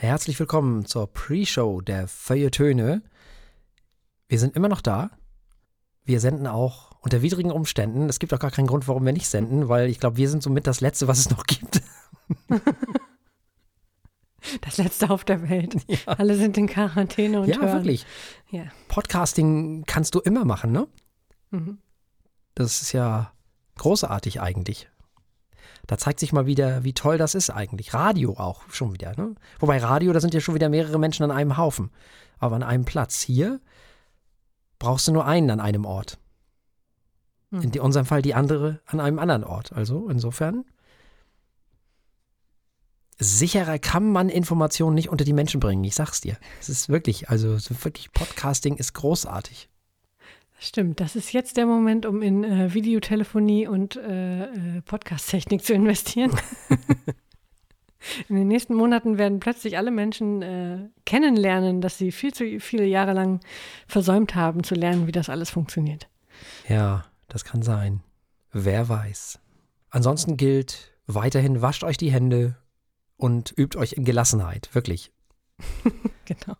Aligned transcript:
Herzlich 0.00 0.40
willkommen 0.40 0.86
zur 0.86 1.12
Pre-Show 1.12 1.82
der 1.82 2.08
Feuilletöne. 2.08 3.02
Wir 4.28 4.38
sind 4.38 4.56
immer 4.56 4.70
noch 4.70 4.80
da. 4.80 5.10
Wir 6.04 6.20
senden 6.20 6.46
auch 6.46 6.92
unter 7.02 7.20
widrigen 7.20 7.52
Umständen. 7.52 8.08
Es 8.08 8.18
gibt 8.18 8.32
auch 8.32 8.38
gar 8.38 8.50
keinen 8.50 8.66
Grund, 8.66 8.88
warum 8.88 9.04
wir 9.04 9.12
nicht 9.12 9.28
senden, 9.28 9.68
weil 9.68 9.90
ich 9.90 10.00
glaube, 10.00 10.16
wir 10.16 10.30
sind 10.30 10.42
somit 10.42 10.66
das 10.66 10.80
Letzte, 10.80 11.06
was 11.06 11.18
es 11.18 11.28
noch 11.30 11.44
gibt. 11.44 11.82
Das 14.62 14.78
Letzte 14.78 15.10
auf 15.10 15.22
der 15.24 15.50
Welt. 15.50 15.76
Ja. 15.86 15.98
Alle 16.14 16.34
sind 16.34 16.56
in 16.56 16.66
Quarantäne 16.66 17.42
und 17.42 17.48
Ja, 17.48 17.58
hören. 17.60 17.74
wirklich. 17.74 18.06
Ja. 18.50 18.64
Podcasting 18.88 19.84
kannst 19.86 20.14
du 20.14 20.20
immer 20.20 20.46
machen, 20.46 20.72
ne? 20.72 20.88
Mhm. 21.50 21.78
Das 22.54 22.80
ist 22.80 22.92
ja 22.92 23.32
großartig 23.76 24.40
eigentlich. 24.40 24.89
Da 25.90 25.98
zeigt 25.98 26.20
sich 26.20 26.32
mal 26.32 26.46
wieder, 26.46 26.84
wie 26.84 26.92
toll 26.92 27.18
das 27.18 27.34
ist 27.34 27.50
eigentlich. 27.50 27.94
Radio 27.94 28.34
auch 28.34 28.62
schon 28.70 28.92
wieder. 28.92 29.12
Ne? 29.16 29.34
Wobei 29.58 29.78
Radio, 29.78 30.12
da 30.12 30.20
sind 30.20 30.32
ja 30.32 30.38
schon 30.38 30.54
wieder 30.54 30.68
mehrere 30.68 31.00
Menschen 31.00 31.24
an 31.24 31.32
einem 31.32 31.56
Haufen. 31.56 31.90
Aber 32.38 32.54
an 32.54 32.62
einem 32.62 32.84
Platz. 32.84 33.20
Hier 33.22 33.60
brauchst 34.78 35.08
du 35.08 35.12
nur 35.12 35.26
einen 35.26 35.50
an 35.50 35.58
einem 35.58 35.84
Ort. 35.84 36.20
Hm. 37.50 37.62
In 37.62 37.80
unserem 37.80 38.06
Fall 38.06 38.22
die 38.22 38.34
andere 38.34 38.80
an 38.86 39.00
einem 39.00 39.18
anderen 39.18 39.42
Ort. 39.42 39.72
Also 39.72 40.08
insofern. 40.08 40.64
Sicherer 43.18 43.80
kann 43.80 44.12
man 44.12 44.28
Informationen 44.28 44.94
nicht 44.94 45.08
unter 45.08 45.24
die 45.24 45.32
Menschen 45.32 45.58
bringen. 45.58 45.82
Ich 45.82 45.96
sag's 45.96 46.20
dir. 46.20 46.36
Es 46.60 46.68
ist 46.68 46.88
wirklich, 46.88 47.30
also 47.30 47.58
wirklich, 47.82 48.12
Podcasting 48.12 48.76
ist 48.76 48.92
großartig. 48.92 49.68
Stimmt, 50.62 51.00
das 51.00 51.16
ist 51.16 51.32
jetzt 51.32 51.56
der 51.56 51.64
Moment, 51.64 52.04
um 52.04 52.20
in 52.20 52.44
äh, 52.44 52.74
Videotelefonie 52.74 53.66
und 53.66 53.96
äh, 53.96 54.44
äh, 54.44 54.82
Podcast-Technik 54.82 55.64
zu 55.64 55.72
investieren. 55.72 56.32
in 58.28 58.36
den 58.36 58.46
nächsten 58.46 58.74
Monaten 58.74 59.16
werden 59.16 59.40
plötzlich 59.40 59.78
alle 59.78 59.90
Menschen 59.90 60.42
äh, 60.42 60.90
kennenlernen, 61.06 61.80
dass 61.80 61.96
sie 61.96 62.12
viel 62.12 62.34
zu 62.34 62.60
viele 62.60 62.84
Jahre 62.84 63.14
lang 63.14 63.40
versäumt 63.86 64.34
haben, 64.34 64.62
zu 64.62 64.74
lernen, 64.74 65.06
wie 65.06 65.12
das 65.12 65.30
alles 65.30 65.48
funktioniert. 65.48 66.08
Ja, 66.68 67.06
das 67.28 67.46
kann 67.46 67.62
sein. 67.62 68.02
Wer 68.52 68.86
weiß. 68.86 69.38
Ansonsten 69.88 70.36
gilt 70.36 70.92
weiterhin, 71.06 71.62
wascht 71.62 71.84
euch 71.84 71.96
die 71.96 72.12
Hände 72.12 72.54
und 73.16 73.54
übt 73.56 73.78
euch 73.78 73.94
in 73.94 74.04
Gelassenheit. 74.04 74.68
Wirklich. 74.74 75.10
Genau. 76.26 76.56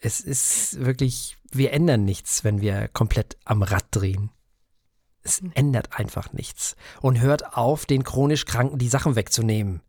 Es 0.00 0.18
ist 0.18 0.84
wirklich, 0.84 1.35
wir 1.50 1.72
ändern 1.72 2.04
nichts, 2.04 2.44
wenn 2.44 2.60
wir 2.60 2.88
komplett 2.88 3.36
am 3.44 3.62
Rad 3.62 3.84
drehen. 3.90 4.30
Es 5.22 5.42
ändert 5.54 5.98
einfach 5.98 6.32
nichts. 6.32 6.76
Und 7.00 7.20
hört 7.20 7.56
auf, 7.56 7.84
den 7.86 8.04
chronisch 8.04 8.44
Kranken 8.44 8.78
die 8.78 8.88
Sachen 8.88 9.16
wegzunehmen. 9.16 9.80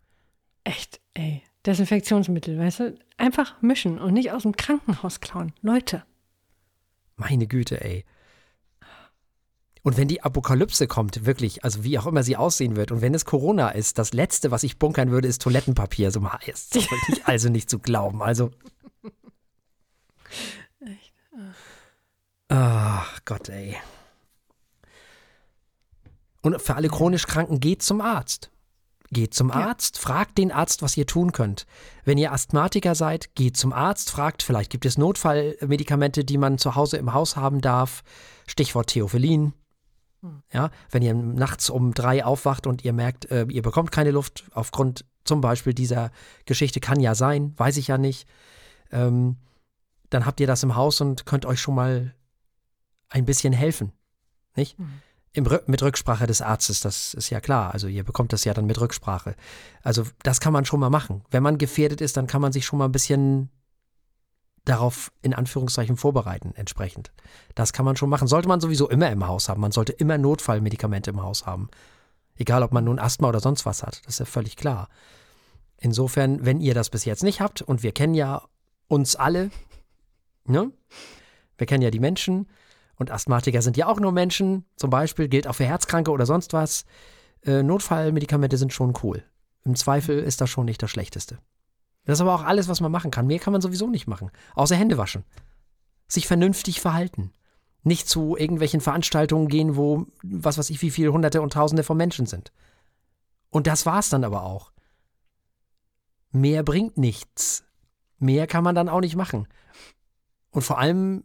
Echt, 0.64 1.00
ey. 1.14 1.44
Desinfektionsmittel, 1.66 2.58
weißt 2.58 2.80
du? 2.80 3.00
Einfach 3.18 3.62
mischen 3.62 4.00
und 4.00 4.14
nicht 4.14 4.32
aus 4.32 4.44
dem 4.44 4.56
Krankenhaus 4.56 5.20
klauen. 5.20 5.54
Leute. 5.62 6.04
Meine 7.18 7.48
Güte, 7.48 7.84
ey. 7.84 8.06
Und 9.84 9.96
wenn 9.96 10.08
die 10.08 10.22
Apokalypse 10.22 10.88
kommt, 10.88 11.26
wirklich, 11.26 11.64
also 11.64 11.84
wie 11.84 11.98
auch 11.98 12.08
immer 12.08 12.24
sie 12.24 12.36
aussehen 12.36 12.76
wird, 12.76 12.92
und 12.92 13.02
wenn 13.02 13.14
es 13.14 13.26
Corona 13.26 13.70
ist, 13.70 13.98
das 13.98 14.12
Letzte, 14.14 14.52
was 14.52 14.64
ich 14.64 14.80
bunkern 14.80 15.12
würde, 15.12 15.28
ist 15.28 15.42
Toilettenpapier. 15.42 16.12
So 16.12 16.20
mal, 16.20 16.40
ist 16.46 16.78
also 17.26 17.50
nicht 17.50 17.70
zu 17.70 17.80
glauben. 17.80 18.22
Also. 18.22 18.52
Ach 22.50 23.20
Gott, 23.26 23.50
ey. 23.50 23.78
Und 26.42 26.62
für 26.62 26.76
alle 26.76 26.88
chronisch 26.88 27.28
Kranken, 27.28 27.60
geht 27.60 27.84
zum 27.84 28.02
Arzt. 28.02 28.52
Geht 29.10 29.34
zum 29.34 29.52
Arzt, 29.52 29.98
fragt 29.98 30.38
den 30.38 30.52
Arzt, 30.52 30.82
was 30.82 30.98
ihr 30.98 31.06
tun 31.06 31.32
könnt. 31.32 31.66
Wenn 32.04 32.18
ihr 32.18 32.34
Asthmatiker 32.34 32.94
seid, 32.94 33.36
geht 33.36 33.56
zum 33.56 33.72
Arzt, 33.72 34.12
fragt, 34.12 34.44
vielleicht 34.44 34.70
gibt 34.70 34.86
es 34.86 34.98
Notfallmedikamente, 34.98 36.26
die 36.26 36.38
man 36.38 36.58
zu 36.58 36.76
Hause 36.76 36.98
im 36.98 37.14
Haus 37.14 37.38
haben 37.38 37.62
darf. 37.62 38.04
Stichwort 38.48 38.88
Theophyllin. 38.88 39.54
Ja, 40.52 40.72
wenn 40.92 41.04
ihr 41.04 41.14
nachts 41.14 41.70
um 41.70 41.94
drei 41.94 42.26
aufwacht 42.26 42.68
und 42.68 42.84
ihr 42.84 42.92
merkt, 42.92 43.32
äh, 43.32 43.46
ihr 43.50 43.62
bekommt 43.62 43.92
keine 43.92 44.12
Luft 44.12 44.46
aufgrund 44.52 45.06
zum 45.24 45.42
Beispiel 45.42 45.74
dieser 45.74 46.12
Geschichte, 46.46 46.80
kann 46.80 47.00
ja 47.00 47.16
sein, 47.16 47.54
weiß 47.56 47.78
ich 47.78 47.88
ja 47.88 47.98
nicht, 47.98 48.28
ähm, 48.92 49.38
dann 50.10 50.26
habt 50.26 50.40
ihr 50.40 50.48
das 50.48 50.64
im 50.64 50.76
Haus 50.76 51.02
und 51.02 51.26
könnt 51.26 51.46
euch 51.46 51.60
schon 51.60 51.76
mal 51.76 52.14
ein 53.10 53.26
bisschen 53.26 53.54
helfen. 53.54 53.92
Nicht? 54.56 54.78
Mhm. 54.80 55.02
Im, 55.34 55.48
mit 55.68 55.84
Rücksprache 55.84 56.26
des 56.26 56.42
Arztes, 56.42 56.80
das 56.80 57.14
ist 57.14 57.30
ja 57.30 57.40
klar. 57.40 57.74
Also 57.74 57.88
ihr 57.88 58.04
bekommt 58.04 58.34
das 58.34 58.44
ja 58.44 58.54
dann 58.54 58.66
mit 58.66 58.80
Rücksprache. 58.80 59.36
Also 59.84 60.04
das 60.24 60.40
kann 60.40 60.54
man 60.54 60.66
schon 60.66 60.80
mal 60.80 60.90
machen. 60.90 61.24
Wenn 61.30 61.44
man 61.44 61.58
gefährdet 61.58 62.02
ist, 62.02 62.18
dann 62.18 62.28
kann 62.28 62.42
man 62.42 62.52
sich 62.52 62.66
schon 62.66 62.80
mal 62.80 62.86
ein 62.86 62.92
bisschen 62.92 63.50
darauf 64.66 65.12
in 65.22 65.34
Anführungszeichen 65.34 65.96
vorbereiten, 65.96 66.54
entsprechend. 66.56 67.12
Das 67.56 67.72
kann 67.72 67.86
man 67.86 67.96
schon 67.96 68.10
machen. 68.10 68.28
Sollte 68.28 68.48
man 68.48 68.60
sowieso 68.60 68.90
immer 68.90 69.10
im 69.12 69.26
Haus 69.28 69.48
haben. 69.48 69.62
Man 69.62 69.72
sollte 69.72 69.94
immer 69.94 70.18
Notfallmedikamente 70.18 71.12
im 71.12 71.22
Haus 71.22 71.46
haben. 71.46 71.70
Egal, 72.36 72.64
ob 72.64 72.72
man 72.72 72.84
nun 72.84 73.00
Asthma 73.00 73.30
oder 73.30 73.40
sonst 73.40 73.66
was 73.66 73.84
hat. 73.84 74.02
Das 74.06 74.16
ist 74.16 74.20
ja 74.20 74.26
völlig 74.26 74.58
klar. 74.58 74.90
Insofern, 75.78 76.46
wenn 76.46 76.60
ihr 76.60 76.74
das 76.74 76.90
bis 76.90 77.06
jetzt 77.06 77.24
nicht 77.24 77.40
habt, 77.40 77.62
und 77.62 77.84
wir 77.84 77.92
kennen 77.92 78.14
ja 78.14 78.44
uns 78.88 79.16
alle, 79.16 79.52
ne? 80.50 80.72
Wir 81.58 81.68
kennen 81.68 81.82
ja 81.82 81.92
die 81.92 82.00
Menschen 82.00 82.48
und 82.96 83.12
Asthmatiker 83.12 83.62
sind 83.62 83.78
ja 83.78 83.88
auch 83.88 84.00
nur 84.00 84.12
Menschen. 84.12 84.66
Zum 84.76 84.90
Beispiel 84.90 85.28
gilt 85.28 85.48
auch 85.48 85.56
für 85.56 85.66
Herzkranke 85.66 86.12
oder 86.12 86.26
sonst 86.26 86.54
was. 86.54 86.86
Äh, 87.44 87.64
Notfallmedikamente 87.64 88.58
sind 88.58 88.74
schon 88.74 88.94
cool. 89.04 89.24
Im 89.64 89.76
Zweifel 89.76 90.20
ist 90.20 90.42
das 90.42 90.50
schon 90.50 90.66
nicht 90.66 90.82
das 90.82 90.92
Schlechteste. 90.92 91.40
Das 92.06 92.18
ist 92.18 92.22
aber 92.22 92.36
auch 92.36 92.44
alles, 92.44 92.68
was 92.70 92.82
man 92.82 92.92
machen 92.92 93.12
kann. 93.12 93.28
Mehr 93.28 93.40
kann 93.40 93.54
man 93.54 93.62
sowieso 93.62 93.88
nicht 93.88 94.08
machen. 94.08 94.32
Außer 94.56 94.76
Hände 94.76 94.98
waschen. 94.98 95.26
Sich 96.08 96.26
vernünftig 96.26 96.80
verhalten. 96.80 97.32
Nicht 97.84 98.10
zu 98.10 98.38
irgendwelchen 98.38 98.82
Veranstaltungen 98.82 99.50
gehen, 99.50 99.76
wo 99.76 100.08
was 100.24 100.58
weiß 100.58 100.70
ich, 100.70 100.82
wie 100.82 100.92
viele 100.92 101.14
Hunderte 101.14 101.42
und 101.42 101.54
Tausende 101.54 101.84
von 101.84 101.98
Menschen 101.98 102.26
sind. 102.26 102.52
Und 103.50 103.68
das 103.68 103.86
war's 103.86 104.10
dann 104.10 104.24
aber 104.24 104.44
auch. 104.44 104.72
Mehr 106.32 106.64
bringt 106.64 106.98
nichts. 106.98 107.64
Mehr 108.20 108.48
kann 108.48 108.64
man 108.64 108.76
dann 108.76 108.90
auch 108.90 109.02
nicht 109.02 109.16
machen. 109.16 109.48
Und 110.58 110.64
vor 110.64 110.80
allem 110.80 111.24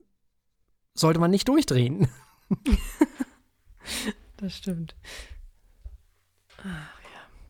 sollte 0.93 1.19
man 1.19 1.31
nicht 1.31 1.48
durchdrehen. 1.48 2.06
Das 4.37 4.54
stimmt. 4.54 4.94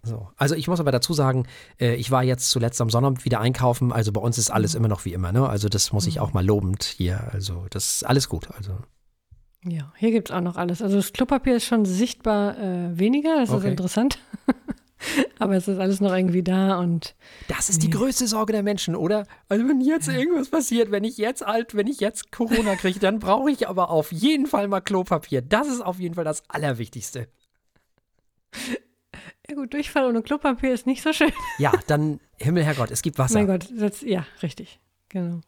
So. 0.04 0.28
Also 0.36 0.54
ich 0.54 0.68
muss 0.68 0.78
aber 0.78 0.92
dazu 0.92 1.12
sagen, 1.12 1.46
äh, 1.80 1.94
ich 1.96 2.10
war 2.12 2.22
jetzt 2.22 2.50
zuletzt 2.50 2.80
am 2.80 2.88
Sonnabend 2.88 3.24
wieder 3.24 3.40
einkaufen, 3.40 3.92
also 3.92 4.12
bei 4.12 4.20
uns 4.20 4.38
ist 4.38 4.50
alles 4.50 4.74
immer 4.76 4.86
noch 4.88 5.04
wie 5.04 5.12
immer, 5.12 5.32
ne? 5.32 5.48
Also 5.48 5.68
das 5.68 5.92
muss 5.92 6.06
ich 6.06 6.20
auch 6.20 6.32
mal 6.32 6.44
lobend 6.46 6.84
hier. 6.84 7.32
Also 7.32 7.66
das 7.70 7.96
ist 7.96 8.06
alles 8.06 8.28
gut. 8.28 8.50
Also 8.52 8.78
Ja, 9.64 9.92
hier 9.96 10.12
gibt 10.12 10.30
es 10.30 10.36
auch 10.36 10.40
noch 10.40 10.56
alles. 10.56 10.82
Also 10.82 10.96
das 10.96 11.12
Klopapier 11.12 11.56
ist 11.56 11.64
schon 11.64 11.84
sichtbar 11.84 12.58
äh, 12.58 12.96
weniger, 12.98 13.40
das 13.40 13.48
ist 13.48 13.54
Okay. 13.56 13.70
interessant. 13.70 14.18
Aber 15.38 15.54
es 15.54 15.68
ist 15.68 15.78
alles 15.78 16.00
noch 16.00 16.14
irgendwie 16.14 16.42
da 16.42 16.78
und 16.78 17.14
das 17.48 17.68
ist 17.68 17.82
die 17.82 17.90
größte 17.90 18.26
Sorge 18.26 18.52
der 18.52 18.62
Menschen, 18.62 18.94
oder? 18.94 19.26
Also 19.48 19.68
wenn 19.68 19.80
jetzt 19.80 20.08
irgendwas 20.08 20.48
passiert, 20.48 20.90
wenn 20.90 21.04
ich 21.04 21.16
jetzt 21.18 21.44
alt, 21.44 21.74
wenn 21.74 21.86
ich 21.86 22.00
jetzt 22.00 22.32
Corona 22.32 22.76
kriege, 22.76 23.00
dann 23.00 23.18
brauche 23.18 23.50
ich 23.50 23.68
aber 23.68 23.90
auf 23.90 24.12
jeden 24.12 24.46
Fall 24.46 24.68
mal 24.68 24.80
Klopapier. 24.80 25.42
Das 25.42 25.68
ist 25.68 25.80
auf 25.80 25.98
jeden 25.98 26.14
Fall 26.14 26.24
das 26.24 26.42
Allerwichtigste. 26.48 27.28
ja 29.48 29.54
gut, 29.54 29.72
Durchfall 29.72 30.06
ohne 30.06 30.22
Klopapier 30.22 30.72
ist 30.72 30.86
nicht 30.86 31.02
so 31.02 31.12
schön. 31.12 31.32
Ja, 31.58 31.72
dann 31.86 32.20
Himmel, 32.38 32.64
Herrgott, 32.64 32.90
es 32.90 33.02
gibt 33.02 33.18
Wasser. 33.18 33.38
Mein 33.38 33.46
Gott, 33.46 33.68
das, 33.76 34.02
ja, 34.02 34.26
richtig. 34.42 34.80
Genau. 35.08 35.40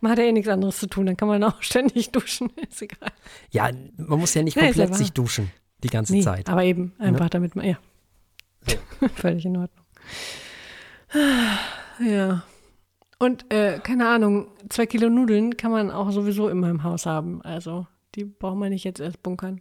Man 0.00 0.12
hat 0.12 0.18
ja 0.18 0.24
eh 0.24 0.32
nichts 0.32 0.48
anderes 0.48 0.78
zu 0.78 0.86
tun, 0.86 1.06
dann 1.06 1.16
kann 1.16 1.28
man 1.28 1.42
auch 1.42 1.56
ständig 1.62 2.10
duschen, 2.12 2.50
ist 2.68 2.82
egal. 2.82 3.10
Ja, 3.50 3.70
man 3.96 4.18
muss 4.18 4.34
ja 4.34 4.42
nicht 4.42 4.56
Nee, 4.56 4.70
ist 4.70 4.76
ja 4.76 4.84
komplett 4.84 4.98
sich 4.98 5.12
duschen 5.12 5.50
die 5.82 5.88
ganze 5.88 6.12
Nee, 6.12 6.22
Zeit. 6.22 6.48
aber 6.48 6.64
eben, 6.64 6.94
einfach 6.98 7.28
damit 7.28 7.56
man, 7.56 7.66
ja. 7.66 7.78
Völlig 9.14 9.44
in 9.44 9.56
Ordnung. 9.56 9.84
Ja. 12.00 12.42
Und 13.18 13.52
äh, 13.52 13.78
keine 13.82 14.08
Ahnung, 14.08 14.48
zwei 14.68 14.86
Kilo 14.86 15.08
Nudeln 15.08 15.56
kann 15.56 15.70
man 15.70 15.90
auch 15.90 16.10
sowieso 16.10 16.48
immer 16.48 16.68
im 16.68 16.82
Haus 16.82 17.06
haben. 17.06 17.40
Also 17.42 17.86
die 18.14 18.24
braucht 18.24 18.56
man 18.56 18.70
nicht 18.70 18.84
jetzt 18.84 19.00
erst 19.00 19.22
bunkern. 19.22 19.60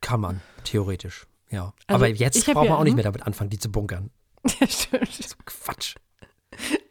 Kann 0.00 0.20
man, 0.20 0.40
theoretisch. 0.64 1.26
Ja. 1.50 1.72
Also, 1.86 2.04
aber 2.04 2.08
jetzt 2.08 2.44
braucht 2.46 2.56
man 2.56 2.64
ja- 2.66 2.76
auch 2.76 2.84
nicht 2.84 2.92
hm? 2.92 2.96
mehr 2.96 3.04
damit 3.04 3.22
anfangen, 3.26 3.50
die 3.50 3.58
zu 3.58 3.70
bunkern. 3.70 4.10
Ja, 4.60 4.66
stimmt. 4.68 5.36
Quatsch. 5.44 5.96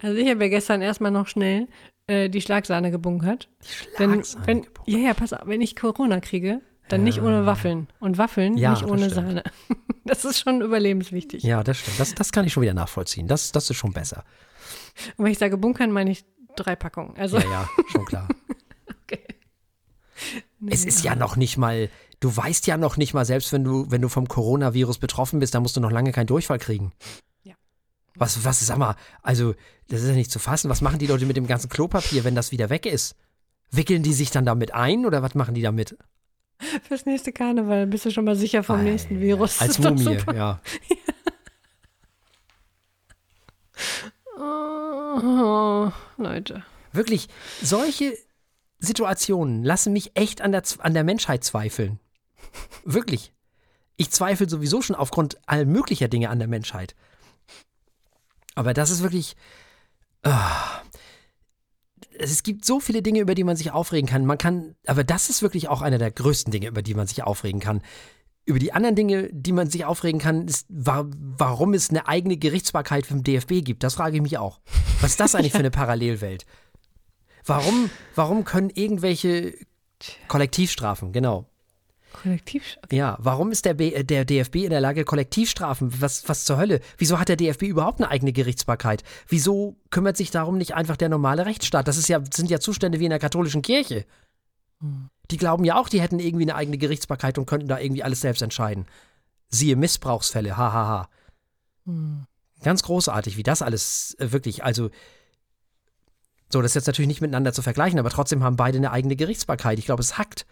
Also 0.01 0.18
ich 0.18 0.30
habe 0.30 0.44
ja 0.44 0.50
gestern 0.50 0.81
erstmal 0.81 1.12
noch 1.12 1.27
schnell 1.27 1.68
äh, 2.07 2.30
die 2.30 2.41
Schlagsahne 2.41 2.91
gebunkert. 2.91 3.50
Die 3.62 4.00
Wenn, 4.00 4.09
Schlagsahne 4.12 4.47
wenn, 4.47 4.62
gebunkert. 4.63 4.88
ja, 4.88 5.00
ja, 5.00 5.13
pass 5.13 5.31
auf, 5.31 5.47
wenn 5.47 5.62
ich 5.62 5.75
Corona 5.77 6.19
kriege, 6.19 6.62
dann 6.87 7.03
nicht 7.03 7.21
ohne 7.21 7.45
Waffeln. 7.45 7.87
Und 7.99 8.17
Waffeln 8.17 8.57
Ja, 8.57 8.71
nicht 8.71 8.85
ohne. 8.85 9.09
Sahne. 9.09 9.43
Das 10.07 10.23
ist 10.23 10.39
schon 10.39 10.61
überlebenswichtig. 10.61 11.41
Ja, 11.41 11.63
das 11.63 11.79
stimmt. 11.79 11.99
Das, 11.99 12.13
das 12.13 12.31
kann 12.31 12.45
ich 12.45 12.53
schon 12.53 12.61
wieder 12.61 12.75
nachvollziehen. 12.75 13.27
Das, 13.27 13.51
das 13.51 13.71
ist 13.71 13.77
schon 13.77 13.91
besser. 13.91 14.23
Und 15.17 15.25
wenn 15.25 15.31
ich 15.31 15.39
sage 15.39 15.57
bunkern, 15.57 15.91
meine 15.91 16.11
ich 16.11 16.25
drei 16.55 16.75
Packungen. 16.75 17.17
Also, 17.17 17.39
Ja, 17.39 17.43
ja, 17.43 17.69
schon 17.91 18.05
klar. 18.05 18.27
okay. 19.03 19.23
Es 20.67 20.85
ist 20.85 21.03
ja 21.03 21.15
noch 21.15 21.37
nicht 21.37 21.57
mal, 21.57 21.89
du 22.19 22.37
weißt 22.37 22.67
ja 22.67 22.77
noch 22.77 22.97
nicht 22.97 23.15
mal, 23.15 23.25
selbst 23.25 23.51
wenn 23.51 23.63
du, 23.63 23.89
wenn 23.89 24.03
du 24.03 24.07
vom 24.07 24.27
Coronavirus 24.27 24.99
betroffen 24.99 25.39
bist, 25.39 25.55
dann 25.55 25.63
musst 25.63 25.75
du 25.75 25.81
noch 25.81 25.91
lange 25.91 26.11
keinen 26.11 26.27
Durchfall 26.27 26.59
kriegen. 26.59 26.93
Was, 28.15 28.45
was, 28.45 28.65
sag 28.65 28.77
mal, 28.77 28.95
also, 29.21 29.55
das 29.89 30.01
ist 30.01 30.07
ja 30.07 30.15
nicht 30.15 30.31
zu 30.31 30.39
fassen. 30.39 30.69
Was 30.69 30.81
machen 30.81 30.99
die 30.99 31.07
Leute 31.07 31.25
mit 31.25 31.35
dem 31.35 31.47
ganzen 31.47 31.69
Klopapier, 31.69 32.23
wenn 32.23 32.35
das 32.35 32.51
wieder 32.51 32.69
weg 32.69 32.85
ist? 32.85 33.15
Wickeln 33.71 34.03
die 34.03 34.13
sich 34.13 34.31
dann 34.31 34.45
damit 34.45 34.73
ein 34.73 35.05
oder 35.05 35.21
was 35.21 35.35
machen 35.35 35.53
die 35.53 35.61
damit? 35.61 35.97
Fürs 36.88 37.06
nächste 37.06 37.31
Karneval 37.31 37.88
bist 37.88 38.06
du 38.06 38.12
schon 38.12 38.25
mal 38.25 38.36
sicher 38.36 38.63
vom 38.63 38.80
Ei, 38.80 38.84
nächsten 38.84 39.19
Virus. 39.19 39.62
Als 39.62 39.80
Mumie, 39.80 40.18
ja. 40.34 40.62
Oh, 44.38 45.92
Leute. 46.18 46.63
Wirklich, 46.92 47.28
solche 47.62 48.18
Situationen 48.80 49.63
lassen 49.63 49.94
mich 49.94 50.12
echt 50.16 50.42
an 50.42 50.52
der, 50.52 50.63
an 50.80 50.94
der 50.94 51.04
Menschheit 51.04 51.44
zweifeln. 51.44 52.00
Wirklich. 52.84 53.34
Ich 53.98 54.12
zweifle 54.12 54.50
sowieso 54.50 54.81
schon 54.81 54.96
aufgrund 54.96 55.38
all 55.46 55.66
möglicher 55.66 56.07
Dinge 56.07 56.30
an 56.30 56.40
der 56.40 56.48
Menschheit. 56.48 56.96
Aber 58.56 58.74
das 58.74 58.90
ist 58.90 59.04
wirklich. 59.04 59.36
ah. 60.24 60.81
Es 62.19 62.44
gibt 62.44 62.65
so 62.65 62.79
viele 62.79 63.01
Dinge, 63.01 63.19
über 63.19 63.35
die 63.35 63.44
man 63.44 63.56
sich 63.56 63.71
aufregen 63.71 64.09
kann. 64.09 64.25
Man 64.25 64.38
kann, 64.38 64.75
aber 64.85 65.03
das 65.03 65.29
ist 65.29 65.41
wirklich 65.41 65.67
auch 65.67 65.81
einer 65.81 65.97
der 65.97 66.12
größten 66.12 66.51
Dinge, 66.51 66.67
über 66.67 66.81
die 66.81 66.94
man 66.94 67.07
sich 67.07 67.23
aufregen 67.23 67.59
kann. 67.59 67.81
Über 68.45 68.59
die 68.59 68.73
anderen 68.73 68.95
Dinge, 68.95 69.29
die 69.31 69.53
man 69.53 69.69
sich 69.69 69.85
aufregen 69.85 70.19
kann, 70.19 70.47
ist, 70.47 70.67
wa 70.69 71.06
warum 71.09 71.73
es 71.73 71.89
eine 71.89 72.07
eigene 72.07 72.38
Gerichtsbarkeit 72.38 73.06
vom 73.06 73.23
DFB 73.23 73.63
gibt. 73.63 73.83
Das 73.83 73.95
frage 73.95 74.17
ich 74.17 74.21
mich 74.21 74.38
auch. 74.38 74.59
Was 75.01 75.12
ist 75.12 75.19
das 75.19 75.35
eigentlich 75.35 75.51
für 75.51 75.59
eine 75.59 75.71
Parallelwelt? 75.71 76.45
Warum, 77.44 77.89
warum 78.13 78.44
können 78.44 78.69
irgendwelche 78.69 79.56
Kollektivstrafen, 80.27 81.11
genau. 81.11 81.50
Kollektiv. 82.21 82.77
Ja, 82.91 83.17
warum 83.19 83.51
ist 83.51 83.65
der, 83.65 83.73
B, 83.73 83.94
äh, 83.94 84.03
der 84.03 84.25
DFB 84.25 84.56
in 84.63 84.69
der 84.69 84.81
Lage, 84.81 85.03
Kollektivstrafen? 85.03 86.01
Was, 86.01 86.27
was 86.29 86.45
zur 86.45 86.57
Hölle? 86.57 86.79
Wieso 86.97 87.19
hat 87.19 87.29
der 87.29 87.35
DFB 87.35 87.63
überhaupt 87.63 88.00
eine 88.00 88.09
eigene 88.09 88.33
Gerichtsbarkeit? 88.33 89.03
Wieso 89.27 89.75
kümmert 89.89 90.17
sich 90.17 90.31
darum 90.31 90.57
nicht 90.57 90.75
einfach 90.75 90.97
der 90.97 91.09
normale 91.09 91.45
Rechtsstaat? 91.45 91.88
Das 91.88 91.97
ist 91.97 92.07
ja, 92.07 92.21
sind 92.31 92.50
ja 92.50 92.59
Zustände 92.59 93.00
wie 93.00 93.06
in 93.06 93.09
der 93.09 93.19
katholischen 93.19 93.62
Kirche. 93.62 94.06
Die 95.31 95.38
glauben 95.38 95.65
ja 95.65 95.77
auch, 95.77 95.89
die 95.89 96.01
hätten 96.01 96.19
irgendwie 96.19 96.45
eine 96.45 96.56
eigene 96.56 96.77
Gerichtsbarkeit 96.77 97.38
und 97.38 97.45
könnten 97.45 97.67
da 97.67 97.79
irgendwie 97.79 98.03
alles 98.03 98.21
selbst 98.21 98.41
entscheiden. 98.41 98.85
Siehe 99.50 99.75
Missbrauchsfälle, 99.75 100.57
hahaha. 100.57 101.09
Ganz 102.63 102.83
großartig, 102.83 103.38
wie 103.38 103.44
das 103.44 103.61
alles 103.61 104.15
äh, 104.19 104.31
wirklich, 104.31 104.63
also 104.63 104.89
so, 106.51 106.61
das 106.61 106.71
ist 106.71 106.75
jetzt 106.75 106.88
natürlich 106.88 107.07
nicht 107.07 107.21
miteinander 107.21 107.53
zu 107.53 107.61
vergleichen, 107.61 108.00
aber 108.00 108.09
trotzdem 108.09 108.44
haben 108.44 108.56
beide 108.56 108.77
eine 108.77 108.91
eigene 108.91 109.15
Gerichtsbarkeit. 109.15 109.79
Ich 109.79 109.85
glaube, 109.85 110.01
es 110.01 110.18
hackt. 110.18 110.45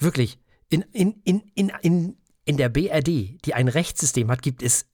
Wirklich. 0.00 0.38
In, 0.70 0.82
in, 0.92 1.20
in, 1.24 1.40
in, 1.54 1.72
in, 1.82 2.16
in 2.44 2.56
der 2.56 2.68
BRD, 2.68 3.44
die 3.44 3.54
ein 3.54 3.68
Rechtssystem 3.68 4.30
hat, 4.30 4.42
gibt 4.42 4.62
es, 4.62 4.86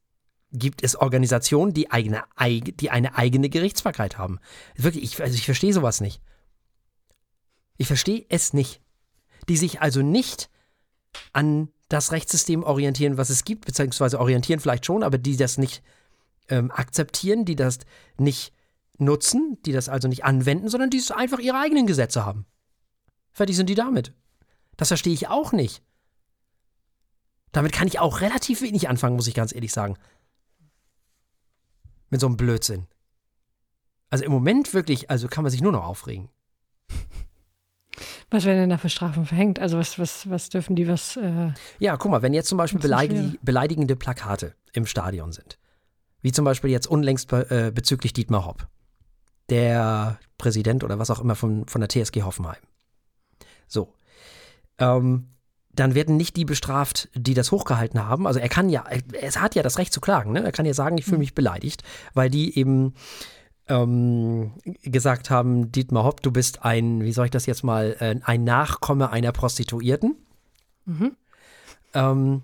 gibt 0.52 0.82
es 0.82 0.96
Organisationen, 0.96 1.72
die, 1.72 1.90
eigene, 1.90 2.24
eig- 2.36 2.76
die 2.76 2.90
eine 2.90 3.16
eigene 3.16 3.48
Gerichtsbarkeit 3.48 4.18
haben. 4.18 4.38
Wirklich, 4.76 5.04
ich, 5.04 5.22
also 5.22 5.34
ich 5.34 5.44
verstehe 5.44 5.72
sowas 5.72 6.00
nicht. 6.00 6.20
Ich 7.78 7.86
verstehe 7.86 8.26
es 8.28 8.52
nicht. 8.52 8.82
Die 9.48 9.56
sich 9.56 9.80
also 9.80 10.02
nicht 10.02 10.50
an 11.32 11.68
das 11.88 12.10
Rechtssystem 12.10 12.64
orientieren, 12.64 13.16
was 13.16 13.30
es 13.30 13.44
gibt, 13.44 13.66
beziehungsweise 13.66 14.18
orientieren 14.18 14.60
vielleicht 14.60 14.86
schon, 14.86 15.02
aber 15.04 15.18
die 15.18 15.36
das 15.36 15.56
nicht 15.56 15.82
ähm, 16.48 16.70
akzeptieren, 16.72 17.44
die 17.44 17.54
das 17.54 17.78
nicht 18.18 18.52
nutzen, 18.98 19.58
die 19.64 19.72
das 19.72 19.88
also 19.88 20.08
nicht 20.08 20.24
anwenden, 20.24 20.68
sondern 20.68 20.90
die 20.90 21.02
einfach 21.14 21.38
ihre 21.38 21.58
eigenen 21.60 21.86
Gesetze 21.86 22.24
haben. 22.24 22.46
Fertig 23.30 23.56
sind 23.56 23.68
die 23.68 23.74
damit. 23.74 24.12
Das 24.76 24.88
verstehe 24.88 25.14
ich 25.14 25.28
auch 25.28 25.52
nicht. 25.52 25.82
Damit 27.52 27.72
kann 27.72 27.88
ich 27.88 27.98
auch 27.98 28.20
relativ 28.20 28.60
wenig 28.60 28.88
anfangen, 28.88 29.16
muss 29.16 29.28
ich 29.28 29.34
ganz 29.34 29.54
ehrlich 29.54 29.72
sagen. 29.72 29.96
Mit 32.10 32.20
so 32.20 32.26
einem 32.26 32.36
Blödsinn. 32.36 32.86
Also 34.10 34.24
im 34.24 34.32
Moment 34.32 34.74
wirklich, 34.74 35.10
also 35.10 35.28
kann 35.28 35.42
man 35.42 35.50
sich 35.50 35.62
nur 35.62 35.72
noch 35.72 35.84
aufregen. 35.84 36.28
Was 38.30 38.44
werden 38.44 38.58
denn 38.58 38.70
da 38.70 38.78
für 38.78 38.90
Strafen 38.90 39.24
verhängt? 39.24 39.58
Also 39.58 39.78
was, 39.78 39.98
was, 39.98 40.28
was 40.28 40.48
dürfen 40.48 40.76
die 40.76 40.88
was 40.88 41.16
äh, 41.16 41.52
Ja, 41.78 41.96
guck 41.96 42.10
mal, 42.10 42.22
wenn 42.22 42.34
jetzt 42.34 42.48
zum 42.48 42.58
Beispiel 42.58 42.80
beleidig 42.80 43.38
beleidigende 43.40 43.96
Plakate 43.96 44.54
im 44.72 44.84
Stadion 44.84 45.32
sind, 45.32 45.58
wie 46.20 46.32
zum 46.32 46.44
Beispiel 46.44 46.70
jetzt 46.70 46.88
unlängst 46.88 47.28
be 47.28 47.48
äh, 47.50 47.70
bezüglich 47.70 48.12
Dietmar 48.12 48.44
Hopp, 48.44 48.66
der 49.48 50.18
Präsident 50.38 50.82
oder 50.82 50.98
was 50.98 51.10
auch 51.10 51.20
immer 51.20 51.36
von, 51.36 51.66
von 51.68 51.80
der 51.80 51.88
TSG 51.88 52.22
Hoffenheim. 52.22 52.60
So. 53.68 53.94
Ähm, 54.78 55.28
dann 55.72 55.94
werden 55.94 56.16
nicht 56.16 56.36
die 56.36 56.44
bestraft, 56.44 57.08
die 57.14 57.34
das 57.34 57.52
hochgehalten 57.52 58.02
haben. 58.02 58.26
Also 58.26 58.40
er 58.40 58.48
kann 58.48 58.70
ja, 58.70 58.84
er, 59.12 59.32
hat 59.34 59.54
ja 59.54 59.62
das 59.62 59.78
Recht 59.78 59.92
zu 59.92 60.00
klagen, 60.00 60.32
ne? 60.32 60.42
Er 60.42 60.52
kann 60.52 60.64
ja 60.64 60.72
sagen, 60.72 60.96
ich 60.96 61.04
fühle 61.04 61.18
mich 61.18 61.34
beleidigt, 61.34 61.82
weil 62.14 62.30
die 62.30 62.58
eben 62.58 62.94
ähm, 63.68 64.52
gesagt 64.82 65.28
haben, 65.28 65.70
Dietmar 65.72 66.04
Hopp, 66.04 66.22
du 66.22 66.30
bist 66.30 66.64
ein, 66.64 67.02
wie 67.02 67.12
soll 67.12 67.26
ich 67.26 67.30
das 67.30 67.46
jetzt 67.46 67.62
mal, 67.62 67.96
äh, 68.00 68.18
ein 68.22 68.44
Nachkomme 68.44 69.10
einer 69.10 69.32
Prostituierten. 69.32 70.16
Ähm, 71.92 72.42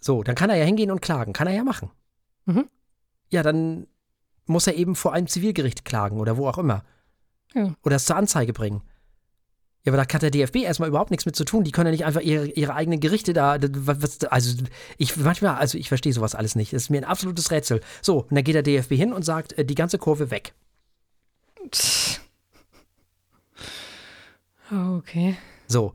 so, 0.00 0.22
dann 0.22 0.34
kann 0.34 0.50
er 0.50 0.56
ja 0.56 0.64
hingehen 0.64 0.90
und 0.90 1.02
klagen. 1.02 1.32
Kann 1.32 1.48
er 1.48 1.54
ja 1.54 1.64
machen. 1.64 1.90
Mhm. 2.46 2.68
Ja, 3.30 3.42
dann 3.42 3.86
muss 4.46 4.66
er 4.66 4.76
eben 4.76 4.94
vor 4.94 5.12
einem 5.12 5.26
Zivilgericht 5.26 5.84
klagen 5.84 6.20
oder 6.20 6.36
wo 6.36 6.48
auch 6.48 6.58
immer. 6.58 6.84
Ja. 7.54 7.74
Oder 7.82 7.96
es 7.96 8.04
zur 8.04 8.16
Anzeige 8.16 8.52
bringen. 8.52 8.82
Ja, 9.86 9.92
aber 9.92 10.02
da 10.02 10.12
hat 10.12 10.22
der 10.22 10.32
DFB 10.32 10.56
erstmal 10.56 10.88
überhaupt 10.88 11.12
nichts 11.12 11.26
mit 11.26 11.36
zu 11.36 11.44
tun. 11.44 11.62
Die 11.62 11.70
können 11.70 11.86
ja 11.86 11.92
nicht 11.92 12.04
einfach 12.04 12.20
ihre, 12.20 12.46
ihre 12.46 12.74
eigenen 12.74 12.98
Gerichte 12.98 13.32
da. 13.32 13.56
Was, 13.60 14.24
also, 14.24 14.64
ich 14.98 15.16
manchmal, 15.16 15.54
also 15.54 15.78
ich 15.78 15.88
verstehe 15.88 16.12
sowas 16.12 16.34
alles 16.34 16.56
nicht. 16.56 16.72
Das 16.72 16.82
ist 16.82 16.90
mir 16.90 16.98
ein 16.98 17.04
absolutes 17.04 17.52
Rätsel. 17.52 17.80
So, 18.02 18.22
und 18.22 18.32
dann 18.32 18.42
geht 18.42 18.56
der 18.56 18.64
DFB 18.64 18.94
hin 18.94 19.12
und 19.12 19.24
sagt, 19.24 19.52
äh, 19.52 19.64
die 19.64 19.76
ganze 19.76 19.98
Kurve 19.98 20.32
weg. 20.32 20.54
Oh, 24.72 24.96
okay. 24.96 25.36
So. 25.68 25.92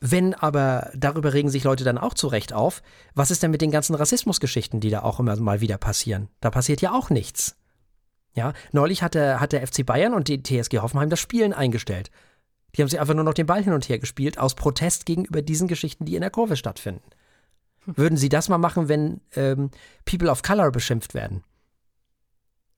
Wenn 0.00 0.34
aber, 0.34 0.90
darüber 0.96 1.32
regen 1.32 1.50
sich 1.50 1.62
Leute 1.62 1.84
dann 1.84 1.96
auch 1.96 2.14
zu 2.14 2.26
Recht 2.26 2.52
auf, 2.52 2.82
was 3.14 3.30
ist 3.30 3.44
denn 3.44 3.52
mit 3.52 3.62
den 3.62 3.70
ganzen 3.70 3.94
Rassismusgeschichten, 3.94 4.80
die 4.80 4.90
da 4.90 5.02
auch 5.02 5.20
immer 5.20 5.36
mal 5.36 5.60
wieder 5.60 5.78
passieren? 5.78 6.28
Da 6.40 6.50
passiert 6.50 6.80
ja 6.80 6.92
auch 6.92 7.08
nichts. 7.08 7.56
Ja, 8.34 8.52
neulich 8.72 9.04
hat 9.04 9.14
der, 9.14 9.38
hat 9.38 9.52
der 9.52 9.64
FC 9.64 9.86
Bayern 9.86 10.12
und 10.12 10.26
die 10.26 10.42
TSG 10.42 10.80
Hoffenheim 10.80 11.08
das 11.08 11.20
Spielen 11.20 11.52
eingestellt. 11.52 12.10
Die 12.74 12.82
haben 12.82 12.88
sich 12.88 13.00
einfach 13.00 13.14
nur 13.14 13.24
noch 13.24 13.34
den 13.34 13.46
Ball 13.46 13.62
hin 13.62 13.72
und 13.72 13.88
her 13.88 13.98
gespielt, 13.98 14.38
aus 14.38 14.54
Protest 14.54 15.06
gegenüber 15.06 15.42
diesen 15.42 15.68
Geschichten, 15.68 16.04
die 16.04 16.14
in 16.14 16.20
der 16.20 16.30
Kurve 16.30 16.56
stattfinden. 16.56 17.02
Würden 17.86 18.16
sie 18.16 18.28
das 18.28 18.48
mal 18.48 18.58
machen, 18.58 18.88
wenn 18.88 19.20
ähm, 19.36 19.70
People 20.04 20.30
of 20.30 20.42
Color 20.42 20.70
beschimpft 20.70 21.14
werden? 21.14 21.44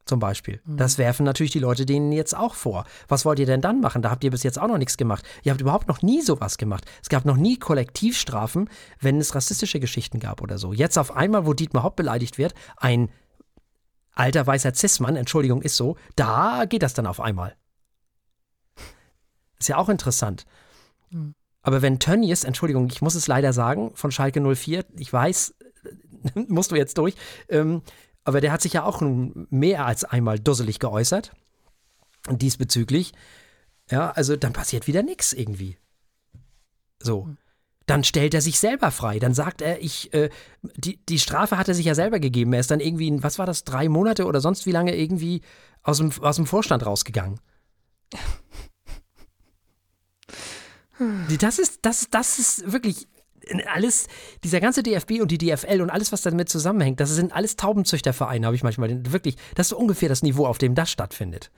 Zum 0.05 0.21
Beispiel. 0.21 0.61
Das 0.65 0.99
werfen 0.99 1.25
natürlich 1.25 1.51
die 1.51 1.59
Leute 1.59 1.85
denen 1.85 2.13
jetzt 2.13 2.37
auch 2.37 2.55
vor. 2.55 2.85
Was 3.09 3.25
wollt 3.25 3.41
ihr 3.41 3.47
denn 3.47 3.61
dann 3.61 3.81
machen? 3.81 4.03
Da 4.03 4.11
habt 4.11 4.23
ihr 4.23 4.31
bis 4.31 4.45
jetzt 4.45 4.59
auch 4.59 4.69
noch 4.69 4.79
nichts 4.79 4.97
gemacht. 4.97 5.25
Ihr 5.43 5.51
habt 5.51 5.61
überhaupt 5.61 5.89
noch 5.89 6.01
nie 6.01 6.23
sowas 6.23 6.59
gemacht. 6.59 6.85
Es 7.03 7.09
gab 7.09 7.25
noch 7.25 7.37
nie 7.37 7.59
Kollektivstrafen, 7.59 8.71
wenn 9.01 9.19
es 9.19 9.35
rassistische 9.35 9.81
Geschichten 9.81 10.21
gab 10.21 10.43
oder 10.43 10.59
so. 10.59 10.73
Jetzt 10.73 10.97
auf 10.97 11.17
einmal, 11.17 11.45
wo 11.45 11.55
Dietmar 11.55 11.83
Hopp 11.83 11.97
beleidigt 11.97 12.39
wird, 12.39 12.55
ein 12.77 13.09
alter 14.13 14.47
weißer 14.47 14.73
Cis-Mann, 14.75 15.17
Entschuldigung, 15.17 15.61
ist 15.61 15.77
so, 15.77 15.97
da 16.15 16.67
geht 16.67 16.85
das 16.85 16.95
dann 16.95 17.09
auf 17.09 17.21
einmal. 17.21 17.57
Ist 19.59 19.69
ja 19.69 19.77
auch 19.77 19.89
interessant. 19.89 20.45
Aber 21.63 21.83
wenn 21.83 21.99
Tönnies, 21.99 22.45
Entschuldigung, 22.45 22.89
ich 22.93 23.03
muss 23.03 23.15
es 23.15 23.27
leider 23.27 23.53
sagen, 23.53 23.91
von 23.95 24.13
Schalke 24.13 24.41
04, 24.41 24.85
ich 24.99 25.13
weiß, 25.13 25.55
musst 26.47 26.71
du 26.71 26.77
jetzt 26.77 26.99
durch, 26.99 27.15
ähm, 27.49 27.83
aber 28.25 28.41
der 28.41 28.53
hat 28.53 28.63
sich 28.63 28.75
ja 28.75 28.85
auch 28.85 29.01
nun 29.01 29.47
mehr 29.51 29.87
als 29.87 30.05
einmal 30.05 30.39
dusselig 30.39 30.79
geäußert. 30.79 31.33
Und 32.29 32.43
diesbezüglich, 32.43 33.13
ja, 33.91 34.11
also 34.11 34.37
dann 34.37 34.53
passiert 34.53 34.89
wieder 34.89 35.03
nichts 35.03 35.33
irgendwie. 35.33 35.77
So. 37.01 37.29
Dann 37.87 38.03
stellt 38.03 38.35
er 38.35 38.41
sich 38.41 38.59
selber 38.59 38.91
frei. 38.91 39.21
Dann 39.21 39.33
sagt 39.33 39.63
er, 39.63 39.81
ich, 39.81 40.13
äh, 40.13 40.31
die, 40.63 40.99
die 41.07 41.21
Strafe 41.21 41.57
hat 41.57 41.69
er 41.69 41.75
sich 41.75 41.87
ja 41.87 41.95
selber 41.95 42.19
gegeben. 42.19 42.53
Er 42.53 42.59
ist 42.61 42.71
dann 42.73 42.81
irgendwie, 42.81 43.23
was 43.23 43.39
war 43.39 43.47
das, 43.47 43.63
drei 43.63 43.89
Monate 43.89 44.27
oder 44.27 44.41
sonst 44.41 44.67
wie 44.67 44.73
lange 44.73 44.97
irgendwie 44.97 45.43
aus 45.83 45.99
dem, 45.99 46.11
aus 46.21 46.35
dem 46.35 46.47
Vorstand 46.47 46.85
rausgegangen. 46.85 47.39
Das 51.39 51.59
ist, 51.59 51.81
das, 51.83 52.09
das 52.11 52.39
ist 52.39 52.73
wirklich 52.73 53.07
alles, 53.67 54.09
dieser 54.45 54.61
ganze 54.61 54.83
DFB 54.83 55.21
und 55.21 55.31
die 55.31 55.39
DFL 55.39 55.81
und 55.81 55.91
alles, 55.91 56.13
was 56.13 56.23
damit 56.23 56.49
zusammenhängt, 56.49 57.01
das 57.01 57.11
sind 57.11 57.33
alles 57.33 57.57
Taubenzüchtervereine, 57.57 58.47
habe 58.47 58.57
ich 58.57 58.63
manchmal 58.63 59.13
wirklich, 59.13 59.37
das 59.55 59.67
ist 59.67 59.71
so 59.71 59.79
ungefähr 59.79 60.09
das 60.09 60.23
Niveau, 60.23 60.47
auf 60.47 60.59
dem 60.59 60.75
das 60.75 60.91
stattfindet. 60.91 61.51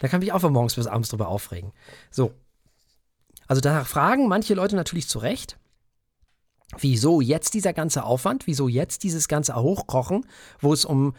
Da 0.00 0.08
kann 0.08 0.20
mich 0.20 0.32
auch 0.32 0.40
von 0.40 0.52
morgens 0.52 0.74
bis 0.74 0.86
abends 0.86 1.08
drüber 1.08 1.28
aufregen. 1.28 1.72
So. 2.10 2.32
Also 3.46 3.60
da 3.60 3.84
fragen 3.84 4.28
manche 4.28 4.54
Leute 4.54 4.76
natürlich 4.76 5.08
zu 5.08 5.18
Recht, 5.18 5.58
wieso 6.78 7.20
jetzt 7.20 7.54
dieser 7.54 7.72
ganze 7.72 8.04
Aufwand, 8.04 8.46
wieso 8.46 8.68
jetzt 8.68 9.02
dieses 9.02 9.28
ganze 9.28 9.54
Hochkochen, 9.54 10.26
wo 10.60 10.72
es 10.72 10.84
um 10.84 11.14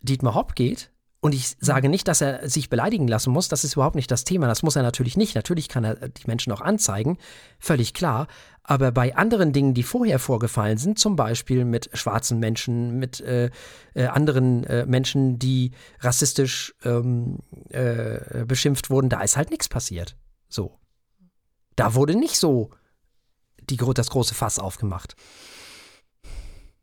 Dietmar 0.00 0.34
Hopp 0.34 0.54
geht 0.54 0.90
Und 1.20 1.34
ich 1.34 1.56
sage 1.58 1.88
nicht, 1.88 2.06
dass 2.06 2.20
er 2.20 2.48
sich 2.48 2.70
beleidigen 2.70 3.08
lassen 3.08 3.32
muss, 3.32 3.48
das 3.48 3.64
ist 3.64 3.74
überhaupt 3.74 3.96
nicht 3.96 4.10
das 4.10 4.22
Thema, 4.22 4.46
das 4.46 4.62
muss 4.62 4.76
er 4.76 4.84
natürlich 4.84 5.16
nicht. 5.16 5.34
Natürlich 5.34 5.68
kann 5.68 5.82
er 5.82 6.08
die 6.08 6.26
Menschen 6.28 6.52
auch 6.52 6.60
anzeigen, 6.60 7.18
völlig 7.58 7.92
klar. 7.92 8.28
Aber 8.62 8.92
bei 8.92 9.16
anderen 9.16 9.52
Dingen, 9.52 9.74
die 9.74 9.82
vorher 9.82 10.20
vorgefallen 10.20 10.78
sind, 10.78 10.98
zum 10.98 11.16
Beispiel 11.16 11.64
mit 11.64 11.90
schwarzen 11.94 12.38
Menschen, 12.38 12.98
mit 12.98 13.20
äh, 13.20 13.50
äh, 13.94 14.06
anderen 14.06 14.62
äh, 14.64 14.86
Menschen, 14.86 15.40
die 15.40 15.72
rassistisch 16.00 16.74
ähm, 16.84 17.38
äh, 17.70 18.44
beschimpft 18.44 18.90
wurden, 18.90 19.08
da 19.08 19.20
ist 19.22 19.36
halt 19.36 19.50
nichts 19.50 19.68
passiert. 19.68 20.16
So. 20.48 20.78
Da 21.74 21.94
wurde 21.94 22.14
nicht 22.14 22.38
so 22.38 22.70
die, 23.70 23.76
das 23.76 24.10
große 24.10 24.34
Fass 24.34 24.58
aufgemacht. 24.58 25.16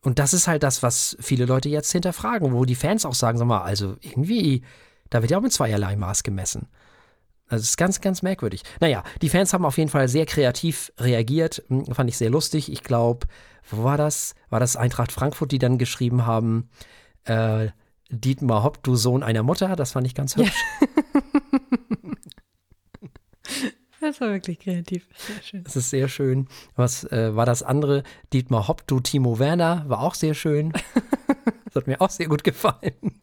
Und 0.05 0.19
das 0.19 0.35
ist 0.35 0.47
halt 0.47 0.61
das, 0.61 0.83
was 0.83 1.17
viele 1.19 1.45
Leute 1.45 1.67
jetzt 1.67 1.91
hinterfragen, 1.91 2.53
wo 2.53 2.63
die 2.65 2.75
Fans 2.75 3.05
auch 3.05 3.15
sagen, 3.15 3.39
sag 3.39 3.47
mal, 3.47 3.63
also 3.63 3.95
irgendwie, 4.01 4.61
da 5.09 5.23
wird 5.23 5.31
ja 5.31 5.39
auch 5.39 5.41
mit 5.41 5.51
zweierlei 5.51 5.95
Maß 5.95 6.21
gemessen. 6.21 6.67
Es 7.49 7.63
ist 7.63 7.75
ganz, 7.77 8.01
ganz 8.01 8.21
merkwürdig. 8.21 8.61
Naja, 8.79 9.03
die 9.23 9.29
Fans 9.29 9.51
haben 9.51 9.65
auf 9.65 9.79
jeden 9.79 9.89
Fall 9.89 10.07
sehr 10.07 10.27
kreativ 10.27 10.93
reagiert. 10.99 11.63
Hm, 11.69 11.87
fand 11.87 12.07
ich 12.07 12.17
sehr 12.17 12.29
lustig. 12.29 12.71
Ich 12.71 12.83
glaube, 12.83 13.25
wo 13.67 13.83
war 13.83 13.97
das? 13.97 14.35
War 14.51 14.59
das 14.59 14.75
Eintracht 14.75 15.11
Frankfurt, 15.11 15.51
die 15.51 15.57
dann 15.57 15.79
geschrieben 15.79 16.27
haben, 16.27 16.69
äh, 17.23 17.69
Dietmar 18.09 18.61
Hopp, 18.61 18.83
du 18.83 18.95
Sohn 18.95 19.23
einer 19.23 19.41
Mutter? 19.41 19.75
Das 19.75 19.93
fand 19.93 20.05
ich 20.05 20.13
ganz 20.13 20.35
hübsch. 20.35 20.53
Ja. 20.81 20.87
Das 24.05 24.21
war 24.21 24.29
wirklich 24.29 24.59
kreativ. 24.59 25.07
Sehr 25.15 25.41
schön. 25.41 25.63
Das 25.63 25.75
ist 25.75 25.89
sehr 25.89 26.07
schön. 26.07 26.47
Was 26.75 27.05
äh, 27.05 27.35
war 27.35 27.47
das 27.47 27.63
andere? 27.63 28.03
Dietmar 28.33 28.67
Hopp, 28.67 28.85
du 28.85 28.99
Timo 28.99 29.39
Werner, 29.39 29.83
war 29.87 30.01
auch 30.01 30.13
sehr 30.13 30.35
schön. 30.35 30.73
das 31.65 31.75
hat 31.75 31.87
mir 31.87 31.99
auch 31.99 32.11
sehr 32.11 32.27
gut 32.27 32.43
gefallen. 32.43 33.19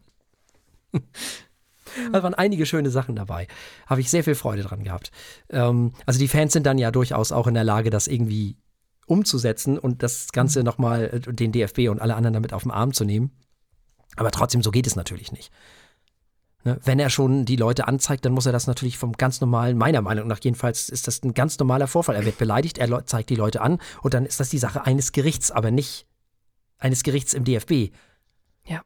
Da 2.11 2.21
waren 2.21 2.33
einige 2.33 2.65
schöne 2.65 2.89
Sachen 2.89 3.15
dabei. 3.15 3.47
Habe 3.87 4.01
ich 4.01 4.09
sehr 4.09 4.25
viel 4.25 4.35
Freude 4.35 4.63
dran 4.63 4.83
gehabt. 4.83 5.11
Ähm, 5.49 5.93
also 6.05 6.19
die 6.19 6.27
Fans 6.27 6.51
sind 6.51 6.65
dann 6.65 6.77
ja 6.77 6.91
durchaus 6.91 7.31
auch 7.31 7.47
in 7.47 7.53
der 7.53 7.63
Lage, 7.63 7.89
das 7.89 8.07
irgendwie 8.07 8.57
umzusetzen 9.05 9.79
und 9.79 10.03
das 10.03 10.33
Ganze 10.33 10.59
mhm. 10.59 10.65
nochmal, 10.65 11.05
äh, 11.05 11.19
den 11.33 11.53
DFB 11.53 11.89
und 11.89 12.01
alle 12.01 12.15
anderen 12.15 12.33
damit 12.33 12.51
auf 12.51 12.63
den 12.63 12.71
Arm 12.71 12.91
zu 12.91 13.05
nehmen. 13.05 13.31
Aber 14.17 14.31
trotzdem, 14.31 14.61
so 14.61 14.71
geht 14.71 14.87
es 14.87 14.97
natürlich 14.97 15.31
nicht. 15.31 15.49
Ne? 16.63 16.79
Wenn 16.83 16.99
er 16.99 17.09
schon 17.09 17.45
die 17.45 17.55
Leute 17.55 17.87
anzeigt, 17.87 18.25
dann 18.25 18.33
muss 18.33 18.45
er 18.45 18.51
das 18.51 18.67
natürlich 18.67 18.97
vom 18.97 19.13
ganz 19.13 19.41
normalen, 19.41 19.77
meiner 19.77 20.01
Meinung 20.01 20.27
nach 20.27 20.39
jedenfalls, 20.41 20.89
ist 20.89 21.07
das 21.07 21.21
ein 21.23 21.33
ganz 21.33 21.59
normaler 21.59 21.87
Vorfall. 21.87 22.15
Er 22.15 22.25
wird 22.25 22.37
beleidigt, 22.37 22.77
er 22.77 23.05
zeigt 23.05 23.29
die 23.29 23.35
Leute 23.35 23.61
an 23.61 23.79
und 24.01 24.13
dann 24.13 24.25
ist 24.25 24.39
das 24.39 24.49
die 24.49 24.57
Sache 24.57 24.85
eines 24.85 25.11
Gerichts, 25.11 25.51
aber 25.51 25.71
nicht 25.71 26.07
eines 26.77 27.03
Gerichts 27.03 27.33
im 27.33 27.43
DFB. 27.43 27.93
Ja. 28.65 28.81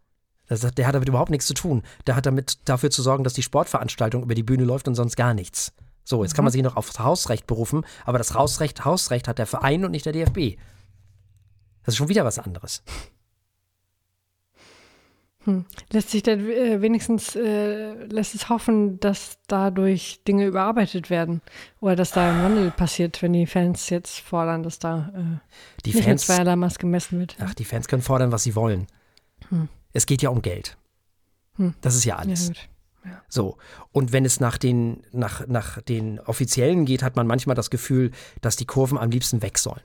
Das, 0.47 0.61
der 0.61 0.87
hat 0.87 0.95
damit 0.95 1.09
überhaupt 1.09 1.31
nichts 1.31 1.45
zu 1.45 1.53
tun. 1.53 1.83
Der 2.07 2.15
hat 2.15 2.25
damit 2.25 2.59
dafür 2.65 2.89
zu 2.89 3.01
sorgen, 3.01 3.23
dass 3.23 3.33
die 3.33 3.43
Sportveranstaltung 3.43 4.23
über 4.23 4.35
die 4.35 4.43
Bühne 4.43 4.63
läuft 4.63 4.87
und 4.87 4.95
sonst 4.95 5.15
gar 5.15 5.33
nichts. 5.33 5.73
So, 6.03 6.23
jetzt 6.23 6.33
mhm. 6.33 6.35
kann 6.37 6.45
man 6.45 6.51
sich 6.51 6.63
noch 6.63 6.77
aufs 6.77 6.99
Hausrecht 6.99 7.47
berufen, 7.47 7.85
aber 8.05 8.17
das 8.17 8.33
Hausrecht, 8.33 8.85
Hausrecht 8.85 9.27
hat 9.27 9.39
der 9.39 9.45
Verein 9.45 9.85
und 9.85 9.91
nicht 9.91 10.05
der 10.05 10.13
DFB. 10.13 10.57
Das 11.83 11.93
ist 11.93 11.97
schon 11.97 12.09
wieder 12.09 12.25
was 12.25 12.39
anderes. 12.39 12.81
Hm. 15.47 15.63
Lässt 15.93 16.09
sich 16.09 16.23
denn 16.23 16.49
äh, 16.49 16.81
wenigstens, 16.81 17.33
äh, 17.37 17.93
lässt 18.07 18.35
es 18.35 18.49
hoffen, 18.49 18.99
dass 18.99 19.39
dadurch 19.47 20.21
Dinge 20.27 20.45
überarbeitet 20.45 21.09
werden 21.09 21.41
oder 21.79 21.95
dass 21.95 22.11
da 22.11 22.29
ein 22.29 22.43
Wandel 22.43 22.69
passiert, 22.69 23.21
wenn 23.21 23.31
die 23.31 23.47
Fans 23.47 23.89
jetzt 23.89 24.19
fordern, 24.19 24.61
dass 24.61 24.77
da 24.77 25.13
äh, 25.15 25.81
die 25.85 25.91
nicht 25.91 26.03
Fans, 26.03 26.27
mit 26.27 26.35
zweierlei 26.35 26.57
Maß 26.57 26.79
gemessen 26.79 27.19
wird. 27.19 27.37
Ach, 27.39 27.53
die 27.53 27.63
Fans 27.63 27.87
können 27.87 28.01
fordern, 28.01 28.33
was 28.33 28.43
sie 28.43 28.55
wollen. 28.55 28.87
Hm. 29.47 29.69
Es 29.93 30.05
geht 30.05 30.21
ja 30.21 30.31
um 30.31 30.41
Geld. 30.41 30.77
Hm. 31.55 31.75
Das 31.79 31.95
ist 31.95 32.03
ja 32.03 32.17
alles. 32.17 32.49
Ja, 32.49 33.11
ja. 33.11 33.21
So. 33.29 33.55
Und 33.93 34.11
wenn 34.11 34.25
es 34.25 34.41
nach 34.41 34.57
den, 34.57 35.03
nach, 35.13 35.47
nach 35.47 35.81
den 35.81 36.19
Offiziellen 36.19 36.83
geht, 36.83 37.03
hat 37.03 37.15
man 37.15 37.25
manchmal 37.25 37.55
das 37.55 37.69
Gefühl, 37.69 38.11
dass 38.41 38.57
die 38.57 38.65
Kurven 38.65 38.97
am 38.97 39.11
liebsten 39.11 39.41
weg 39.41 39.59
sollen. 39.59 39.79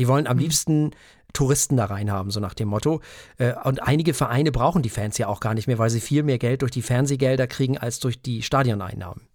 Die 0.00 0.08
wollen 0.08 0.26
am 0.26 0.38
hm. 0.38 0.42
liebsten 0.42 0.90
Touristen 1.32 1.76
da 1.76 1.86
reinhaben, 1.86 2.30
so 2.30 2.40
nach 2.40 2.54
dem 2.54 2.68
Motto. 2.68 3.00
Äh, 3.38 3.54
und 3.64 3.82
einige 3.82 4.14
Vereine 4.14 4.52
brauchen 4.52 4.82
die 4.82 4.90
Fans 4.90 5.18
ja 5.18 5.28
auch 5.28 5.40
gar 5.40 5.54
nicht 5.54 5.66
mehr, 5.66 5.78
weil 5.78 5.90
sie 5.90 6.00
viel 6.00 6.22
mehr 6.22 6.38
Geld 6.38 6.62
durch 6.62 6.72
die 6.72 6.82
Fernsehgelder 6.82 7.46
kriegen 7.46 7.78
als 7.78 8.00
durch 8.00 8.20
die 8.20 8.42
Stadioneinnahmen. 8.42 9.28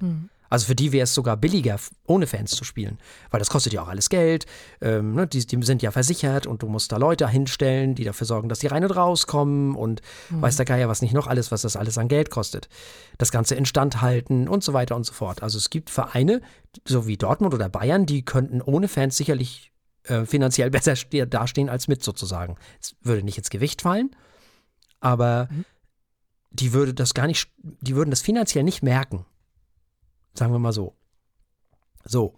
Mhm. 0.00 0.30
Also 0.54 0.66
für 0.66 0.76
die 0.76 0.92
wäre 0.92 1.02
es 1.02 1.14
sogar 1.14 1.36
billiger, 1.36 1.80
ohne 2.06 2.28
Fans 2.28 2.52
zu 2.52 2.62
spielen, 2.62 2.98
weil 3.32 3.40
das 3.40 3.50
kostet 3.50 3.72
ja 3.72 3.82
auch 3.82 3.88
alles 3.88 4.08
Geld. 4.08 4.46
Ähm, 4.80 5.14
ne, 5.14 5.26
die, 5.26 5.44
die, 5.44 5.60
sind 5.64 5.82
ja 5.82 5.90
versichert 5.90 6.46
und 6.46 6.62
du 6.62 6.68
musst 6.68 6.92
da 6.92 6.96
Leute 6.96 7.28
hinstellen, 7.28 7.96
die 7.96 8.04
dafür 8.04 8.26
sorgen, 8.26 8.48
dass 8.48 8.60
die 8.60 8.68
rein 8.68 8.84
und 8.84 8.92
rauskommen 8.92 9.74
und 9.74 10.00
mhm. 10.30 10.42
weiß 10.42 10.54
der 10.54 10.64
Geier 10.64 10.88
was 10.88 11.02
nicht 11.02 11.12
noch 11.12 11.26
alles, 11.26 11.50
was 11.50 11.62
das 11.62 11.74
alles 11.74 11.98
an 11.98 12.06
Geld 12.06 12.30
kostet. 12.30 12.68
Das 13.18 13.32
Ganze 13.32 13.56
instand 13.56 14.00
halten 14.00 14.46
und 14.46 14.62
so 14.62 14.72
weiter 14.72 14.94
und 14.94 15.04
so 15.04 15.12
fort. 15.12 15.42
Also 15.42 15.58
es 15.58 15.70
gibt 15.70 15.90
Vereine, 15.90 16.40
so 16.84 17.08
wie 17.08 17.16
Dortmund 17.16 17.52
oder 17.52 17.68
Bayern, 17.68 18.06
die 18.06 18.24
könnten 18.24 18.62
ohne 18.62 18.86
Fans 18.86 19.16
sicherlich 19.16 19.72
äh, 20.04 20.24
finanziell 20.24 20.70
besser 20.70 20.94
dastehen 21.26 21.68
als 21.68 21.88
mit 21.88 22.02
sozusagen. 22.02 22.56
Es 22.80 22.94
würde 23.02 23.22
nicht 23.22 23.38
ins 23.38 23.50
Gewicht 23.50 23.82
fallen, 23.82 24.14
aber 25.00 25.48
mhm. 25.50 25.64
die 26.50 26.72
würde 26.72 26.94
das 26.94 27.14
gar 27.14 27.26
nicht, 27.26 27.50
die 27.58 27.96
würden 27.96 28.10
das 28.10 28.22
finanziell 28.22 28.64
nicht 28.64 28.82
merken. 28.82 29.26
Sagen 30.34 30.52
wir 30.52 30.58
mal 30.58 30.72
so. 30.72 30.96
So. 32.04 32.34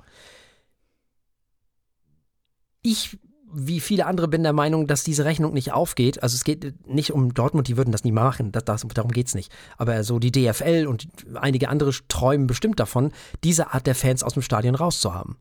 Ich, 2.82 3.18
wie 3.52 3.80
viele 3.80 4.06
andere, 4.06 4.28
bin 4.28 4.42
der 4.42 4.52
Meinung, 4.52 4.86
dass 4.86 5.02
diese 5.02 5.24
Rechnung 5.24 5.52
nicht 5.54 5.72
aufgeht. 5.72 6.22
Also 6.22 6.36
es 6.36 6.44
geht 6.44 6.86
nicht 6.86 7.12
um 7.12 7.34
Dortmund, 7.34 7.68
die 7.68 7.76
würden 7.76 7.90
das 7.90 8.04
nie 8.04 8.12
machen. 8.12 8.52
Das, 8.52 8.64
das, 8.64 8.86
darum 8.94 9.10
geht 9.10 9.26
es 9.26 9.34
nicht. 9.34 9.50
Aber 9.76 10.04
so 10.04 10.18
die 10.18 10.30
DFL 10.30 10.86
und 10.86 11.08
einige 11.34 11.68
andere 11.68 11.92
träumen 12.08 12.46
bestimmt 12.46 12.78
davon, 12.78 13.12
diese 13.42 13.72
Art 13.72 13.86
der 13.86 13.94
Fans 13.94 14.22
aus 14.22 14.34
dem 14.34 14.42
Stadion 14.42 14.74
rauszuhaben. 14.74 15.36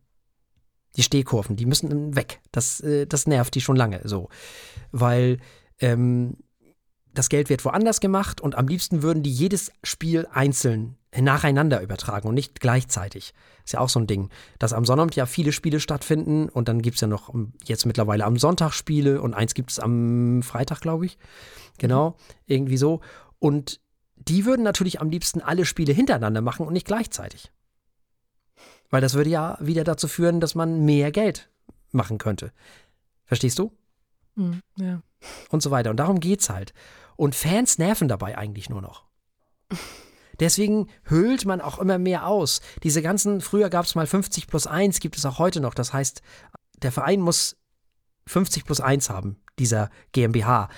Die 0.96 1.04
Stehkurven, 1.04 1.56
die 1.56 1.66
müssen 1.66 2.16
weg. 2.16 2.42
Das, 2.52 2.80
äh, 2.82 3.06
das 3.06 3.28
nervt 3.28 3.56
die 3.56 3.62
schon 3.62 3.76
lange 3.76 4.02
so. 4.06 4.30
Weil 4.92 5.40
ähm, 5.80 6.38
das 7.14 7.30
Geld 7.30 7.50
wird 7.50 7.64
woanders 7.66 8.00
gemacht 8.00 8.42
und 8.42 8.56
am 8.56 8.68
liebsten 8.68 9.02
würden 9.02 9.24
die 9.24 9.32
jedes 9.32 9.72
Spiel 9.84 10.28
einzeln 10.32 10.98
nacheinander 11.18 11.82
übertragen 11.82 12.28
und 12.28 12.36
nicht 12.36 12.60
gleichzeitig. 12.60 13.34
Ist 13.64 13.74
ja 13.74 13.80
auch 13.80 13.90
so 13.90 14.00
ein 14.00 14.08
Ding, 14.08 14.30
dass 14.60 14.74
am 14.74 14.86
Sonnabend 14.86 15.16
ja 15.16 15.26
viele 15.26 15.54
Spiele 15.54 15.80
stattfinden 15.80 16.50
und 16.50 16.68
dann 16.68 16.82
gibt 16.82 16.96
es 16.96 17.02
ja 17.02 17.08
noch 17.08 17.34
jetzt 17.64 17.86
mittlerweile 17.86 18.26
am 18.26 18.38
Sonntag 18.38 18.74
Spiele 18.74 19.22
und 19.22 19.34
eins 19.34 19.54
gibt 19.54 19.72
es 19.72 19.80
am 19.80 20.42
Freitag, 20.44 20.82
glaube 20.82 21.06
ich. 21.06 21.18
Genau, 21.78 22.18
irgendwie 22.46 22.78
so. 22.78 23.02
Und 23.40 23.80
die 24.16 24.46
würden 24.46 24.64
natürlich 24.64 25.02
am 25.02 25.10
liebsten 25.10 25.42
alle 25.42 25.66
Spiele 25.66 25.94
hintereinander 25.94 26.42
machen 26.42 26.66
und 26.66 26.74
nicht 26.74 26.88
gleichzeitig. 26.88 27.52
Weil 28.96 29.02
das 29.02 29.14
würde 29.14 29.30
ja 29.30 29.58
wieder 29.60 29.84
dazu 29.84 30.08
führen, 30.08 30.40
dass 30.40 30.56
man 30.56 30.86
mehr 30.86 31.12
Geld 31.12 31.50
machen 31.92 32.18
könnte. 32.18 32.54
Verstehst 33.26 33.60
du? 33.60 33.74
Mhm, 34.36 34.62
ja. 34.78 35.02
Und 35.50 35.62
so 35.62 35.70
weiter. 35.70 35.90
Und 35.90 35.98
darum 35.98 36.22
geht's 36.22 36.50
halt. 36.50 36.74
Und 37.18 37.36
Fans 37.36 37.78
nerven 37.78 38.08
dabei 38.08 38.38
eigentlich 38.38 38.70
nur 38.70 38.82
noch. 38.82 39.04
Deswegen 40.40 40.88
höhlt 41.04 41.44
man 41.44 41.60
auch 41.60 41.78
immer 41.80 41.98
mehr 41.98 42.26
aus. 42.26 42.62
Diese 42.84 43.02
ganzen, 43.02 43.42
früher 43.42 43.70
gab 43.70 43.84
es 43.84 43.96
mal 43.96 44.08
50 44.08 44.48
plus 44.48 44.66
1, 44.66 45.02
gibt 45.02 45.18
es 45.18 45.26
auch 45.26 45.40
heute 45.40 45.60
noch. 45.60 45.74
Das 45.74 45.92
heißt, 45.92 46.22
der 46.82 46.94
Verein 46.94 47.20
muss 47.20 47.58
50 48.28 48.64
plus 48.64 48.80
1 48.80 49.10
haben, 49.10 49.42
dieser 49.60 49.90
GmbH. 50.14 50.70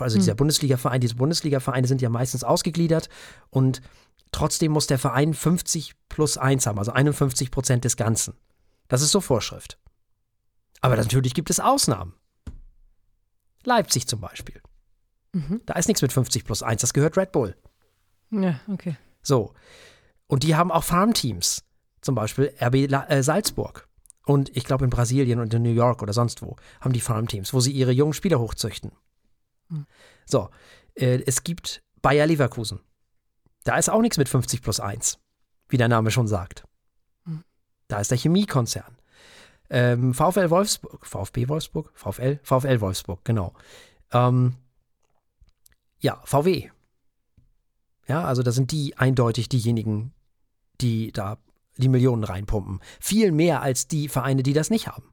Also 0.00 0.16
dieser 0.16 0.32
hm. 0.32 0.38
Bundesliga-Verein. 0.38 1.02
Diese 1.02 1.16
Bundesliga-Vereine 1.16 1.86
sind 1.86 2.00
ja 2.00 2.08
meistens 2.08 2.42
ausgegliedert 2.42 3.10
und 3.50 3.82
Trotzdem 4.36 4.72
muss 4.72 4.86
der 4.86 4.98
Verein 4.98 5.32
50 5.32 5.94
plus 6.10 6.36
1 6.36 6.66
haben, 6.66 6.78
also 6.78 6.92
51 6.92 7.50
Prozent 7.50 7.86
des 7.86 7.96
Ganzen. 7.96 8.34
Das 8.86 9.00
ist 9.00 9.10
so 9.10 9.22
Vorschrift. 9.22 9.78
Aber 10.82 10.94
natürlich 10.94 11.32
gibt 11.32 11.48
es 11.48 11.58
Ausnahmen. 11.58 12.12
Leipzig 13.64 14.06
zum 14.06 14.20
Beispiel. 14.20 14.60
Mhm. 15.32 15.62
Da 15.64 15.72
ist 15.76 15.88
nichts 15.88 16.02
mit 16.02 16.12
50 16.12 16.44
plus 16.44 16.62
1, 16.62 16.82
das 16.82 16.92
gehört 16.92 17.16
Red 17.16 17.32
Bull. 17.32 17.56
Ja, 18.30 18.60
okay. 18.68 18.98
So. 19.22 19.54
Und 20.26 20.42
die 20.42 20.54
haben 20.54 20.70
auch 20.70 20.84
Farmteams. 20.84 21.64
Zum 22.02 22.14
Beispiel 22.14 22.52
RB 22.60 22.92
äh, 22.92 23.22
Salzburg. 23.22 23.88
Und 24.26 24.54
ich 24.54 24.64
glaube 24.64 24.84
in 24.84 24.90
Brasilien 24.90 25.40
und 25.40 25.54
in 25.54 25.62
New 25.62 25.72
York 25.72 26.02
oder 26.02 26.12
sonst 26.12 26.42
wo 26.42 26.56
haben 26.82 26.92
die 26.92 27.00
Farmteams, 27.00 27.54
wo 27.54 27.60
sie 27.60 27.72
ihre 27.72 27.92
jungen 27.92 28.12
Spieler 28.12 28.38
hochzüchten. 28.38 28.92
Mhm. 29.70 29.86
So. 30.26 30.50
Äh, 30.94 31.22
es 31.24 31.42
gibt 31.42 31.82
Bayer 32.02 32.26
Leverkusen. 32.26 32.80
Da 33.66 33.76
ist 33.76 33.90
auch 33.90 34.00
nichts 34.00 34.16
mit 34.16 34.28
50 34.28 34.62
plus 34.62 34.78
1, 34.78 35.18
wie 35.68 35.76
der 35.76 35.88
Name 35.88 36.12
schon 36.12 36.28
sagt. 36.28 36.62
Hm. 37.24 37.42
Da 37.88 37.98
ist 37.98 38.12
der 38.12 38.16
Chemiekonzern. 38.16 38.96
Ähm, 39.68 40.14
VfL 40.14 40.50
Wolfsburg, 40.50 41.04
VfB 41.04 41.48
Wolfsburg, 41.48 41.90
VfL, 41.92 42.38
VfL 42.44 42.80
Wolfsburg, 42.80 43.24
genau. 43.24 43.54
Ähm, 44.12 44.54
ja, 45.98 46.22
VW. 46.24 46.70
Ja, 48.06 48.22
also 48.24 48.44
da 48.44 48.52
sind 48.52 48.70
die 48.70 48.96
eindeutig 48.98 49.48
diejenigen, 49.48 50.12
die 50.80 51.10
da 51.10 51.36
die 51.76 51.88
Millionen 51.88 52.22
reinpumpen. 52.22 52.80
Viel 53.00 53.32
mehr 53.32 53.62
als 53.62 53.88
die 53.88 54.08
Vereine, 54.08 54.44
die 54.44 54.52
das 54.52 54.70
nicht 54.70 54.86
haben. 54.86 55.12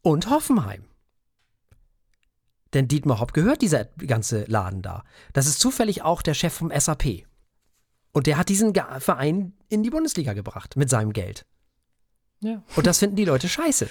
Und 0.00 0.30
Hoffenheim. 0.30 0.86
Denn 2.74 2.88
Dietmar 2.88 3.20
Hopp 3.20 3.32
gehört 3.32 3.62
dieser 3.62 3.84
ganze 3.84 4.44
Laden 4.44 4.82
da. 4.82 5.04
Das 5.32 5.46
ist 5.46 5.60
zufällig 5.60 6.02
auch 6.02 6.22
der 6.22 6.34
Chef 6.34 6.52
vom 6.52 6.72
SAP. 6.76 7.24
Und 8.12 8.26
der 8.26 8.36
hat 8.36 8.48
diesen 8.48 8.74
Verein 8.74 9.54
in 9.68 9.82
die 9.82 9.90
Bundesliga 9.90 10.34
gebracht 10.34 10.76
mit 10.76 10.90
seinem 10.90 11.12
Geld. 11.12 11.46
Ja. 12.40 12.62
Und 12.76 12.86
das 12.86 12.98
finden 12.98 13.16
die 13.16 13.24
Leute 13.24 13.48
scheiße. 13.48 13.88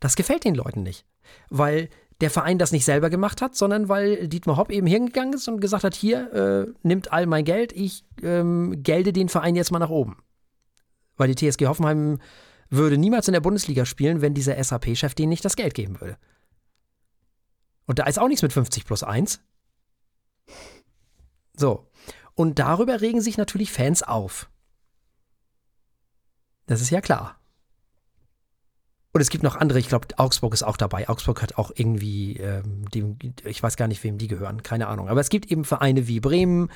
Das 0.00 0.16
gefällt 0.16 0.44
den 0.44 0.54
Leuten 0.54 0.82
nicht. 0.82 1.06
Weil 1.48 1.88
der 2.20 2.30
Verein 2.30 2.58
das 2.58 2.72
nicht 2.72 2.84
selber 2.84 3.10
gemacht 3.10 3.42
hat, 3.42 3.56
sondern 3.56 3.88
weil 3.88 4.28
Dietmar 4.28 4.56
Hopp 4.56 4.70
eben 4.70 4.86
hingegangen 4.86 5.34
ist 5.34 5.48
und 5.48 5.60
gesagt 5.60 5.84
hat, 5.84 5.94
hier, 5.94 6.32
äh, 6.32 6.72
nimmt 6.82 7.12
all 7.12 7.26
mein 7.26 7.44
Geld, 7.44 7.72
ich 7.72 8.04
ähm, 8.22 8.82
gelde 8.82 9.12
den 9.12 9.28
Verein 9.28 9.56
jetzt 9.56 9.72
mal 9.72 9.78
nach 9.78 9.90
oben. 9.90 10.22
Weil 11.16 11.32
die 11.32 11.50
TSG 11.50 11.66
Hoffenheim 11.66 12.18
würde 12.70 12.98
niemals 12.98 13.28
in 13.28 13.32
der 13.32 13.40
Bundesliga 13.40 13.84
spielen, 13.84 14.20
wenn 14.20 14.34
dieser 14.34 14.62
SAP-Chef 14.62 15.14
denen 15.14 15.30
nicht 15.30 15.44
das 15.44 15.56
Geld 15.56 15.74
geben 15.74 16.00
würde. 16.00 16.16
Und 17.86 17.98
da 17.98 18.04
ist 18.04 18.18
auch 18.18 18.28
nichts 18.28 18.42
mit 18.42 18.52
50 18.52 18.84
plus 18.84 19.02
1. 19.02 19.40
So. 21.56 21.88
Und 22.34 22.58
darüber 22.58 23.00
regen 23.00 23.20
sich 23.20 23.36
natürlich 23.36 23.72
Fans 23.72 24.02
auf. 24.02 24.50
Das 26.66 26.80
ist 26.80 26.90
ja 26.90 27.00
klar. 27.00 27.38
Und 29.12 29.20
es 29.20 29.30
gibt 29.30 29.44
noch 29.44 29.54
andere, 29.54 29.78
ich 29.78 29.88
glaube, 29.88 30.08
Augsburg 30.16 30.52
ist 30.54 30.64
auch 30.64 30.76
dabei. 30.76 31.08
Augsburg 31.08 31.40
hat 31.40 31.56
auch 31.56 31.70
irgendwie, 31.72 32.36
ähm, 32.38 32.84
die, 32.92 33.32
ich 33.44 33.62
weiß 33.62 33.76
gar 33.76 33.86
nicht, 33.86 34.02
wem 34.02 34.18
die 34.18 34.26
gehören, 34.26 34.64
keine 34.64 34.88
Ahnung. 34.88 35.08
Aber 35.08 35.20
es 35.20 35.28
gibt 35.28 35.52
eben 35.52 35.64
Vereine 35.64 36.08
wie 36.08 36.18
Bremen 36.18 36.68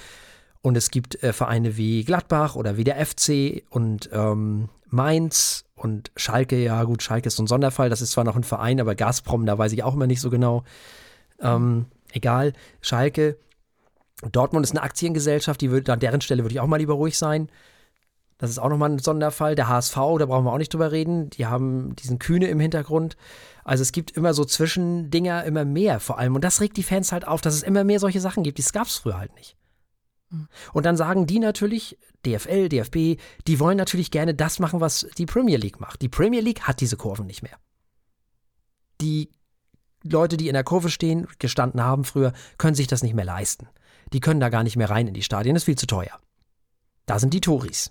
und 0.63 0.77
es 0.77 0.91
gibt 0.93 1.21
äh, 1.25 1.33
Vereine 1.33 1.77
wie 1.77 2.05
Gladbach 2.05 2.55
oder 2.55 2.77
wie 2.77 2.85
der 2.85 3.05
FC 3.05 3.65
und 3.71 4.09
ähm, 4.13 4.69
Mainz 4.91 5.65
und 5.75 6.11
Schalke. 6.17 6.57
Ja, 6.57 6.85
gut, 6.85 7.03
Schalke 7.03 7.29
ist 7.29 7.37
so 7.37 7.43
ein 7.43 7.47
Sonderfall. 7.47 7.91
Das 7.91 8.03
ist 8.03 8.13
zwar 8.13 8.25
noch 8.25 8.37
ein 8.37 8.45
Verein, 8.45 8.81
aber 8.81 8.95
Gazprom, 8.95 9.47
da 9.47 9.59
weiß 9.59 9.73
ich 9.73 9.85
auch 9.85 9.95
immer 9.95 10.07
nicht 10.07 10.21
so 10.21 10.31
genau. 10.31 10.65
Ähm, 11.41 11.87
egal, 12.13 12.53
Schalke. 12.81 13.39
Dortmund 14.33 14.65
ist 14.65 14.73
eine 14.73 14.83
Aktiengesellschaft, 14.83 15.61
die 15.61 15.71
würde, 15.71 15.93
an 15.93 16.01
deren 16.01 16.21
Stelle 16.21 16.43
würde 16.43 16.53
ich 16.53 16.61
auch 16.61 16.67
mal 16.67 16.79
lieber 16.79 16.95
ruhig 16.95 17.17
sein. 17.17 17.49
Das 18.39 18.51
ist 18.51 18.59
auch 18.59 18.69
nochmal 18.69 18.91
ein 18.91 18.99
Sonderfall. 18.99 19.55
Der 19.55 19.69
HSV, 19.69 19.95
da 19.95 20.27
brauchen 20.27 20.45
wir 20.45 20.53
auch 20.53 20.59
nicht 20.59 20.73
drüber 20.73 20.93
reden. 20.93 21.29
Die 21.31 21.47
haben 21.47 21.95
diesen 21.97 22.19
Kühne 22.19 22.47
im 22.47 22.61
Hintergrund. 22.61 23.17
Also 23.65 23.83
es 23.83 23.93
gibt 23.93 24.13
immer 24.13 24.33
so 24.33 24.45
Zwischendinger, 24.45 25.45
immer 25.45 25.65
mehr 25.65 25.99
vor 26.01 26.19
allem. 26.19 26.37
Und 26.37 26.45
das 26.45 26.61
regt 26.61 26.77
die 26.77 26.85
Fans 26.85 27.13
halt 27.13 27.27
auf, 27.27 27.41
dass 27.41 27.55
es 27.55 27.65
immer 27.65 27.83
mehr 27.83 27.99
solche 27.99 28.21
Sachen 28.21 28.45
gibt. 28.45 28.59
Das 28.59 28.73
gab 28.73 28.87
es 28.87 28.97
früher 28.97 29.19
halt 29.19 29.35
nicht. 29.35 29.57
Hm. 30.31 30.47
Und 30.73 30.87
dann 30.87 30.97
sagen 30.97 31.27
die 31.27 31.41
natürlich, 31.41 31.99
DFL, 32.27 32.69
DFB, 32.69 33.21
die 33.47 33.61
wollen 33.61 33.77
natürlich 33.77 34.11
gerne 34.11 34.35
das 34.35 34.59
machen, 34.59 34.81
was 34.81 35.07
die 35.17 35.27
Premier 35.27 35.57
League 35.57 35.81
macht. 35.81 36.03
Die 36.03 36.09
Premier 36.09 36.41
League 36.41 36.63
hat 36.63 36.81
diese 36.81 36.97
Kurven 36.97 37.27
nicht 37.27 37.43
mehr. 37.43 37.57
Die 39.01 39.31
Leute, 40.03 40.37
die 40.37 40.49
in 40.49 40.55
der 40.55 40.65
Kurve 40.65 40.91
stehen, 40.91 41.27
gestanden 41.39 41.83
haben 41.83 42.05
früher, 42.05 42.33
können 42.57 42.75
sich 42.75 42.87
das 42.87 43.03
nicht 43.03 43.15
mehr 43.15 43.25
leisten. 43.25 43.69
Die 44.13 44.21
können 44.21 44.41
da 44.41 44.49
gar 44.49 44.63
nicht 44.63 44.77
mehr 44.77 44.91
rein 44.91 45.07
in 45.07 45.15
die 45.15 45.23
Stadien, 45.23 45.55
das 45.55 45.63
ist 45.63 45.67
viel 45.67 45.79
zu 45.79 45.87
teuer. 45.87 46.19
Da 47.07 47.19
sind 47.19 47.35
die 47.35 47.41
Touris. 47.41 47.91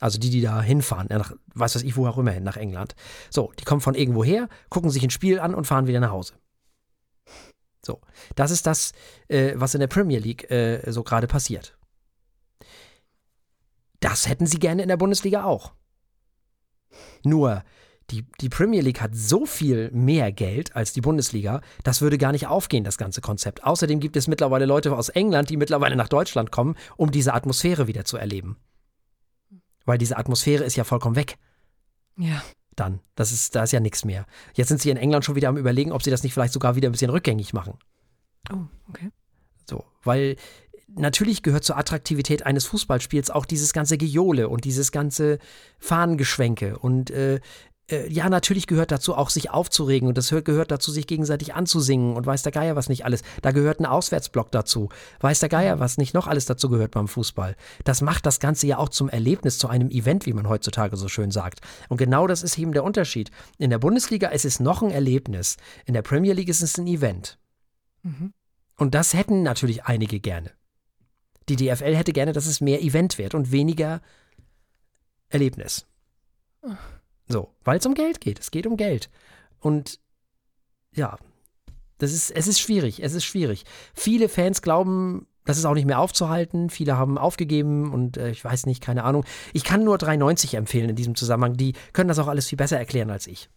Also 0.00 0.18
die, 0.18 0.30
die 0.30 0.40
da 0.40 0.60
hinfahren, 0.60 1.06
nach, 1.08 1.32
weiß 1.54 1.76
was 1.76 1.82
ich, 1.82 1.96
wo 1.96 2.06
auch 2.06 2.18
immer 2.18 2.32
hin, 2.32 2.42
nach 2.42 2.56
England. 2.56 2.94
So, 3.30 3.52
die 3.58 3.64
kommen 3.64 3.80
von 3.80 3.94
irgendwo 3.94 4.24
her, 4.24 4.48
gucken 4.68 4.90
sich 4.90 5.02
ein 5.02 5.10
Spiel 5.10 5.38
an 5.38 5.54
und 5.54 5.66
fahren 5.66 5.86
wieder 5.86 6.00
nach 6.00 6.10
Hause. 6.10 6.34
So, 7.84 8.00
das 8.34 8.50
ist 8.50 8.66
das, 8.66 8.92
äh, 9.28 9.52
was 9.56 9.74
in 9.74 9.80
der 9.80 9.86
Premier 9.86 10.18
League 10.18 10.50
äh, 10.50 10.90
so 10.90 11.02
gerade 11.04 11.26
passiert. 11.26 11.76
Das 14.04 14.28
hätten 14.28 14.44
sie 14.46 14.58
gerne 14.58 14.82
in 14.82 14.88
der 14.88 14.98
Bundesliga 14.98 15.44
auch. 15.44 15.72
Nur, 17.24 17.64
die, 18.10 18.26
die 18.42 18.50
Premier 18.50 18.82
League 18.82 19.00
hat 19.00 19.14
so 19.14 19.46
viel 19.46 19.90
mehr 19.92 20.30
Geld 20.30 20.76
als 20.76 20.92
die 20.92 21.00
Bundesliga, 21.00 21.62
das 21.84 22.02
würde 22.02 22.18
gar 22.18 22.32
nicht 22.32 22.46
aufgehen, 22.46 22.84
das 22.84 22.98
ganze 22.98 23.22
Konzept. 23.22 23.64
Außerdem 23.64 24.00
gibt 24.00 24.16
es 24.16 24.28
mittlerweile 24.28 24.66
Leute 24.66 24.94
aus 24.94 25.08
England, 25.08 25.48
die 25.48 25.56
mittlerweile 25.56 25.96
nach 25.96 26.10
Deutschland 26.10 26.52
kommen, 26.52 26.76
um 26.98 27.12
diese 27.12 27.32
Atmosphäre 27.32 27.86
wieder 27.86 28.04
zu 28.04 28.18
erleben. 28.18 28.58
Weil 29.86 29.96
diese 29.96 30.18
Atmosphäre 30.18 30.64
ist 30.64 30.76
ja 30.76 30.84
vollkommen 30.84 31.16
weg. 31.16 31.38
Ja. 32.18 32.44
Dann. 32.76 33.00
Das 33.14 33.32
ist, 33.32 33.54
da 33.54 33.62
ist 33.62 33.72
ja 33.72 33.80
nichts 33.80 34.04
mehr. 34.04 34.26
Jetzt 34.52 34.68
sind 34.68 34.82
sie 34.82 34.90
in 34.90 34.98
England 34.98 35.24
schon 35.24 35.34
wieder 35.34 35.48
am 35.48 35.56
überlegen, 35.56 35.92
ob 35.92 36.02
sie 36.02 36.10
das 36.10 36.24
nicht 36.24 36.34
vielleicht 36.34 36.52
sogar 36.52 36.76
wieder 36.76 36.90
ein 36.90 36.92
bisschen 36.92 37.10
rückgängig 37.10 37.54
machen. 37.54 37.78
Oh, 38.52 38.66
okay. 38.90 39.10
So, 39.66 39.82
weil 40.02 40.36
natürlich 40.94 41.42
gehört 41.42 41.64
zur 41.64 41.76
Attraktivität 41.76 42.46
eines 42.46 42.66
Fußballspiels 42.66 43.30
auch 43.30 43.46
dieses 43.46 43.72
ganze 43.72 43.98
Gejohle 43.98 44.48
und 44.48 44.64
dieses 44.64 44.92
ganze 44.92 45.38
Fahnengeschwenke 45.78 46.78
und 46.78 47.10
äh, 47.10 47.40
äh, 47.90 48.10
ja, 48.10 48.30
natürlich 48.30 48.66
gehört 48.66 48.90
dazu 48.90 49.14
auch, 49.14 49.28
sich 49.28 49.50
aufzuregen 49.50 50.08
und 50.08 50.16
das 50.16 50.30
gehört 50.30 50.70
dazu, 50.70 50.90
sich 50.90 51.06
gegenseitig 51.06 51.54
anzusingen 51.54 52.16
und 52.16 52.24
weiß 52.24 52.42
der 52.42 52.52
Geier 52.52 52.76
was 52.76 52.88
nicht 52.88 53.04
alles. 53.04 53.22
Da 53.42 53.50
gehört 53.50 53.80
ein 53.80 53.86
Auswärtsblock 53.86 54.50
dazu. 54.50 54.88
Weiß 55.20 55.40
der 55.40 55.48
Geier 55.48 55.80
was 55.80 55.98
nicht 55.98 56.14
noch 56.14 56.26
alles 56.26 56.46
dazu 56.46 56.70
gehört 56.70 56.92
beim 56.92 57.08
Fußball. 57.08 57.56
Das 57.84 58.00
macht 58.00 58.24
das 58.24 58.40
Ganze 58.40 58.66
ja 58.66 58.78
auch 58.78 58.88
zum 58.88 59.08
Erlebnis, 59.08 59.58
zu 59.58 59.68
einem 59.68 59.90
Event, 59.90 60.24
wie 60.24 60.32
man 60.32 60.48
heutzutage 60.48 60.96
so 60.96 61.08
schön 61.08 61.30
sagt. 61.30 61.60
Und 61.88 61.98
genau 61.98 62.26
das 62.26 62.42
ist 62.42 62.58
eben 62.58 62.72
der 62.72 62.84
Unterschied. 62.84 63.30
In 63.58 63.70
der 63.70 63.78
Bundesliga 63.78 64.28
ist 64.28 64.46
es 64.46 64.60
noch 64.60 64.82
ein 64.82 64.90
Erlebnis. 64.90 65.56
In 65.84 65.94
der 65.94 66.02
Premier 66.02 66.32
League 66.32 66.48
ist 66.48 66.62
es 66.62 66.78
ein 66.78 66.86
Event. 66.86 67.38
Mhm. 68.02 68.32
Und 68.76 68.94
das 68.94 69.12
hätten 69.12 69.42
natürlich 69.42 69.84
einige 69.84 70.20
gerne. 70.20 70.50
Die 71.48 71.56
DFL 71.56 71.94
hätte 71.94 72.12
gerne, 72.12 72.32
dass 72.32 72.46
es 72.46 72.60
mehr 72.60 72.82
Event 72.82 73.18
wird 73.18 73.34
und 73.34 73.52
weniger 73.52 74.00
Erlebnis. 75.28 75.86
So, 77.28 77.50
weil 77.64 77.78
es 77.78 77.86
um 77.86 77.94
Geld 77.94 78.20
geht. 78.20 78.40
Es 78.40 78.50
geht 78.50 78.66
um 78.66 78.76
Geld. 78.76 79.10
Und 79.60 80.00
ja, 80.94 81.18
das 81.98 82.12
ist, 82.12 82.30
es 82.30 82.48
ist 82.48 82.60
schwierig. 82.60 83.02
Es 83.02 83.14
ist 83.14 83.24
schwierig. 83.24 83.64
Viele 83.94 84.28
Fans 84.28 84.62
glauben, 84.62 85.26
das 85.44 85.58
ist 85.58 85.64
auch 85.64 85.74
nicht 85.74 85.86
mehr 85.86 86.00
aufzuhalten. 86.00 86.70
Viele 86.70 86.96
haben 86.96 87.18
aufgegeben 87.18 87.92
und 87.92 88.16
äh, 88.16 88.30
ich 88.30 88.44
weiß 88.44 88.66
nicht, 88.66 88.82
keine 88.82 89.04
Ahnung. 89.04 89.24
Ich 89.52 89.64
kann 89.64 89.84
nur 89.84 89.98
390 89.98 90.54
empfehlen 90.54 90.90
in 90.90 90.96
diesem 90.96 91.14
Zusammenhang. 91.14 91.56
Die 91.56 91.74
können 91.92 92.08
das 92.08 92.18
auch 92.18 92.28
alles 92.28 92.48
viel 92.48 92.56
besser 92.58 92.78
erklären 92.78 93.10
als 93.10 93.26
ich. 93.26 93.50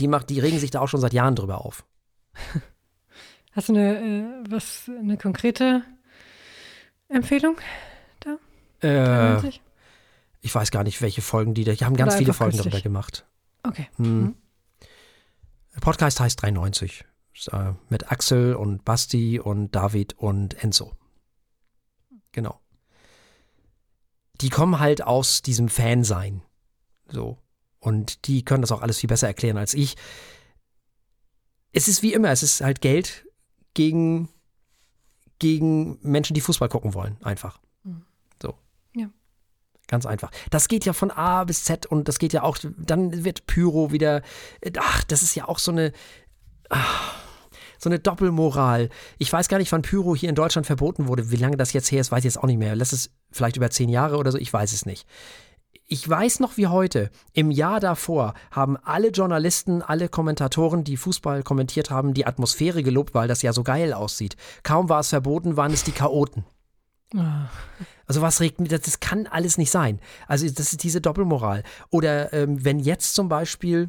Die, 0.00 0.08
macht, 0.08 0.30
die 0.30 0.40
regen 0.40 0.58
sich 0.58 0.70
da 0.70 0.80
auch 0.80 0.88
schon 0.88 1.00
seit 1.00 1.12
Jahren 1.12 1.34
drüber 1.34 1.64
auf. 1.64 1.84
Hast 3.52 3.68
du 3.68 3.74
eine, 3.74 3.98
äh, 3.98 4.50
was, 4.50 4.90
eine 4.98 5.16
konkrete 5.16 5.82
Empfehlung 7.08 7.58
da? 8.20 8.38
Äh, 8.86 9.50
ich 10.40 10.54
weiß 10.54 10.70
gar 10.70 10.84
nicht, 10.84 11.02
welche 11.02 11.22
Folgen 11.22 11.54
die 11.54 11.64
da. 11.64 11.72
Die 11.72 11.84
haben 11.84 11.96
ganz 11.96 12.16
viele 12.16 12.32
Folgen 12.32 12.52
günstig. 12.52 12.72
darüber 12.72 12.82
gemacht. 12.82 13.26
Okay. 13.62 13.88
Hm. 13.96 14.22
Mhm. 14.22 14.34
Podcast 15.80 16.20
heißt 16.20 16.42
93. 16.42 17.04
Äh, 17.52 17.72
mit 17.88 18.10
Axel 18.10 18.54
und 18.54 18.84
Basti 18.84 19.38
und 19.38 19.74
David 19.74 20.14
und 20.18 20.62
Enzo. 20.62 20.92
Genau. 22.32 22.60
Die 24.40 24.50
kommen 24.50 24.78
halt 24.78 25.02
aus 25.02 25.42
diesem 25.42 25.68
Fansein. 25.68 26.42
So. 27.08 27.38
Und 27.80 28.26
die 28.26 28.44
können 28.44 28.62
das 28.62 28.72
auch 28.72 28.82
alles 28.82 28.98
viel 28.98 29.08
besser 29.08 29.28
erklären 29.28 29.56
als 29.56 29.74
ich. 29.74 29.96
Es 31.72 31.88
ist 31.88 32.02
wie 32.02 32.12
immer, 32.12 32.30
es 32.30 32.42
ist 32.42 32.60
halt 32.60 32.80
Geld 32.80 33.26
gegen, 33.74 34.28
gegen 35.38 35.98
Menschen, 36.02 36.34
die 36.34 36.40
Fußball 36.40 36.68
gucken 36.68 36.94
wollen, 36.94 37.16
einfach. 37.22 37.60
Ganz 39.88 40.04
einfach. 40.04 40.30
Das 40.50 40.68
geht 40.68 40.84
ja 40.84 40.92
von 40.92 41.10
A 41.10 41.44
bis 41.44 41.64
Z 41.64 41.86
und 41.86 42.08
das 42.08 42.18
geht 42.18 42.34
ja 42.34 42.42
auch, 42.42 42.58
dann 42.76 43.24
wird 43.24 43.46
Pyro 43.46 43.90
wieder, 43.90 44.22
ach, 44.78 45.02
das 45.04 45.22
ist 45.22 45.34
ja 45.34 45.48
auch 45.48 45.58
so 45.58 45.72
eine, 45.72 45.92
ach, 46.68 47.14
so 47.78 47.88
eine 47.88 47.98
Doppelmoral. 47.98 48.90
Ich 49.16 49.32
weiß 49.32 49.48
gar 49.48 49.56
nicht, 49.56 49.72
wann 49.72 49.82
Pyro 49.82 50.14
hier 50.14 50.28
in 50.28 50.34
Deutschland 50.34 50.66
verboten 50.66 51.08
wurde. 51.08 51.30
Wie 51.30 51.36
lange 51.36 51.56
das 51.56 51.72
jetzt 51.72 51.90
her 51.90 52.02
ist, 52.02 52.12
weiß 52.12 52.18
ich 52.18 52.24
jetzt 52.24 52.36
auch 52.36 52.46
nicht 52.46 52.58
mehr. 52.58 52.76
Lass 52.76 52.92
es 52.92 53.10
vielleicht 53.30 53.56
über 53.56 53.70
zehn 53.70 53.88
Jahre 53.88 54.18
oder 54.18 54.30
so, 54.30 54.36
ich 54.36 54.52
weiß 54.52 54.74
es 54.74 54.84
nicht. 54.84 55.06
Ich 55.90 56.06
weiß 56.06 56.40
noch 56.40 56.58
wie 56.58 56.66
heute, 56.66 57.10
im 57.32 57.50
Jahr 57.50 57.80
davor 57.80 58.34
haben 58.50 58.76
alle 58.76 59.08
Journalisten, 59.08 59.80
alle 59.80 60.10
Kommentatoren, 60.10 60.84
die 60.84 60.98
Fußball 60.98 61.42
kommentiert 61.42 61.90
haben, 61.90 62.12
die 62.12 62.26
Atmosphäre 62.26 62.82
gelobt, 62.82 63.14
weil 63.14 63.26
das 63.26 63.40
ja 63.40 63.54
so 63.54 63.62
geil 63.62 63.94
aussieht. 63.94 64.36
Kaum 64.62 64.90
war 64.90 65.00
es 65.00 65.08
verboten, 65.08 65.56
waren 65.56 65.72
es 65.72 65.84
die 65.84 65.92
Chaoten. 65.92 66.44
Ah. 67.16 67.48
Also 68.06 68.20
was 68.20 68.40
regt 68.40 68.60
mich, 68.60 68.68
das, 68.68 68.82
das 68.82 69.00
kann 69.00 69.26
alles 69.28 69.56
nicht 69.56 69.70
sein. 69.70 69.98
Also 70.26 70.46
das 70.46 70.72
ist 70.72 70.82
diese 70.82 71.00
Doppelmoral. 71.00 71.62
Oder 71.88 72.34
ähm, 72.34 72.62
wenn 72.62 72.80
jetzt 72.80 73.14
zum 73.14 73.30
Beispiel 73.30 73.88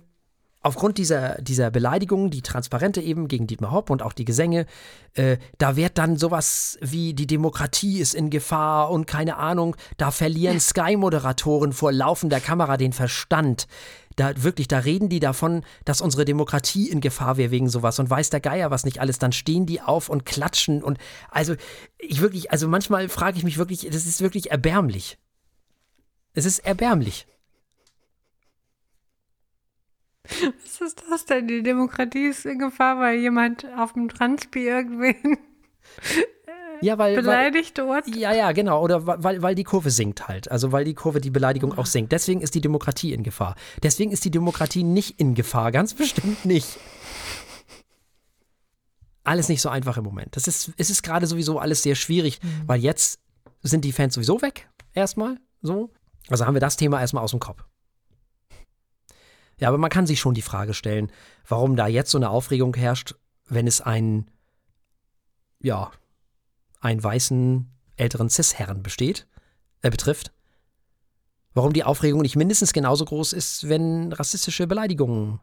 aufgrund 0.62 0.98
dieser, 0.98 1.41
dieser 1.41 1.72
Beleidigungen, 1.72 2.30
die 2.30 2.41
Transparente 2.41 3.02
eben 3.02 3.28
gegen 3.28 3.48
Dietmar 3.48 3.72
Hopp 3.72 3.89
und 3.89 4.02
auch 4.02 4.13
die 4.13 4.26
Gesänge, 4.26 4.65
äh, 5.13 5.38
da 5.58 5.76
wird 5.76 5.98
dann 5.98 6.17
sowas 6.17 6.78
wie 6.82 7.13
die 7.13 7.28
Demokratie 7.28 8.00
ist 8.00 8.13
in 8.13 8.30
Gefahr 8.30 8.91
und 8.91 9.08
keine 9.08 9.38
Ahnung, 9.38 9.76
da 9.98 10.12
verlieren 10.12 10.60
Sky-Moderatoren 10.60 11.72
vor 11.74 11.91
laufender 11.91 12.39
Kamera 12.39 12.78
den 12.78 12.93
Verstand 12.93 13.67
da 14.19 14.43
wirklich, 14.43 14.67
da 14.67 14.80
reden 14.80 15.08
die 15.08 15.22
davon, 15.22 15.63
dass 15.86 16.02
unsere 16.02 16.26
Demokratie 16.26 16.89
in 16.89 17.00
Gefahr 17.00 17.38
wäre 17.38 17.52
wegen 17.52 17.69
sowas 17.69 18.00
und 18.00 18.10
weiß 18.10 18.30
der 18.30 18.41
Geier 18.41 18.69
was 18.69 18.84
nicht 18.84 19.00
alles, 19.00 19.17
dann 19.17 19.32
stehen 19.32 19.65
die 19.65 19.82
auf 19.82 20.10
und 20.10 20.26
klatschen 20.26 20.84
und 20.84 20.98
also 21.30 21.56
ich 21.98 22.19
wirklich, 22.19 22.52
also 22.52 22.67
manchmal 22.67 23.08
frage 23.08 23.38
ich 23.38 23.43
mich 23.43 23.58
wirklich, 23.58 23.88
das 23.89 24.06
ist 24.06 24.19
wirklich 24.19 24.52
erbärmlich. 24.52 25.17
Es 26.34 26.45
ist 26.45 26.60
erbärmlich. 26.60 27.28
Was 30.63 30.82
ist 30.82 31.04
das 31.10 31.26
denn? 31.26 31.48
Die 31.48 31.63
Demokratie 31.63 32.28
ist 32.28 32.46
in 32.46 32.60
Gefahr, 32.60 33.00
weil 33.00 33.20
jemand 33.20 33.65
auf 33.78 33.94
dem 33.94 34.10
Transpi 34.10 34.68
irgendwen 34.68 35.38
ja, 36.82 36.98
weil, 36.98 37.15
beleidigt 37.15 37.78
dort. 37.78 38.08
Ja, 38.15 38.34
ja, 38.34 38.52
genau. 38.52 38.82
Oder 38.82 39.06
weil, 39.06 39.42
weil 39.42 39.56
die 39.56 39.63
Kurve 39.63 39.92
sinkt 39.92 40.28
halt. 40.28 40.50
Also 40.52 40.72
weil 40.72 40.86
die 40.86 40.94
Kurve 40.94 41.22
die 41.22 41.30
Beleidigung 41.30 41.78
auch 41.78 41.86
sinkt. 41.86 42.12
Deswegen 42.12 42.42
ist 42.42 42.56
die 42.56 42.62
Demokratie 42.62 43.13
in 43.13 43.24
Gefahr. 43.24 43.56
Deswegen 43.84 44.12
ist 44.12 44.26
die 44.26 44.32
Demokratie 44.32 44.84
nicht 44.84 45.20
in 45.20 45.36
Gefahr. 45.36 45.72
Ganz 45.72 45.94
bestimmt 45.94 46.46
nicht. 46.46 46.80
Alles 49.24 49.50
nicht 49.50 49.62
so 49.62 49.70
einfach 49.70 49.98
im 49.98 50.04
Moment. 50.04 50.36
Das 50.36 50.48
ist, 50.48 50.72
es 50.78 50.89
ist 50.89 51.04
gerade 51.04 51.28
sowieso 51.28 51.60
alles 51.60 51.84
sehr 51.84 51.96
schwierig, 51.96 52.42
mhm. 52.42 52.63
weil 52.65 52.80
jetzt 52.80 53.20
sind 53.62 53.84
die 53.86 53.92
Fans 53.92 54.15
sowieso 54.15 54.42
weg. 54.42 54.70
Erstmal. 54.94 55.38
So. 55.62 55.92
Also 56.30 56.46
haben 56.46 56.56
wir 56.56 56.62
das 56.62 56.78
Thema 56.78 57.00
erstmal 57.00 57.24
aus 57.24 57.32
dem 57.32 57.39
Kopf. 57.39 57.63
Ja, 59.60 59.67
aber 59.67 59.78
man 59.78 59.89
kann 59.89 60.08
sich 60.08 60.19
schon 60.19 60.34
die 60.34 60.41
Frage 60.41 60.74
stellen, 60.74 61.12
warum 61.48 61.76
da 61.76 61.88
jetzt 61.88 62.12
so 62.12 62.17
eine 62.17 62.30
Aufregung 62.30 62.76
herrscht, 62.76 63.15
wenn 63.45 63.67
es 63.67 63.82
einen, 63.82 64.30
ja, 65.60 65.91
einen 66.80 67.04
weißen 67.04 67.69
älteren 67.98 68.30
Cis-Herren 68.30 68.82
besteht, 68.82 69.28
äh, 69.82 69.89
betrifft. 69.89 70.32
Warum 71.54 71.74
die 71.74 71.84
Aufregung 71.84 72.22
nicht 72.22 72.36
mindestens 72.36 72.74
genauso 72.74 73.04
groß 73.06 73.34
ist, 73.34 73.67
wenn 73.67 74.13
rassistische 74.13 74.67
Beleidigungen 74.67 75.39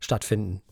stattfinden. 0.00 0.62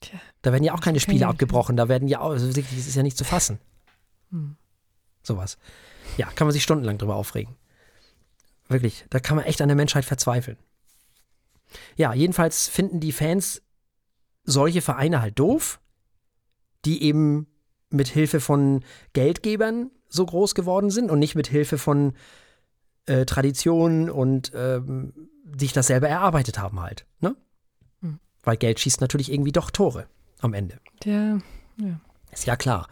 Tja, 0.00 0.18
da 0.42 0.52
werden 0.52 0.64
ja 0.64 0.74
auch 0.74 0.80
keine 0.80 1.00
Spiele 1.00 1.26
abgebrochen, 1.26 1.76
da 1.76 1.88
werden 1.88 2.08
ja 2.08 2.20
auch, 2.20 2.30
also 2.30 2.46
das 2.46 2.56
ist 2.58 2.94
ja 2.94 3.02
nicht 3.02 3.16
zu 3.16 3.24
fassen. 3.24 3.58
Hm. 4.30 4.56
Sowas. 5.22 5.58
Ja, 6.16 6.26
kann 6.26 6.46
man 6.46 6.52
sich 6.52 6.62
stundenlang 6.62 6.98
drüber 6.98 7.16
aufregen. 7.16 7.56
Wirklich, 8.70 9.04
da 9.10 9.18
kann 9.18 9.36
man 9.36 9.44
echt 9.44 9.60
an 9.60 9.68
der 9.68 9.76
Menschheit 9.76 10.04
verzweifeln. 10.04 10.56
Ja, 11.96 12.14
jedenfalls 12.14 12.68
finden 12.68 13.00
die 13.00 13.12
Fans 13.12 13.62
solche 14.44 14.80
Vereine 14.80 15.20
halt 15.20 15.38
doof, 15.38 15.80
die 16.84 17.02
eben 17.02 17.46
mit 17.90 18.08
Hilfe 18.08 18.40
von 18.40 18.84
Geldgebern 19.12 19.90
so 20.08 20.24
groß 20.24 20.54
geworden 20.54 20.90
sind 20.90 21.10
und 21.10 21.18
nicht 21.18 21.34
mit 21.34 21.48
Hilfe 21.48 21.78
von 21.78 22.14
äh, 23.06 23.24
Traditionen 23.24 24.08
und 24.08 24.52
ähm, 24.54 25.28
sich 25.58 25.72
das 25.72 25.88
selber 25.88 26.08
erarbeitet 26.08 26.58
haben 26.58 26.80
halt. 26.80 27.06
Ne? 27.20 27.36
Hm. 28.02 28.20
Weil 28.44 28.56
Geld 28.56 28.78
schießt 28.78 29.00
natürlich 29.00 29.32
irgendwie 29.32 29.52
doch 29.52 29.70
Tore 29.70 30.06
am 30.40 30.54
Ende. 30.54 30.78
Ja, 31.04 31.38
ja. 31.76 32.00
Ist 32.30 32.46
ja 32.46 32.56
klar. 32.56 32.88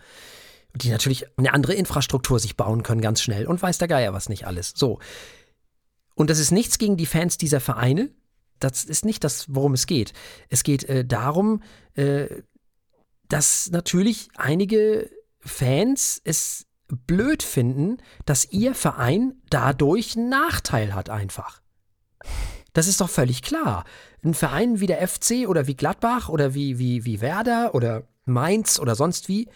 Die 0.74 0.90
natürlich 0.90 1.26
eine 1.38 1.54
andere 1.54 1.74
Infrastruktur 1.74 2.40
sich 2.40 2.56
bauen 2.56 2.82
können 2.82 3.00
ganz 3.00 3.22
schnell 3.22 3.46
und 3.46 3.62
weiß 3.62 3.78
der 3.78 3.88
Geier 3.88 4.12
was 4.12 4.28
nicht 4.28 4.46
alles. 4.46 4.72
So. 4.74 4.98
Und 6.18 6.30
das 6.30 6.40
ist 6.40 6.50
nichts 6.50 6.78
gegen 6.78 6.96
die 6.96 7.06
Fans 7.06 7.38
dieser 7.38 7.60
Vereine. 7.60 8.10
Das 8.58 8.82
ist 8.82 9.04
nicht 9.04 9.22
das, 9.22 9.46
worum 9.54 9.74
es 9.74 9.86
geht. 9.86 10.12
Es 10.48 10.64
geht 10.64 10.82
äh, 10.82 11.04
darum, 11.04 11.62
äh, 11.94 12.26
dass 13.28 13.70
natürlich 13.70 14.28
einige 14.34 15.10
Fans 15.38 16.20
es 16.24 16.66
blöd 16.88 17.44
finden, 17.44 17.98
dass 18.26 18.50
ihr 18.50 18.74
Verein 18.74 19.40
dadurch 19.48 20.16
einen 20.16 20.28
Nachteil 20.28 20.92
hat 20.92 21.08
einfach. 21.08 21.62
Das 22.72 22.88
ist 22.88 23.00
doch 23.00 23.10
völlig 23.10 23.42
klar. 23.42 23.84
Ein 24.24 24.34
Verein 24.34 24.80
wie 24.80 24.88
der 24.88 25.06
FC 25.06 25.46
oder 25.46 25.68
wie 25.68 25.76
Gladbach 25.76 26.28
oder 26.28 26.52
wie, 26.52 26.80
wie, 26.80 27.04
wie 27.04 27.20
Werder 27.20 27.76
oder 27.76 28.08
Mainz 28.24 28.80
oder 28.80 28.96
sonst 28.96 29.28
wie, 29.28 29.48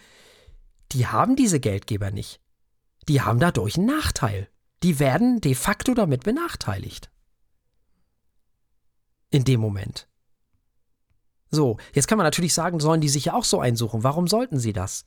die 0.93 1.07
haben 1.07 1.35
diese 1.35 1.59
Geldgeber 1.59 2.09
nicht. 2.09 2.39
Die 3.09 3.19
haben 3.19 3.39
dadurch 3.39 3.75
einen 3.75 3.87
Nachteil 3.87 4.47
die 4.83 4.99
werden 4.99 5.41
de 5.41 5.55
facto 5.55 5.93
damit 5.93 6.23
benachteiligt. 6.23 7.09
In 9.29 9.45
dem 9.45 9.59
Moment. 9.59 10.07
So, 11.49 11.77
jetzt 11.93 12.07
kann 12.07 12.17
man 12.17 12.25
natürlich 12.25 12.53
sagen, 12.53 12.79
sollen 12.79 13.01
die 13.01 13.09
sich 13.09 13.25
ja 13.25 13.33
auch 13.33 13.45
so 13.45 13.59
einsuchen. 13.59 14.03
Warum 14.03 14.27
sollten 14.27 14.59
sie 14.59 14.73
das? 14.73 15.05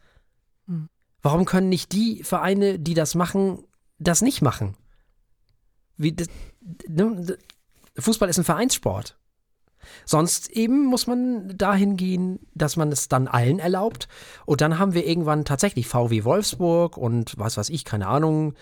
Hm. 0.66 0.88
Warum 1.22 1.44
können 1.44 1.68
nicht 1.68 1.92
die 1.92 2.22
Vereine, 2.22 2.78
die 2.78 2.94
das 2.94 3.14
machen, 3.14 3.64
das 3.98 4.22
nicht 4.22 4.42
machen? 4.42 4.76
Wie, 5.96 6.12
das, 6.12 6.28
ne, 6.88 7.36
Fußball 7.98 8.28
ist 8.28 8.38
ein 8.38 8.44
Vereinssport. 8.44 9.18
Sonst 10.04 10.50
eben 10.50 10.84
muss 10.84 11.06
man 11.06 11.56
dahin 11.56 11.96
gehen, 11.96 12.40
dass 12.54 12.76
man 12.76 12.90
es 12.92 13.08
dann 13.08 13.28
allen 13.28 13.58
erlaubt. 13.58 14.08
Und 14.44 14.60
dann 14.60 14.78
haben 14.78 14.94
wir 14.94 15.06
irgendwann 15.06 15.44
tatsächlich 15.44 15.86
VW 15.86 16.24
Wolfsburg 16.24 16.96
und 16.96 17.38
was 17.38 17.56
weiß 17.56 17.70
ich, 17.70 17.84
keine 17.84 18.06
Ahnung, 18.06 18.54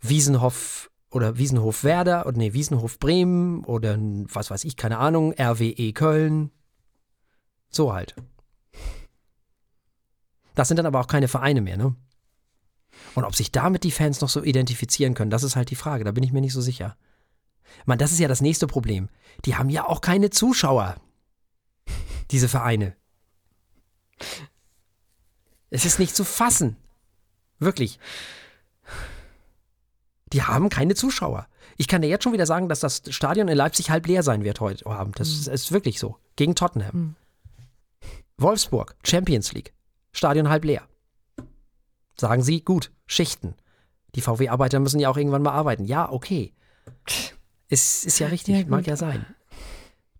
Wiesenhof 0.00 0.90
oder 1.10 1.38
Wiesenhof 1.38 1.84
Werder 1.84 2.26
oder 2.26 2.36
nee, 2.36 2.52
Wiesenhof 2.52 2.98
Bremen 2.98 3.64
oder 3.64 3.98
was 3.98 4.50
weiß 4.50 4.64
ich, 4.64 4.76
keine 4.76 4.98
Ahnung, 4.98 5.32
RWE 5.38 5.92
Köln. 5.92 6.50
So 7.70 7.92
halt. 7.92 8.14
Das 10.54 10.68
sind 10.68 10.76
dann 10.76 10.86
aber 10.86 11.00
auch 11.00 11.06
keine 11.06 11.28
Vereine 11.28 11.60
mehr, 11.60 11.76
ne? 11.76 11.94
Und 13.14 13.24
ob 13.24 13.34
sich 13.34 13.52
damit 13.52 13.84
die 13.84 13.90
Fans 13.90 14.20
noch 14.20 14.28
so 14.28 14.42
identifizieren 14.42 15.14
können, 15.14 15.30
das 15.30 15.44
ist 15.44 15.56
halt 15.56 15.70
die 15.70 15.76
Frage, 15.76 16.04
da 16.04 16.12
bin 16.12 16.24
ich 16.24 16.32
mir 16.32 16.40
nicht 16.40 16.52
so 16.52 16.60
sicher. 16.60 16.96
Man, 17.84 17.98
das 17.98 18.12
ist 18.12 18.18
ja 18.18 18.28
das 18.28 18.40
nächste 18.40 18.66
Problem. 18.66 19.08
Die 19.44 19.56
haben 19.56 19.70
ja 19.70 19.86
auch 19.86 20.00
keine 20.00 20.30
Zuschauer. 20.30 20.96
Diese 22.30 22.48
Vereine. 22.48 22.96
Es 25.70 25.84
ist 25.84 25.98
nicht 25.98 26.16
zu 26.16 26.24
fassen. 26.24 26.76
Wirklich. 27.58 27.98
Die 30.32 30.42
haben 30.42 30.68
keine 30.68 30.94
Zuschauer. 30.94 31.46
Ich 31.76 31.88
kann 31.88 32.02
dir 32.02 32.08
jetzt 32.08 32.24
schon 32.24 32.32
wieder 32.32 32.46
sagen, 32.46 32.68
dass 32.68 32.80
das 32.80 33.02
Stadion 33.08 33.48
in 33.48 33.56
Leipzig 33.56 33.90
halb 33.90 34.06
leer 34.06 34.22
sein 34.22 34.44
wird 34.44 34.60
heute 34.60 34.86
Abend. 34.86 35.18
Das 35.20 35.46
mhm. 35.46 35.52
ist 35.52 35.72
wirklich 35.72 35.98
so. 35.98 36.16
Gegen 36.36 36.54
Tottenham. 36.54 36.96
Mhm. 36.96 37.14
Wolfsburg, 38.36 38.96
Champions 39.04 39.52
League. 39.52 39.74
Stadion 40.12 40.48
halb 40.48 40.64
leer. 40.64 40.82
Sagen 42.16 42.42
sie, 42.42 42.62
gut, 42.62 42.90
Schichten. 43.06 43.54
Die 44.14 44.20
VW-Arbeiter 44.20 44.80
müssen 44.80 45.00
ja 45.00 45.10
auch 45.10 45.16
irgendwann 45.16 45.42
mal 45.42 45.52
arbeiten. 45.52 45.84
Ja, 45.84 46.10
okay. 46.10 46.52
Es 47.68 48.04
ist 48.04 48.18
ja 48.18 48.28
richtig, 48.28 48.56
ja, 48.56 48.66
mag 48.66 48.86
ja 48.86 48.96
sein. 48.96 49.26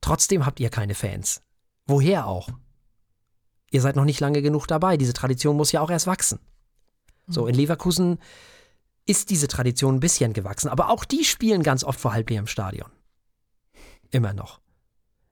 Trotzdem 0.00 0.46
habt 0.46 0.60
ihr 0.60 0.70
keine 0.70 0.94
Fans. 0.94 1.42
Woher 1.86 2.26
auch? 2.26 2.48
Ihr 3.70 3.80
seid 3.80 3.96
noch 3.96 4.04
nicht 4.04 4.20
lange 4.20 4.42
genug 4.42 4.66
dabei. 4.66 4.96
Diese 4.96 5.12
Tradition 5.12 5.56
muss 5.56 5.72
ja 5.72 5.80
auch 5.80 5.90
erst 5.90 6.06
wachsen. 6.06 6.38
So, 7.26 7.46
in 7.46 7.54
Leverkusen 7.54 8.18
ist 9.08 9.30
diese 9.30 9.48
Tradition 9.48 9.96
ein 9.96 10.00
bisschen 10.00 10.34
gewachsen, 10.34 10.68
aber 10.68 10.90
auch 10.90 11.04
die 11.04 11.24
spielen 11.24 11.62
ganz 11.62 11.82
oft 11.82 11.98
vor 11.98 12.12
halb 12.12 12.28
leerem 12.30 12.46
Stadion. 12.46 12.90
Immer 14.10 14.34
noch. 14.34 14.60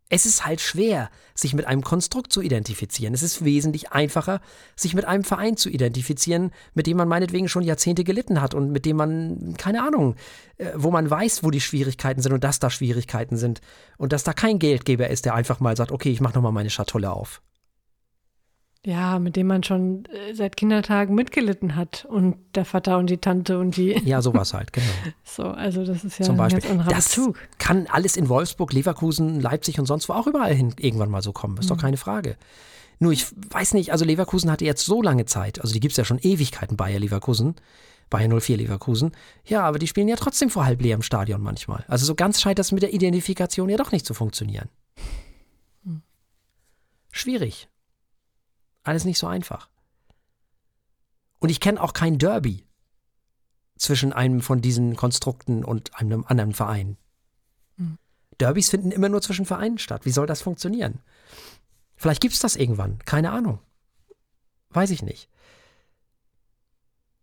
Es 0.09 0.25
ist 0.25 0.47
halt 0.47 0.61
schwer, 0.61 1.11
sich 1.35 1.53
mit 1.53 1.67
einem 1.67 1.83
Konstrukt 1.83 2.33
zu 2.33 2.41
identifizieren. 2.41 3.13
Es 3.13 3.25
ist 3.25 3.45
wesentlich 3.45 3.91
einfacher, 3.91 4.41
sich 4.77 4.95
mit 4.95 5.05
einem 5.05 5.25
Verein 5.25 5.57
zu 5.57 5.69
identifizieren, 5.69 6.53
mit 6.75 6.87
dem 6.87 6.97
man 6.97 7.09
meinetwegen 7.09 7.49
schon 7.49 7.65
Jahrzehnte 7.65 8.05
gelitten 8.05 8.41
hat 8.41 8.55
und 8.55 8.71
mit 8.71 8.87
dem 8.87 8.97
man, 8.97 9.55
keine 9.59 9.83
Ahnung, 9.83 10.15
äh, 10.59 10.71
wo 10.77 10.93
man 10.93 11.11
weiß, 11.11 11.43
wo 11.43 11.51
die 11.51 11.61
Schwierigkeiten 11.61 12.23
sind 12.23 12.33
und 12.33 12.45
dass 12.45 12.61
da 12.61 12.71
Schwierigkeiten 12.71 13.37
sind 13.37 13.61
und 13.99 14.13
dass 14.13 14.23
da 14.23 14.33
kein 14.33 14.61
Geldgeber 14.61 15.11
ist, 15.11 15.25
der 15.25 15.35
einfach 15.35 15.59
mal 15.59 15.77
sagt, 15.77 15.91
okay, 15.91 16.13
ich 16.13 16.21
mache 16.21 16.35
nochmal 16.35 16.53
meine 16.53 16.71
Schatulle 16.71 17.11
auf. 17.11 17.43
Ja, 18.87 19.19
mit 19.19 19.35
dem 19.35 19.49
man 19.49 19.65
schon 19.65 20.05
äh, 20.05 20.33
seit 20.33 20.57
Kindertagen 20.57 21.13
mitgelitten 21.13 21.75
hat 21.75 22.07
und 22.09 22.37
der 22.55 22.65
Vater 22.65 22.99
und 22.99 23.11
die 23.11 23.19
Tante 23.19 23.59
und 23.59 23.77
die. 23.77 24.01
Ja, 24.05 24.23
sowas 24.23 24.55
halt, 24.55 24.73
genau. 24.73 24.87
So, 25.25 25.43
also 25.43 25.85
das 25.85 26.05
ist 26.05 26.21
ja 26.21 26.25
Zum 26.25 26.37
Beispiel. 26.37 26.71
ein 26.71 26.79
ganz 26.79 26.91
das 26.91 27.09
Bezug. 27.09 27.37
kann 27.59 27.89
alles 27.89 28.17
in 28.17 28.29
Wolfsburg, 28.29 28.73
Leverkusen, 28.73 29.41
Leipzig 29.41 29.81
und 29.81 29.87
sonst 29.87 30.09
wo 30.09 30.13
auch 30.13 30.29
überall 30.29 30.55
hin 30.55 30.73
irgendwann 30.79 31.11
mal 31.11 31.21
so 31.21 31.33
kommen. 31.33 31.57
Ist 31.59 31.65
mhm. 31.65 31.71
doch 31.71 31.79
keine 31.79 31.97
Frage. 31.97 32.37
Nur 33.01 33.11
ich 33.11 33.27
weiß 33.51 33.75
nicht, 33.75 33.91
also 33.91 34.05
Leverkusen 34.05 34.53
hatte 34.53 34.65
jetzt 34.65 34.87
so 34.87 35.03
lange 35.03 35.25
Zeit, 35.25 35.61
also 35.61 35.73
die 35.75 35.81
gibt 35.81 35.91
es 35.91 35.97
ja 35.97 36.05
schon 36.05 36.21
Ewigkeiten, 36.21 36.77
Bayer 36.77 37.01
Leverkusen, 37.01 37.57
Bayer 38.09 38.29
04 38.41 38.57
Leverkusen. 38.57 39.11
Ja, 39.45 39.63
aber 39.63 39.81
die 39.81 39.89
spielen 39.89 40.07
ja 40.07 40.15
trotzdem 40.15 40.49
vor 40.49 40.65
halb 40.65 40.81
leer 40.81 40.95
im 40.95 41.03
Stadion 41.03 41.43
manchmal. 41.43 41.85
Also 41.89 42.07
so 42.07 42.15
ganz 42.15 42.41
scheint 42.41 42.61
das 42.61 42.71
mit 42.71 42.85
der 42.85 42.95
Identifikation 42.95 43.69
ja 43.69 43.79
doch 43.79 43.91
nicht 43.91 44.07
zu 44.07 44.15
funktionieren. 44.15 44.69
Mhm. 45.83 46.03
Schwierig. 47.11 47.69
Alles 48.87 49.05
nicht 49.05 49.19
so 49.19 49.27
einfach. 49.27 49.69
Und 51.41 51.49
ich 51.49 51.59
kenne 51.59 51.83
auch 51.83 51.93
kein 51.93 52.19
Derby 52.19 52.65
zwischen 53.77 54.13
einem 54.13 54.41
von 54.41 54.61
diesen 54.61 54.95
Konstrukten 54.95 55.65
und 55.65 55.97
einem 55.97 56.25
anderen 56.25 56.55
Verein. 56.55 56.97
Mhm. 57.77 57.99
Derbys 58.39 58.71
finden 58.71 58.93
immer 58.93 59.09
nur 59.09 59.23
zwischen 59.23 59.45
Vereinen 59.45 59.79
statt. 59.79 60.07
Wie 60.07 60.13
soll 60.13 60.29
das 60.29 60.41
funktionieren? 60.41 61.01
Vielleicht 61.97 62.21
gibt 62.21 62.35
es 62.35 62.41
das 62.41 62.55
irgendwann. 62.55 63.01
Keine 63.01 63.33
Ahnung. 63.33 63.59
Weiß 64.71 64.91
ich 64.91 65.03
nicht. 65.03 65.29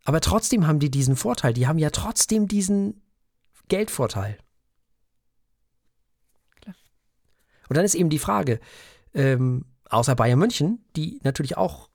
Aber 0.04 0.20
trotzdem 0.20 0.68
haben 0.68 0.80
die 0.80 0.92
diesen 0.92 1.16
Vorteil. 1.16 1.54
Die 1.54 1.66
haben 1.66 1.80
ja 1.80 1.92
trotzdem 1.92 2.50
diesen 2.50 3.02
Geldvorteil. 3.70 4.38
Klar. 6.60 6.76
Und 7.70 7.78
dann 7.78 7.86
ist 7.86 7.96
eben 7.96 8.10
die 8.10 8.20
Frage, 8.20 8.60
ähm, 9.14 9.64
außer 9.90 10.16
Bayern 10.16 10.40
München, 10.40 10.84
die 10.96 11.20
natürlich 11.24 11.58
auch 11.58 11.90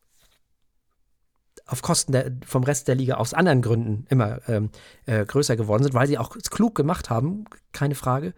auf 1.66 1.82
Kosten 1.82 2.12
der, 2.12 2.32
vom 2.46 2.64
Rest 2.64 2.88
der 2.88 2.94
Liga 2.94 3.16
aus 3.16 3.34
anderen 3.34 3.60
Gründen 3.60 4.06
immer 4.08 4.40
ähm, 4.48 4.70
äh, 5.06 5.24
größer 5.24 5.56
geworden 5.56 5.82
sind, 5.82 5.94
weil 5.94 6.06
sie 6.06 6.18
auch 6.18 6.36
klug 6.50 6.74
gemacht 6.74 7.10
haben, 7.10 7.44
keine 7.72 7.94
Frage. 7.94 8.32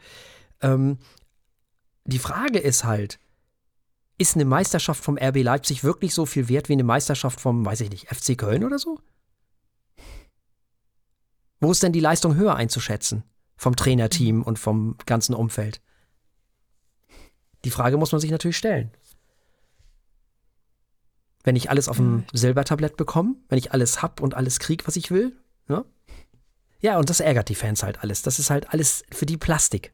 Ähm, 0.61 0.99
die 2.05 2.19
Frage 2.19 2.59
ist 2.59 2.85
halt, 2.85 3.21
ist 4.19 4.35
eine 4.35 4.45
Meisterschaft 4.45 5.03
vom 5.03 5.17
RB 5.17 5.43
Leipzig 5.43 5.85
wirklich 5.85 6.13
so 6.13 6.27
viel 6.27 6.49
wert 6.49 6.69
wie 6.69 6.75
eine 6.75 6.85
Meisterschaft 6.85 7.41
vom, 7.41 7.65
weiß 7.65 7.81
ich 7.83 7.91
nicht, 7.91 8.09
FC 8.09 8.37
Köln 8.37 8.65
oder 8.65 8.79
so? 8.79 8.99
Wo 11.61 11.71
ist 11.71 11.83
denn 11.83 11.93
die 11.93 12.01
Leistung 12.01 12.35
höher 12.35 12.57
einzuschätzen? 12.57 13.23
Vom 13.57 13.77
Trainerteam 13.77 14.43
und 14.43 14.59
vom 14.59 14.97
ganzen 15.07 15.35
Umfeld? 15.35 15.81
Die 17.65 17.71
Frage 17.71 17.97
muss 17.97 18.13
man 18.13 18.21
sich 18.21 18.31
natürlich 18.31 18.57
stellen. 18.57 18.91
Wenn 21.43 21.57
ich 21.57 21.71
alles 21.71 21.89
auf 21.89 21.97
dem 21.97 22.25
Silbertablett 22.33 22.97
bekomme, 22.97 23.37
wenn 23.49 23.59
ich 23.59 23.73
alles 23.73 24.03
hab 24.03 24.21
und 24.21 24.35
alles 24.35 24.59
krieg, 24.59 24.87
was 24.87 24.97
ich 24.97 25.11
will, 25.11 25.37
ne? 25.69 25.85
Ja, 26.81 26.99
und 26.99 27.11
das 27.11 27.21
ärgert 27.21 27.49
die 27.49 27.55
Fans 27.55 27.83
halt 27.83 28.03
alles. 28.03 28.23
Das 28.23 28.39
ist 28.39 28.51
halt 28.51 28.73
alles 28.73 29.05
für 29.13 29.27
die 29.27 29.37
Plastik. 29.37 29.93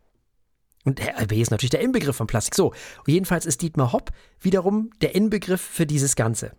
Und 0.84 1.00
RB 1.00 1.32
ist 1.32 1.50
natürlich 1.50 1.70
der 1.70 1.80
Inbegriff 1.80 2.16
von 2.16 2.28
Plastik. 2.28 2.54
So, 2.54 2.72
jedenfalls 3.06 3.44
ist 3.44 3.60
Dietmar 3.60 3.92
Hopp 3.92 4.12
wiederum 4.40 4.90
der 5.00 5.16
Inbegriff 5.16 5.60
für 5.60 5.84
dieses 5.84 6.14
Ganze. 6.14 6.52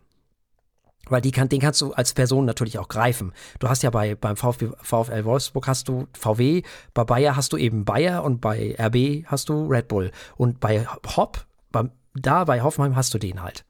Weil 1.09 1.21
die 1.21 1.31
kann, 1.31 1.47
den 1.47 1.61
kannst 1.61 1.79
du 1.79 1.93
als 1.93 2.13
Person 2.13 2.43
natürlich 2.43 2.77
auch 2.77 2.89
greifen. 2.89 3.31
Du 3.59 3.69
hast 3.69 3.83
ja 3.83 3.89
bei, 3.89 4.15
beim 4.15 4.35
VfB, 4.35 4.71
VfL 4.81 5.23
Wolfsburg 5.23 5.67
hast 5.67 5.87
du 5.87 6.07
VW, 6.11 6.63
bei 6.93 7.05
Bayer 7.05 7.37
hast 7.37 7.53
du 7.53 7.57
eben 7.57 7.85
Bayer 7.85 8.25
und 8.25 8.41
bei 8.41 8.75
RB 8.77 9.25
hast 9.25 9.47
du 9.47 9.67
Red 9.67 9.87
Bull. 9.87 10.11
Und 10.35 10.59
bei 10.59 10.85
Hopp, 11.15 11.45
beim, 11.71 11.91
da 12.13 12.43
bei 12.43 12.61
Hoffenheim 12.61 12.97
hast 12.97 13.13
du 13.13 13.19
den 13.19 13.41
halt. 13.41 13.63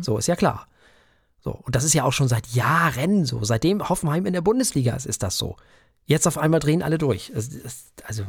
So, 0.00 0.18
ist 0.18 0.28
ja 0.28 0.36
klar. 0.36 0.66
So, 1.40 1.52
und 1.52 1.74
das 1.74 1.84
ist 1.84 1.94
ja 1.94 2.04
auch 2.04 2.12
schon 2.12 2.28
seit 2.28 2.48
Jahren 2.48 3.24
so. 3.24 3.42
Seitdem 3.44 3.88
Hoffenheim 3.88 4.26
in 4.26 4.32
der 4.32 4.42
Bundesliga 4.42 4.94
ist, 4.94 5.06
ist 5.06 5.22
das 5.22 5.38
so. 5.38 5.56
Jetzt 6.04 6.26
auf 6.26 6.38
einmal 6.38 6.60
drehen 6.60 6.82
alle 6.82 6.98
durch. 6.98 7.32
Also, 8.04 8.24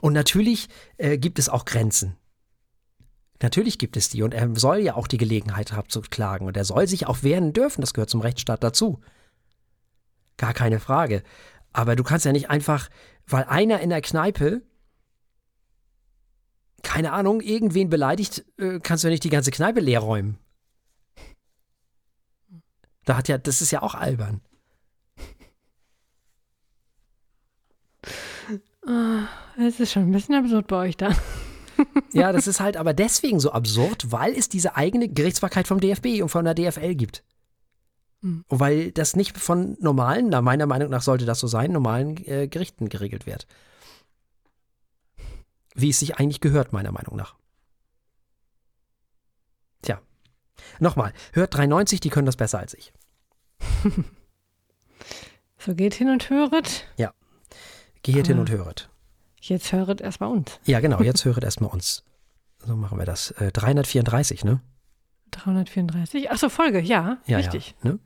und 0.00 0.12
natürlich 0.12 0.68
äh, 0.96 1.18
gibt 1.18 1.38
es 1.38 1.48
auch 1.48 1.64
Grenzen. 1.64 2.16
Natürlich 3.42 3.78
gibt 3.78 3.96
es 3.96 4.10
die 4.10 4.22
und 4.22 4.34
er 4.34 4.54
soll 4.56 4.78
ja 4.78 4.94
auch 4.94 5.06
die 5.06 5.16
Gelegenheit 5.16 5.72
haben 5.72 5.88
zu 5.88 6.02
klagen 6.02 6.46
und 6.46 6.56
er 6.56 6.64
soll 6.64 6.86
sich 6.86 7.06
auch 7.06 7.22
wehren 7.22 7.52
dürfen, 7.52 7.80
das 7.80 7.94
gehört 7.94 8.10
zum 8.10 8.20
Rechtsstaat 8.20 8.62
dazu. 8.62 9.00
Gar 10.36 10.52
keine 10.52 10.80
Frage. 10.80 11.22
Aber 11.72 11.96
du 11.96 12.02
kannst 12.02 12.26
ja 12.26 12.32
nicht 12.32 12.50
einfach, 12.50 12.90
weil 13.26 13.44
einer 13.44 13.80
in 13.80 13.90
der 13.90 14.02
Kneipe, 14.02 14.62
keine 16.82 17.12
Ahnung, 17.12 17.40
irgendwen 17.40 17.90
beleidigt, 17.90 18.44
äh, 18.58 18.80
kannst 18.80 19.04
du 19.04 19.08
ja 19.08 19.12
nicht 19.12 19.24
die 19.24 19.30
ganze 19.30 19.50
Kneipe 19.50 19.80
leer 19.80 20.00
räumen. 20.00 20.38
Da 23.04 23.16
hat 23.16 23.28
ja, 23.28 23.38
das 23.38 23.62
ist 23.62 23.70
ja 23.70 23.82
auch 23.82 23.94
albern. 23.94 24.40
Es 29.58 29.78
ist 29.78 29.92
schon 29.92 30.04
ein 30.04 30.12
bisschen 30.12 30.34
absurd 30.34 30.66
bei 30.66 30.76
euch 30.76 30.96
da. 30.96 31.10
Ja, 32.12 32.30
das 32.30 32.46
ist 32.46 32.60
halt 32.60 32.76
aber 32.76 32.92
deswegen 32.92 33.40
so 33.40 33.52
absurd, 33.52 34.12
weil 34.12 34.34
es 34.34 34.50
diese 34.50 34.76
eigene 34.76 35.08
Gerichtsbarkeit 35.08 35.66
vom 35.66 35.80
DFB 35.80 36.20
und 36.20 36.28
von 36.28 36.44
der 36.44 36.52
DFL 36.52 36.94
gibt. 36.94 37.24
Mhm. 38.20 38.44
Und 38.48 38.60
weil 38.60 38.92
das 38.92 39.16
nicht 39.16 39.38
von 39.38 39.78
normalen, 39.80 40.28
na 40.28 40.42
meiner 40.42 40.66
Meinung 40.66 40.90
nach 40.90 41.00
sollte 41.00 41.24
das 41.24 41.40
so 41.40 41.46
sein, 41.46 41.72
normalen 41.72 42.18
äh, 42.26 42.48
Gerichten 42.48 42.90
geregelt 42.90 43.24
wird. 43.24 43.46
Wie 45.74 45.90
es 45.90 45.98
sich 46.00 46.16
eigentlich 46.18 46.40
gehört, 46.40 46.72
meiner 46.72 46.92
Meinung 46.92 47.16
nach. 47.16 47.36
Tja. 49.82 50.00
Nochmal, 50.78 51.12
hört 51.32 51.54
390, 51.54 52.00
die 52.00 52.10
können 52.10 52.26
das 52.26 52.36
besser 52.36 52.58
als 52.58 52.74
ich. 52.74 52.92
So 55.62 55.74
geht 55.74 55.92
hin 55.92 56.08
und 56.08 56.30
höret. 56.30 56.86
Geht 58.02 58.26
hin 58.28 58.38
Ah. 58.38 58.40
und 58.40 58.50
höret. 58.50 58.88
Jetzt 59.42 59.72
höret 59.72 60.00
erstmal 60.00 60.30
uns. 60.30 60.58
Ja, 60.64 60.80
genau, 60.80 61.02
jetzt 61.02 61.22
höret 61.26 61.44
erstmal 61.44 61.68
uns. 61.70 62.02
So 62.64 62.76
machen 62.76 62.98
wir 62.98 63.04
das. 63.04 63.30
Äh, 63.32 63.52
334, 63.52 64.42
ne? 64.44 64.62
334. 65.32 66.30
Achso, 66.30 66.48
Folge, 66.48 66.80
ja, 66.80 67.18
Ja, 67.26 67.36
richtig. 67.36 67.74
Ja, 67.82 67.90
ne? 67.92 67.98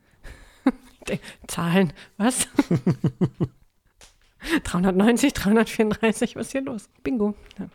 Zahlen, 1.47 1.93
was? 2.17 2.49
390, 4.65 5.33
334, 5.33 6.37
was 6.37 6.47
ist 6.47 6.53
hier 6.53 6.63
los? 6.63 6.89
Bingo. 7.03 7.35
Ja. 7.59 7.67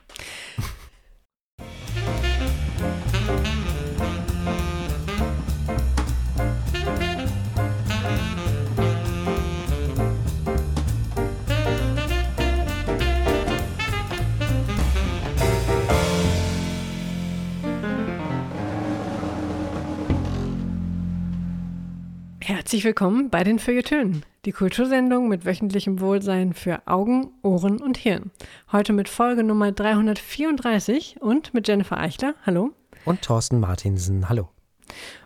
Herzlich 22.69 22.85
willkommen 22.85 23.31
bei 23.31 23.43
den 23.43 23.57
Feuilletönen, 23.57 24.23
die 24.45 24.51
Kultursendung 24.51 25.27
mit 25.27 25.43
wöchentlichem 25.43 26.01
Wohlsein 26.01 26.53
für 26.53 26.85
Augen, 26.85 27.31
Ohren 27.41 27.81
und 27.81 27.97
Hirn. 27.97 28.29
Heute 28.71 28.93
mit 28.93 29.09
Folge 29.09 29.43
Nummer 29.43 29.71
334 29.71 31.15
und 31.19 31.51
mit 31.55 31.67
Jennifer 31.67 31.97
Eichler. 31.97 32.35
Hallo. 32.45 32.69
Und 33.05 33.23
Thorsten 33.23 33.59
Martinsen, 33.59 34.29
hallo. 34.29 34.49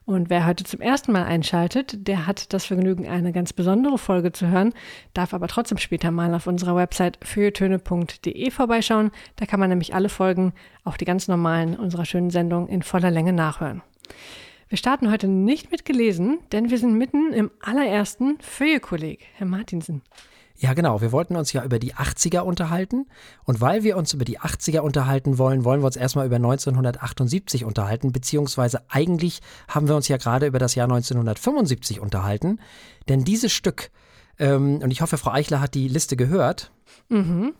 Und 0.05 0.29
wer 0.29 0.45
heute 0.45 0.63
zum 0.63 0.79
ersten 0.79 1.11
Mal 1.11 1.25
einschaltet, 1.25 2.07
der 2.07 2.27
hat 2.27 2.53
das 2.53 2.63
Vergnügen, 2.63 3.09
eine 3.09 3.33
ganz 3.33 3.51
besondere 3.51 3.97
Folge 3.97 4.31
zu 4.31 4.47
hören, 4.47 4.73
darf 5.13 5.33
aber 5.33 5.49
trotzdem 5.49 5.79
später 5.79 6.11
mal 6.11 6.33
auf 6.33 6.47
unserer 6.47 6.77
Website 6.77 7.19
feuilletöne.de 7.25 8.51
vorbeischauen. 8.51 9.11
Da 9.35 9.45
kann 9.45 9.59
man 9.59 9.67
nämlich 9.67 9.93
alle 9.93 10.07
Folgen, 10.07 10.53
auch 10.85 10.95
die 10.95 11.03
ganz 11.03 11.27
normalen 11.27 11.75
unserer 11.75 12.05
schönen 12.05 12.29
Sendung, 12.29 12.69
in 12.69 12.83
voller 12.83 13.11
Länge 13.11 13.33
nachhören. 13.33 13.81
Wir 14.69 14.77
starten 14.77 15.11
heute 15.11 15.27
nicht 15.27 15.71
mit 15.71 15.85
gelesen, 15.85 16.39
denn 16.51 16.69
wir 16.69 16.77
sind 16.77 16.97
mitten 16.97 17.33
im 17.33 17.51
allerersten 17.59 18.37
Feuillekolleg, 18.39 19.25
Herr 19.35 19.45
Martinsen. 19.45 20.01
Ja, 20.57 20.73
genau. 20.73 21.01
Wir 21.01 21.11
wollten 21.11 21.35
uns 21.35 21.51
ja 21.51 21.63
über 21.63 21.79
die 21.79 21.95
80er 21.95 22.39
unterhalten. 22.39 23.07
Und 23.43 23.59
weil 23.59 23.83
wir 23.83 23.97
uns 23.97 24.13
über 24.13 24.23
die 24.23 24.39
80er 24.39 24.79
unterhalten 24.79 25.37
wollen, 25.37 25.65
wollen 25.65 25.81
wir 25.81 25.87
uns 25.87 25.95
erstmal 25.95 26.25
über 26.25 26.37
1978 26.37 27.65
unterhalten. 27.65 28.11
Beziehungsweise 28.11 28.81
eigentlich 28.87 29.41
haben 29.67 29.87
wir 29.87 29.95
uns 29.95 30.07
ja 30.07 30.17
gerade 30.17 30.45
über 30.45 30.59
das 30.59 30.75
Jahr 30.75 30.85
1975 30.85 31.99
unterhalten. 31.99 32.59
Denn 33.09 33.23
dieses 33.23 33.51
Stück, 33.51 33.91
ähm, 34.39 34.79
und 34.81 34.91
ich 34.91 35.01
hoffe, 35.01 35.17
Frau 35.17 35.31
Eichler 35.31 35.59
hat 35.59 35.73
die 35.73 35.87
Liste 35.87 36.15
gehört. 36.15 36.71
Mhm. 37.09 37.53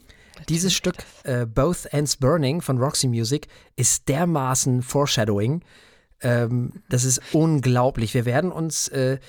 Dieses 0.50 0.74
Stück, 0.74 0.98
äh, 1.24 1.46
Both 1.46 1.88
Ends 1.92 2.18
Burning 2.18 2.62
von 2.62 2.78
Roxy 2.78 3.08
Music, 3.08 3.48
ist 3.76 4.08
dermaßen 4.08 4.82
Foreshadowing. 4.82 5.62
Ähm, 6.24 6.82
das 6.90 7.04
ist 7.04 7.22
unglaublich. 7.34 8.14
Wir 8.14 8.26
werden 8.26 8.52
uns, 8.52 8.88
äh, 8.88 9.20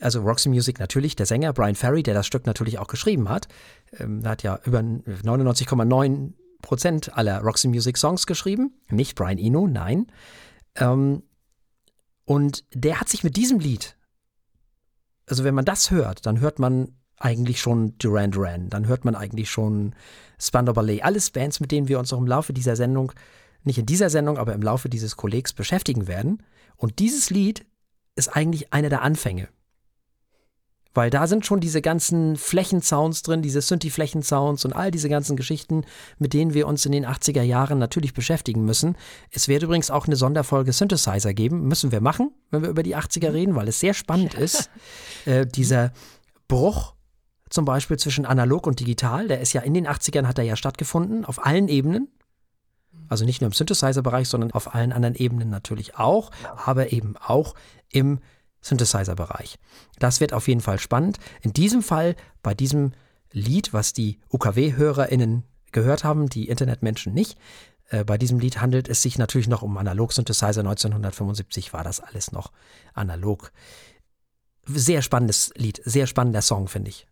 also 0.00 0.22
Roxy 0.22 0.48
Music 0.48 0.78
natürlich, 0.78 1.16
der 1.16 1.26
Sänger 1.26 1.52
Brian 1.52 1.74
Ferry, 1.74 2.02
der 2.02 2.14
das 2.14 2.26
Stück 2.26 2.46
natürlich 2.46 2.78
auch 2.78 2.86
geschrieben 2.86 3.28
hat, 3.28 3.48
ähm, 3.98 4.26
hat 4.26 4.42
ja 4.42 4.58
über 4.64 4.78
99,9 4.78 6.32
Prozent 6.62 7.16
aller 7.16 7.40
Roxy 7.40 7.68
Music 7.68 7.98
Songs 7.98 8.26
geschrieben. 8.26 8.72
Nicht 8.88 9.16
Brian 9.16 9.38
Eno, 9.38 9.66
nein. 9.66 10.06
Ähm, 10.76 11.24
und 12.24 12.64
der 12.72 13.00
hat 13.00 13.08
sich 13.08 13.22
mit 13.22 13.36
diesem 13.36 13.58
Lied, 13.58 13.96
also 15.26 15.44
wenn 15.44 15.54
man 15.54 15.64
das 15.64 15.90
hört, 15.90 16.24
dann 16.24 16.40
hört 16.40 16.58
man 16.58 16.96
eigentlich 17.18 17.60
schon 17.60 17.96
Duran 17.98 18.30
Duran, 18.30 18.70
dann 18.70 18.86
hört 18.86 19.04
man 19.04 19.14
eigentlich 19.14 19.50
schon 19.50 19.94
Spandau 20.38 20.72
Ballet. 20.72 21.02
Alles 21.02 21.30
Bands, 21.30 21.60
mit 21.60 21.70
denen 21.70 21.88
wir 21.88 21.98
uns 21.98 22.12
auch 22.12 22.18
im 22.18 22.26
Laufe 22.26 22.52
dieser 22.52 22.76
Sendung, 22.76 23.12
nicht 23.64 23.78
in 23.78 23.86
dieser 23.86 24.10
Sendung, 24.10 24.38
aber 24.38 24.54
im 24.54 24.62
Laufe 24.62 24.88
dieses 24.88 25.16
Kollegs 25.16 25.52
beschäftigen 25.52 26.06
werden. 26.06 26.42
Und 26.76 26.98
dieses 26.98 27.30
Lied 27.30 27.66
ist 28.16 28.28
eigentlich 28.28 28.72
einer 28.72 28.88
der 28.88 29.02
Anfänge. 29.02 29.48
Weil 30.94 31.10
da 31.10 31.26
sind 31.26 31.44
schon 31.44 31.58
diese 31.58 31.82
ganzen 31.82 32.36
Flächensounds 32.36 33.22
drin, 33.22 33.42
diese 33.42 33.60
Synthi-Flächensounds 33.60 34.64
und 34.64 34.72
all 34.74 34.92
diese 34.92 35.08
ganzen 35.08 35.36
Geschichten, 35.36 35.84
mit 36.18 36.32
denen 36.32 36.54
wir 36.54 36.68
uns 36.68 36.86
in 36.86 36.92
den 36.92 37.04
80er 37.04 37.42
Jahren 37.42 37.78
natürlich 37.78 38.14
beschäftigen 38.14 38.64
müssen. 38.64 38.96
Es 39.30 39.48
wird 39.48 39.64
übrigens 39.64 39.90
auch 39.90 40.06
eine 40.06 40.14
Sonderfolge 40.14 40.72
Synthesizer 40.72 41.34
geben. 41.34 41.66
Müssen 41.66 41.90
wir 41.90 42.00
machen, 42.00 42.30
wenn 42.50 42.62
wir 42.62 42.68
über 42.68 42.84
die 42.84 42.96
80er 42.96 43.32
reden, 43.32 43.56
weil 43.56 43.66
es 43.66 43.80
sehr 43.80 43.94
spannend 43.94 44.34
ist. 44.34 44.70
Äh, 45.26 45.46
dieser 45.46 45.92
Bruch 46.48 46.94
zum 47.48 47.64
Beispiel 47.64 47.96
zwischen 47.96 48.26
analog 48.26 48.66
und 48.66 48.78
digital, 48.78 49.26
der 49.26 49.40
ist 49.40 49.52
ja 49.52 49.62
in 49.62 49.74
den 49.74 49.88
80ern 49.88 50.26
hat 50.26 50.38
er 50.38 50.44
ja 50.44 50.54
stattgefunden, 50.54 51.24
auf 51.24 51.44
allen 51.44 51.68
Ebenen. 51.68 52.08
Also 53.08 53.24
nicht 53.24 53.40
nur 53.40 53.46
im 53.46 53.52
Synthesizer-Bereich, 53.52 54.28
sondern 54.28 54.52
auf 54.52 54.74
allen 54.74 54.92
anderen 54.92 55.14
Ebenen 55.14 55.50
natürlich 55.50 55.96
auch, 55.96 56.30
aber 56.56 56.92
eben 56.92 57.16
auch 57.16 57.54
im 57.90 58.20
Synthesizer-Bereich. 58.60 59.58
Das 59.98 60.20
wird 60.20 60.32
auf 60.32 60.48
jeden 60.48 60.60
Fall 60.60 60.78
spannend. 60.78 61.18
In 61.42 61.52
diesem 61.52 61.82
Fall, 61.82 62.16
bei 62.42 62.54
diesem 62.54 62.92
Lied, 63.30 63.72
was 63.72 63.92
die 63.92 64.20
UKW-HörerInnen 64.30 65.44
gehört 65.72 66.04
haben, 66.04 66.28
die 66.28 66.48
Internetmenschen 66.48 67.12
nicht, 67.12 67.36
äh, 67.90 68.04
bei 68.04 68.16
diesem 68.16 68.38
Lied 68.38 68.60
handelt 68.60 68.88
es 68.88 69.02
sich 69.02 69.18
natürlich 69.18 69.48
noch 69.48 69.62
um 69.62 69.76
Analog-Synthesizer. 69.76 70.60
1975 70.60 71.72
war 71.72 71.84
das 71.84 72.00
alles 72.00 72.32
noch 72.32 72.52
analog. 72.94 73.52
Sehr 74.66 75.02
spannendes 75.02 75.52
Lied, 75.56 75.82
sehr 75.84 76.06
spannender 76.06 76.42
Song, 76.42 76.68
finde 76.68 76.90
ich. 76.90 77.06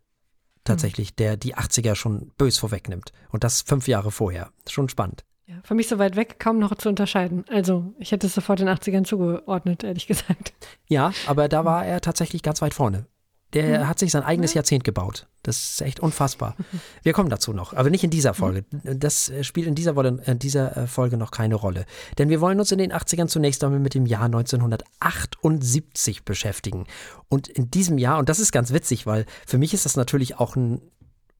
tatsächlich, 0.64 1.16
der 1.16 1.36
die 1.36 1.56
80er 1.56 1.96
schon 1.96 2.30
bös 2.38 2.56
vorwegnimmt. 2.58 3.12
Und 3.30 3.42
das 3.42 3.62
fünf 3.62 3.88
Jahre 3.88 4.12
vorher. 4.12 4.52
Schon 4.68 4.88
spannend. 4.88 5.24
Ja, 5.46 5.56
für 5.64 5.74
mich 5.74 5.88
so 5.88 5.98
weit 5.98 6.16
weg, 6.16 6.38
kaum 6.38 6.58
noch 6.58 6.74
zu 6.76 6.88
unterscheiden. 6.88 7.44
Also, 7.48 7.92
ich 7.98 8.12
hätte 8.12 8.26
es 8.28 8.34
sofort 8.34 8.60
den 8.60 8.68
80ern 8.68 9.04
zugeordnet, 9.04 9.82
ehrlich 9.84 10.06
gesagt. 10.06 10.52
Ja, 10.86 11.12
aber 11.26 11.48
da 11.48 11.64
war 11.64 11.84
er 11.84 12.00
tatsächlich 12.00 12.42
ganz 12.42 12.62
weit 12.62 12.74
vorne. 12.74 13.06
Der 13.52 13.80
Mhm. 13.80 13.88
hat 13.88 13.98
sich 13.98 14.10
sein 14.12 14.22
eigenes 14.22 14.54
Jahrzehnt 14.54 14.82
gebaut. 14.82 15.26
Das 15.42 15.72
ist 15.72 15.82
echt 15.82 16.00
unfassbar. 16.00 16.56
Wir 17.02 17.12
kommen 17.12 17.28
dazu 17.28 17.52
noch, 17.52 17.74
aber 17.74 17.90
nicht 17.90 18.02
in 18.02 18.08
dieser 18.08 18.32
Folge. 18.32 18.64
Das 18.82 19.28
äh, 19.28 19.44
spielt 19.44 19.66
in 19.66 19.74
dieser, 19.74 19.94
in 20.26 20.38
dieser 20.38 20.74
äh, 20.74 20.86
Folge 20.86 21.18
noch 21.18 21.32
keine 21.32 21.56
Rolle. 21.56 21.84
Denn 22.16 22.30
wir 22.30 22.40
wollen 22.40 22.58
uns 22.60 22.72
in 22.72 22.78
den 22.78 22.94
80ern 22.94 23.26
zunächst 23.26 23.62
einmal 23.62 23.80
mit 23.80 23.92
dem 23.94 24.06
Jahr 24.06 24.24
1978 24.24 26.24
beschäftigen. 26.24 26.86
Und 27.28 27.48
in 27.48 27.70
diesem 27.70 27.98
Jahr, 27.98 28.18
und 28.18 28.28
das 28.28 28.38
ist 28.38 28.52
ganz 28.52 28.72
witzig, 28.72 29.06
weil 29.06 29.26
für 29.46 29.58
mich 29.58 29.74
ist 29.74 29.84
das 29.84 29.96
natürlich 29.96 30.38
auch 30.38 30.56
ein, 30.56 30.80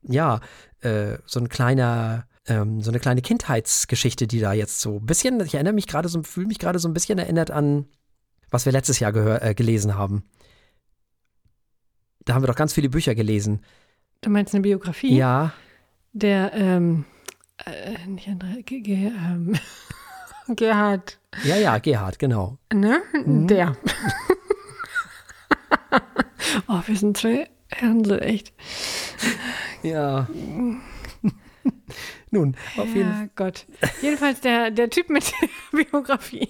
ja, 0.02 0.40
äh, 0.80 1.18
so 1.26 1.40
ein 1.40 1.48
kleiner, 1.48 2.26
ähm, 2.46 2.80
so 2.80 2.90
eine 2.90 3.00
kleine 3.00 3.22
Kindheitsgeschichte, 3.22 4.26
die 4.26 4.40
da 4.40 4.52
jetzt 4.52 4.80
so 4.80 4.96
ein 4.96 5.06
bisschen, 5.06 5.40
ich 5.40 5.54
erinnere 5.54 5.74
mich 5.74 5.86
gerade 5.86 6.08
so, 6.08 6.22
fühle 6.22 6.46
mich 6.48 6.58
gerade 6.58 6.78
so 6.78 6.88
ein 6.88 6.94
bisschen 6.94 7.18
erinnert 7.18 7.50
an, 7.50 7.86
was 8.50 8.64
wir 8.64 8.72
letztes 8.72 8.98
Jahr 9.00 9.12
gehör, 9.12 9.42
äh, 9.42 9.54
gelesen 9.54 9.96
haben. 9.96 10.24
Da 12.24 12.34
haben 12.34 12.42
wir 12.42 12.48
doch 12.48 12.56
ganz 12.56 12.72
viele 12.72 12.88
Bücher 12.88 13.14
gelesen. 13.14 13.60
Du 14.20 14.30
meinst 14.30 14.54
eine 14.54 14.62
Biografie? 14.62 15.16
Ja, 15.16 15.52
Der, 16.12 16.52
ähm, 16.54 17.04
äh, 17.64 18.06
nicht 18.06 18.28
André, 18.28 18.62
Ge 18.62 18.80
Ge 18.80 19.06
ähm, 19.06 19.54
Gerhard, 20.56 21.18
ja, 21.44 21.56
ja, 21.56 21.78
Gerhard, 21.78 22.18
genau. 22.18 22.58
ne? 22.72 23.00
Mhm. 23.24 23.46
Der. 23.46 23.76
oh, 26.68 26.80
wir 26.86 26.96
sind 26.96 27.16
zwei 27.16 27.48
so 28.04 28.16
echt. 28.16 28.52
Ja. 29.82 30.28
Nun, 32.32 32.56
auf 32.78 32.88
jeden 32.94 33.12
Fall. 33.12 33.22
Ja, 33.24 33.28
Gott. 33.36 33.66
Jedenfalls 34.00 34.40
der, 34.40 34.70
der 34.70 34.88
Typ 34.88 35.10
mit 35.10 35.32
der 35.40 35.48
Biografie. 35.84 36.48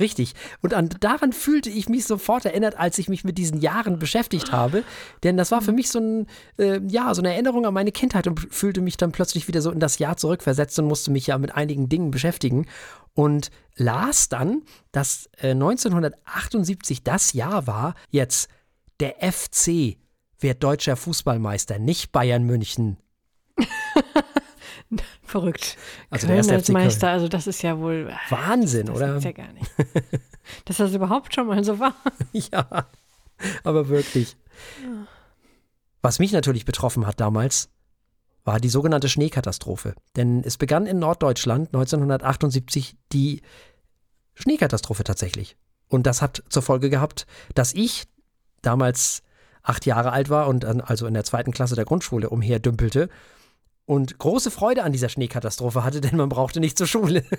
Richtig. 0.00 0.34
Und 0.62 0.74
an, 0.74 0.88
daran 1.00 1.32
fühlte 1.32 1.68
ich 1.68 1.88
mich 1.88 2.06
sofort 2.06 2.46
erinnert, 2.46 2.78
als 2.78 2.98
ich 2.98 3.08
mich 3.08 3.22
mit 3.22 3.36
diesen 3.38 3.60
Jahren 3.60 3.98
beschäftigt 3.98 4.52
habe. 4.52 4.84
Denn 5.22 5.36
das 5.36 5.50
war 5.50 5.60
für 5.60 5.72
mich 5.72 5.90
so, 5.90 5.98
ein, 5.98 6.26
äh, 6.58 6.80
ja, 6.88 7.14
so 7.14 7.20
eine 7.20 7.32
Erinnerung 7.32 7.66
an 7.66 7.74
meine 7.74 7.92
Kindheit 7.92 8.26
und 8.26 8.40
fühlte 8.52 8.80
mich 8.80 8.96
dann 8.96 9.12
plötzlich 9.12 9.48
wieder 9.48 9.60
so 9.60 9.70
in 9.70 9.80
das 9.80 9.98
Jahr 9.98 10.16
zurückversetzt 10.16 10.78
und 10.78 10.86
musste 10.86 11.10
mich 11.10 11.26
ja 11.26 11.38
mit 11.38 11.54
einigen 11.54 11.88
Dingen 11.88 12.10
beschäftigen. 12.10 12.66
Und 13.14 13.50
las 13.76 14.30
dann, 14.30 14.62
dass 14.92 15.28
äh, 15.42 15.50
1978 15.50 17.02
das 17.02 17.34
Jahr 17.34 17.66
war, 17.66 17.94
jetzt 18.10 18.48
der 19.00 19.16
FC 19.20 19.98
wird 20.38 20.62
deutscher 20.62 20.96
Fußballmeister, 20.96 21.78
nicht 21.78 22.12
Bayern 22.12 22.44
München. 22.44 22.96
Verrückt. 25.22 25.76
Also 26.10 26.26
der 26.26 26.36
Köln 26.36 26.38
erste 26.38 26.54
als 26.54 26.62
FC 26.64 26.72
Köln. 26.72 26.84
Meister, 26.84 27.10
also 27.10 27.28
das 27.28 27.46
ist 27.46 27.62
ja 27.62 27.78
wohl. 27.78 28.12
Wahnsinn, 28.28 28.86
das 28.86 28.96
oder? 28.96 29.08
gibt's 29.08 29.24
ja 29.24 29.32
gar 29.32 29.52
nicht. 29.52 29.70
Dass 30.64 30.76
das 30.78 30.92
überhaupt 30.92 31.34
schon 31.34 31.46
mal 31.46 31.62
so 31.64 31.78
war. 31.78 31.94
Ja, 32.32 32.86
aber 33.64 33.88
wirklich. 33.88 34.36
Was 36.00 36.18
mich 36.18 36.32
natürlich 36.32 36.64
betroffen 36.64 37.06
hat 37.06 37.20
damals, 37.20 37.68
war 38.44 38.58
die 38.58 38.68
sogenannte 38.68 39.08
Schneekatastrophe. 39.08 39.94
Denn 40.16 40.42
es 40.44 40.56
begann 40.56 40.86
in 40.86 40.98
Norddeutschland 40.98 41.68
1978 41.68 42.96
die 43.12 43.42
Schneekatastrophe 44.34 45.04
tatsächlich. 45.04 45.56
Und 45.88 46.06
das 46.06 46.22
hat 46.22 46.42
zur 46.48 46.62
Folge 46.62 46.90
gehabt, 46.90 47.26
dass 47.54 47.74
ich 47.74 48.04
damals 48.62 49.22
acht 49.62 49.86
Jahre 49.86 50.12
alt 50.12 50.30
war 50.30 50.48
und 50.48 50.64
also 50.64 51.06
in 51.06 51.14
der 51.14 51.24
zweiten 51.24 51.52
Klasse 51.52 51.76
der 51.76 51.84
Grundschule 51.84 52.30
umherdümpelte 52.30 53.08
und 53.86 54.18
große 54.18 54.50
Freude 54.50 54.82
an 54.82 54.92
dieser 54.92 55.08
Schneekatastrophe 55.08 55.84
hatte, 55.84 56.00
denn 56.02 56.16
man 56.16 56.28
brauchte 56.28 56.60
nicht 56.60 56.78
zur 56.78 56.86
Schule. 56.86 57.24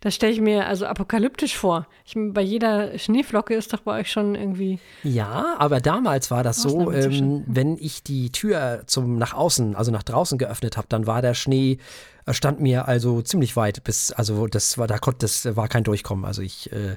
Das 0.00 0.14
stelle 0.14 0.32
ich 0.32 0.40
mir 0.40 0.66
also 0.66 0.86
apokalyptisch 0.86 1.56
vor. 1.56 1.86
Ich, 2.04 2.14
bei 2.16 2.40
jeder 2.40 2.98
Schneeflocke 2.98 3.54
ist 3.54 3.72
doch 3.72 3.80
bei 3.80 4.00
euch 4.00 4.10
schon 4.10 4.34
irgendwie. 4.34 4.78
Ja, 5.02 5.56
aber 5.58 5.80
damals 5.80 6.30
war 6.30 6.42
das 6.42 6.62
so, 6.62 6.90
ähm, 6.90 7.44
wenn 7.46 7.76
ich 7.76 8.02
die 8.02 8.30
Tür 8.30 8.82
zum 8.86 9.18
nach 9.18 9.34
außen, 9.34 9.76
also 9.76 9.90
nach 9.90 10.02
draußen 10.02 10.38
geöffnet 10.38 10.76
habe, 10.76 10.86
dann 10.88 11.06
war 11.06 11.22
der 11.22 11.34
Schnee 11.34 11.78
äh, 12.26 12.32
stand 12.32 12.60
mir 12.60 12.88
also 12.88 13.22
ziemlich 13.22 13.56
weit 13.56 13.84
bis, 13.84 14.12
also 14.12 14.46
das 14.46 14.78
war, 14.78 14.86
da 14.86 14.98
konnte, 14.98 15.20
das 15.20 15.56
war 15.56 15.68
kein 15.68 15.84
Durchkommen, 15.84 16.24
also 16.24 16.42
ich 16.42 16.72
äh, 16.72 16.96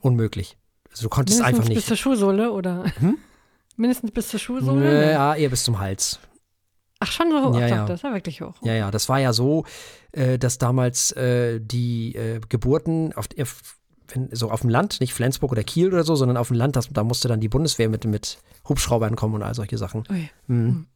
unmöglich. 0.00 0.56
Also 0.90 1.04
du 1.04 1.08
konntest 1.08 1.40
Mindestens 1.40 1.58
einfach 1.58 1.68
bis 1.68 1.76
nicht. 1.76 1.88
zur 1.88 1.96
Schuhsohle 1.96 2.52
oder? 2.52 2.84
Mindestens 3.82 4.12
bis 4.12 4.28
zur 4.28 4.38
Schuhsohle? 4.38 5.10
Ja, 5.10 5.34
eher 5.34 5.48
bis 5.50 5.64
zum 5.64 5.80
Hals. 5.80 6.20
Ach, 7.00 7.10
schon 7.10 7.32
so 7.32 7.42
hoch. 7.42 7.58
Ja, 7.58 7.66
Ach, 7.66 7.68
ja. 7.68 7.76
doch, 7.80 7.86
das 7.88 8.04
war 8.04 8.14
wirklich 8.14 8.40
hoch. 8.40 8.54
Ja, 8.62 8.74
ja, 8.74 8.92
das 8.92 9.08
war 9.08 9.18
ja 9.18 9.32
so, 9.32 9.64
äh, 10.12 10.38
dass 10.38 10.58
damals 10.58 11.10
äh, 11.16 11.58
die 11.60 12.14
äh, 12.14 12.38
Geburten 12.48 13.12
auf, 13.14 13.26
wenn, 14.06 14.28
so 14.30 14.52
auf 14.52 14.60
dem 14.60 14.70
Land, 14.70 15.00
nicht 15.00 15.14
Flensburg 15.14 15.50
oder 15.50 15.64
Kiel 15.64 15.88
oder 15.88 16.04
so, 16.04 16.14
sondern 16.14 16.36
auf 16.36 16.46
dem 16.46 16.56
Land, 16.56 16.76
das, 16.76 16.90
da 16.90 17.02
musste 17.02 17.26
dann 17.26 17.40
die 17.40 17.48
Bundeswehr 17.48 17.88
mit, 17.88 18.04
mit 18.04 18.38
Hubschraubern 18.68 19.16
kommen 19.16 19.34
und 19.34 19.42
all 19.42 19.56
solche 19.56 19.78
Sachen. 19.78 20.04
Ui. 20.08 20.30
Mhm. 20.46 20.86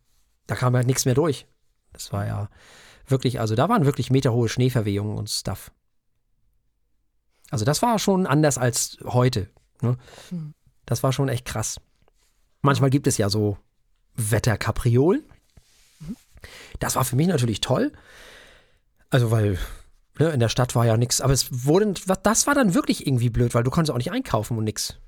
Da 0.47 0.55
kam 0.55 0.77
halt 0.77 0.87
nichts 0.87 1.07
mehr 1.07 1.15
durch. 1.15 1.49
Das 1.93 2.13
war 2.13 2.25
ja 2.25 2.49
wirklich, 3.09 3.41
also 3.41 3.57
da 3.57 3.69
waren 3.69 3.85
wirklich 3.85 4.13
meterhohe 4.13 4.49
Schneeverwehungen 4.49 5.19
und 5.19 5.29
Stuff. 5.29 5.73
Also 7.51 7.65
das 7.65 7.83
war 7.83 7.99
schon 7.99 8.29
anders 8.29 8.59
als 8.59 8.99
heute. 9.03 9.51
Ne? 9.83 9.97
Mhm. 10.31 10.55
Das 10.85 11.03
war 11.03 11.13
schon 11.13 11.29
echt 11.29 11.47
krass. 11.47 11.81
Manchmal 12.63 12.91
gibt 12.91 13.07
es 13.07 13.19
ja 13.19 13.29
so 13.29 13.59
Wetterkapriolen. 14.17 15.25
Das 16.79 16.97
war 16.97 17.05
für 17.05 17.17
mich 17.17 17.27
natürlich 17.27 17.61
toll. 17.61 17.93
Also 19.11 19.31
weil 19.31 19.59
ne, 20.19 20.31
in 20.31 20.41
der 20.41 20.49
Stadt 20.49 20.75
war 20.75 20.87
ja 20.87 20.97
nichts, 20.97 21.21
aber 21.21 21.33
es 21.33 21.65
wurde, 21.67 21.95
das 22.23 22.47
war 22.47 22.55
dann 22.55 22.75
wirklich 22.75 23.07
irgendwie 23.07 23.31
blöd, 23.31 23.55
weil 23.55 23.63
du 23.63 23.71
konntest 23.71 23.93
auch 23.93 23.99
nicht 23.99 24.13
einkaufen 24.13 24.57
und 24.57 24.65
nix. 24.65 24.99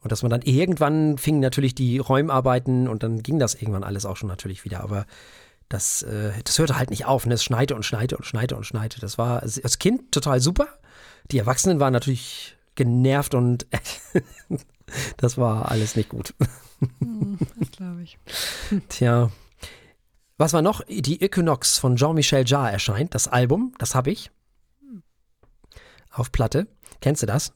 Und 0.00 0.10
dass 0.10 0.22
man 0.22 0.30
dann 0.30 0.42
irgendwann 0.42 1.16
fingen 1.16 1.40
natürlich 1.40 1.74
die 1.74 1.98
Räumarbeiten 1.98 2.88
und 2.88 3.02
dann 3.04 3.22
ging 3.22 3.38
das 3.38 3.54
irgendwann 3.54 3.84
alles 3.84 4.04
auch 4.04 4.16
schon 4.16 4.28
natürlich 4.28 4.64
wieder. 4.64 4.80
Aber 4.80 5.06
das, 5.68 6.02
äh, 6.02 6.32
das 6.44 6.58
hörte 6.58 6.76
halt 6.76 6.90
nicht 6.90 7.06
auf. 7.06 7.24
Ne? 7.24 7.34
Es 7.34 7.44
schneite 7.44 7.76
und 7.76 7.84
schneite 7.84 8.16
und 8.16 8.24
schneite 8.24 8.56
und 8.56 8.64
schneite. 8.64 9.00
Das 9.00 9.16
war 9.16 9.42
als 9.42 9.78
Kind 9.78 10.10
total 10.10 10.40
super. 10.40 10.66
Die 11.30 11.38
Erwachsenen 11.38 11.78
waren 11.78 11.92
natürlich 11.92 12.56
genervt 12.74 13.34
und 13.34 13.66
das 15.16 15.38
war 15.38 15.70
alles 15.70 15.96
nicht 15.96 16.08
gut. 16.08 16.34
Das 17.58 17.70
glaube 17.70 18.02
ich. 18.02 18.18
Tja. 18.88 19.30
Was 20.38 20.52
war 20.52 20.62
noch? 20.62 20.82
Die 20.88 21.22
Equinox 21.22 21.78
von 21.78 21.96
Jean-Michel 21.96 22.44
Jarre 22.46 22.72
erscheint, 22.72 23.14
das 23.14 23.28
Album, 23.28 23.74
das 23.78 23.94
habe 23.94 24.10
ich. 24.10 24.30
Auf 26.10 26.32
Platte. 26.32 26.66
Kennst 27.00 27.22
du 27.22 27.26
das? 27.26 27.52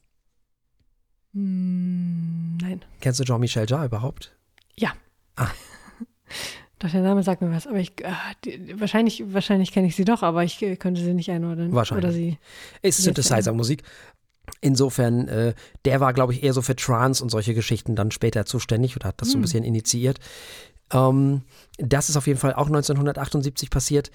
Hm, 1.32 2.56
nein. 2.58 2.84
Kennst 3.00 3.20
du 3.20 3.24
Jean-Michel 3.24 3.66
Jarre 3.68 3.86
überhaupt? 3.86 4.36
Ja. 4.76 4.92
Ah. 5.36 5.48
Doch, 6.78 6.90
der 6.90 7.00
Name 7.00 7.22
sagt 7.22 7.40
mir 7.40 7.50
was. 7.50 7.66
Aber 7.66 7.78
ich, 7.78 7.92
ah, 8.04 8.32
die, 8.44 8.78
wahrscheinlich, 8.78 9.24
wahrscheinlich 9.32 9.72
kenne 9.72 9.86
ich 9.86 9.96
sie 9.96 10.04
doch, 10.04 10.22
aber 10.22 10.44
ich 10.44 10.60
äh, 10.60 10.76
könnte 10.76 11.00
sie 11.00 11.14
nicht 11.14 11.30
einordnen. 11.30 11.72
Wahrscheinlich. 11.72 12.04
Oder 12.04 12.12
sie. 12.12 12.38
Ist 12.82 13.02
Synthesizer-Musik. 13.02 13.82
Insofern, 14.60 15.28
äh, 15.28 15.54
der 15.84 16.00
war, 16.00 16.12
glaube 16.12 16.32
ich, 16.32 16.42
eher 16.42 16.52
so 16.52 16.62
für 16.62 16.76
Trance 16.76 17.22
und 17.22 17.30
solche 17.30 17.54
Geschichten 17.54 17.96
dann 17.96 18.10
später 18.10 18.46
zuständig 18.46 18.96
oder 18.96 19.08
hat 19.08 19.20
das 19.20 19.30
so 19.30 19.38
ein 19.38 19.42
bisschen 19.42 19.64
initiiert. 19.64 20.18
Ähm, 20.92 21.42
das 21.78 22.08
ist 22.08 22.16
auf 22.16 22.26
jeden 22.26 22.38
Fall 22.38 22.54
auch 22.54 22.66
1978 22.66 23.70
passiert. 23.70 24.10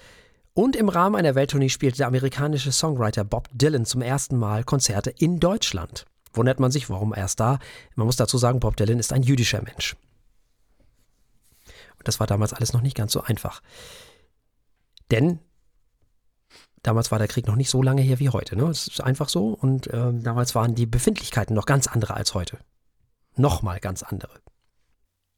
Und 0.54 0.76
im 0.76 0.88
Rahmen 0.88 1.16
einer 1.16 1.34
Welttournee 1.34 1.70
spielte 1.70 1.98
der 1.98 2.06
amerikanische 2.08 2.72
Songwriter 2.72 3.24
Bob 3.24 3.48
Dylan 3.52 3.86
zum 3.86 4.02
ersten 4.02 4.36
Mal 4.36 4.64
Konzerte 4.64 5.10
in 5.10 5.40
Deutschland. 5.40 6.04
Wundert 6.34 6.60
man 6.60 6.70
sich, 6.70 6.90
warum 6.90 7.14
erst 7.14 7.40
da? 7.40 7.58
Man 7.94 8.06
muss 8.06 8.16
dazu 8.16 8.38
sagen, 8.38 8.60
Bob 8.60 8.76
Dylan 8.76 8.98
ist 8.98 9.12
ein 9.12 9.22
jüdischer 9.22 9.62
Mensch. 9.62 9.96
Und 11.98 12.08
das 12.08 12.20
war 12.20 12.26
damals 12.26 12.52
alles 12.52 12.72
noch 12.72 12.82
nicht 12.82 12.96
ganz 12.96 13.12
so 13.12 13.22
einfach. 13.22 13.62
Denn 15.10 15.38
damals 16.82 17.10
war 17.10 17.18
der 17.18 17.28
Krieg 17.28 17.46
noch 17.46 17.56
nicht 17.56 17.70
so 17.70 17.82
lange 17.82 18.02
her 18.02 18.18
wie 18.18 18.28
heute. 18.30 18.56
Ne? 18.56 18.64
Es 18.64 18.88
ist 18.88 19.00
einfach 19.00 19.28
so. 19.28 19.48
Und 19.48 19.88
ähm, 19.92 20.22
damals 20.22 20.54
waren 20.54 20.74
die 20.74 20.86
Befindlichkeiten 20.86 21.54
noch 21.54 21.66
ganz 21.66 21.86
andere 21.86 22.14
als 22.14 22.34
heute. 22.34 22.58
Nochmal 23.36 23.80
ganz 23.80 24.02
andere. 24.02 24.32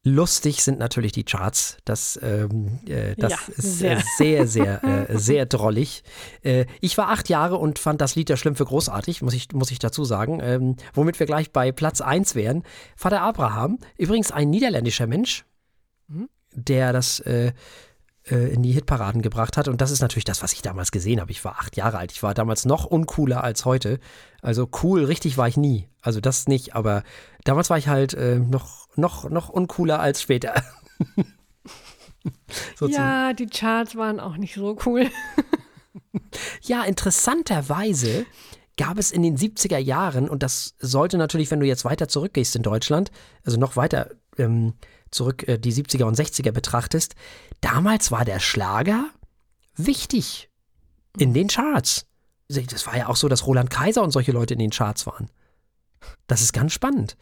Lustig 0.07 0.63
sind 0.63 0.79
natürlich 0.79 1.13
die 1.13 1.25
Charts. 1.25 1.79
Das, 1.87 2.19
ähm, 2.23 2.79
äh, 2.87 3.15
das 3.17 3.33
Ja, 3.33 3.39
ist 3.57 3.79
sehr. 3.79 3.97
äh, 3.99 4.03
sehr, 4.19 4.47
sehr, 4.47 4.85
äh, 4.85 5.19
sehr 5.19 5.47
drollig. 5.47 6.03
Äh, 6.43 6.67
ich 6.83 6.99
war 6.99 7.09
acht 7.09 7.31
Jahre 7.31 7.57
und 7.57 7.79
fand 7.79 8.03
das 8.03 8.15
Lied 8.15 8.29
der 8.29 8.37
Schlümpfe 8.37 8.67
großartig, 8.67 9.23
muss 9.23 9.33
ich, 9.33 9.53
muss 9.53 9.71
ich 9.71 9.79
dazu 9.79 10.05
sagen. 10.05 10.41
Ähm, 10.43 10.77
womit 10.93 11.19
wir 11.21 11.27
gleich 11.27 11.53
bei 11.53 11.73
Platz 11.73 12.03
1 12.03 12.35
wären. 12.35 12.65
Vater 12.97 13.23
Abraham, 13.23 13.79
übrigens 13.97 14.31
ein 14.31 14.51
niederländischer 14.51 15.07
Mensch, 15.07 15.47
der 16.53 16.93
das 16.93 17.23
äh, 18.31 18.53
in 18.53 18.63
die 18.63 18.73
Hitparaden 18.73 19.23
gebracht 19.23 19.57
hat. 19.57 19.69
Und 19.69 19.81
das 19.81 19.91
ist 19.91 20.01
natürlich 20.01 20.25
das, 20.25 20.43
was 20.43 20.53
ich 20.53 20.63
damals 20.63 20.91
gesehen 20.93 21.21
habe. 21.21 21.31
Ich 21.31 21.45
war 21.45 21.59
acht 21.59 21.77
Jahre 21.77 21.99
alt. 21.99 22.13
Ich 22.13 22.23
war 22.23 22.35
damals 22.35 22.65
noch 22.65 22.85
uncooler 22.85 23.45
als 23.45 23.65
heute. 23.65 23.99
Also 24.43 24.69
cool, 24.83 25.05
richtig 25.05 25.37
war 25.37 25.49
ich 25.49 25.57
nie. 25.57 25.89
Also 26.01 26.21
das 26.21 26.49
nicht, 26.49 26.75
aber 26.75 27.03
damals 27.45 27.71
war 27.71 27.79
ich 27.79 27.89
halt 27.89 28.15
äh, 28.15 28.39
noch, 28.39 28.89
noch, 28.97 29.29
noch 29.31 29.49
uncooler 29.49 30.01
als 30.01 30.23
später. 30.23 30.55
ja, 32.81 33.33
die 33.33 33.47
Charts 33.47 33.97
waren 33.97 34.21
auch 34.21 34.37
nicht 34.37 34.55
so 34.55 34.77
cool. 34.87 35.11
ja, 36.63 36.85
interessanterweise 36.85 38.27
gab 38.77 38.99
es 38.99 39.13
in 39.13 39.23
den 39.23 39.37
70er 39.37 39.79
Jahren, 39.79 40.29
und 40.29 40.43
das 40.43 40.75
sollte 40.79 41.17
natürlich, 41.17 41.51
wenn 41.51 41.61
du 41.61 41.67
jetzt 41.67 41.85
weiter 41.85 42.09
zurückgehst 42.09 42.57
in 42.57 42.63
Deutschland, 42.63 43.13
also 43.45 43.59
noch 43.59 43.77
weiter 43.77 44.11
ähm, 44.37 44.75
zurück 45.11 45.47
äh, 45.49 45.59
die 45.59 45.73
70er 45.73 46.05
und 46.05 46.19
60er 46.19 46.51
betrachtest, 46.51 47.15
damals 47.65 48.11
war 48.11 48.25
der 48.25 48.41
Schlager 48.41 49.11
wichtig 49.77 50.51
in 51.19 51.33
den 51.33 51.49
Charts. 51.49 52.07
Das 52.49 52.87
war 52.87 52.97
ja 52.97 53.09
auch 53.09 53.17
so, 53.17 53.29
dass 53.29 53.47
Roland 53.47 53.71
Kaiser 53.71 54.03
und 54.03 54.11
solche 54.11 54.33
Leute 54.33 54.55
in 54.55 54.61
den 54.61 54.71
Charts 54.71 55.07
waren. 55.07 55.31
Das 56.27 56.43
ist 56.43 56.53
ganz 56.53 56.73
spannend. 56.73 57.17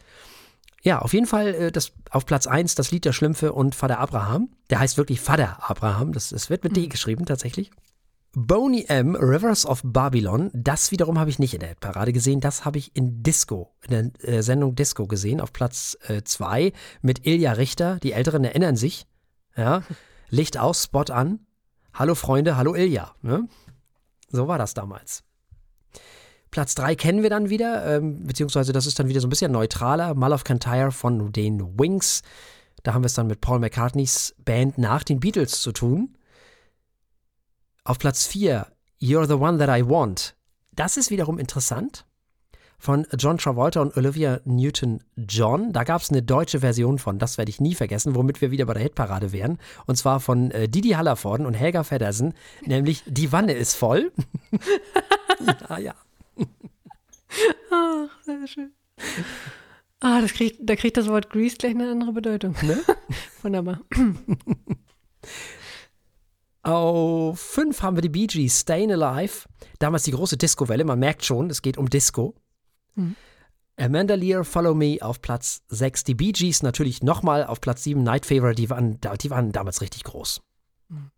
Ja, 0.83 0.99
auf 0.99 1.13
jeden 1.13 1.27
Fall 1.27 1.47
äh, 1.55 1.71
das, 1.71 1.93
auf 2.09 2.25
Platz 2.25 2.45
1 2.45 2.75
das 2.75 2.91
Lied 2.91 3.05
der 3.05 3.13
Schlümpfe 3.13 3.53
und 3.53 3.73
Vater 3.73 3.99
Abraham. 3.99 4.49
Der 4.69 4.79
heißt 4.79 4.97
wirklich 4.97 5.21
Vater 5.21 5.69
Abraham. 5.69 6.11
Das, 6.11 6.29
das 6.29 6.49
wird 6.49 6.65
mit 6.65 6.75
D 6.75 6.81
mhm. 6.81 6.89
geschrieben 6.89 7.25
tatsächlich. 7.25 7.71
Boney 8.35 8.85
M, 8.89 9.15
Rivers 9.15 9.65
of 9.65 9.81
Babylon, 9.83 10.49
das 10.53 10.91
wiederum 10.91 11.19
habe 11.19 11.29
ich 11.29 11.37
nicht 11.37 11.53
in 11.53 11.59
der 11.59 11.75
Parade 11.75 12.11
gesehen, 12.11 12.39
das 12.39 12.65
habe 12.65 12.79
ich 12.79 12.95
in 12.95 13.21
Disco, 13.21 13.75
in 13.87 14.11
der 14.21 14.27
äh, 14.27 14.41
Sendung 14.41 14.73
Disco 14.73 15.05
gesehen, 15.05 15.39
auf 15.39 15.53
Platz 15.53 15.95
2 16.23 16.61
äh, 16.63 16.71
mit 17.03 17.27
Ilja 17.27 17.51
Richter. 17.53 17.99
Die 18.01 18.11
Älteren 18.11 18.43
erinnern 18.43 18.75
sich. 18.75 19.05
Ja, 19.55 19.83
Licht 20.33 20.57
aus, 20.57 20.85
Spot 20.85 21.03
an. 21.11 21.45
Hallo 21.93 22.15
Freunde, 22.15 22.57
hallo 22.57 22.73
Ilja. 22.73 23.13
Ne? 23.21 23.47
So 24.29 24.47
war 24.47 24.57
das 24.57 24.73
damals. 24.73 25.23
Platz 26.49 26.73
3 26.73 26.95
kennen 26.95 27.21
wir 27.21 27.29
dann 27.29 27.51
wieder, 27.51 27.85
ähm, 27.85 28.25
beziehungsweise 28.25 28.73
das 28.73 28.87
ist 28.87 28.97
dann 28.97 29.09
wieder 29.09 29.21
so 29.21 29.27
ein 29.27 29.29
bisschen 29.29 29.51
neutraler. 29.51 30.15
Mull 30.15 30.33
of 30.33 30.43
Cantyre 30.43 30.91
von 30.91 31.31
den 31.31 31.77
Wings. 31.79 32.23
Da 32.81 32.95
haben 32.95 33.03
wir 33.03 33.07
es 33.07 33.13
dann 33.13 33.27
mit 33.27 33.41
Paul 33.41 33.59
McCartneys 33.59 34.33
Band 34.43 34.79
nach 34.79 35.03
den 35.03 35.19
Beatles 35.19 35.61
zu 35.61 35.71
tun. 35.71 36.17
Auf 37.83 37.99
Platz 37.99 38.25
4, 38.25 38.65
You're 38.99 39.27
the 39.27 39.33
One 39.33 39.59
That 39.59 39.69
I 39.69 39.87
Want. 39.87 40.35
Das 40.71 40.97
ist 40.97 41.11
wiederum 41.11 41.37
interessant. 41.37 42.07
Von 42.83 43.07
John 43.17 43.37
Travolta 43.37 43.79
und 43.79 43.95
Olivia 43.95 44.41
Newton-John. 44.43 45.71
Da 45.71 45.85
gab 45.85 46.01
es 46.01 46.09
eine 46.09 46.21
deutsche 46.21 46.59
Version 46.59 46.99
von, 46.99 47.17
das 47.17 47.37
werde 47.37 47.49
ich 47.49 47.61
nie 47.61 47.75
vergessen, 47.75 48.13
womit 48.13 48.41
wir 48.41 48.51
wieder 48.51 48.65
bei 48.65 48.73
der 48.73 48.83
Hitparade 48.83 49.31
wären. 49.31 49.57
Und 49.85 49.95
zwar 49.95 50.19
von 50.19 50.51
äh, 50.51 50.67
Didi 50.67 50.89
Hallervorden 50.89 51.45
und 51.45 51.53
Helga 51.53 51.85
Feddersen, 51.85 52.33
nämlich 52.65 53.01
Die 53.05 53.31
Wanne 53.31 53.53
ist 53.53 53.75
voll. 53.75 54.11
ja, 55.69 55.77
ja. 55.77 55.95
Ach, 57.71 58.09
sehr 58.21 58.45
schön. 58.47 58.73
Ah, 60.01 60.19
das 60.19 60.33
kriegt, 60.33 60.57
da 60.59 60.75
kriegt 60.75 60.97
das 60.97 61.07
Wort 61.07 61.29
Grease 61.29 61.55
gleich 61.55 61.75
eine 61.75 61.89
andere 61.89 62.11
Bedeutung. 62.11 62.53
Ne? 62.63 62.83
Wunderbar. 63.43 63.79
Auf 66.63 67.39
5 67.39 67.81
haben 67.81 67.95
wir 67.95 68.01
die 68.01 68.09
Bee 68.09 68.27
Gees, 68.27 68.59
Stayin' 68.59 68.91
Alive. 68.91 69.47
Damals 69.79 70.03
die 70.03 70.11
große 70.11 70.35
Disco-Welle, 70.35 70.83
man 70.83 70.99
merkt 70.99 71.23
schon, 71.23 71.49
es 71.49 71.61
geht 71.61 71.77
um 71.77 71.89
Disco. 71.89 72.35
Mhm. 72.95 73.15
Amanda 73.75 74.13
Lear, 74.15 74.43
Follow 74.43 74.75
Me 74.75 74.97
auf 75.01 75.21
Platz 75.21 75.63
6. 75.69 76.03
Die 76.03 76.13
Bee 76.13 76.31
Gees 76.31 76.61
natürlich 76.61 77.01
nochmal 77.01 77.45
auf 77.45 77.59
Platz 77.59 77.83
7. 77.83 78.03
Night 78.03 78.25
Fever, 78.25 78.53
die 78.53 78.69
waren, 78.69 78.99
die 79.21 79.29
waren 79.29 79.51
damals 79.51 79.81
richtig 79.81 80.03
groß. 80.03 80.41
Mhm. 80.89 81.11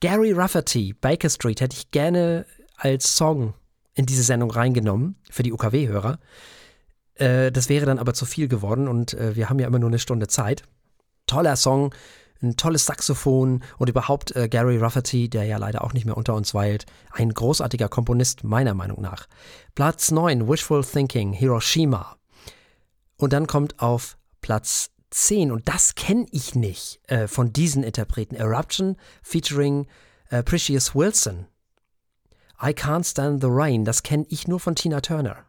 Gary 0.00 0.32
Rafferty, 0.32 0.94
Baker 0.94 1.30
Street, 1.30 1.60
hätte 1.60 1.76
ich 1.76 1.90
gerne 1.90 2.46
als 2.76 3.16
Song 3.16 3.54
in 3.94 4.06
diese 4.06 4.22
Sendung 4.22 4.50
reingenommen 4.50 5.16
für 5.30 5.42
die 5.42 5.52
UKW-Hörer. 5.52 6.18
Äh, 7.14 7.52
das 7.52 7.68
wäre 7.68 7.86
dann 7.86 7.98
aber 7.98 8.14
zu 8.14 8.26
viel 8.26 8.48
geworden 8.48 8.88
und 8.88 9.14
äh, 9.14 9.36
wir 9.36 9.48
haben 9.48 9.58
ja 9.58 9.66
immer 9.66 9.78
nur 9.78 9.90
eine 9.90 9.98
Stunde 9.98 10.26
Zeit. 10.26 10.64
Toller 11.26 11.56
Song, 11.56 11.94
ein 12.44 12.56
tolles 12.56 12.86
Saxophon 12.86 13.62
und 13.78 13.88
überhaupt 13.88 14.34
äh, 14.36 14.48
Gary 14.48 14.78
Rafferty, 14.78 15.28
der 15.28 15.44
ja 15.44 15.56
leider 15.56 15.82
auch 15.82 15.92
nicht 15.92 16.06
mehr 16.06 16.16
unter 16.16 16.34
uns 16.34 16.54
weilt, 16.54 16.86
ein 17.10 17.32
großartiger 17.32 17.88
Komponist 17.88 18.44
meiner 18.44 18.74
Meinung 18.74 19.00
nach. 19.00 19.26
Platz 19.74 20.10
9, 20.10 20.48
Wishful 20.48 20.84
Thinking, 20.84 21.32
Hiroshima. 21.32 22.16
Und 23.16 23.32
dann 23.32 23.46
kommt 23.46 23.80
auf 23.80 24.16
Platz 24.40 24.90
10, 25.10 25.52
und 25.52 25.68
das 25.68 25.94
kenne 25.94 26.26
ich 26.32 26.54
nicht 26.54 27.00
äh, 27.08 27.28
von 27.28 27.52
diesen 27.52 27.82
Interpreten, 27.82 28.34
Eruption 28.34 28.96
featuring 29.22 29.86
äh, 30.30 30.42
Precious 30.42 30.94
Wilson. 30.94 31.46
I 32.62 32.70
Can't 32.70 33.04
Stand 33.08 33.40
the 33.42 33.48
Rain, 33.50 33.84
das 33.84 34.02
kenne 34.02 34.26
ich 34.28 34.48
nur 34.48 34.60
von 34.60 34.74
Tina 34.74 35.00
Turner. 35.00 35.44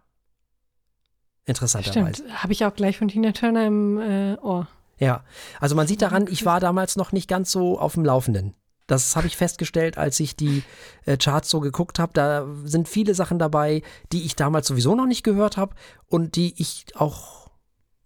Interessanterweise. 1.46 2.24
Stimmt, 2.24 2.44
habe 2.44 2.54
ich 2.54 2.66
auch 2.66 2.74
gleich 2.74 2.98
von 2.98 3.08
Tina 3.08 3.32
Turner 3.32 3.68
im 3.68 4.00
äh, 4.00 4.36
Ohr. 4.42 4.68
Ja, 4.98 5.24
also 5.60 5.76
man 5.76 5.88
sieht 5.88 6.02
daran, 6.02 6.28
ich 6.30 6.46
war 6.46 6.60
damals 6.60 6.96
noch 6.96 7.12
nicht 7.12 7.28
ganz 7.28 7.52
so 7.52 7.80
auf 7.80 7.94
dem 7.94 8.06
Laufenden. 8.06 8.56
Das 8.88 9.16
habe 9.16 9.28
ich 9.28 9.36
festgestellt, 9.36 9.98
als 9.98 10.20
ich 10.20 10.36
die 10.36 10.64
äh, 11.06 11.18
Charts 11.18 11.50
so 11.50 11.60
geguckt 11.60 11.98
habe. 11.98 12.14
Da 12.14 12.46
sind 12.64 12.88
viele 12.88 13.16
Sachen 13.16 13.40
dabei, 13.40 13.82
die 14.12 14.26
ich 14.26 14.36
damals 14.36 14.68
sowieso 14.68 14.96
noch 14.96 15.08
nicht 15.08 15.24
gehört 15.24 15.58
habe 15.58 15.76
und 16.08 16.36
die 16.36 16.54
ich 16.58 16.86
auch 16.96 17.50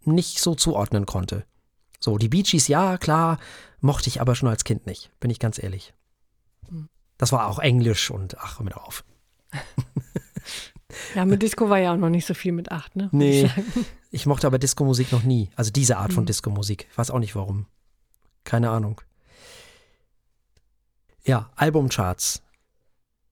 nicht 0.04 0.40
so 0.40 0.56
zuordnen 0.56 1.06
konnte. 1.06 1.46
So, 2.00 2.18
die 2.18 2.30
Bee 2.30 2.44
Gees, 2.44 2.70
ja, 2.70 2.98
klar, 2.98 3.40
mochte 3.82 4.08
ich 4.08 4.22
aber 4.22 4.36
schon 4.36 4.48
als 4.48 4.64
Kind 4.64 4.86
nicht, 4.86 5.12
bin 5.20 5.30
ich 5.30 5.40
ganz 5.40 5.62
ehrlich. 5.62 5.94
Hm. 6.70 6.88
Das 7.18 7.34
war 7.34 7.48
auch 7.48 7.60
Englisch 7.60 8.10
und 8.10 8.38
ach, 8.40 8.60
hör 8.60 8.64
mir 8.64 8.72
doch 8.72 8.86
auf. 8.86 9.04
Ja, 11.16 11.26
mit 11.26 11.42
Disco 11.42 11.70
war 11.70 11.80
ja 11.80 11.94
auch 11.94 11.98
noch 11.98 12.10
nicht 12.10 12.26
so 12.26 12.34
viel 12.34 12.52
mit 12.52 12.72
acht, 12.72 12.96
ne? 12.96 13.10
Nee. 13.12 13.50
Ich, 14.12 14.26
mochte 14.26 14.48
aber 14.48 14.58
Disco-Musik 14.58 15.12
noch 15.12 15.24
nie. 15.24 15.50
Also 15.56 15.72
diese 15.72 15.98
Art 15.98 16.14
von 16.14 16.24
mhm. 16.24 16.28
Disco-Musik. 16.28 16.88
Ich 16.90 16.98
weiß 16.98 17.12
auch 17.12 17.20
nicht 17.20 17.36
warum. 17.36 17.68
Keine 18.44 18.70
Ahnung. 18.70 19.02
Ja, 21.24 21.52
Albumcharts. 21.56 22.42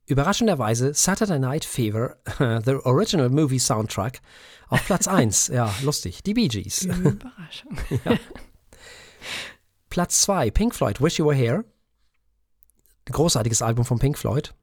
Überraschenderweise 0.05 0.93
Saturday 0.93 1.39
Night 1.39 1.65
Fever, 1.65 2.17
the 2.65 2.75
original 2.83 3.29
movie 3.29 3.59
soundtrack, 3.59 4.21
auf 4.69 4.85
Platz 4.85 5.07
1. 5.07 5.47
ja, 5.47 5.73
lustig. 5.81 6.23
Die 6.23 6.33
Bee 6.33 6.47
Gees. 6.47 6.83
Überraschung. 6.83 7.77
ja. 8.05 8.17
Platz 9.89 10.21
2, 10.21 10.51
Pink 10.51 10.75
Floyd, 10.75 11.01
Wish 11.01 11.17
You 11.19 11.25
Were 11.25 11.35
Here. 11.35 11.65
Großartiges 13.05 13.61
Album 13.61 13.83
von 13.83 13.99
Pink 13.99 14.17
Floyd. 14.17 14.53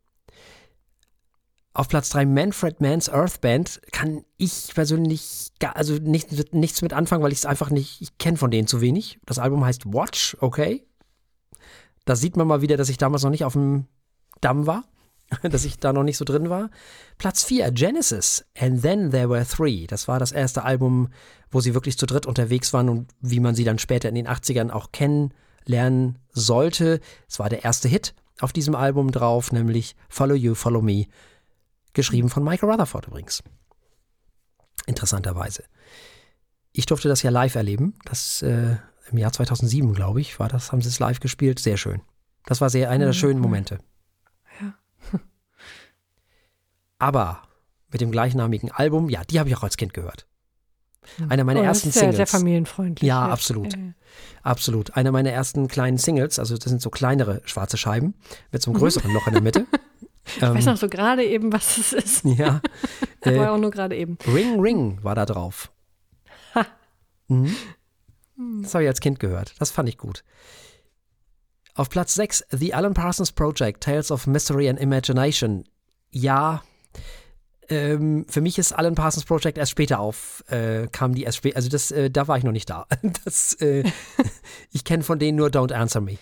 Auf 1.76 1.88
Platz 1.88 2.08
3 2.10 2.26
Manfred 2.26 2.80
Mann's 2.80 3.10
Earth 3.10 3.40
Band 3.40 3.80
kann 3.90 4.24
ich 4.36 4.72
persönlich 4.74 5.50
gar, 5.58 5.74
also 5.74 5.94
nicht, 5.94 6.54
nichts 6.54 6.82
mit 6.82 6.92
anfangen, 6.92 7.24
weil 7.24 7.32
ich 7.32 7.38
es 7.38 7.46
einfach 7.46 7.70
nicht, 7.70 8.00
ich 8.00 8.16
kenne 8.16 8.36
von 8.36 8.52
denen 8.52 8.68
zu 8.68 8.80
wenig. 8.80 9.18
Das 9.26 9.40
Album 9.40 9.64
heißt 9.64 9.92
Watch, 9.92 10.36
okay. 10.40 10.86
Da 12.04 12.14
sieht 12.14 12.36
man 12.36 12.46
mal 12.46 12.62
wieder, 12.62 12.76
dass 12.76 12.90
ich 12.90 12.96
damals 12.96 13.24
noch 13.24 13.30
nicht 13.30 13.44
auf 13.44 13.54
dem 13.54 13.88
Damm 14.40 14.68
war, 14.68 14.84
dass 15.42 15.64
ich 15.64 15.80
da 15.80 15.92
noch 15.92 16.04
nicht 16.04 16.16
so 16.16 16.24
drin 16.24 16.48
war. 16.48 16.70
Platz 17.18 17.42
4 17.42 17.72
Genesis 17.72 18.44
and 18.56 18.82
Then 18.82 19.10
There 19.10 19.28
Were 19.28 19.44
Three. 19.44 19.88
Das 19.88 20.06
war 20.06 20.20
das 20.20 20.30
erste 20.30 20.62
Album, 20.62 21.08
wo 21.50 21.58
sie 21.58 21.74
wirklich 21.74 21.98
zu 21.98 22.06
dritt 22.06 22.26
unterwegs 22.26 22.72
waren 22.72 22.88
und 22.88 23.10
wie 23.20 23.40
man 23.40 23.56
sie 23.56 23.64
dann 23.64 23.80
später 23.80 24.08
in 24.08 24.14
den 24.14 24.28
80ern 24.28 24.70
auch 24.70 24.92
kennenlernen 24.92 26.20
sollte. 26.30 27.00
Es 27.28 27.40
war 27.40 27.48
der 27.48 27.64
erste 27.64 27.88
Hit 27.88 28.14
auf 28.38 28.52
diesem 28.52 28.76
Album 28.76 29.10
drauf, 29.10 29.50
nämlich 29.50 29.96
Follow 30.08 30.34
You, 30.36 30.54
Follow 30.54 30.80
Me 30.80 31.06
Geschrieben 31.94 32.28
von 32.28 32.44
Michael 32.44 32.70
Rutherford 32.70 33.06
übrigens. 33.06 33.42
Interessanterweise. 34.86 35.64
Ich 36.72 36.86
durfte 36.86 37.08
das 37.08 37.22
ja 37.22 37.30
live 37.30 37.54
erleben. 37.54 37.94
Das 38.04 38.42
äh, 38.42 38.76
im 39.10 39.18
Jahr 39.18 39.32
2007, 39.32 39.94
glaube 39.94 40.20
ich, 40.20 40.38
war 40.38 40.48
das, 40.48 40.72
haben 40.72 40.82
sie 40.82 40.88
es 40.88 40.98
live 40.98 41.20
gespielt. 41.20 41.58
Sehr 41.58 41.76
schön. 41.76 42.02
Das 42.46 42.60
war 42.60 42.68
sehr 42.68 42.90
einer 42.90 43.06
der 43.06 43.12
schönen 43.12 43.40
Momente. 43.40 43.78
Ja. 44.60 44.74
Aber 46.98 47.42
mit 47.90 48.00
dem 48.00 48.10
gleichnamigen 48.10 48.72
Album, 48.72 49.08
ja, 49.08 49.22
die 49.24 49.38
habe 49.38 49.48
ich 49.48 49.56
auch 49.56 49.62
als 49.62 49.76
Kind 49.76 49.94
gehört. 49.94 50.26
Hm. 51.16 51.30
Einer 51.30 51.44
meiner 51.44 51.60
oh, 51.60 51.64
ersten 51.64 51.90
sehr, 51.90 52.00
Singles. 52.00 52.16
Sehr 52.16 52.26
familienfreundlich. 52.26 53.06
Ja, 53.06 53.28
absolut. 53.28 53.74
Äh. 53.74 53.92
Absolut. 54.42 54.96
Einer 54.96 55.12
meiner 55.12 55.30
ersten 55.30 55.68
kleinen 55.68 55.98
Singles, 55.98 56.38
also 56.38 56.56
das 56.56 56.68
sind 56.68 56.82
so 56.82 56.90
kleinere 56.90 57.40
schwarze 57.44 57.76
Scheiben 57.76 58.14
mit 58.52 58.62
so 58.62 58.70
einem 58.70 58.78
größeren 58.80 59.12
Loch 59.12 59.26
in 59.26 59.32
der 59.32 59.42
Mitte. 59.42 59.66
Ich 60.26 60.42
ähm, 60.42 60.54
weiß 60.54 60.66
noch 60.66 60.76
so 60.76 60.88
gerade 60.88 61.24
eben, 61.24 61.52
was 61.52 61.78
es 61.78 61.92
ist. 61.92 62.24
Ja. 62.36 62.60
Aber 63.24 63.36
äh, 63.36 63.46
auch 63.48 63.58
nur 63.58 63.70
gerade 63.70 63.96
eben. 63.96 64.18
Ring 64.26 64.60
Ring 64.60 64.98
war 65.02 65.14
da 65.14 65.26
drauf. 65.26 65.70
Ha. 66.54 66.66
Mhm. 67.28 67.54
Das 68.62 68.74
habe 68.74 68.84
ich 68.84 68.88
als 68.88 69.00
Kind 69.00 69.20
gehört. 69.20 69.54
Das 69.58 69.70
fand 69.70 69.88
ich 69.88 69.96
gut. 69.96 70.24
Auf 71.74 71.88
Platz 71.88 72.14
6, 72.14 72.44
The 72.50 72.74
Alan 72.74 72.94
Parsons 72.94 73.32
Project, 73.32 73.82
Tales 73.82 74.10
of 74.10 74.26
Mystery 74.26 74.68
and 74.68 74.78
Imagination. 74.78 75.64
Ja, 76.10 76.62
ähm, 77.68 78.26
für 78.28 78.40
mich 78.40 78.58
ist 78.58 78.72
Alan 78.72 78.94
Parsons 78.94 79.24
Project 79.24 79.58
erst 79.58 79.72
später 79.72 80.00
auf, 80.00 80.44
äh, 80.48 80.86
kam 80.88 81.14
die 81.14 81.24
erst 81.24 81.38
später, 81.38 81.56
also 81.56 81.68
das, 81.68 81.90
äh, 81.90 82.10
da 82.10 82.28
war 82.28 82.38
ich 82.38 82.44
noch 82.44 82.52
nicht 82.52 82.70
da. 82.70 82.86
Das, 83.24 83.54
äh, 83.54 83.84
ich 84.70 84.84
kenne 84.84 85.02
von 85.02 85.18
denen 85.18 85.36
nur 85.36 85.48
Don't 85.48 85.72
Answer 85.72 86.00
Me. 86.00 86.18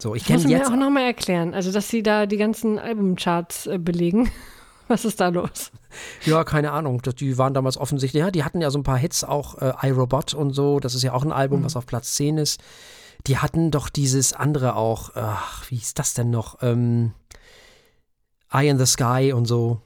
So, 0.00 0.14
ich 0.14 0.24
kenne 0.24 0.42
du 0.42 0.48
mir 0.48 0.58
jetzt 0.58 0.70
auch 0.70 0.76
nochmal 0.76 1.04
erklären. 1.04 1.54
Also, 1.54 1.70
dass 1.72 1.88
sie 1.88 2.02
da 2.02 2.26
die 2.26 2.36
ganzen 2.38 2.78
Albumcharts 2.78 3.66
äh, 3.66 3.78
belegen. 3.78 4.30
Was 4.88 5.04
ist 5.04 5.20
da 5.20 5.28
los? 5.28 5.70
Ja, 6.24 6.42
keine 6.42 6.72
Ahnung. 6.72 7.00
Das- 7.02 7.14
Die 7.14 7.38
waren 7.38 7.54
damals 7.54 7.76
offensichtlich, 7.76 8.20
ja, 8.20 8.30
die 8.32 8.42
hatten 8.42 8.60
ja 8.60 8.70
so 8.70 8.78
ein 8.78 8.82
paar 8.82 8.98
Hits, 8.98 9.22
auch 9.22 9.58
äh, 9.58 9.72
iRobot 9.88 10.34
und 10.34 10.52
so. 10.52 10.80
Das 10.80 10.94
ist 10.96 11.02
ja 11.02 11.12
auch 11.12 11.22
ein 11.24 11.30
Album, 11.32 11.62
was 11.64 11.76
auf 11.76 11.86
Platz 11.86 12.14
10 12.16 12.38
ist. 12.38 12.60
Die 13.26 13.38
hatten 13.38 13.70
doch 13.70 13.88
dieses 13.88 14.32
andere 14.32 14.74
auch, 14.74 15.10
ach, 15.14 15.70
wie 15.70 15.76
ist 15.76 15.98
das 15.98 16.14
denn 16.14 16.30
noch? 16.30 16.62
Ähm, 16.62 17.12
Eye 18.50 18.68
in 18.68 18.78
the 18.78 18.86
Sky 18.86 19.32
und 19.34 19.44
so. 19.44 19.80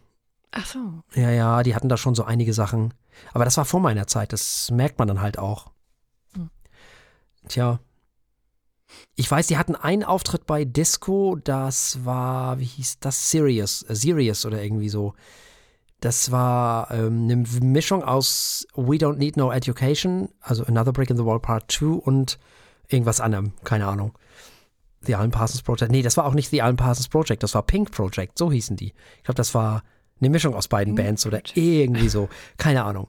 Ach 0.52 0.64
so. 0.64 0.78
Ja, 1.14 1.30
ja, 1.30 1.62
die 1.64 1.74
hatten 1.74 1.88
da 1.88 1.96
schon 1.96 2.14
so 2.14 2.24
einige 2.24 2.54
Sachen. 2.54 2.94
Aber 3.32 3.44
das 3.44 3.56
war 3.56 3.64
vor 3.64 3.80
meiner 3.80 4.06
Zeit, 4.06 4.32
das 4.32 4.70
merkt 4.70 4.98
man 4.98 5.08
dann 5.08 5.20
halt 5.20 5.38
auch. 5.38 5.66
Hm. 6.34 6.48
Tja. 7.48 7.80
Ich 9.16 9.30
weiß, 9.30 9.46
die 9.46 9.56
hatten 9.56 9.76
einen 9.76 10.02
Auftritt 10.02 10.46
bei 10.46 10.64
Disco, 10.64 11.36
das 11.36 12.04
war, 12.04 12.58
wie 12.58 12.64
hieß 12.64 12.98
das? 12.98 13.30
Sirius, 13.30 13.82
äh, 13.88 13.94
Sirius 13.94 14.44
oder 14.44 14.62
irgendwie 14.62 14.88
so. 14.88 15.14
Das 16.00 16.32
war 16.32 16.90
ähm, 16.90 17.24
eine 17.24 17.36
Mischung 17.36 18.02
aus 18.02 18.66
We 18.74 18.96
Don't 18.96 19.16
Need 19.16 19.36
No 19.36 19.52
Education, 19.52 20.28
also 20.40 20.64
Another 20.64 20.92
Brick 20.92 21.10
in 21.10 21.16
the 21.16 21.24
Wall 21.24 21.38
Part 21.40 21.70
2 21.70 21.86
und 21.86 22.38
irgendwas 22.88 23.20
anderem, 23.20 23.52
keine 23.62 23.86
Ahnung. 23.86 24.18
The 25.02 25.14
Alan 25.14 25.30
Parsons 25.30 25.62
Project. 25.62 25.92
Nee, 25.92 26.02
das 26.02 26.16
war 26.16 26.26
auch 26.26 26.34
nicht 26.34 26.50
The 26.50 26.62
Alan 26.62 26.76
Parsons 26.76 27.08
Project, 27.08 27.42
das 27.42 27.54
war 27.54 27.62
Pink 27.62 27.92
Project, 27.92 28.36
so 28.36 28.50
hießen 28.50 28.76
die. 28.76 28.92
Ich 29.18 29.24
glaube, 29.24 29.36
das 29.36 29.54
war 29.54 29.82
eine 30.20 30.30
Mischung 30.30 30.54
aus 30.54 30.66
beiden 30.68 30.94
Pink 30.94 31.06
Bands 31.06 31.26
oder 31.26 31.40
irgendwie 31.54 32.08
so. 32.08 32.28
Keine 32.56 32.84
Ahnung. 32.84 33.08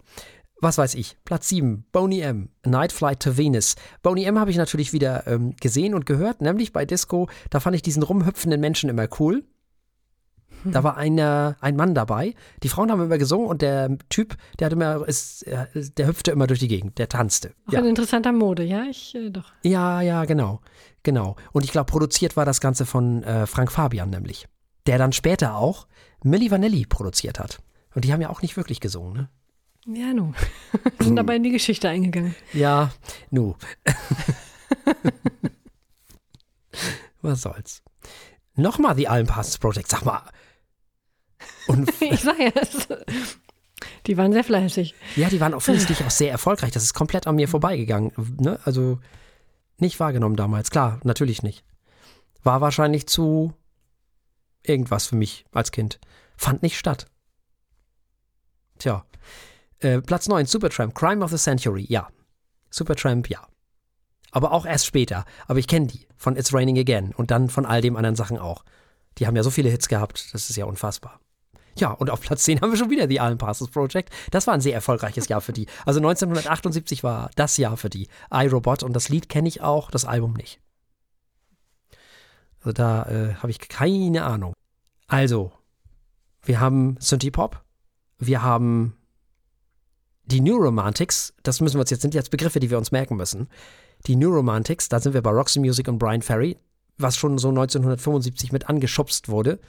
Was 0.66 0.80
weiß 0.80 0.96
ich. 0.96 1.16
Platz 1.26 1.48
7, 1.50 1.86
Boney 1.92 2.22
M. 2.22 2.50
Night 2.66 2.92
Flight 2.92 3.20
to 3.20 3.38
Venus. 3.38 3.76
Boney 4.02 4.24
M 4.24 4.40
habe 4.40 4.50
ich 4.50 4.58
natürlich 4.58 4.94
wieder 4.94 5.28
ähm, 5.28 5.56
gesehen 5.62 5.94
und 5.94 6.08
gehört, 6.08 6.42
nämlich 6.42 6.74
bei 6.74 6.86
Disco. 6.88 7.30
Da 7.52 7.60
fand 7.60 7.76
ich 7.76 7.84
diesen 7.84 8.02
rumhüpfenden 8.02 8.60
Menschen 8.60 8.90
immer 8.90 9.08
cool. 9.20 9.44
Da 10.64 10.84
war 10.84 10.98
einer, 10.98 11.56
ein 11.62 11.76
Mann 11.76 11.94
dabei. 11.94 12.34
Die 12.64 12.70
Frauen 12.70 12.90
haben 12.90 13.00
immer 13.00 13.20
gesungen 13.20 13.46
und 13.48 13.62
der 13.62 13.96
Typ, 14.10 14.38
der 14.58 14.66
hat 14.66 14.74
immer, 14.74 15.08
ist, 15.08 15.46
äh, 15.46 15.68
der 15.76 16.08
hüpfte 16.08 16.32
immer 16.32 16.48
durch 16.48 16.62
die 16.62 16.68
Gegend, 16.68 16.98
der 16.98 17.10
tanzte. 17.10 17.54
Auch 17.68 17.74
Ja. 17.74 17.80
in 17.82 17.86
interessanter 17.86 18.32
Mode, 18.32 18.64
ja? 18.64 18.86
Ich 18.90 19.14
äh, 19.14 19.30
doch. 19.30 19.54
Ja, 19.62 20.02
ja, 20.02 20.26
genau. 20.26 20.62
Genau. 21.04 21.36
Und 21.52 21.64
ich 21.64 21.72
glaube, 21.72 21.92
produziert 21.92 22.36
war 22.38 22.46
das 22.46 22.60
Ganze 22.60 22.88
von 22.88 23.22
äh, 23.22 23.46
Frank 23.46 23.72
Fabian 23.72 24.10
nämlich. 24.10 24.48
Der 24.88 24.98
dann 24.98 25.14
später 25.14 25.58
auch 25.58 25.86
Milli 26.24 26.50
Vanilli 26.50 26.88
produziert 26.88 27.38
hat. 27.40 27.60
Und 27.94 28.04
die 28.04 28.12
haben 28.12 28.22
ja 28.22 28.32
auch 28.32 28.42
nicht 28.42 28.58
wirklich 28.58 28.80
gesungen, 28.80 29.14
ne? 29.14 29.30
Ja, 29.88 30.14
nu. 30.14 30.34
Sind 31.00 31.20
aber 31.20 31.36
in 31.36 31.44
die 31.44 31.52
Geschichte 31.52 31.90
eingegangen. 31.90 32.36
Ja, 32.54 32.92
nu. 33.30 33.56
Was 37.22 37.42
soll's. 37.42 37.84
Nochmal 38.56 38.96
The 38.96 39.08
Allen 39.08 39.28
Passes 39.28 39.58
Project, 39.58 39.90
sag 39.90 40.04
mal. 40.06 40.22
Und 41.68 41.90
Ich 42.02 42.22
sag 42.22 42.40
ja, 42.40 42.52
die 44.08 44.18
waren 44.18 44.32
sehr 44.34 44.44
fleißig. 44.44 44.96
ja, 45.16 45.30
die 45.30 45.40
waren 45.40 45.54
offensichtlich 45.54 46.04
auch 46.04 46.12
sehr 46.12 46.32
erfolgreich. 46.32 46.72
Das 46.72 46.84
ist 46.84 46.94
komplett 46.94 47.28
an 47.28 47.36
mir 47.36 47.48
vorbeigegangen. 47.48 48.12
Ne? 48.40 48.60
Also 48.64 49.00
nicht 49.78 50.00
wahrgenommen 50.00 50.36
damals. 50.36 50.70
Klar, 50.72 51.00
natürlich 51.04 51.44
nicht. 51.44 51.64
War 52.44 52.62
wahrscheinlich 52.62 53.08
zu 53.08 53.54
irgendwas 54.64 55.08
für 55.08 55.16
mich 55.16 55.46
als 55.52 55.72
Kind. 55.72 56.00
Fand 56.38 56.64
nicht 56.64 56.78
statt. 56.78 57.08
Tja. 58.78 59.06
Äh, 59.86 60.02
Platz 60.02 60.28
9, 60.28 60.48
Supertramp, 60.48 60.96
Crime 60.96 61.24
of 61.24 61.30
the 61.30 61.38
Century, 61.38 61.86
ja. 61.88 62.08
Supertramp, 62.72 63.30
ja. 63.30 63.48
Aber 64.32 64.52
auch 64.52 64.66
erst 64.66 64.88
später. 64.88 65.26
Aber 65.46 65.60
ich 65.60 65.68
kenne 65.68 65.86
die 65.88 66.08
von 66.18 66.36
It's 66.36 66.54
Raining 66.54 66.80
Again 66.80 67.14
und 67.16 67.30
dann 67.30 67.50
von 67.50 67.68
all 67.68 67.82
den 67.82 67.96
anderen 67.96 68.16
Sachen 68.16 68.40
auch. 68.40 68.66
Die 69.20 69.28
haben 69.28 69.36
ja 69.36 69.44
so 69.44 69.52
viele 69.52 69.70
Hits 69.70 69.88
gehabt, 69.88 70.34
das 70.34 70.50
ist 70.50 70.56
ja 70.56 70.66
unfassbar. 70.66 71.20
Ja, 71.78 71.92
und 71.92 72.10
auf 72.10 72.20
Platz 72.22 72.44
10 72.46 72.62
haben 72.62 72.72
wir 72.72 72.80
schon 72.80 72.90
wieder 72.90 73.06
die 73.06 73.20
Alan 73.20 73.38
Parsons 73.38 73.70
Project. 73.70 74.10
Das 74.32 74.48
war 74.48 74.56
ein 74.56 74.62
sehr 74.62 74.74
erfolgreiches 74.74 75.28
Jahr 75.28 75.42
für 75.42 75.54
die. 75.54 75.68
Also 75.86 76.00
1978 76.00 77.04
war 77.04 77.30
das 77.36 77.58
Jahr 77.58 77.78
für 77.78 77.92
die. 77.92 78.08
iRobot 78.32 78.82
und 78.82 78.94
das 78.94 79.10
Lied 79.10 79.30
kenne 79.30 79.48
ich 79.48 79.62
auch, 79.62 79.92
das 79.92 80.04
Album 80.04 80.34
nicht. 80.34 80.60
Also 82.62 82.72
da 82.72 83.04
äh, 83.04 83.36
habe 83.36 83.52
ich 83.52 83.60
keine 83.60 84.26
Ahnung. 84.26 84.54
Also, 85.06 85.52
wir 86.42 86.60
haben 86.60 86.98
Synthie 87.00 87.30
Pop, 87.30 87.64
wir 88.18 88.42
haben 88.42 88.98
die 90.26 90.42
New 90.42 90.58
Romantics, 90.58 91.34
das 91.44 91.62
müssen 91.62 91.76
wir 91.76 91.82
uns 91.82 91.92
jetzt, 91.92 92.02
sind 92.02 92.14
jetzt 92.14 92.32
Begriffe, 92.32 92.60
die 92.60 92.70
wir 92.70 92.78
uns 92.78 92.92
merken 92.92 93.16
müssen. 93.16 93.48
Die 94.08 94.16
New 94.16 94.30
Romantics, 94.30 94.90
da 94.90 95.00
sind 95.00 95.14
wir 95.14 95.22
bei 95.22 95.32
Roxy 95.32 95.60
Music 95.60 95.88
und 95.88 95.98
Brian 95.98 96.22
Ferry, 96.22 96.58
was 96.98 97.18
schon 97.18 97.38
so 97.38 97.50
1975 97.50 98.52
mit 98.52 98.70
angeschubst 98.70 99.30
wurde. 99.30 99.60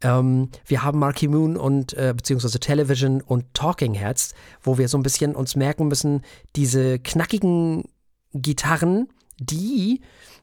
Ähm, 0.00 0.50
wir 0.66 0.82
haben 0.82 0.98
Marky 0.98 1.28
Moon 1.28 1.56
und 1.56 1.94
äh, 1.94 2.12
beziehungsweise 2.16 2.60
Television 2.60 3.20
und 3.20 3.52
Talking 3.54 3.94
Heads, 3.94 4.34
wo 4.62 4.78
wir 4.78 4.88
so 4.88 4.98
ein 4.98 5.02
bisschen 5.02 5.34
uns 5.34 5.56
merken 5.56 5.88
müssen, 5.88 6.22
diese 6.56 6.98
knackigen 6.98 7.84
Gitarren, 8.32 9.08
die 9.38 10.00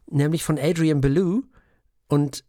nämlich 0.09 0.43
von 0.43 0.57
Adrian 0.57 1.01
Belew 1.01 1.41
und 2.07 2.43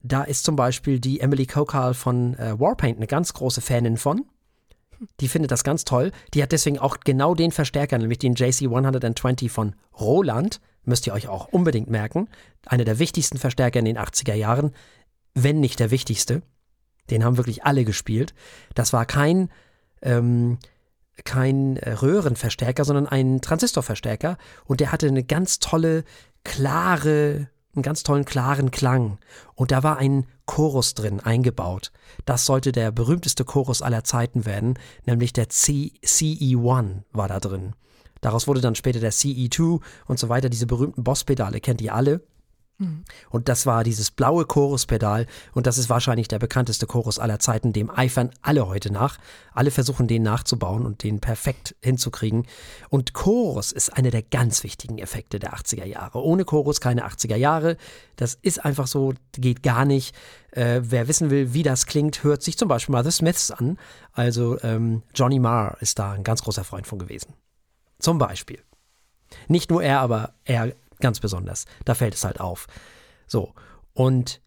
da 0.00 0.22
ist 0.22 0.44
zum 0.44 0.56
Beispiel 0.56 1.00
die 1.00 1.20
Emily 1.20 1.46
Kokal 1.46 1.94
von 1.94 2.34
äh, 2.34 2.58
Warpaint 2.58 2.98
eine 2.98 3.06
ganz 3.06 3.34
große 3.34 3.60
Fanin 3.60 3.96
von. 3.96 4.24
Die 5.20 5.28
findet 5.28 5.50
das 5.50 5.64
ganz 5.64 5.84
toll. 5.84 6.12
Die 6.34 6.42
hat 6.42 6.52
deswegen 6.52 6.78
auch 6.78 7.00
genau 7.00 7.34
den 7.34 7.52
Verstärker, 7.52 7.98
nämlich 7.98 8.18
den 8.18 8.34
JC 8.34 8.64
120 8.64 9.50
von 9.50 9.74
Roland. 9.98 10.60
Müsst 10.84 11.06
ihr 11.06 11.12
euch 11.12 11.28
auch 11.28 11.48
unbedingt 11.48 11.90
merken. 11.90 12.28
Einer 12.66 12.84
der 12.84 12.98
wichtigsten 12.98 13.38
Verstärker 13.38 13.78
in 13.78 13.84
den 13.84 13.98
80er 13.98 14.34
Jahren, 14.34 14.72
wenn 15.34 15.60
nicht 15.60 15.80
der 15.80 15.90
wichtigste. 15.90 16.42
Den 17.10 17.24
haben 17.24 17.36
wirklich 17.36 17.64
alle 17.64 17.84
gespielt. 17.84 18.34
Das 18.74 18.92
war 18.92 19.06
kein, 19.06 19.50
ähm, 20.02 20.58
kein 21.24 21.78
Röhrenverstärker, 21.78 22.84
sondern 22.84 23.06
ein 23.06 23.40
Transistorverstärker. 23.40 24.38
Und 24.64 24.80
der 24.80 24.92
hatte 24.92 25.06
eine 25.06 25.24
ganz 25.24 25.58
tolle, 25.58 26.04
klare, 26.44 27.48
einen 27.74 27.82
ganz 27.82 28.02
tollen, 28.02 28.24
klaren 28.24 28.70
Klang. 28.70 29.18
Und 29.54 29.70
da 29.70 29.82
war 29.82 29.98
ein 29.98 30.26
Chorus 30.46 30.94
drin 30.94 31.20
eingebaut. 31.20 31.92
Das 32.24 32.44
sollte 32.46 32.72
der 32.72 32.90
berühmteste 32.90 33.44
Chorus 33.44 33.82
aller 33.82 34.04
Zeiten 34.04 34.46
werden, 34.46 34.78
nämlich 35.06 35.32
der 35.32 35.48
C 35.48 35.92
CE1 36.04 37.02
war 37.12 37.28
da 37.28 37.40
drin. 37.40 37.74
Daraus 38.20 38.48
wurde 38.48 38.60
dann 38.60 38.74
später 38.74 39.00
der 39.00 39.12
CE2 39.12 39.80
und 40.06 40.18
so 40.18 40.28
weiter. 40.28 40.48
Diese 40.48 40.66
berühmten 40.66 41.04
Bosspedale 41.04 41.60
kennt 41.60 41.80
ihr 41.80 41.94
alle. 41.94 42.22
Und 43.28 43.48
das 43.48 43.66
war 43.66 43.82
dieses 43.82 44.12
blaue 44.12 44.44
Choruspedal 44.44 45.26
und 45.52 45.66
das 45.66 45.78
ist 45.78 45.90
wahrscheinlich 45.90 46.28
der 46.28 46.38
bekannteste 46.38 46.86
Chorus 46.86 47.18
aller 47.18 47.40
Zeiten, 47.40 47.72
dem 47.72 47.90
eifern 47.90 48.30
alle 48.40 48.68
heute 48.68 48.92
nach. 48.92 49.18
Alle 49.52 49.72
versuchen 49.72 50.06
den 50.06 50.22
nachzubauen 50.22 50.86
und 50.86 51.02
den 51.02 51.20
perfekt 51.20 51.74
hinzukriegen. 51.82 52.46
Und 52.88 53.14
Chorus 53.14 53.72
ist 53.72 53.96
einer 53.96 54.10
der 54.10 54.22
ganz 54.22 54.62
wichtigen 54.62 54.98
Effekte 54.98 55.40
der 55.40 55.54
80er 55.54 55.86
Jahre. 55.86 56.22
Ohne 56.22 56.44
Chorus 56.44 56.80
keine 56.80 57.04
80er 57.04 57.36
Jahre. 57.36 57.76
Das 58.14 58.38
ist 58.40 58.64
einfach 58.64 58.86
so, 58.86 59.12
geht 59.32 59.64
gar 59.64 59.84
nicht. 59.84 60.14
Äh, 60.52 60.80
wer 60.84 61.08
wissen 61.08 61.30
will, 61.30 61.54
wie 61.54 61.64
das 61.64 61.86
klingt, 61.86 62.22
hört 62.22 62.44
sich 62.44 62.56
zum 62.56 62.68
Beispiel 62.68 62.92
mal 62.92 63.04
The 63.04 63.10
Smiths 63.10 63.50
an. 63.50 63.76
Also 64.12 64.56
ähm, 64.62 65.02
Johnny 65.14 65.40
Marr 65.40 65.76
ist 65.80 65.98
da 65.98 66.12
ein 66.12 66.22
ganz 66.22 66.42
großer 66.42 66.62
Freund 66.62 66.86
von 66.86 67.00
gewesen. 67.00 67.34
Zum 67.98 68.18
Beispiel. 68.18 68.62
Nicht 69.48 69.70
nur 69.70 69.82
er, 69.82 70.00
aber 70.00 70.34
er 70.44 70.72
ganz 71.00 71.20
besonders. 71.20 71.64
Da 71.84 71.94
fällt 71.94 72.14
es 72.14 72.24
halt 72.24 72.40
auf. 72.40 72.66
So. 73.26 73.54
Und 73.92 74.40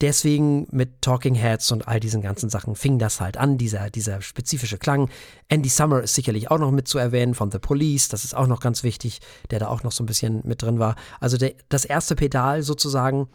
deswegen 0.00 0.66
mit 0.70 1.02
Talking 1.02 1.34
Heads 1.34 1.72
und 1.72 1.86
all 1.86 2.00
diesen 2.00 2.22
ganzen 2.22 2.50
Sachen 2.50 2.74
fing 2.74 2.98
das 2.98 3.20
halt 3.20 3.36
an, 3.36 3.58
dieser, 3.58 3.90
dieser 3.90 4.22
spezifische 4.22 4.78
Klang. 4.78 5.10
Andy 5.48 5.68
Summer 5.68 6.02
ist 6.02 6.14
sicherlich 6.14 6.50
auch 6.50 6.58
noch 6.58 6.70
mit 6.70 6.88
zu 6.88 6.98
erwähnen 6.98 7.34
von 7.34 7.50
The 7.50 7.58
Police, 7.58 8.08
das 8.08 8.24
ist 8.24 8.34
auch 8.34 8.46
noch 8.46 8.60
ganz 8.60 8.82
wichtig, 8.82 9.20
der 9.50 9.58
da 9.58 9.68
auch 9.68 9.82
noch 9.82 9.92
so 9.92 10.02
ein 10.02 10.06
bisschen 10.06 10.40
mit 10.44 10.62
drin 10.62 10.78
war. 10.78 10.96
Also 11.20 11.36
der, 11.36 11.54
das 11.68 11.84
erste 11.84 12.16
Pedal 12.16 12.62
sozusagen, 12.62 13.28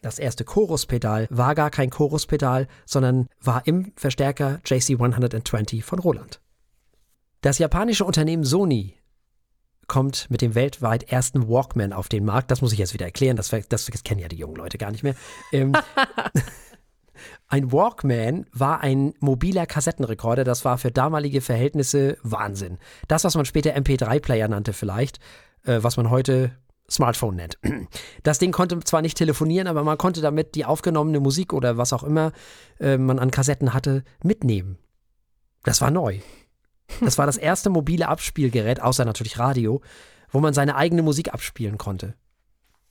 das 0.00 0.18
erste 0.18 0.44
Choruspedal 0.44 1.26
war 1.30 1.54
gar 1.54 1.70
kein 1.70 1.90
Choruspedal, 1.90 2.66
sondern 2.86 3.26
war 3.40 3.66
im 3.66 3.92
Verstärker 3.96 4.60
JC 4.64 4.92
120 4.92 5.84
von 5.84 5.98
Roland. 5.98 6.40
Das 7.40 7.58
japanische 7.58 8.04
Unternehmen 8.04 8.44
Sony 8.44 8.94
kommt 9.92 10.30
mit 10.30 10.40
dem 10.40 10.54
weltweit 10.54 11.12
ersten 11.12 11.50
Walkman 11.50 11.92
auf 11.92 12.08
den 12.08 12.24
Markt. 12.24 12.50
Das 12.50 12.62
muss 12.62 12.72
ich 12.72 12.78
jetzt 12.78 12.94
wieder 12.94 13.04
erklären, 13.04 13.36
das, 13.36 13.50
das, 13.50 13.84
das 13.84 14.04
kennen 14.04 14.20
ja 14.20 14.28
die 14.28 14.36
jungen 14.36 14.56
Leute 14.56 14.78
gar 14.78 14.90
nicht 14.90 15.02
mehr. 15.02 15.14
Ähm, 15.52 15.74
ein 17.48 17.72
Walkman 17.72 18.46
war 18.54 18.80
ein 18.80 19.12
mobiler 19.20 19.66
Kassettenrekorder, 19.66 20.44
das 20.44 20.64
war 20.64 20.78
für 20.78 20.90
damalige 20.90 21.42
Verhältnisse 21.42 22.16
Wahnsinn. 22.22 22.78
Das, 23.06 23.24
was 23.24 23.34
man 23.34 23.44
später 23.44 23.76
MP3-Player 23.76 24.48
nannte 24.48 24.72
vielleicht, 24.72 25.18
äh, 25.66 25.80
was 25.82 25.98
man 25.98 26.08
heute 26.08 26.52
Smartphone 26.90 27.36
nennt. 27.36 27.58
Das 28.22 28.38
Ding 28.38 28.50
konnte 28.50 28.80
zwar 28.80 29.02
nicht 29.02 29.18
telefonieren, 29.18 29.68
aber 29.68 29.84
man 29.84 29.98
konnte 29.98 30.22
damit 30.22 30.54
die 30.54 30.64
aufgenommene 30.64 31.20
Musik 31.20 31.52
oder 31.52 31.76
was 31.76 31.92
auch 31.92 32.02
immer 32.02 32.32
äh, 32.80 32.96
man 32.96 33.18
an 33.18 33.30
Kassetten 33.30 33.74
hatte, 33.74 34.04
mitnehmen. 34.24 34.78
Das 35.64 35.82
war 35.82 35.90
neu. 35.90 36.20
Das 37.00 37.18
war 37.18 37.26
das 37.26 37.36
erste 37.36 37.70
mobile 37.70 38.08
Abspielgerät, 38.08 38.80
außer 38.80 39.04
natürlich 39.04 39.38
Radio, 39.38 39.80
wo 40.30 40.40
man 40.40 40.54
seine 40.54 40.76
eigene 40.76 41.02
Musik 41.02 41.32
abspielen 41.32 41.78
konnte. 41.78 42.14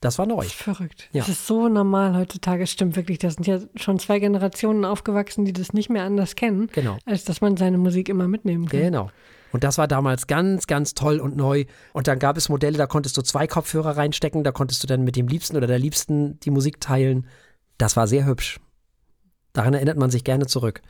Das 0.00 0.18
war 0.18 0.26
neu. 0.26 0.38
Das 0.38 0.46
ist 0.46 0.54
verrückt. 0.54 1.08
Ja. 1.12 1.20
Das 1.20 1.28
ist 1.28 1.46
so 1.46 1.68
normal 1.68 2.16
heutzutage. 2.16 2.66
Stimmt 2.66 2.96
wirklich. 2.96 3.18
Das 3.20 3.34
sind 3.34 3.46
ja 3.46 3.60
schon 3.76 4.00
zwei 4.00 4.18
Generationen 4.18 4.84
aufgewachsen, 4.84 5.44
die 5.44 5.52
das 5.52 5.72
nicht 5.72 5.90
mehr 5.90 6.02
anders 6.02 6.34
kennen, 6.34 6.68
Genau. 6.72 6.98
als 7.06 7.24
dass 7.24 7.40
man 7.40 7.56
seine 7.56 7.78
Musik 7.78 8.08
immer 8.08 8.26
mitnehmen 8.26 8.68
kann. 8.68 8.80
Genau. 8.80 9.10
Und 9.52 9.62
das 9.62 9.78
war 9.78 9.86
damals 9.86 10.26
ganz, 10.26 10.66
ganz 10.66 10.94
toll 10.94 11.20
und 11.20 11.36
neu. 11.36 11.66
Und 11.92 12.08
dann 12.08 12.18
gab 12.18 12.36
es 12.36 12.48
Modelle, 12.48 12.78
da 12.78 12.86
konntest 12.86 13.16
du 13.16 13.22
zwei 13.22 13.46
Kopfhörer 13.46 13.96
reinstecken, 13.96 14.42
da 14.42 14.50
konntest 14.50 14.82
du 14.82 14.86
dann 14.88 15.04
mit 15.04 15.14
dem 15.14 15.28
Liebsten 15.28 15.56
oder 15.56 15.66
der 15.68 15.78
Liebsten 15.78 16.40
die 16.40 16.50
Musik 16.50 16.80
teilen. 16.80 17.28
Das 17.78 17.96
war 17.96 18.08
sehr 18.08 18.24
hübsch. 18.26 18.58
Daran 19.52 19.74
erinnert 19.74 19.98
man 19.98 20.10
sich 20.10 20.24
gerne 20.24 20.46
zurück. 20.46 20.82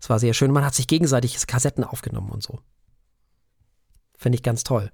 Es 0.00 0.08
war 0.08 0.18
sehr 0.18 0.34
schön. 0.34 0.50
Man 0.50 0.64
hat 0.64 0.74
sich 0.74 0.86
gegenseitig 0.86 1.46
Kassetten 1.46 1.84
aufgenommen 1.84 2.30
und 2.30 2.42
so. 2.42 2.58
Finde 4.16 4.36
ich 4.36 4.42
ganz 4.42 4.64
toll. 4.64 4.90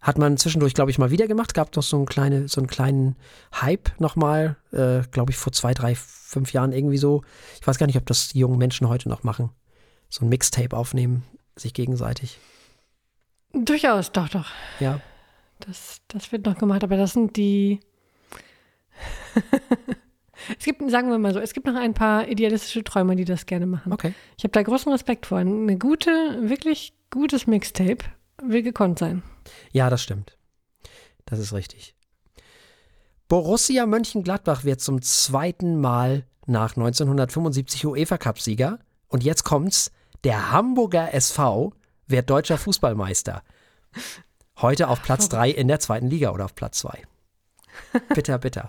Hat 0.00 0.16
man 0.16 0.38
zwischendurch, 0.38 0.72
glaube 0.74 0.90
ich, 0.90 0.98
mal 0.98 1.10
wieder 1.10 1.26
gemacht. 1.26 1.52
Gab 1.52 1.74
noch 1.76 1.82
so, 1.82 1.96
einen 1.96 2.06
kleine, 2.06 2.48
so 2.48 2.60
einen 2.60 2.68
kleinen 2.68 3.16
Hype 3.60 4.00
nochmal, 4.00 4.56
äh, 4.72 5.02
glaube 5.10 5.32
ich, 5.32 5.36
vor 5.36 5.52
zwei, 5.52 5.74
drei, 5.74 5.94
fünf 5.94 6.52
Jahren 6.52 6.72
irgendwie 6.72 6.96
so. 6.96 7.22
Ich 7.60 7.66
weiß 7.66 7.78
gar 7.78 7.86
nicht, 7.86 7.98
ob 7.98 8.06
das 8.06 8.28
die 8.28 8.38
jungen 8.38 8.58
Menschen 8.58 8.88
heute 8.88 9.08
noch 9.08 9.24
machen. 9.24 9.50
So 10.08 10.24
ein 10.24 10.28
Mixtape 10.28 10.76
aufnehmen, 10.76 11.24
sich 11.56 11.74
gegenseitig. 11.74 12.38
Durchaus, 13.52 14.12
doch, 14.12 14.28
doch. 14.28 14.50
Ja. 14.78 15.00
Das, 15.58 16.00
das 16.08 16.32
wird 16.32 16.46
noch 16.46 16.56
gemacht, 16.56 16.82
aber 16.82 16.96
das 16.96 17.12
sind 17.12 17.36
die. 17.36 17.80
es 20.58 20.64
gibt, 20.64 20.88
sagen 20.90 21.10
wir 21.10 21.18
mal 21.18 21.32
so, 21.32 21.40
es 21.40 21.52
gibt 21.52 21.66
noch 21.66 21.74
ein 21.74 21.94
paar 21.94 22.28
idealistische 22.28 22.84
Träumer, 22.84 23.14
die 23.14 23.24
das 23.24 23.46
gerne 23.46 23.66
machen. 23.66 23.92
Okay. 23.92 24.14
Ich 24.36 24.44
habe 24.44 24.52
da 24.52 24.62
großen 24.62 24.90
Respekt 24.90 25.26
vor. 25.26 25.38
Eine 25.38 25.78
gute, 25.78 26.10
wirklich 26.40 26.92
gutes 27.10 27.46
Mixtape 27.46 28.04
will 28.42 28.62
gekonnt 28.62 28.98
sein. 28.98 29.22
Ja, 29.72 29.90
das 29.90 30.02
stimmt. 30.02 30.36
Das 31.26 31.38
ist 31.38 31.52
richtig. 31.52 31.94
Borussia 33.28 33.86
Mönchengladbach 33.86 34.64
wird 34.64 34.80
zum 34.80 35.02
zweiten 35.02 35.80
Mal 35.80 36.24
nach 36.46 36.76
1975 36.76 37.86
UEFA-Cup-Sieger. 37.86 38.78
Und 39.08 39.22
jetzt 39.22 39.44
kommt's: 39.44 39.92
der 40.24 40.50
Hamburger 40.50 41.14
SV 41.14 41.72
wird 42.06 42.28
deutscher 42.28 42.58
Fußballmeister. 42.58 43.42
Heute 44.60 44.88
auf 44.88 45.02
Platz 45.02 45.28
3 45.28 45.50
in 45.50 45.68
der 45.68 45.80
zweiten 45.80 46.08
Liga 46.08 46.30
oder 46.30 46.44
auf 46.44 46.54
Platz 46.54 46.78
2. 46.80 47.02
Bitter, 48.14 48.38
bitter. 48.38 48.68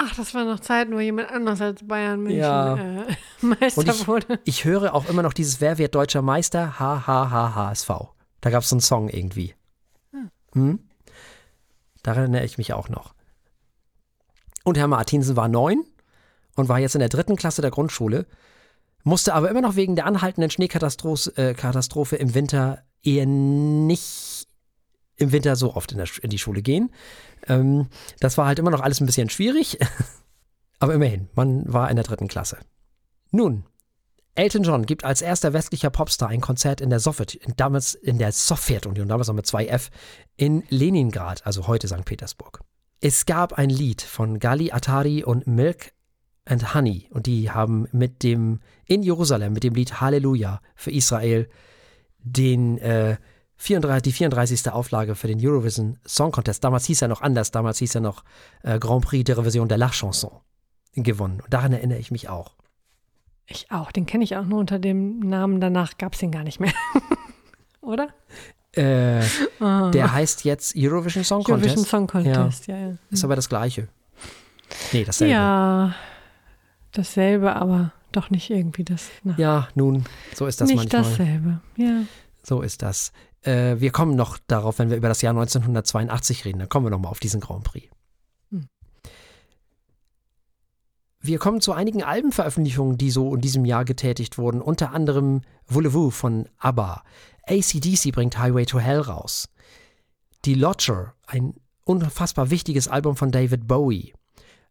Ach, 0.00 0.14
das 0.14 0.32
war 0.32 0.44
noch 0.44 0.60
Zeiten, 0.60 0.94
wo 0.94 1.00
jemand 1.00 1.30
anders 1.30 1.60
als 1.60 1.86
Bayern 1.86 2.20
München 2.22 2.38
Ja. 2.40 2.76
äh, 3.02 3.16
Meister 3.40 3.82
ich, 3.92 4.06
wurde. 4.06 4.38
ich 4.44 4.64
höre 4.64 4.94
auch 4.94 5.08
immer 5.08 5.22
noch 5.22 5.32
dieses 5.32 5.60
Wer 5.60 5.76
wird 5.76 5.94
deutscher 5.96 6.22
Meister? 6.22 6.78
HHHHSV. 6.78 7.90
Da 8.40 8.50
gab 8.50 8.62
es 8.62 8.68
so 8.68 8.76
einen 8.76 8.80
Song 8.80 9.08
irgendwie. 9.08 9.54
Hm? 10.52 10.78
Daran 12.02 12.22
erinnere 12.22 12.44
ich 12.44 12.58
mich 12.58 12.72
auch 12.72 12.88
noch. 12.88 13.12
Und 14.62 14.78
Herr 14.78 14.86
Martinsen 14.86 15.34
war 15.34 15.48
neun 15.48 15.82
und 16.54 16.68
war 16.68 16.78
jetzt 16.78 16.94
in 16.94 17.00
der 17.00 17.08
dritten 17.08 17.36
Klasse 17.36 17.60
der 17.60 17.70
Grundschule, 17.72 18.26
musste 19.02 19.34
aber 19.34 19.50
immer 19.50 19.62
noch 19.62 19.74
wegen 19.76 19.96
der 19.96 20.06
anhaltenden 20.06 20.50
Schneekatastrophe 20.50 22.16
äh, 22.16 22.22
im 22.22 22.34
Winter 22.34 22.82
eher 23.02 23.26
nicht 23.26 24.37
im 25.18 25.32
Winter 25.32 25.56
so 25.56 25.74
oft 25.74 25.92
in, 25.92 25.98
der, 25.98 26.08
in 26.22 26.30
die 26.30 26.38
Schule 26.38 26.62
gehen. 26.62 26.90
Ähm, 27.46 27.88
das 28.20 28.38
war 28.38 28.46
halt 28.46 28.58
immer 28.58 28.70
noch 28.70 28.80
alles 28.80 29.00
ein 29.00 29.06
bisschen 29.06 29.28
schwierig, 29.28 29.78
aber 30.78 30.94
immerhin, 30.94 31.28
man 31.34 31.70
war 31.70 31.90
in 31.90 31.96
der 31.96 32.04
dritten 32.04 32.28
Klasse. 32.28 32.58
Nun, 33.30 33.64
Elton 34.34 34.62
John 34.62 34.86
gibt 34.86 35.04
als 35.04 35.20
erster 35.20 35.52
westlicher 35.52 35.90
Popstar 35.90 36.28
ein 36.28 36.40
Konzert 36.40 36.80
in 36.80 36.90
der 36.90 37.00
Sowjet, 37.00 37.40
damals 37.56 37.94
in 37.94 38.18
der 38.18 38.32
Sowjetunion, 38.32 39.08
damals 39.08 39.26
noch 39.28 39.34
mit 39.34 39.46
2F, 39.46 39.90
in 40.36 40.62
Leningrad, 40.68 41.44
also 41.44 41.66
heute 41.66 41.88
St. 41.88 42.04
Petersburg. 42.04 42.60
Es 43.00 43.26
gab 43.26 43.54
ein 43.54 43.70
Lied 43.70 44.02
von 44.02 44.38
Gali 44.38 44.70
Atari 44.70 45.24
und 45.24 45.46
Milk 45.46 45.92
and 46.44 46.74
Honey 46.74 47.08
und 47.10 47.26
die 47.26 47.50
haben 47.50 47.88
mit 47.92 48.22
dem 48.22 48.60
in 48.86 49.02
Jerusalem 49.02 49.52
mit 49.52 49.64
dem 49.64 49.74
Lied 49.74 50.00
Halleluja 50.00 50.60
für 50.74 50.90
Israel 50.90 51.48
den 52.18 52.78
äh, 52.78 53.16
34, 53.58 54.02
die 54.02 54.12
34. 54.12 54.70
Auflage 54.72 55.14
für 55.14 55.26
den 55.26 55.38
Eurovision 55.44 55.98
Song 56.06 56.30
Contest. 56.32 56.62
Damals 56.64 56.86
hieß 56.86 57.02
er 57.02 57.08
noch 57.08 57.20
anders, 57.22 57.50
damals 57.50 57.78
hieß 57.78 57.96
er 57.96 58.00
noch 58.00 58.24
äh, 58.62 58.78
Grand 58.78 59.04
Prix 59.04 59.24
der 59.24 59.36
Revision 59.38 59.68
der 59.68 59.78
La 59.78 59.90
Chanson 59.90 60.30
gewonnen. 60.94 61.40
Und 61.40 61.52
daran 61.52 61.72
erinnere 61.72 61.98
ich 61.98 62.10
mich 62.10 62.28
auch. 62.28 62.54
Ich 63.46 63.70
auch, 63.70 63.90
den 63.92 64.06
kenne 64.06 64.24
ich 64.24 64.36
auch 64.36 64.44
nur 64.44 64.60
unter 64.60 64.78
dem 64.78 65.20
Namen. 65.20 65.60
Danach 65.60 65.96
gab 65.98 66.12
es 66.14 66.20
den 66.20 66.30
gar 66.30 66.44
nicht 66.44 66.60
mehr. 66.60 66.72
Oder? 67.80 68.08
Äh, 68.72 69.22
Ah. 69.60 69.90
der 69.90 70.12
heißt 70.12 70.44
jetzt 70.44 70.74
Eurovision 70.76 71.24
Song 71.24 71.42
Contest. 71.42 71.66
Eurovision 71.70 71.84
Song 71.86 72.06
Contest, 72.06 72.66
ja, 72.68 72.76
ja. 72.76 72.92
Ist 73.10 73.24
aber 73.24 73.34
das 73.36 73.48
gleiche. 73.48 73.88
Nee, 74.92 75.04
dasselbe. 75.04 75.32
Ja, 75.32 75.94
dasselbe, 76.92 77.56
aber 77.56 77.92
doch 78.12 78.30
nicht 78.30 78.50
irgendwie 78.50 78.84
das. 78.84 79.08
Na, 79.24 79.34
Ja, 79.38 79.68
nun, 79.74 80.04
so 80.34 80.46
ist 80.46 80.60
das 80.60 80.68
nicht 80.68 80.76
manchmal. 80.92 81.02
dasselbe. 81.02 81.60
Ja. 81.76 82.02
So 82.42 82.60
ist 82.62 82.82
das. 82.82 83.12
Äh, 83.42 83.76
wir 83.78 83.90
kommen 83.90 84.16
noch 84.16 84.38
darauf, 84.46 84.78
wenn 84.78 84.90
wir 84.90 84.96
über 84.96 85.08
das 85.08 85.22
Jahr 85.22 85.32
1982 85.32 86.44
reden, 86.44 86.58
dann 86.60 86.68
kommen 86.68 86.86
wir 86.86 86.90
nochmal 86.90 87.10
auf 87.10 87.20
diesen 87.20 87.40
Grand 87.40 87.64
Prix. 87.64 87.88
Hm. 88.50 88.68
Wir 91.20 91.38
kommen 91.38 91.60
zu 91.60 91.72
einigen 91.72 92.02
Albenveröffentlichungen, 92.02 92.98
die 92.98 93.10
so 93.10 93.34
in 93.34 93.40
diesem 93.40 93.64
Jahr 93.64 93.84
getätigt 93.84 94.38
wurden, 94.38 94.60
unter 94.60 94.92
anderem 94.92 95.42
Voulez-vous 95.66 96.10
von 96.10 96.48
ABBA. 96.58 97.02
ACDC 97.46 98.12
bringt 98.12 98.38
Highway 98.38 98.66
to 98.66 98.78
Hell 98.78 99.00
raus. 99.00 99.48
Die 100.44 100.54
Lodger, 100.54 101.14
ein 101.26 101.54
unfassbar 101.84 102.50
wichtiges 102.50 102.86
Album 102.88 103.16
von 103.16 103.32
David 103.32 103.66
Bowie. 103.66 104.12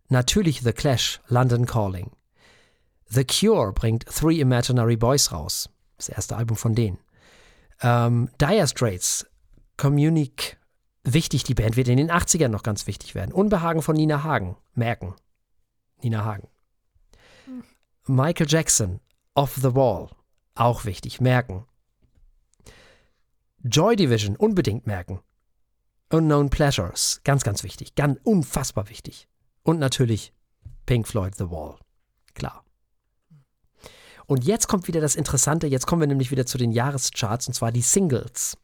Natürlich 0.09 0.61
The 0.61 0.71
Clash, 0.71 1.19
London 1.27 1.65
Calling. 1.65 2.11
The 3.09 3.25
Cure 3.25 3.73
bringt 3.73 4.05
Three 4.05 4.39
Imaginary 4.39 4.95
Boys 4.95 5.31
raus. 5.31 5.69
Das 5.97 6.09
erste 6.09 6.37
Album 6.37 6.55
von 6.55 6.75
denen. 6.75 6.99
Ähm, 7.81 8.29
Dire 8.39 8.67
Straits, 8.67 9.27
Communique, 9.77 10.57
wichtig, 11.03 11.43
die 11.43 11.53
Band 11.53 11.77
wird 11.77 11.87
in 11.87 11.97
den 11.97 12.11
80ern 12.11 12.47
noch 12.49 12.63
ganz 12.63 12.87
wichtig 12.87 13.15
werden. 13.15 13.31
Unbehagen 13.31 13.81
von 13.81 13.95
Nina 13.95 14.23
Hagen, 14.23 14.57
merken. 14.73 15.15
Nina 16.01 16.25
Hagen. 16.25 16.47
Michael 18.05 18.47
Jackson, 18.49 18.99
Off 19.33 19.55
the 19.55 19.75
Wall, 19.75 20.09
auch 20.55 20.85
wichtig, 20.85 21.21
merken. 21.21 21.65
Joy 23.63 23.95
Division, 23.95 24.35
unbedingt 24.35 24.87
merken. 24.87 25.19
Unknown 26.09 26.49
Pleasures, 26.49 27.21
ganz, 27.23 27.43
ganz 27.43 27.63
wichtig, 27.63 27.95
ganz 27.95 28.19
unfassbar 28.23 28.89
wichtig. 28.89 29.27
Und 29.63 29.79
natürlich 29.79 30.33
Pink 30.85 31.07
Floyd, 31.07 31.35
The 31.35 31.49
Wall, 31.51 31.77
klar. 32.33 32.63
Und 34.27 34.43
jetzt 34.43 34.67
kommt 34.67 34.87
wieder 34.87 35.01
das 35.01 35.15
Interessante, 35.15 35.67
jetzt 35.67 35.87
kommen 35.87 36.01
wir 36.01 36.07
nämlich 36.07 36.31
wieder 36.31 36.45
zu 36.45 36.57
den 36.57 36.71
Jahrescharts 36.71 37.47
und 37.47 37.53
zwar 37.53 37.71
die 37.71 37.81
Singles. 37.81 38.57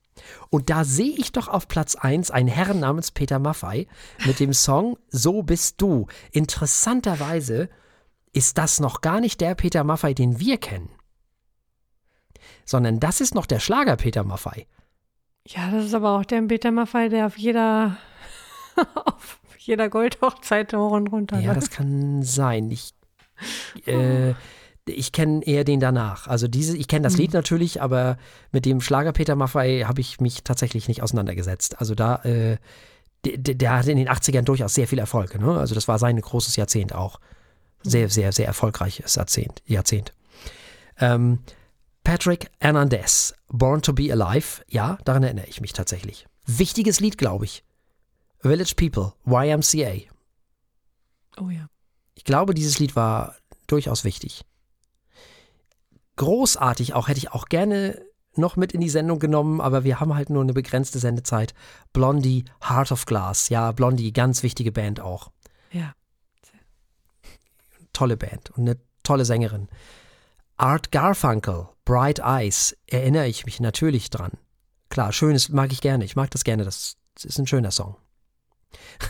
Und 0.50 0.70
da 0.70 0.84
sehe 0.84 1.16
ich 1.18 1.32
doch 1.32 1.48
auf 1.48 1.68
Platz 1.68 1.96
1 1.96 2.30
einen 2.32 2.48
Herrn 2.48 2.80
namens 2.80 3.12
Peter 3.12 3.40
Maffei 3.40 3.88
mit 4.26 4.40
dem 4.40 4.54
Song 4.54 4.98
So 5.10 5.42
bist 5.42 5.82
du. 5.82 6.08
Interessanterweise 6.32 7.70
ist 8.34 8.58
das 8.58 8.80
noch 8.80 9.02
gar 9.02 9.20
nicht 9.20 9.42
der 9.42 9.56
Peter 9.56 9.84
Maffei, 9.84 10.14
den 10.14 10.40
wir 10.40 10.58
kennen. 10.58 10.90
Sondern 12.66 13.00
das 13.00 13.22
ist 13.22 13.34
noch 13.34 13.46
der 13.46 13.60
Schlager 13.60 13.96
Peter 13.96 14.24
Maffei. 14.24 14.68
ja, 15.48 15.72
das 15.72 15.86
ist 15.86 15.94
aber 15.94 16.18
auch 16.18 16.26
der 16.26 16.42
Peter 16.44 16.72
Maffei, 16.72 17.10
der 17.10 17.26
auf 17.26 17.38
jeder, 17.38 17.98
auf 19.06 19.40
jeder 19.58 19.90
Goldhochzeit 19.90 20.74
hoch 20.74 20.92
und 20.92 21.08
runter 21.08 21.40
Ja, 21.40 21.54
das 21.54 21.70
kann 21.70 22.22
sein. 22.22 22.70
Ich, 22.70 22.94
äh, 23.86 24.34
ich 24.86 25.12
kenne 25.12 25.44
eher 25.44 25.64
den 25.64 25.80
danach. 25.80 26.28
Also 26.28 26.48
diese, 26.48 26.76
ich 26.78 26.88
kenne 26.88 27.04
das 27.04 27.18
Lied 27.18 27.34
natürlich, 27.34 27.82
aber 27.82 28.18
mit 28.52 28.66
dem 28.66 28.82
Schlager 28.82 29.14
Peter 29.14 29.36
Maffei 29.36 29.82
habe 29.82 30.02
ich 30.02 30.20
mich 30.20 30.44
tatsächlich 30.44 30.88
nicht 30.88 31.02
auseinandergesetzt. 31.02 31.80
Also 31.80 31.96
da, 31.96 32.18
äh, 32.24 32.58
der, 33.26 33.56
der 33.56 33.78
hatte 33.78 33.92
in 33.92 33.98
den 33.98 34.10
80ern 34.10 34.42
durchaus 34.42 34.74
sehr 34.74 34.88
viel 34.88 35.00
Erfolg. 35.00 35.40
Ne? 35.40 35.58
Also 35.58 35.76
das 35.76 35.88
war 35.88 36.00
sein 36.00 36.20
großes 36.20 36.56
Jahrzehnt 36.56 36.94
auch. 36.94 37.20
Sehr, 37.82 38.10
sehr, 38.10 38.32
sehr 38.32 38.48
erfolgreiches 38.48 39.16
Jahrzehnt. 39.16 39.62
Jahrzehnt. 39.66 40.14
Ähm, 41.00 41.40
Patrick 42.04 42.50
Hernandez, 42.60 43.34
Born 43.48 43.82
to 43.82 43.94
be 43.94 44.12
Alive. 44.12 44.64
Ja, 44.68 44.98
daran 45.06 45.24
erinnere 45.24 45.48
ich 45.48 45.62
mich 45.62 45.74
tatsächlich. 45.74 46.28
Wichtiges 46.46 47.00
Lied, 47.00 47.18
glaube 47.18 47.46
ich. 47.46 47.64
Village 48.40 48.74
People, 48.76 49.14
YMCA. 49.26 50.10
Oh 51.38 51.50
ja. 51.50 51.68
Ich 52.16 52.26
glaube, 52.26 52.54
dieses 52.54 52.80
Lied 52.80 52.96
war 52.98 53.36
durchaus 53.68 54.04
wichtig. 54.04 54.44
Großartig 56.16 56.94
auch, 56.94 57.08
hätte 57.08 57.18
ich 57.18 57.32
auch 57.32 57.46
gerne 57.46 58.02
noch 58.36 58.56
mit 58.56 58.72
in 58.72 58.82
die 58.82 58.90
Sendung 58.90 59.20
genommen, 59.20 59.62
aber 59.62 59.84
wir 59.84 60.00
haben 60.00 60.16
halt 60.16 60.30
nur 60.30 60.42
eine 60.42 60.54
begrenzte 60.54 61.00
Sendezeit. 61.00 61.54
Blondie, 61.92 62.46
Heart 62.68 62.92
of 62.92 63.06
Glass. 63.06 63.50
Ja, 63.50 63.72
Blondie, 63.72 64.12
ganz 64.12 64.44
wichtige 64.44 64.72
Band 64.72 65.00
auch. 65.00 65.32
Ja. 65.72 65.94
Tolle 67.94 68.18
Band 68.18 68.52
und 68.52 68.68
eine 68.68 68.80
tolle 69.04 69.26
Sängerin. 69.26 69.70
Art 70.58 70.92
Garfunkel, 70.92 71.68
Bright 71.86 72.20
Eyes, 72.20 72.76
erinnere 72.88 73.28
ich 73.28 73.46
mich 73.46 73.60
natürlich 73.60 74.10
dran. 74.10 74.32
Klar, 74.90 75.12
schönes 75.12 75.50
mag 75.50 75.72
ich 75.72 75.82
gerne. 75.82 76.06
Ich 76.06 76.16
mag 76.16 76.32
das 76.32 76.44
gerne. 76.44 76.64
Das 76.64 76.96
ist 77.24 77.40
ein 77.40 77.48
schöner 77.48 77.72
Song. 77.72 77.98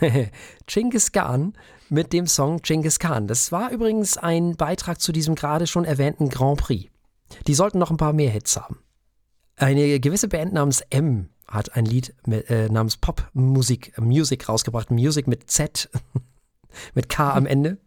Genghis 0.68 1.12
Khan 1.12 1.54
mit 1.90 2.14
dem 2.14 2.28
Song 2.28 2.62
Genghis 2.62 3.00
Khan. 3.00 3.28
Das 3.28 3.52
war 3.52 3.72
übrigens 3.72 4.18
ein 4.18 4.56
Beitrag 4.56 5.00
zu 5.00 5.12
diesem 5.12 5.36
gerade 5.36 5.68
schon 5.68 5.86
erwähnten 5.86 6.30
Grand 6.30 6.60
Prix. 6.60 6.93
Die 7.48 7.54
sollten 7.54 7.80
noch 7.80 7.92
ein 7.92 7.98
paar 7.98 8.14
mehr 8.14 8.30
Hits 8.30 8.58
haben. 8.58 8.80
Eine 9.56 10.00
gewisse 10.00 10.28
Band 10.28 10.54
namens 10.54 10.82
M 10.90 11.30
hat 11.48 11.76
ein 11.76 11.86
Lied 11.86 12.16
mit, 12.26 12.50
äh, 12.50 12.70
namens 12.70 12.98
Pop 12.98 13.30
Musik, 13.34 13.98
Music 14.00 14.50
rausgebracht. 14.50 14.92
Music 14.92 15.28
mit 15.28 15.50
Z, 15.50 15.90
mit 16.94 17.10
K 17.10 17.34
am 17.34 17.46
Ende. 17.46 17.78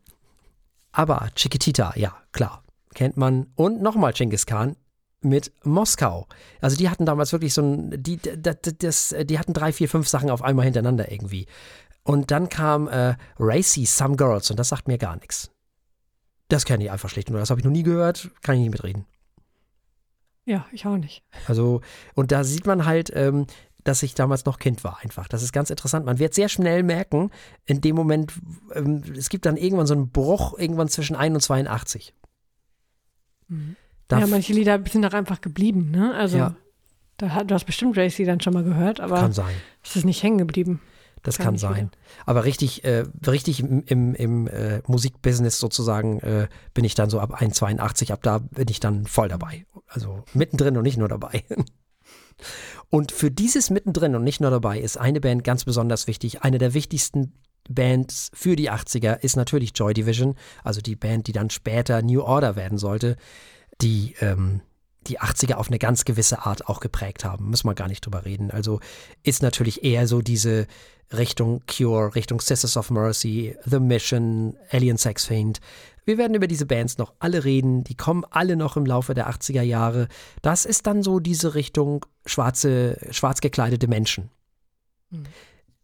Aber 0.92 1.28
Chiquitita, 1.34 1.92
ja, 1.96 2.16
klar, 2.32 2.62
kennt 2.94 3.16
man. 3.16 3.48
Und 3.54 3.82
nochmal 3.82 4.12
Genghis 4.12 4.46
Khan 4.46 4.76
mit 5.20 5.52
Moskau. 5.64 6.26
Also 6.60 6.76
die 6.76 6.88
hatten 6.88 7.04
damals 7.04 7.32
wirklich 7.32 7.52
so 7.52 7.62
ein, 7.62 8.02
die, 8.02 8.18
das, 8.18 8.56
das, 8.78 9.14
die 9.24 9.38
hatten 9.38 9.52
drei, 9.52 9.72
vier, 9.72 9.88
fünf 9.88 10.08
Sachen 10.08 10.30
auf 10.30 10.42
einmal 10.42 10.64
hintereinander 10.64 11.10
irgendwie. 11.10 11.46
Und 12.04 12.30
dann 12.30 12.48
kam 12.48 12.86
äh, 12.86 13.16
Racy, 13.38 13.84
Some 13.84 14.16
Girls 14.16 14.50
und 14.50 14.58
das 14.58 14.68
sagt 14.68 14.86
mir 14.86 14.98
gar 14.98 15.16
nichts. 15.16 15.50
Das 16.48 16.64
kenne 16.64 16.84
ich 16.84 16.90
einfach 16.90 17.08
schlicht 17.08 17.28
und 17.28 17.36
das 17.36 17.50
habe 17.50 17.60
ich 17.60 17.64
noch 17.64 17.72
nie 17.72 17.82
gehört, 17.82 18.30
kann 18.42 18.54
ich 18.54 18.60
nicht 18.60 18.70
mitreden. 18.70 19.04
Ja, 20.46 20.64
ich 20.70 20.86
auch 20.86 20.96
nicht. 20.96 21.24
Also, 21.48 21.80
und 22.14 22.30
da 22.30 22.44
sieht 22.44 22.66
man 22.66 22.86
halt, 22.86 23.10
ähm, 23.14 23.46
dass 23.82 24.02
ich 24.02 24.14
damals 24.14 24.44
noch 24.44 24.58
Kind 24.58 24.84
war 24.84 24.98
einfach. 25.02 25.28
Das 25.28 25.42
ist 25.42 25.52
ganz 25.52 25.70
interessant. 25.70 26.06
Man 26.06 26.18
wird 26.18 26.34
sehr 26.34 26.48
schnell 26.48 26.82
merken, 26.82 27.30
in 27.66 27.80
dem 27.80 27.96
Moment, 27.96 28.32
ähm, 28.74 29.02
es 29.16 29.28
gibt 29.28 29.44
dann 29.44 29.56
irgendwann 29.56 29.86
so 29.86 29.94
einen 29.94 30.10
Bruch, 30.10 30.58
irgendwann 30.58 30.88
zwischen 30.88 31.16
1 31.16 31.34
und 31.34 31.40
82. 31.40 32.14
Mhm. 33.48 33.76
ja, 34.10 34.26
manche 34.26 34.52
Lieder 34.52 34.80
sind 34.88 35.04
auch 35.04 35.12
einfach 35.12 35.40
geblieben, 35.40 35.90
ne? 35.90 36.14
Also, 36.14 36.38
ja. 36.38 36.56
da, 37.16 37.44
du 37.44 37.54
hast 37.54 37.64
bestimmt 37.64 37.96
Racy 37.96 38.24
dann 38.24 38.40
schon 38.40 38.54
mal 38.54 38.64
gehört, 38.64 39.00
aber 39.00 39.16
Kann 39.16 39.32
sein. 39.32 39.54
es 39.84 39.96
ist 39.96 40.04
nicht 40.04 40.22
hängen 40.22 40.38
geblieben. 40.38 40.80
Das 41.22 41.38
kann, 41.38 41.46
kann 41.46 41.58
sein. 41.58 41.86
Wieder. 41.88 41.90
Aber 42.24 42.44
richtig, 42.44 42.84
äh, 42.84 43.04
richtig 43.26 43.60
im, 43.60 43.82
im, 43.84 44.14
im 44.14 44.46
äh, 44.46 44.80
Musikbusiness 44.86 45.58
sozusagen 45.58 46.20
äh, 46.20 46.48
bin 46.72 46.84
ich 46.84 46.94
dann 46.94 47.10
so 47.10 47.18
ab 47.18 47.40
1,82, 47.40 48.12
ab 48.12 48.22
da 48.22 48.38
bin 48.38 48.68
ich 48.68 48.78
dann 48.78 49.06
voll 49.06 49.28
dabei. 49.28 49.66
Also 49.86 50.24
mittendrin 50.34 50.76
und 50.76 50.82
nicht 50.82 50.98
nur 50.98 51.08
dabei. 51.08 51.44
Und 52.90 53.12
für 53.12 53.30
dieses 53.30 53.70
mittendrin 53.70 54.14
und 54.14 54.24
nicht 54.24 54.40
nur 54.40 54.50
dabei 54.50 54.78
ist 54.78 54.96
eine 54.96 55.20
Band 55.20 55.44
ganz 55.44 55.64
besonders 55.64 56.06
wichtig. 56.06 56.42
Eine 56.42 56.58
der 56.58 56.74
wichtigsten 56.74 57.32
Bands 57.68 58.30
für 58.32 58.56
die 58.56 58.70
80er 58.70 59.20
ist 59.20 59.36
natürlich 59.36 59.72
Joy 59.74 59.94
Division, 59.94 60.36
also 60.62 60.80
die 60.80 60.96
Band, 60.96 61.26
die 61.26 61.32
dann 61.32 61.50
später 61.50 62.02
New 62.02 62.22
Order 62.22 62.54
werden 62.56 62.78
sollte, 62.78 63.16
die 63.80 64.14
ähm, 64.20 64.60
die 65.06 65.20
80er 65.20 65.54
auf 65.54 65.68
eine 65.68 65.78
ganz 65.78 66.04
gewisse 66.04 66.44
Art 66.44 66.68
auch 66.68 66.80
geprägt 66.80 67.24
haben. 67.24 67.50
Müssen 67.50 67.68
wir 67.68 67.74
gar 67.74 67.88
nicht 67.88 68.04
drüber 68.04 68.24
reden. 68.24 68.50
Also 68.50 68.80
ist 69.22 69.42
natürlich 69.42 69.84
eher 69.84 70.06
so 70.06 70.20
diese 70.20 70.66
Richtung 71.12 71.62
Cure, 71.66 72.14
Richtung 72.14 72.40
Sisters 72.40 72.76
of 72.76 72.90
Mercy, 72.90 73.56
The 73.64 73.78
Mission, 73.80 74.56
Alien 74.70 74.96
Sex 74.96 75.26
Fiend. 75.26 75.60
Wir 76.04 76.18
werden 76.18 76.34
über 76.34 76.46
diese 76.46 76.66
Bands 76.66 76.98
noch 76.98 77.14
alle 77.18 77.44
reden. 77.44 77.84
Die 77.84 77.96
kommen 77.96 78.24
alle 78.30 78.56
noch 78.56 78.76
im 78.76 78.86
Laufe 78.86 79.14
der 79.14 79.30
80er 79.30 79.62
Jahre. 79.62 80.08
Das 80.42 80.64
ist 80.64 80.86
dann 80.86 81.02
so 81.02 81.20
diese 81.20 81.54
Richtung 81.54 82.04
schwarze, 82.24 82.98
schwarz 83.10 83.40
gekleidete 83.40 83.88
Menschen. 83.88 84.30
Mhm. 85.10 85.24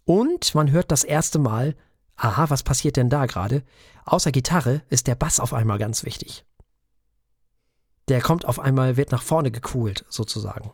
Und 0.05 0.55
man 0.55 0.71
hört 0.71 0.91
das 0.91 1.05
erste 1.05 1.39
Mal, 1.39 1.75
aha, 2.17 2.51
was 2.51 2.63
passiert 2.63 2.97
denn 2.97 3.11
da 3.11 3.27
gerade? 3.27 3.63
Außer 4.05 4.33
Gitarre 4.33 4.83
ist 4.91 5.07
der 5.07 5.15
Bass 5.15 5.39
auf 5.39 5.55
einmal 5.55 5.79
ganz 5.79 6.05
wichtig 6.05 6.45
der 8.09 8.21
kommt 8.21 8.45
auf 8.45 8.59
einmal, 8.59 8.97
wird 8.97 9.13
nach 9.13 9.23
vorne 9.23 9.51
gecoolt, 9.51 10.05
sozusagen. 10.09 10.73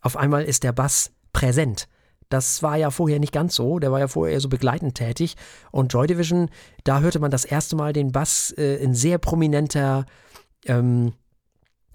Auf 0.00 0.16
einmal 0.16 0.44
ist 0.44 0.64
der 0.64 0.72
Bass 0.72 1.12
präsent. 1.32 1.88
Das 2.28 2.62
war 2.62 2.76
ja 2.76 2.90
vorher 2.90 3.18
nicht 3.18 3.32
ganz 3.32 3.56
so, 3.56 3.80
der 3.80 3.90
war 3.90 3.98
ja 3.98 4.08
vorher 4.08 4.34
eher 4.34 4.40
so 4.40 4.48
begleitend 4.48 4.94
tätig. 4.94 5.36
Und 5.72 5.92
Joy 5.92 6.06
Division, 6.06 6.48
da 6.84 7.00
hörte 7.00 7.18
man 7.18 7.30
das 7.30 7.44
erste 7.44 7.76
Mal 7.76 7.92
den 7.92 8.12
Bass 8.12 8.54
äh, 8.56 8.76
in 8.76 8.94
sehr 8.94 9.18
prominenter, 9.18 10.06
ähm, 10.64 11.12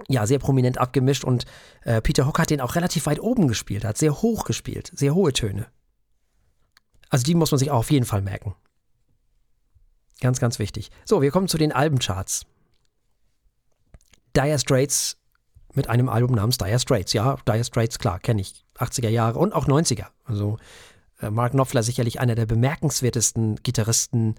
ja, 0.09 0.27
sehr 0.27 0.39
prominent 0.39 0.77
abgemischt 0.77 1.23
und 1.23 1.45
äh, 1.83 2.01
Peter 2.01 2.27
Hook 2.27 2.37
hat 2.37 2.49
den 2.49 2.59
auch 2.59 2.75
relativ 2.75 3.05
weit 3.05 3.21
oben 3.21 3.47
gespielt, 3.47 3.85
hat 3.85 3.97
sehr 3.97 4.21
hoch 4.21 4.43
gespielt, 4.43 4.91
sehr 4.93 5.15
hohe 5.15 5.31
Töne. 5.31 5.67
Also 7.09 7.23
die 7.23 7.35
muss 7.35 7.51
man 7.51 7.59
sich 7.59 7.71
auch 7.71 7.79
auf 7.79 7.91
jeden 7.91 8.05
Fall 8.05 8.21
merken. 8.21 8.55
Ganz, 10.19 10.39
ganz 10.39 10.59
wichtig. 10.59 10.91
So, 11.05 11.21
wir 11.21 11.31
kommen 11.31 11.47
zu 11.47 11.57
den 11.57 11.71
Albencharts. 11.71 12.45
Dire 14.35 14.59
Straits 14.59 15.17
mit 15.73 15.89
einem 15.89 16.09
Album 16.09 16.35
namens 16.35 16.57
Dire 16.57 16.79
Straits. 16.79 17.13
Ja, 17.13 17.37
Dire 17.47 17.63
Straits, 17.63 17.99
klar, 17.99 18.19
kenne 18.19 18.41
ich. 18.41 18.65
80er 18.77 19.09
Jahre 19.09 19.39
und 19.39 19.53
auch 19.53 19.67
90er. 19.67 20.07
Also 20.23 20.57
äh, 21.21 21.29
Mark 21.29 21.51
Knopfler 21.51 21.83
sicherlich 21.83 22.19
einer 22.19 22.35
der 22.35 22.45
bemerkenswertesten 22.45 23.55
Gitarristen, 23.63 24.35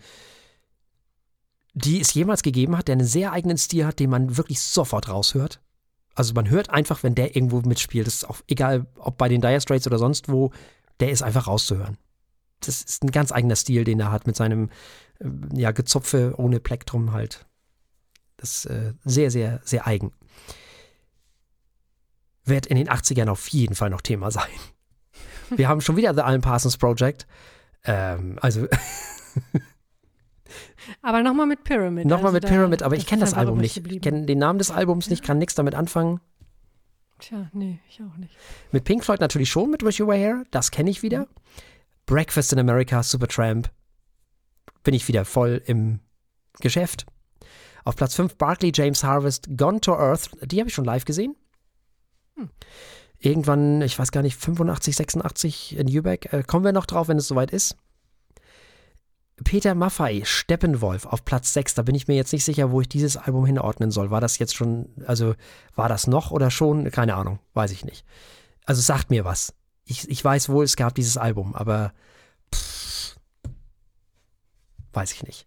die 1.74 2.00
es 2.00 2.14
jemals 2.14 2.42
gegeben 2.42 2.76
hat, 2.76 2.88
der 2.88 2.94
einen 2.94 3.06
sehr 3.06 3.32
eigenen 3.32 3.58
Stil 3.58 3.86
hat, 3.86 3.98
den 3.98 4.10
man 4.10 4.36
wirklich 4.36 4.60
sofort 4.60 5.08
raushört. 5.08 5.60
Also 6.14 6.32
man 6.32 6.48
hört 6.48 6.70
einfach, 6.70 7.02
wenn 7.02 7.14
der 7.14 7.36
irgendwo 7.36 7.60
mitspielt, 7.60 8.06
das 8.06 8.14
ist 8.14 8.30
auch 8.30 8.40
egal, 8.46 8.86
ob 8.96 9.18
bei 9.18 9.28
den 9.28 9.42
Dire 9.42 9.60
Straits 9.60 9.86
oder 9.86 9.98
sonst 9.98 10.30
wo, 10.30 10.52
der 11.00 11.10
ist 11.10 11.22
einfach 11.22 11.46
rauszuhören. 11.46 11.98
Das 12.60 12.80
ist 12.80 13.04
ein 13.04 13.10
ganz 13.10 13.32
eigener 13.32 13.56
Stil, 13.56 13.84
den 13.84 14.00
er 14.00 14.10
hat 14.10 14.26
mit 14.26 14.36
seinem 14.36 14.70
äh, 15.18 15.28
ja, 15.54 15.72
Gezupfe 15.72 16.34
ohne 16.38 16.60
Plektrum 16.60 17.12
halt. 17.12 17.45
Das 18.36 18.64
ist 18.64 18.66
äh, 18.66 18.92
sehr, 19.04 19.30
sehr, 19.30 19.60
sehr 19.64 19.86
eigen. 19.86 20.12
Wird 22.44 22.66
in 22.66 22.76
den 22.76 22.88
80ern 22.88 23.28
auf 23.28 23.48
jeden 23.48 23.74
Fall 23.74 23.90
noch 23.90 24.00
Thema 24.00 24.30
sein. 24.30 24.44
Wir 25.50 25.68
haben 25.68 25.80
schon 25.80 25.96
wieder 25.96 26.14
The 26.14 26.20
Alan 26.20 26.40
Parsons 26.40 26.76
Project. 26.76 27.26
Ähm, 27.84 28.38
also. 28.40 28.66
aber 31.02 31.22
nochmal 31.22 31.46
mit 31.46 31.64
Pyramid. 31.64 32.06
Nochmal 32.06 32.34
also 32.34 32.36
mit 32.36 32.46
Pyramid, 32.46 32.82
aber 32.82 32.96
ich 32.96 33.06
kenne 33.06 33.20
das 33.20 33.34
Album 33.34 33.58
nicht. 33.58 33.76
Ich 33.76 34.02
kenne 34.02 34.26
den 34.26 34.38
Namen 34.38 34.58
des 34.58 34.70
Albums 34.70 35.08
nicht, 35.08 35.24
kann 35.24 35.38
nichts 35.38 35.54
damit 35.54 35.74
anfangen. 35.74 36.20
Tja, 37.18 37.48
nee, 37.52 37.80
ich 37.88 38.00
auch 38.02 38.16
nicht. 38.18 38.36
Mit 38.72 38.84
Pink 38.84 39.04
Floyd 39.04 39.20
natürlich 39.20 39.48
schon, 39.48 39.70
mit 39.70 39.82
Wish 39.82 39.98
You 39.98 40.06
Were 40.06 40.18
Here, 40.18 40.44
das 40.50 40.70
kenne 40.70 40.90
ich 40.90 41.02
wieder. 41.02 41.20
Mhm. 41.20 41.26
Breakfast 42.04 42.52
in 42.52 42.58
America, 42.58 43.02
Supertramp, 43.02 43.70
bin 44.84 44.94
ich 44.94 45.08
wieder 45.08 45.24
voll 45.24 45.62
im 45.66 46.00
Geschäft. 46.60 47.06
Auf 47.86 47.94
Platz 47.94 48.16
5 48.16 48.34
Barkley 48.34 48.72
James 48.74 49.04
Harvest, 49.04 49.46
Gone 49.56 49.80
to 49.80 49.94
Earth. 49.94 50.30
Die 50.42 50.58
habe 50.58 50.68
ich 50.68 50.74
schon 50.74 50.84
live 50.84 51.04
gesehen. 51.04 51.36
Hm. 52.34 52.50
Irgendwann, 53.20 53.80
ich 53.80 53.96
weiß 53.96 54.10
gar 54.10 54.22
nicht, 54.22 54.36
85, 54.36 54.96
86 54.96 55.78
in 55.78 55.86
Jübeck. 55.86 56.32
Äh, 56.32 56.42
kommen 56.42 56.64
wir 56.64 56.72
noch 56.72 56.86
drauf, 56.86 57.06
wenn 57.06 57.16
es 57.16 57.28
soweit 57.28 57.52
ist. 57.52 57.76
Peter 59.44 59.76
Maffei, 59.76 60.22
Steppenwolf 60.24 61.06
auf 61.06 61.24
Platz 61.24 61.52
6. 61.52 61.74
Da 61.74 61.82
bin 61.82 61.94
ich 61.94 62.08
mir 62.08 62.16
jetzt 62.16 62.32
nicht 62.32 62.44
sicher, 62.44 62.72
wo 62.72 62.80
ich 62.80 62.88
dieses 62.88 63.16
Album 63.16 63.46
hinordnen 63.46 63.92
soll. 63.92 64.10
War 64.10 64.20
das 64.20 64.40
jetzt 64.40 64.56
schon, 64.56 64.88
also 65.06 65.36
war 65.76 65.88
das 65.88 66.08
noch 66.08 66.32
oder 66.32 66.50
schon? 66.50 66.90
Keine 66.90 67.14
Ahnung, 67.14 67.38
weiß 67.54 67.70
ich 67.70 67.84
nicht. 67.84 68.04
Also 68.64 68.82
sagt 68.82 69.10
mir 69.10 69.24
was. 69.24 69.54
Ich, 69.84 70.10
ich 70.10 70.24
weiß 70.24 70.48
wohl, 70.48 70.64
es 70.64 70.74
gab 70.74 70.96
dieses 70.96 71.16
Album, 71.16 71.54
aber 71.54 71.92
pff, 72.52 73.14
weiß 74.92 75.12
ich 75.12 75.22
nicht. 75.22 75.46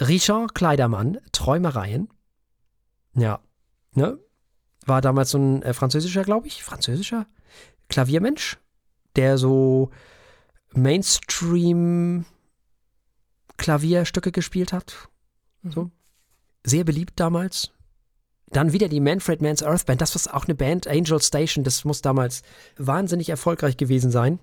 Richard 0.00 0.54
Kleidermann, 0.54 1.18
Träumereien. 1.32 2.08
Ja, 3.14 3.40
ne? 3.92 4.18
War 4.84 5.00
damals 5.00 5.30
so 5.30 5.38
ein 5.38 5.62
äh, 5.62 5.72
französischer, 5.72 6.22
glaube 6.22 6.46
ich, 6.46 6.62
französischer 6.62 7.26
Klaviermensch, 7.88 8.58
der 9.16 9.38
so 9.38 9.90
Mainstream 10.72 12.24
Klavierstücke 13.56 14.32
gespielt 14.32 14.72
hat. 14.72 15.08
Mhm. 15.62 15.70
So. 15.72 15.90
Sehr 16.64 16.84
beliebt 16.84 17.18
damals. 17.18 17.72
Dann 18.48 18.72
wieder 18.72 18.88
die 18.88 19.00
Manfred 19.00 19.40
Mann's 19.40 19.62
Earth 19.62 19.86
Band. 19.86 20.00
Das 20.00 20.14
war 20.14 20.34
auch 20.34 20.44
eine 20.44 20.54
Band, 20.54 20.86
Angel 20.86 21.20
Station. 21.20 21.64
Das 21.64 21.84
muss 21.84 22.02
damals 22.02 22.42
wahnsinnig 22.76 23.28
erfolgreich 23.28 23.76
gewesen 23.76 24.10
sein. 24.10 24.38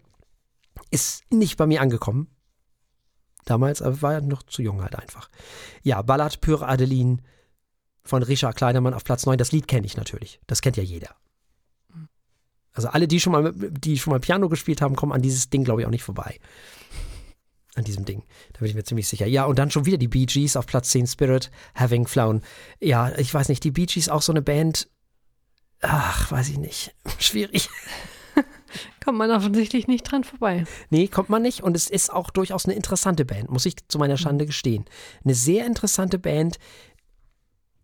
Ist 0.90 1.24
nicht 1.32 1.58
bei 1.58 1.68
mir 1.68 1.82
angekommen 1.82 2.33
damals, 3.46 3.82
aber 3.82 4.02
war 4.02 4.14
ja 4.14 4.22
noch 4.22 4.44
zu 4.44 4.62
jung 4.62 4.82
halt 4.82 4.96
einfach. 4.96 5.30
Ja, 5.82 6.02
Ballad 6.02 6.42
Pure 6.42 6.68
Adeline 6.68 7.18
von 8.04 8.24
Richard 8.24 8.56
Kleidermann 8.56 8.94
auf 8.94 9.04
Platz 9.04 9.26
9. 9.26 9.38
Das 9.38 9.52
Lied 9.52 9.68
kenne 9.68 9.86
ich 9.86 9.98
natürlich. 9.98 10.40
Das 10.48 10.62
kennt 10.62 10.78
ja 10.78 10.84
jeder. 10.84 11.16
Also 12.74 12.90
alle, 12.90 13.08
die 13.08 13.20
schon 13.20 13.34
mal, 13.34 13.54
die 13.54 14.00
schon 14.00 14.12
mal 14.12 14.20
Piano 14.20 14.50
gespielt 14.50 14.82
haben, 14.82 14.96
kommen 14.96 15.12
an 15.12 15.22
dieses 15.22 15.50
Ding, 15.50 15.64
glaube 15.64 15.82
ich, 15.82 15.88
auch 15.88 15.92
nicht 15.92 16.04
vorbei. 16.04 16.40
An 17.76 17.84
diesem 17.84 18.06
Ding. 18.06 18.24
Da 18.54 18.60
bin 18.60 18.70
ich 18.70 18.76
mir 18.76 18.84
ziemlich 18.84 19.08
sicher. 19.08 19.26
Ja, 19.26 19.46
und 19.46 19.58
dann 19.58 19.72
schon 19.72 19.86
wieder 19.86 19.98
die 19.98 20.08
Bee 20.08 20.26
Gees 20.26 20.58
auf 20.58 20.66
Platz 20.66 20.90
10, 20.90 21.08
Spirit, 21.08 21.50
Having 21.76 22.08
Flown. 22.08 22.42
Ja, 22.80 23.18
ich 23.18 23.34
weiß 23.34 23.50
nicht, 23.50 23.64
die 23.64 23.72
Bee 23.72 23.86
Gees 23.86 24.10
auch 24.10 24.22
so 24.22 24.32
eine 24.32 24.42
Band. 24.42 24.90
Ach, 25.82 26.32
weiß 26.32 26.50
ich 26.50 26.58
nicht. 26.58 26.96
Schwierig. 27.20 27.70
Kommt 29.04 29.18
man 29.18 29.32
offensichtlich 29.32 29.88
nicht 29.88 30.04
dran 30.04 30.24
vorbei. 30.24 30.66
Nee, 30.90 31.08
kommt 31.08 31.30
man 31.30 31.42
nicht. 31.42 31.62
Und 31.62 31.76
es 31.76 31.90
ist 31.90 32.12
auch 32.12 32.30
durchaus 32.30 32.66
eine 32.66 32.76
interessante 32.76 33.26
Band, 33.26 33.50
muss 33.50 33.66
ich 33.66 33.76
zu 33.88 33.98
meiner 33.98 34.18
Schande 34.18 34.46
gestehen. 34.46 34.86
Eine 35.24 35.36
sehr 35.36 35.66
interessante 35.66 36.20
Band. 36.20 36.58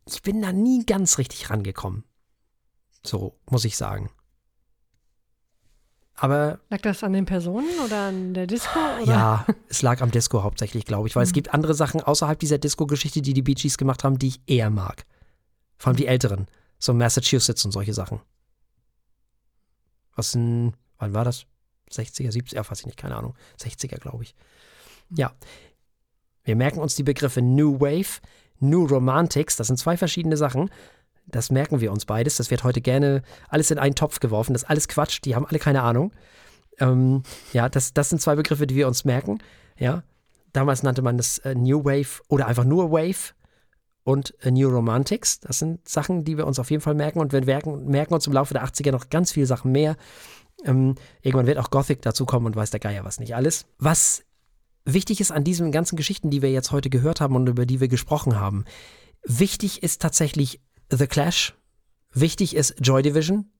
Ich 0.07 0.21
bin 0.21 0.41
da 0.41 0.51
nie 0.51 0.85
ganz 0.85 1.17
richtig 1.17 1.49
rangekommen. 1.49 2.03
So, 3.05 3.37
muss 3.49 3.65
ich 3.65 3.77
sagen. 3.77 4.09
Aber 6.15 6.59
lag 6.69 6.81
das 6.81 7.01
an 7.03 7.13
den 7.13 7.25
Personen 7.25 7.69
oder 7.85 8.07
an 8.07 8.33
der 8.33 8.45
Disco? 8.45 8.77
Oder? 9.01 9.11
Ja, 9.11 9.45
es 9.69 9.81
lag 9.81 10.01
am 10.01 10.11
Disco 10.11 10.43
hauptsächlich, 10.43 10.85
glaube 10.85 11.07
ich, 11.07 11.15
weil 11.15 11.23
mhm. 11.23 11.27
es 11.27 11.33
gibt 11.33 11.53
andere 11.53 11.73
Sachen 11.73 12.01
außerhalb 12.01 12.37
dieser 12.37 12.57
Disco-Geschichte, 12.57 13.21
die 13.21 13.33
die 13.33 13.41
Bee 13.41 13.53
Gees 13.53 13.77
gemacht 13.77 14.03
haben, 14.03 14.19
die 14.19 14.27
ich 14.27 14.41
eher 14.45 14.69
mag. 14.69 15.05
Vor 15.77 15.89
allem 15.89 15.97
die 15.97 16.07
älteren, 16.07 16.47
so 16.77 16.93
Massachusetts 16.93 17.63
und 17.63 17.71
solche 17.71 17.93
Sachen. 17.93 18.19
Was 20.19 20.35
in, 20.35 20.73
wann 20.97 21.13
war 21.13 21.23
das? 21.23 21.45
60er, 21.93 22.33
70er, 22.33 22.55
ja, 22.55 22.69
weiß 22.69 22.81
ich 22.81 22.85
nicht, 22.87 22.97
keine 22.97 23.15
Ahnung. 23.15 23.35
60er, 23.57 23.97
glaube 23.99 24.23
ich. 24.23 24.35
Ja. 25.15 25.31
Wir 26.43 26.57
merken 26.57 26.79
uns 26.79 26.95
die 26.95 27.03
Begriffe 27.03 27.41
New 27.41 27.79
Wave, 27.79 28.19
New 28.59 28.85
Romantics, 28.85 29.55
das 29.55 29.67
sind 29.67 29.77
zwei 29.77 29.95
verschiedene 29.95 30.35
Sachen. 30.35 30.69
Das 31.25 31.51
merken 31.51 31.79
wir 31.79 31.93
uns 31.93 32.05
beides. 32.05 32.35
Das 32.35 32.51
wird 32.51 32.65
heute 32.65 32.81
gerne 32.81 33.21
alles 33.47 33.71
in 33.71 33.79
einen 33.79 33.95
Topf 33.95 34.19
geworfen. 34.19 34.51
Das 34.51 34.63
ist 34.63 34.69
alles 34.69 34.89
Quatsch. 34.89 35.21
Die 35.23 35.35
haben 35.35 35.45
alle 35.45 35.59
keine 35.59 35.83
Ahnung. 35.83 36.11
Ähm, 36.79 37.23
ja, 37.53 37.69
das, 37.69 37.93
das 37.93 38.09
sind 38.09 38.21
zwei 38.21 38.35
Begriffe, 38.35 38.67
die 38.67 38.75
wir 38.75 38.87
uns 38.87 39.05
merken. 39.05 39.37
Ja, 39.77 40.03
damals 40.51 40.83
nannte 40.83 41.01
man 41.01 41.15
das 41.15 41.37
äh, 41.39 41.55
New 41.55 41.85
Wave 41.85 42.21
oder 42.27 42.47
einfach 42.47 42.65
nur 42.65 42.91
Wave 42.91 43.33
und 44.03 44.33
äh, 44.43 44.51
New 44.51 44.69
Romantics. 44.69 45.39
Das 45.39 45.59
sind 45.59 45.87
Sachen, 45.87 46.23
die 46.23 46.37
wir 46.37 46.47
uns 46.47 46.59
auf 46.59 46.71
jeden 46.71 46.81
Fall 46.81 46.95
merken. 46.95 47.19
Und 47.19 47.31
wir 47.31 47.43
merken, 47.43 47.85
merken 47.85 48.13
uns 48.13 48.27
im 48.27 48.33
Laufe 48.33 48.53
der 48.53 48.65
80er 48.65 48.91
noch 48.91 49.09
ganz 49.09 49.31
viele 49.31 49.45
Sachen 49.45 49.71
mehr. 49.71 49.97
Ähm, 50.65 50.95
irgendwann 51.21 51.47
wird 51.47 51.57
auch 51.57 51.69
Gothic 51.69 52.01
dazu 52.01 52.25
kommen 52.25 52.45
und 52.45 52.55
weiß 52.55 52.71
der 52.71 52.79
Geier 52.79 53.05
was 53.05 53.19
nicht 53.19 53.35
alles. 53.35 53.65
Was 53.77 54.23
wichtig 54.85 55.21
ist 55.21 55.31
an 55.31 55.43
diesen 55.43 55.71
ganzen 55.71 55.95
Geschichten, 55.95 56.29
die 56.29 56.41
wir 56.41 56.51
jetzt 56.51 56.71
heute 56.71 56.89
gehört 56.89 57.21
haben 57.21 57.35
und 57.35 57.47
über 57.47 57.65
die 57.65 57.79
wir 57.79 57.87
gesprochen 57.87 58.39
haben, 58.39 58.65
wichtig 59.23 59.83
ist 59.83 60.01
tatsächlich 60.01 60.61
The 60.91 61.07
Clash, 61.07 61.55
wichtig 62.11 62.55
ist 62.55 62.75
Joy 62.81 63.01
Division, 63.01 63.51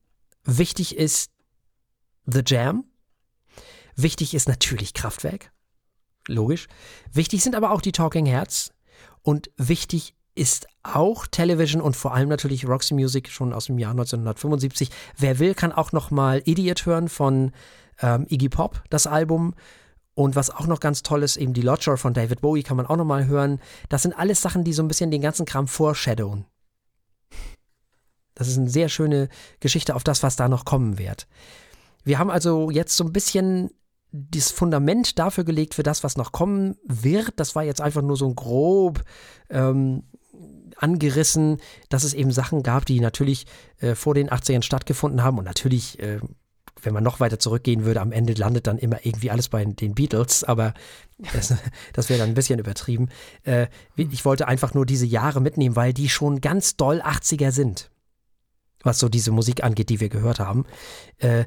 wichtig 0.44 0.96
ist 0.96 1.30
The 2.26 2.42
Jam, 2.44 2.84
wichtig 3.96 4.34
ist 4.34 4.48
natürlich 4.48 4.94
Kraftwerk, 4.94 5.52
logisch. 6.26 6.66
Wichtig 7.12 7.42
sind 7.42 7.54
aber 7.54 7.70
auch 7.70 7.80
die 7.80 7.92
Talking 7.92 8.26
Heads 8.26 8.72
und 9.22 9.50
wichtig 9.56 10.14
ist 10.40 10.68
auch 10.82 11.26
Television 11.26 11.82
und 11.82 11.96
vor 11.96 12.14
allem 12.14 12.30
natürlich 12.30 12.66
Roxy 12.66 12.94
Music 12.94 13.28
schon 13.28 13.52
aus 13.52 13.66
dem 13.66 13.78
Jahr 13.78 13.90
1975. 13.90 14.90
Wer 15.18 15.38
will, 15.38 15.54
kann 15.54 15.70
auch 15.70 15.92
noch 15.92 16.10
mal 16.10 16.40
Idiot 16.46 16.86
hören 16.86 17.10
von 17.10 17.52
ähm, 18.00 18.26
Iggy 18.30 18.48
Pop, 18.48 18.82
das 18.88 19.06
Album. 19.06 19.54
Und 20.14 20.36
was 20.36 20.48
auch 20.48 20.66
noch 20.66 20.80
ganz 20.80 21.02
toll 21.02 21.24
ist, 21.24 21.36
eben 21.36 21.52
die 21.52 21.60
Lodger 21.60 21.98
von 21.98 22.14
David 22.14 22.40
Bowie 22.40 22.62
kann 22.62 22.78
man 22.78 22.86
auch 22.86 22.96
noch 22.96 23.04
mal 23.04 23.26
hören. 23.26 23.60
Das 23.90 24.00
sind 24.00 24.14
alles 24.14 24.40
Sachen, 24.40 24.64
die 24.64 24.72
so 24.72 24.82
ein 24.82 24.88
bisschen 24.88 25.10
den 25.10 25.20
ganzen 25.20 25.44
Kram 25.44 25.68
foreshadowen. 25.68 26.46
Das 28.34 28.48
ist 28.48 28.56
eine 28.56 28.70
sehr 28.70 28.88
schöne 28.88 29.28
Geschichte 29.60 29.94
auf 29.94 30.04
das, 30.04 30.22
was 30.22 30.36
da 30.36 30.48
noch 30.48 30.64
kommen 30.64 30.96
wird. 30.96 31.28
Wir 32.02 32.18
haben 32.18 32.30
also 32.30 32.70
jetzt 32.70 32.96
so 32.96 33.04
ein 33.04 33.12
bisschen 33.12 33.70
das 34.10 34.50
Fundament 34.50 35.18
dafür 35.18 35.44
gelegt 35.44 35.74
für 35.74 35.82
das, 35.82 36.02
was 36.02 36.16
noch 36.16 36.32
kommen 36.32 36.76
wird. 36.84 37.34
Das 37.36 37.54
war 37.54 37.62
jetzt 37.62 37.82
einfach 37.82 38.00
nur 38.00 38.16
so 38.16 38.26
ein 38.26 38.34
grob 38.34 39.04
ähm, 39.50 40.04
angerissen, 40.80 41.58
dass 41.88 42.04
es 42.04 42.14
eben 42.14 42.32
Sachen 42.32 42.62
gab, 42.62 42.86
die 42.86 43.00
natürlich 43.00 43.46
äh, 43.80 43.94
vor 43.94 44.14
den 44.14 44.30
80ern 44.30 44.62
stattgefunden 44.62 45.22
haben 45.22 45.38
und 45.38 45.44
natürlich 45.44 45.98
äh, 45.98 46.20
wenn 46.82 46.94
man 46.94 47.04
noch 47.04 47.20
weiter 47.20 47.38
zurückgehen 47.38 47.84
würde, 47.84 48.00
am 48.00 48.12
Ende 48.12 48.32
landet 48.32 48.66
dann 48.66 48.78
immer 48.78 49.04
irgendwie 49.04 49.30
alles 49.30 49.50
bei 49.50 49.62
den 49.64 49.94
Beatles, 49.94 50.44
aber 50.44 50.72
das, 51.34 51.54
das 51.92 52.08
wäre 52.08 52.20
dann 52.20 52.30
ein 52.30 52.34
bisschen 52.34 52.58
übertrieben. 52.58 53.08
Äh, 53.42 53.66
ich 53.96 54.24
wollte 54.24 54.48
einfach 54.48 54.72
nur 54.72 54.86
diese 54.86 55.04
Jahre 55.04 55.40
mitnehmen, 55.40 55.76
weil 55.76 55.92
die 55.92 56.08
schon 56.08 56.40
ganz 56.40 56.76
doll 56.76 57.02
80er 57.02 57.50
sind 57.50 57.90
was 58.82 58.98
so 58.98 59.08
diese 59.08 59.30
Musik 59.30 59.62
angeht, 59.62 59.90
die 59.90 60.00
wir 60.00 60.08
gehört 60.08 60.40
haben. 60.40 60.64
Äh, 61.18 61.44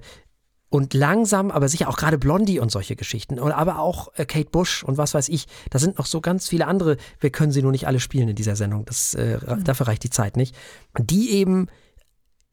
und 0.73 0.95
langsam, 0.95 1.51
aber 1.51 1.69
sicher 1.69 1.87
auch 1.87 1.97
gerade 1.97 2.17
Blondie 2.17 2.59
und 2.59 2.71
solche 2.71 2.95
Geschichten, 2.95 3.37
aber 3.37 3.77
auch 3.77 4.07
äh, 4.15 4.25
Kate 4.25 4.49
Bush 4.49 4.83
und 4.83 4.97
was 4.97 5.13
weiß 5.13 5.29
ich. 5.29 5.45
Da 5.69 5.77
sind 5.77 5.99
noch 5.99 6.07
so 6.07 6.19
ganz 6.19 6.49
viele 6.49 6.65
andere. 6.65 6.97
Wir 7.19 7.29
können 7.29 7.51
sie 7.51 7.61
nur 7.61 7.71
nicht 7.71 7.85
alle 7.85 7.99
spielen 7.99 8.29
in 8.29 8.35
dieser 8.35 8.55
Sendung. 8.55 8.83
Das, 8.85 9.13
äh, 9.13 9.37
mhm. 9.37 9.63
Dafür 9.63 9.87
reicht 9.87 10.03
die 10.03 10.09
Zeit 10.09 10.35
nicht. 10.35 10.55
Die 10.97 11.29
eben 11.33 11.67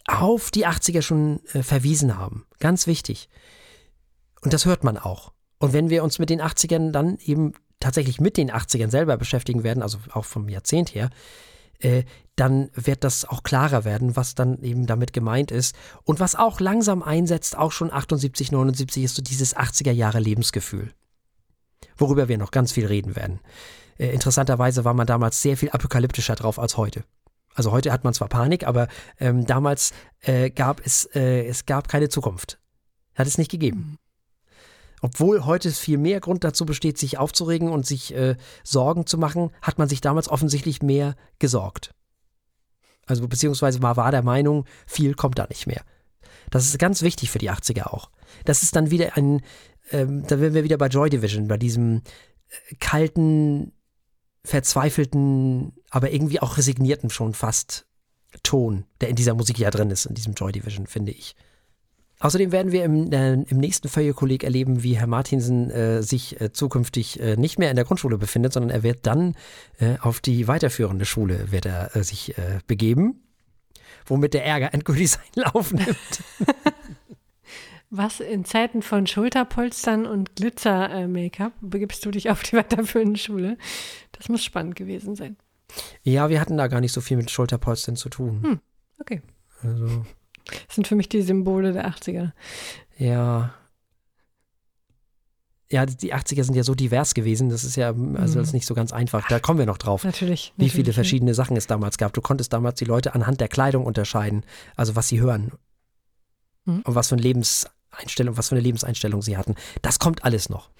auf 0.06 0.50
die 0.50 0.66
80er 0.66 1.00
schon 1.00 1.40
äh, 1.54 1.62
verwiesen 1.62 2.18
haben. 2.18 2.44
Ganz 2.58 2.86
wichtig. 2.86 3.30
Und 4.42 4.52
das 4.52 4.66
hört 4.66 4.84
man 4.84 4.98
auch. 4.98 5.32
Und 5.58 5.72
wenn 5.72 5.88
wir 5.88 6.04
uns 6.04 6.18
mit 6.18 6.28
den 6.28 6.42
80ern 6.42 6.90
dann 6.90 7.16
eben 7.24 7.54
tatsächlich 7.80 8.20
mit 8.20 8.36
den 8.36 8.50
80ern 8.50 8.90
selber 8.90 9.16
beschäftigen 9.16 9.64
werden, 9.64 9.82
also 9.82 9.96
auch 10.12 10.26
vom 10.26 10.50
Jahrzehnt 10.50 10.94
her, 10.94 11.08
äh, 11.80 12.04
dann 12.36 12.70
wird 12.74 13.04
das 13.04 13.26
auch 13.26 13.42
klarer 13.42 13.84
werden, 13.84 14.16
was 14.16 14.34
dann 14.34 14.62
eben 14.62 14.86
damit 14.86 15.12
gemeint 15.12 15.50
ist. 15.50 15.74
Und 16.04 16.20
was 16.20 16.36
auch 16.36 16.60
langsam 16.60 17.02
einsetzt, 17.02 17.56
auch 17.56 17.72
schon 17.72 17.92
78, 17.92 18.52
79, 18.52 19.04
ist 19.04 19.16
so 19.16 19.22
dieses 19.22 19.56
80er 19.56 19.92
Jahre 19.92 20.20
Lebensgefühl. 20.20 20.92
Worüber 21.96 22.28
wir 22.28 22.38
noch 22.38 22.50
ganz 22.50 22.72
viel 22.72 22.86
reden 22.86 23.16
werden. 23.16 23.40
Äh, 23.98 24.08
interessanterweise 24.08 24.84
war 24.84 24.94
man 24.94 25.06
damals 25.06 25.42
sehr 25.42 25.56
viel 25.56 25.70
apokalyptischer 25.70 26.34
drauf 26.34 26.58
als 26.58 26.76
heute. 26.76 27.04
Also 27.54 27.72
heute 27.72 27.92
hat 27.92 28.04
man 28.04 28.14
zwar 28.14 28.28
Panik, 28.28 28.66
aber 28.66 28.88
ähm, 29.18 29.44
damals 29.44 29.92
äh, 30.20 30.50
gab 30.50 30.84
es, 30.84 31.04
äh, 31.14 31.44
es 31.46 31.66
gab 31.66 31.88
keine 31.88 32.08
Zukunft. 32.08 32.58
Hat 33.14 33.26
es 33.26 33.38
nicht 33.38 33.50
gegeben. 33.50 33.98
Obwohl 35.00 35.44
heute 35.44 35.70
viel 35.70 35.98
mehr 35.98 36.20
Grund 36.20 36.44
dazu 36.44 36.66
besteht, 36.66 36.98
sich 36.98 37.18
aufzuregen 37.18 37.70
und 37.70 37.86
sich 37.86 38.14
äh, 38.14 38.36
Sorgen 38.64 39.06
zu 39.06 39.18
machen, 39.18 39.50
hat 39.62 39.78
man 39.78 39.88
sich 39.88 40.00
damals 40.00 40.28
offensichtlich 40.28 40.82
mehr 40.82 41.16
gesorgt. 41.38 41.94
Also 43.06 43.26
beziehungsweise 43.26 43.80
man 43.80 43.96
war 43.96 44.10
der 44.10 44.22
Meinung, 44.22 44.66
viel 44.86 45.14
kommt 45.14 45.38
da 45.38 45.46
nicht 45.48 45.66
mehr. 45.66 45.82
Das 46.50 46.66
ist 46.66 46.78
ganz 46.78 47.02
wichtig 47.02 47.30
für 47.30 47.38
die 47.38 47.50
80er 47.50 47.86
auch. 47.88 48.10
Das 48.44 48.62
ist 48.62 48.76
dann 48.76 48.90
wieder 48.90 49.16
ein, 49.16 49.40
ähm, 49.90 50.26
da 50.26 50.40
wären 50.40 50.54
wir 50.54 50.64
wieder 50.64 50.78
bei 50.78 50.88
Joy 50.88 51.10
Division, 51.10 51.48
bei 51.48 51.56
diesem 51.56 52.02
äh, 52.48 52.74
kalten, 52.78 53.72
verzweifelten, 54.44 55.72
aber 55.90 56.12
irgendwie 56.12 56.40
auch 56.40 56.56
resignierten 56.56 57.10
schon 57.10 57.34
fast 57.34 57.86
Ton, 58.42 58.86
der 59.00 59.08
in 59.08 59.16
dieser 59.16 59.34
Musik 59.34 59.58
ja 59.58 59.70
drin 59.70 59.90
ist, 59.90 60.06
in 60.06 60.14
diesem 60.14 60.34
Joy 60.34 60.52
Division, 60.52 60.86
finde 60.86 61.12
ich. 61.12 61.34
Außerdem 62.20 62.52
werden 62.52 62.70
wir 62.70 62.84
im, 62.84 63.10
äh, 63.12 63.32
im 63.32 63.56
nächsten 63.56 63.88
Feuillekolleg 63.88 64.44
erleben, 64.44 64.82
wie 64.82 64.98
Herr 64.98 65.06
Martinsen 65.06 65.70
äh, 65.70 66.02
sich 66.02 66.38
äh, 66.38 66.52
zukünftig 66.52 67.18
äh, 67.18 67.36
nicht 67.36 67.58
mehr 67.58 67.70
in 67.70 67.76
der 67.76 67.86
Grundschule 67.86 68.18
befindet, 68.18 68.52
sondern 68.52 68.70
er 68.70 68.82
wird 68.82 69.06
dann 69.06 69.34
äh, 69.78 69.96
auf 70.00 70.20
die 70.20 70.46
weiterführende 70.46 71.06
Schule 71.06 71.50
wird 71.50 71.64
er 71.64 71.96
äh, 71.96 72.04
sich 72.04 72.34
begeben, 72.66 73.22
womit 74.06 74.34
der 74.34 74.44
Ärger 74.44 74.74
endgültig 74.74 75.10
seinen 75.12 75.46
Lauf 75.46 75.72
nimmt. 75.72 75.96
Was 77.90 78.20
in 78.20 78.44
Zeiten 78.44 78.82
von 78.82 79.06
Schulterpolstern 79.06 80.06
und 80.06 80.36
Glitzer-Make-up 80.36 81.52
begibst 81.60 82.04
du 82.04 82.10
dich 82.10 82.30
auf 82.30 82.42
die 82.42 82.56
weiterführende 82.56 83.18
Schule? 83.18 83.56
Das 84.12 84.28
muss 84.28 84.44
spannend 84.44 84.76
gewesen 84.76 85.16
sein. 85.16 85.36
Ja, 86.02 86.28
wir 86.28 86.40
hatten 86.40 86.56
da 86.56 86.68
gar 86.68 86.80
nicht 86.80 86.92
so 86.92 87.00
viel 87.00 87.16
mit 87.16 87.30
Schulterpolstern 87.30 87.96
zu 87.96 88.08
tun. 88.08 88.42
Hm, 88.42 88.60
okay. 89.00 89.22
Also 89.62 90.04
das 90.44 90.74
sind 90.74 90.86
für 90.86 90.96
mich 90.96 91.08
die 91.08 91.22
Symbole 91.22 91.72
der 91.72 91.88
80er. 91.88 92.32
Ja. 92.98 93.54
Ja, 95.72 95.86
die 95.86 96.12
80er 96.12 96.42
sind 96.42 96.56
ja 96.56 96.64
so 96.64 96.74
divers 96.74 97.14
gewesen, 97.14 97.48
das 97.48 97.62
ist 97.62 97.76
ja, 97.76 97.88
also 97.88 98.00
mhm. 98.00 98.14
das 98.16 98.34
ist 98.34 98.52
nicht 98.52 98.66
so 98.66 98.74
ganz 98.74 98.92
einfach. 98.92 99.28
Da 99.28 99.38
kommen 99.38 99.60
wir 99.60 99.66
noch 99.66 99.78
drauf. 99.78 100.02
Natürlich. 100.02 100.52
Wie 100.56 100.68
viele 100.68 100.92
verschiedene 100.92 101.32
Sachen 101.32 101.56
es 101.56 101.68
damals 101.68 101.96
gab. 101.96 102.12
Du 102.12 102.20
konntest 102.20 102.52
damals 102.52 102.78
die 102.80 102.84
Leute 102.84 103.14
anhand 103.14 103.40
der 103.40 103.46
Kleidung 103.46 103.86
unterscheiden, 103.86 104.42
also 104.74 104.96
was 104.96 105.06
sie 105.06 105.20
hören. 105.20 105.52
Mhm. 106.64 106.80
Und 106.80 106.94
was 106.96 107.08
für 107.08 107.14
eine 107.14 107.22
Lebenseinstellung, 107.22 108.36
was 108.36 108.48
für 108.48 108.56
eine 108.56 108.62
Lebenseinstellung 108.62 109.22
sie 109.22 109.36
hatten. 109.36 109.54
Das 109.80 110.00
kommt 110.00 110.24
alles 110.24 110.48
noch. 110.48 110.70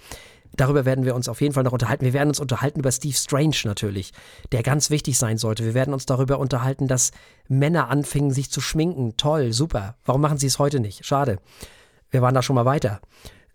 Darüber 0.57 0.85
werden 0.85 1.05
wir 1.05 1.15
uns 1.15 1.29
auf 1.29 1.41
jeden 1.41 1.55
Fall 1.55 1.63
noch 1.63 1.73
unterhalten. 1.73 2.05
Wir 2.05 2.13
werden 2.13 2.29
uns 2.29 2.41
unterhalten 2.41 2.81
über 2.81 2.93
Steve 2.93 3.15
Strange 3.15 3.57
natürlich, 3.65 4.13
der 4.53 4.63
ganz 4.63 4.91
wichtig 4.91 5.19
sein 5.19 5.39
sollte. 5.39 5.65
Wir 5.65 5.75
werden 5.75 5.95
uns 5.95 6.07
darüber 6.07 6.39
unterhalten, 6.39 6.89
dass 6.89 7.13
Männer 7.49 7.89
anfingen, 7.89 8.33
sich 8.33 8.51
zu 8.51 8.61
schminken. 8.61 9.17
Toll, 9.17 9.53
super. 9.53 9.97
Warum 10.05 10.21
machen 10.21 10.39
sie 10.39 10.47
es 10.47 10.59
heute 10.59 10.81
nicht? 10.81 11.07
Schade. 11.07 11.39
Wir 12.11 12.23
waren 12.23 12.35
da 12.35 12.43
schon 12.43 12.57
mal 12.57 12.65
weiter, 12.65 13.01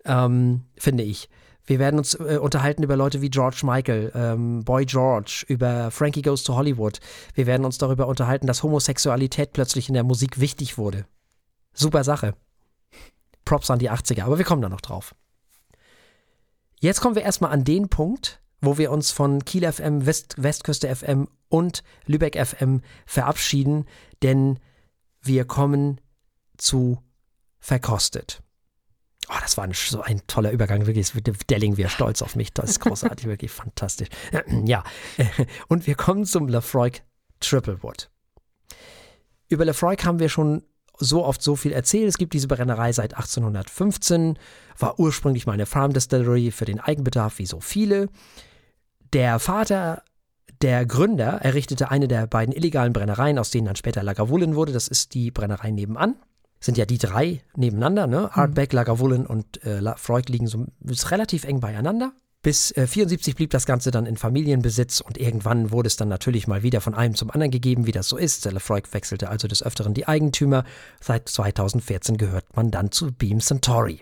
ähm, 0.04 0.62
finde 0.78 1.02
ich. 1.02 1.28
Wir 1.66 1.80
werden 1.80 1.98
uns 1.98 2.14
äh, 2.14 2.38
unterhalten 2.40 2.84
über 2.84 2.96
Leute 2.96 3.20
wie 3.20 3.28
George 3.28 3.62
Michael, 3.64 4.12
ähm, 4.14 4.64
Boy 4.64 4.86
George, 4.86 5.44
über 5.48 5.90
Frankie 5.90 6.22
Goes 6.22 6.44
to 6.44 6.54
Hollywood. 6.54 7.00
Wir 7.34 7.46
werden 7.46 7.66
uns 7.66 7.76
darüber 7.76 8.06
unterhalten, 8.06 8.46
dass 8.46 8.62
Homosexualität 8.62 9.52
plötzlich 9.52 9.88
in 9.88 9.94
der 9.94 10.04
Musik 10.04 10.38
wichtig 10.38 10.78
wurde. 10.78 11.06
Super 11.74 12.04
Sache. 12.04 12.34
Props 13.44 13.70
an 13.70 13.80
die 13.80 13.90
80er, 13.90 14.22
aber 14.22 14.38
wir 14.38 14.44
kommen 14.44 14.62
da 14.62 14.68
noch 14.68 14.80
drauf. 14.80 15.14
Jetzt 16.78 17.00
kommen 17.00 17.14
wir 17.14 17.22
erstmal 17.22 17.52
an 17.52 17.64
den 17.64 17.88
Punkt, 17.88 18.40
wo 18.60 18.78
wir 18.78 18.90
uns 18.90 19.10
von 19.10 19.44
Kiel 19.44 19.70
FM, 19.70 20.06
West, 20.06 20.34
Westküste 20.38 20.94
FM 20.94 21.28
und 21.48 21.82
Lübeck 22.06 22.36
FM 22.36 22.82
verabschieden, 23.06 23.86
denn 24.22 24.58
wir 25.22 25.44
kommen 25.44 26.00
zu 26.56 26.98
Verkostet. 27.58 28.42
Oh, 29.28 29.34
das 29.40 29.56
war 29.56 29.64
ein, 29.64 29.72
so 29.72 30.00
ein 30.00 30.22
toller 30.28 30.52
Übergang, 30.52 30.86
wirklich. 30.86 31.10
Delling 31.50 31.76
wäre 31.76 31.90
stolz 31.90 32.22
auf 32.22 32.36
mich. 32.36 32.52
Das 32.52 32.70
ist 32.70 32.80
großartig, 32.80 33.26
wirklich 33.26 33.50
fantastisch. 33.50 34.08
Ja, 34.66 34.84
und 35.68 35.86
wir 35.86 35.96
kommen 35.96 36.24
zum 36.26 36.46
Lafroig 36.46 37.02
Triplewood. 37.40 38.08
Über 39.48 39.64
Lafroig 39.64 40.04
haben 40.04 40.20
wir 40.20 40.28
schon 40.28 40.62
so 40.98 41.24
oft 41.24 41.42
so 41.42 41.56
viel 41.56 41.72
erzählt. 41.72 42.08
Es 42.08 42.18
gibt 42.18 42.32
diese 42.32 42.48
Brennerei 42.48 42.92
seit 42.92 43.14
1815, 43.14 44.38
war 44.78 44.98
ursprünglich 44.98 45.46
mal 45.46 45.52
eine 45.52 45.66
Farm 45.66 45.92
Distillery 45.92 46.50
für 46.50 46.64
den 46.64 46.80
Eigenbedarf, 46.80 47.38
wie 47.38 47.46
so 47.46 47.60
viele. 47.60 48.08
Der 49.12 49.38
Vater 49.38 50.02
der 50.62 50.86
Gründer 50.86 51.42
errichtete 51.42 51.90
eine 51.90 52.08
der 52.08 52.26
beiden 52.26 52.54
illegalen 52.54 52.92
Brennereien, 52.92 53.38
aus 53.38 53.50
denen 53.50 53.66
dann 53.66 53.76
später 53.76 54.02
Lagavulin 54.02 54.54
wurde. 54.54 54.72
Das 54.72 54.88
ist 54.88 55.14
die 55.14 55.30
Brennerei 55.30 55.70
nebenan. 55.70 56.16
Sind 56.60 56.78
ja 56.78 56.86
die 56.86 56.98
drei 56.98 57.42
nebeneinander, 57.54 58.06
ne? 58.06 58.30
Hardback, 58.32 58.72
mhm. 58.72 58.76
Lagavulin 58.76 59.26
und 59.26 59.62
äh, 59.64 59.82
Freud 59.96 60.32
liegen 60.32 60.46
so 60.46 60.66
ist 60.84 61.10
relativ 61.10 61.44
eng 61.44 61.60
beieinander. 61.60 62.12
Bis 62.46 62.70
äh, 62.76 62.86
74 62.86 63.34
blieb 63.34 63.50
das 63.50 63.66
Ganze 63.66 63.90
dann 63.90 64.06
in 64.06 64.16
Familienbesitz 64.16 65.00
und 65.00 65.18
irgendwann 65.18 65.72
wurde 65.72 65.88
es 65.88 65.96
dann 65.96 66.06
natürlich 66.06 66.46
mal 66.46 66.62
wieder 66.62 66.80
von 66.80 66.94
einem 66.94 67.16
zum 67.16 67.32
anderen 67.32 67.50
gegeben, 67.50 67.88
wie 67.88 67.90
das 67.90 68.08
so 68.08 68.16
ist. 68.16 68.44
Lefroy 68.44 68.82
wechselte 68.92 69.30
also 69.30 69.48
des 69.48 69.64
Öfteren 69.64 69.94
die 69.94 70.06
Eigentümer. 70.06 70.62
Seit 71.00 71.28
2014 71.28 72.16
gehört 72.18 72.54
man 72.54 72.70
dann 72.70 72.92
zu 72.92 73.10
Beam 73.10 73.40
Centauri. 73.40 74.00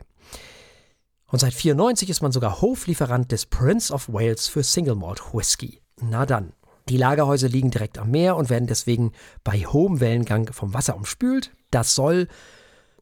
Und 1.27 1.39
seit 1.39 1.55
94 1.55 2.11
ist 2.11 2.21
man 2.21 2.33
sogar 2.33 2.61
Hoflieferant 2.61 3.33
des 3.33 3.47
Prince 3.47 3.91
of 3.91 4.13
Wales 4.13 4.47
für 4.47 4.63
Single 4.63 4.97
Malt 4.97 5.23
Whisky. 5.33 5.81
Na 6.03 6.27
dann. 6.27 6.53
Die 6.91 6.99
Lagerhäuser 6.99 7.49
liegen 7.49 7.71
direkt 7.71 7.97
am 7.97 8.11
Meer 8.11 8.37
und 8.37 8.51
werden 8.51 8.67
deswegen 8.67 9.13
bei 9.43 9.61
hohem 9.61 10.01
Wellengang 10.01 10.53
vom 10.53 10.75
Wasser 10.75 10.97
umspült. 10.97 11.51
Das 11.71 11.95
soll 11.95 12.29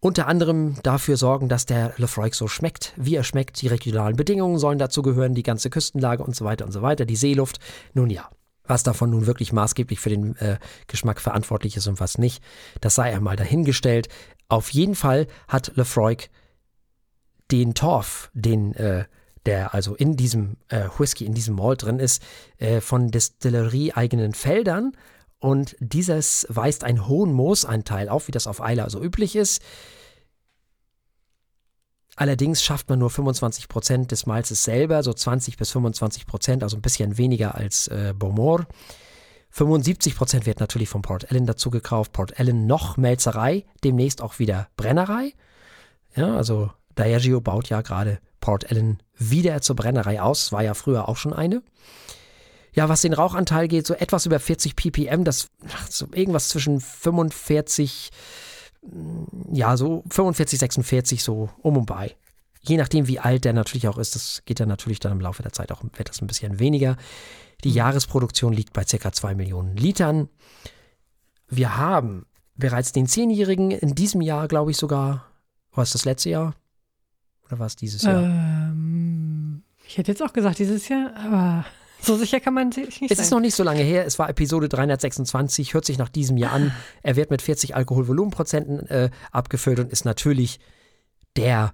unter 0.03 0.27
anderem 0.27 0.75
dafür 0.83 1.17
sorgen, 1.17 1.49
dass 1.49 1.65
der 1.65 1.95
Lefroy 1.97 2.29
so 2.33 2.49
schmeckt, 2.49 2.93
wie 2.97 3.15
er 3.15 3.23
schmeckt. 3.23 3.63
Die 3.63 3.69
regionalen 3.69 4.17
Bedingungen 4.17 4.59
sollen 4.59 4.81
dazu 4.81 5.01
gehören, 5.01 5.35
die 5.35 5.45
ganze 5.45 5.71
Küstenlage 5.71 6.25
und 6.25 6.35
so 6.35 6.45
weiter 6.45 6.65
und 6.65 6.73
so 6.73 6.83
weiter, 6.83 7.05
die 7.05 7.15
Seeluft. 7.15 7.61
Nun 7.95 8.11
ja, 8.11 8.29
was 8.65 8.83
davon 8.83 9.11
nun 9.11 9.29
wirklich 9.29 9.53
maßgeblich 9.53 10.01
für 10.01 10.11
den 10.11 10.35
äh, 10.39 10.59
Geschmack 10.89 11.21
verantwortlich 11.21 11.77
ist 11.77 11.87
und 11.87 12.01
was 12.01 12.19
nicht, 12.19 12.43
das 12.81 12.97
sei 12.97 13.15
einmal 13.15 13.37
dahingestellt. 13.37 14.09
Auf 14.49 14.71
jeden 14.71 14.97
Fall 14.97 15.29
hat 15.47 15.71
Lefroy 15.77 16.17
den 17.53 17.75
Torf, 17.75 18.29
den 18.35 18.75
äh, 18.75 19.05
der 19.47 19.73
also 19.73 19.95
in 19.95 20.17
diesem 20.17 20.57
äh, 20.69 20.89
Whisky, 20.99 21.27
in 21.27 21.35
diesem 21.35 21.55
Malt 21.55 21.85
drin 21.85 22.01
ist, 22.01 22.23
äh, 22.59 22.81
von 22.81 23.13
Destillerie-eigenen 23.13 24.35
Feldern. 24.35 24.97
Und 25.43 25.75
dieses 25.81 26.47
weist 26.49 26.85
einen 26.85 27.09
hohen 27.09 27.33
Moosanteil 27.33 28.09
auf, 28.09 28.29
wie 28.29 28.33
das 28.33 28.47
auf 28.47 28.63
Eiler 28.63 28.89
so 28.91 29.03
üblich 29.03 29.35
ist. 29.35 29.61
Allerdings 32.15 32.63
schafft 32.63 32.89
man 32.89 33.01
nur 33.01 33.11
25 33.11 33.67
Prozent 33.67 34.13
des 34.13 34.25
Malzes 34.27 34.63
selber, 34.63 35.03
so 35.03 35.13
20 35.13 35.57
bis 35.57 35.75
25%, 35.75 36.27
Prozent, 36.27 36.63
also 36.63 36.77
ein 36.77 36.83
bisschen 36.83 37.19
weniger 37.19 37.57
als 37.57 37.89
äh, 37.89 38.15
Beaumont. 38.17 38.69
75 39.51 40.15
Prozent 40.15 40.47
wird 40.47 40.61
natürlich 40.61 40.89
von 40.89 41.03
Port 41.03 41.29
Ellen 41.33 41.47
dazu 41.47 41.71
gekauft. 41.71 42.13
Port 42.13 42.39
Ellen 42.39 42.69
noch 42.69 42.97
Melzerei, 42.97 43.65
demnächst 43.83 44.23
auch 44.23 44.39
wieder 44.39 44.69
Brennerei. 44.77 45.33
Ja, 46.15 46.37
also 46.37 46.71
Diageo 46.97 47.41
baut 47.41 47.69
ja 47.69 47.81
gerade 47.81 48.21
Port 48.39 48.71
Ellen 48.71 49.03
wieder 49.19 49.61
zur 49.61 49.75
Brennerei 49.75 50.23
aus. 50.23 50.53
War 50.53 50.63
ja 50.63 50.75
früher 50.75 51.09
auch 51.09 51.17
schon 51.17 51.33
eine. 51.33 51.65
Ja, 52.75 52.89
was 52.89 53.03
den 53.03 53.13
Rauchanteil 53.13 53.69
geht, 53.69 53.87
so 53.87 53.95
etwas 53.95 54.27
über 54.27 54.41
40 54.41 54.77
ppm, 54.77 55.25
das 55.25 55.51
so 55.91 56.07
irgendwas 56.13 56.49
zwischen 56.49 56.81
45, 56.81 58.11
mm, 58.83 59.55
ja, 59.55 59.77
so 59.77 60.05
45, 60.09 60.59
46, 60.59 61.23
so 61.23 61.51
um 61.59 61.77
und 61.77 61.87
bei. 61.87 62.17
Je 62.61 62.77
nachdem, 62.77 63.09
wie 63.09 63.19
alt 63.19 63.45
der 63.45 63.53
natürlich 63.53 63.89
auch 63.89 63.99
ist, 63.99 64.15
das 64.15 64.43
geht 64.47 64.61
dann 64.61 64.69
natürlich 64.69 65.01
dann 65.01 65.13
im 65.13 65.21
Laufe 65.21 65.43
der 65.43 65.53
Zeit 65.53 65.73
auch, 65.73 65.83
wird 65.83 66.09
das 66.09 66.23
ein 66.23 66.29
bisschen 66.29 66.59
weniger. 66.59 66.97
Die 67.65 67.71
mhm. 67.71 67.77
Jahresproduktion 67.77 68.53
liegt 68.53 68.73
bei 68.73 68.85
ca. 68.85 69.13
2 69.13 69.35
Millionen 69.35 69.77
Litern. 69.77 70.29
Wir 71.49 71.77
haben 71.77 72.27
bereits 72.55 72.93
den 72.93 73.07
Zehnjährigen 73.07 73.71
in 73.71 73.95
diesem 73.95 74.21
Jahr, 74.21 74.49
glaube 74.49 74.71
ich 74.71 74.77
sogar, 74.77 75.27
was 75.73 75.89
ist 75.89 75.95
das 75.95 76.05
letzte 76.05 76.31
Jahr? 76.31 76.55
Oder 77.47 77.59
war 77.59 77.67
es 77.67 77.77
dieses 77.77 78.03
Jahr? 78.03 78.23
Ähm, 78.23 79.63
ich 79.87 79.99
hätte 79.99 80.13
jetzt 80.13 80.23
auch 80.23 80.33
gesagt 80.33 80.59
dieses 80.59 80.89
Jahr, 80.89 81.15
aber 81.17 81.65
so 82.03 82.17
sicher 82.17 82.41
kann 82.41 82.55
man 82.55 82.73
sich 82.73 83.01
nicht 83.01 83.11
Es 83.11 83.19
sein. 83.19 83.25
ist 83.25 83.31
noch 83.31 83.41
nicht 83.41 83.55
so 83.55 83.63
lange 83.63 83.83
her. 83.83 84.05
Es 84.07 84.19
war 84.19 84.29
Episode 84.29 84.69
326, 84.69 85.75
hört 85.75 85.85
sich 85.85 85.99
nach 85.99 86.09
diesem 86.09 86.37
Jahr 86.37 86.53
an. 86.53 86.73
Er 87.03 87.17
wird 87.17 87.31
mit 87.31 87.43
40 87.43 87.75
Alkoholvolumenprozenten 87.77 88.87
äh, 88.89 89.11
abgefüllt 89.31 89.79
und 89.79 89.93
ist 89.93 90.05
natürlich 90.05 90.59
der 91.37 91.73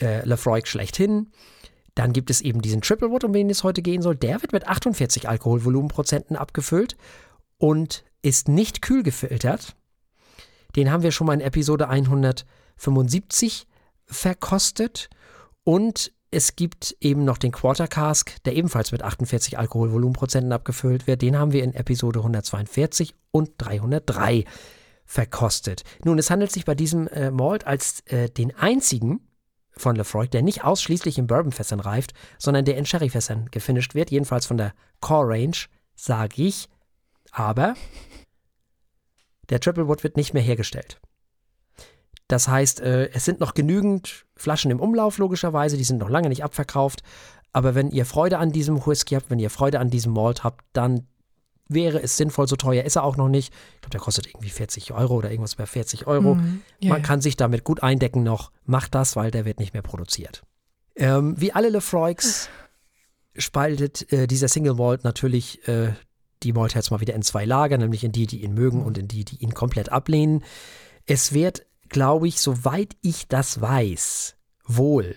äh, 0.00 0.24
Lefroy 0.26 0.62
schlechthin. 0.64 1.30
Dann 1.94 2.12
gibt 2.12 2.30
es 2.30 2.40
eben 2.40 2.62
diesen 2.62 2.80
Triple 2.80 3.10
Wood, 3.10 3.24
um 3.24 3.32
den 3.32 3.50
es 3.50 3.64
heute 3.64 3.82
gehen 3.82 4.02
soll. 4.02 4.16
Der 4.16 4.40
wird 4.42 4.52
mit 4.52 4.66
48 4.66 5.28
Alkoholvolumenprozenten 5.28 6.36
abgefüllt 6.36 6.96
und 7.58 8.04
ist 8.22 8.48
nicht 8.48 8.82
kühl 8.82 9.02
gefiltert. 9.02 9.74
Den 10.76 10.90
haben 10.90 11.02
wir 11.02 11.10
schon 11.12 11.26
mal 11.26 11.34
in 11.34 11.40
Episode 11.40 11.88
175 11.88 13.66
verkostet 14.06 15.10
und 15.64 16.12
es 16.30 16.56
gibt 16.56 16.96
eben 17.00 17.24
noch 17.24 17.38
den 17.38 17.52
Quarter 17.52 17.88
Cask, 17.88 18.42
der 18.44 18.54
ebenfalls 18.54 18.92
mit 18.92 19.02
48 19.02 19.58
Alkoholvolumenprozenten 19.58 20.52
abgefüllt 20.52 21.06
wird. 21.06 21.22
Den 21.22 21.38
haben 21.38 21.52
wir 21.52 21.64
in 21.64 21.74
Episode 21.74 22.20
142 22.20 23.14
und 23.30 23.52
303 23.58 24.44
verkostet. 25.04 25.84
Nun, 26.04 26.18
es 26.18 26.30
handelt 26.30 26.52
sich 26.52 26.66
bei 26.66 26.74
diesem 26.74 27.08
äh, 27.08 27.30
Malt 27.30 27.66
als 27.66 28.00
äh, 28.06 28.28
den 28.28 28.54
einzigen 28.56 29.20
von 29.70 29.96
Lefroy, 29.96 30.28
der 30.28 30.42
nicht 30.42 30.64
ausschließlich 30.64 31.18
in 31.18 31.26
Bourbonfässern 31.26 31.80
reift, 31.80 32.12
sondern 32.36 32.64
der 32.64 32.76
in 32.76 32.84
Sherryfässern 32.84 33.46
gefinisht 33.50 33.94
wird, 33.94 34.10
jedenfalls 34.10 34.44
von 34.44 34.58
der 34.58 34.74
Core 35.00 35.28
Range, 35.28 35.56
sage 35.94 36.42
ich. 36.42 36.68
Aber 37.30 37.74
der 39.48 39.60
Triple 39.60 39.88
Wood 39.88 40.02
wird 40.02 40.16
nicht 40.16 40.34
mehr 40.34 40.42
hergestellt. 40.42 41.00
Das 42.28 42.46
heißt, 42.46 42.80
äh, 42.80 43.10
es 43.12 43.24
sind 43.24 43.40
noch 43.40 43.54
genügend 43.54 44.26
Flaschen 44.36 44.70
im 44.70 44.80
Umlauf, 44.80 45.18
logischerweise, 45.18 45.76
die 45.76 45.84
sind 45.84 45.98
noch 45.98 46.10
lange 46.10 46.28
nicht 46.28 46.44
abverkauft. 46.44 47.02
Aber 47.52 47.74
wenn 47.74 47.90
ihr 47.90 48.04
Freude 48.04 48.38
an 48.38 48.52
diesem 48.52 48.86
Whisky 48.86 49.14
habt, 49.14 49.30
wenn 49.30 49.38
ihr 49.38 49.50
Freude 49.50 49.80
an 49.80 49.90
diesem 49.90 50.12
Malt 50.12 50.44
habt, 50.44 50.64
dann 50.74 51.06
wäre 51.68 52.02
es 52.02 52.16
sinnvoll, 52.16 52.48
so 52.48 52.56
teuer 52.56 52.84
ist 52.84 52.96
er 52.96 53.04
auch 53.04 53.16
noch 53.16 53.28
nicht. 53.28 53.52
Ich 53.74 53.80
glaube, 53.80 53.90
der 53.90 54.00
kostet 54.00 54.26
irgendwie 54.26 54.50
40 54.50 54.92
Euro 54.92 55.16
oder 55.16 55.30
irgendwas 55.30 55.56
bei 55.56 55.66
40 55.66 56.06
Euro. 56.06 56.34
Mhm, 56.34 56.62
yeah. 56.82 56.92
Man 56.92 57.02
kann 57.02 57.20
sich 57.20 57.36
damit 57.36 57.64
gut 57.64 57.82
eindecken 57.82 58.22
noch. 58.22 58.52
Macht 58.64 58.94
das, 58.94 59.16
weil 59.16 59.30
der 59.30 59.44
wird 59.44 59.58
nicht 59.58 59.74
mehr 59.74 59.82
produziert. 59.82 60.42
Ähm, 60.96 61.34
wie 61.38 61.52
alle 61.52 61.68
Lefroix 61.68 62.48
spaltet 63.36 64.10
äh, 64.12 64.26
dieser 64.26 64.48
Single 64.48 64.74
Malt 64.74 65.04
natürlich 65.04 65.66
äh, 65.68 65.92
die 66.42 66.52
Maltheads 66.52 66.90
mal 66.90 67.00
wieder 67.00 67.14
in 67.14 67.22
zwei 67.22 67.44
Lager, 67.44 67.78
nämlich 67.78 68.04
in 68.04 68.12
die, 68.12 68.26
die 68.26 68.42
ihn 68.42 68.54
mögen 68.54 68.82
und 68.82 68.98
in 68.98 69.08
die, 69.08 69.24
die 69.24 69.36
ihn 69.36 69.54
komplett 69.54 69.90
ablehnen. 69.90 70.44
Es 71.06 71.32
wird 71.32 71.66
glaube 71.88 72.28
ich, 72.28 72.40
soweit 72.40 72.96
ich 73.02 73.28
das 73.28 73.60
weiß, 73.60 74.36
wohl. 74.64 75.16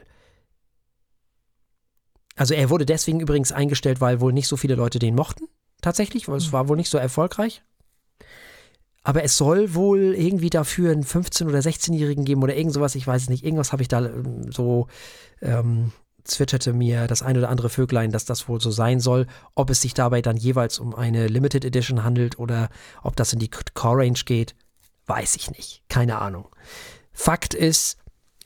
Also 2.35 2.53
er 2.53 2.69
wurde 2.69 2.85
deswegen 2.85 3.19
übrigens 3.19 3.51
eingestellt, 3.51 4.01
weil 4.01 4.21
wohl 4.21 4.33
nicht 4.33 4.47
so 4.47 4.57
viele 4.57 4.75
Leute 4.75 4.99
den 4.99 5.15
mochten, 5.15 5.45
tatsächlich, 5.81 6.27
weil 6.27 6.37
es 6.37 6.47
mhm. 6.47 6.53
war 6.53 6.67
wohl 6.69 6.77
nicht 6.77 6.89
so 6.89 6.97
erfolgreich. 6.97 7.63
Aber 9.03 9.23
es 9.23 9.37
soll 9.37 9.73
wohl 9.73 10.13
irgendwie 10.15 10.51
dafür 10.51 10.91
einen 10.91 11.03
15- 11.03 11.47
oder 11.47 11.59
16-Jährigen 11.59 12.23
geben 12.23 12.43
oder 12.43 12.55
irgend 12.55 12.73
sowas, 12.73 12.95
ich 12.95 13.07
weiß 13.07 13.23
es 13.23 13.29
nicht. 13.29 13.43
Irgendwas 13.43 13.71
habe 13.71 13.81
ich 13.81 13.87
da 13.87 14.05
ähm, 14.05 14.51
so, 14.51 14.87
ähm, 15.41 15.91
zwitscherte 16.23 16.73
mir 16.73 17.07
das 17.07 17.23
ein 17.23 17.37
oder 17.37 17.49
andere 17.49 17.69
Vöglein, 17.69 18.11
dass 18.11 18.25
das 18.25 18.47
wohl 18.47 18.61
so 18.61 18.71
sein 18.71 18.99
soll. 18.99 19.27
Ob 19.55 19.69
es 19.69 19.81
sich 19.81 19.93
dabei 19.93 20.21
dann 20.21 20.37
jeweils 20.37 20.79
um 20.79 20.93
eine 20.93 21.27
Limited 21.27 21.65
Edition 21.65 22.03
handelt 22.03 22.37
oder 22.37 22.69
ob 23.01 23.15
das 23.15 23.33
in 23.33 23.39
die 23.39 23.49
Core 23.49 24.03
Range 24.03 24.19
geht, 24.25 24.55
Weiß 25.05 25.35
ich 25.35 25.51
nicht. 25.51 25.83
Keine 25.89 26.19
Ahnung. 26.19 26.47
Fakt 27.11 27.53
ist, 27.53 27.97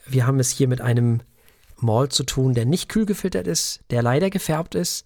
wir 0.05 0.25
haben 0.25 0.39
es 0.39 0.49
hier 0.49 0.67
mit 0.67 0.81
einem 0.81 1.21
Malt 1.77 2.13
zu 2.13 2.23
tun, 2.23 2.53
der 2.53 2.65
nicht 2.65 2.89
kühl 2.89 3.05
gefiltert 3.05 3.47
ist, 3.47 3.81
der 3.89 4.01
leider 4.01 4.29
gefärbt 4.29 4.75
ist. 4.75 5.05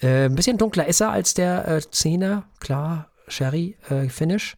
Äh, 0.00 0.26
ein 0.26 0.34
bisschen 0.34 0.58
dunkler 0.58 0.86
ist 0.86 1.00
er 1.00 1.10
als 1.10 1.34
der 1.34 1.68
äh, 1.68 1.76
10er, 1.78 2.44
klar, 2.60 3.10
Sherry 3.28 3.76
äh, 3.88 4.08
Finish. 4.08 4.56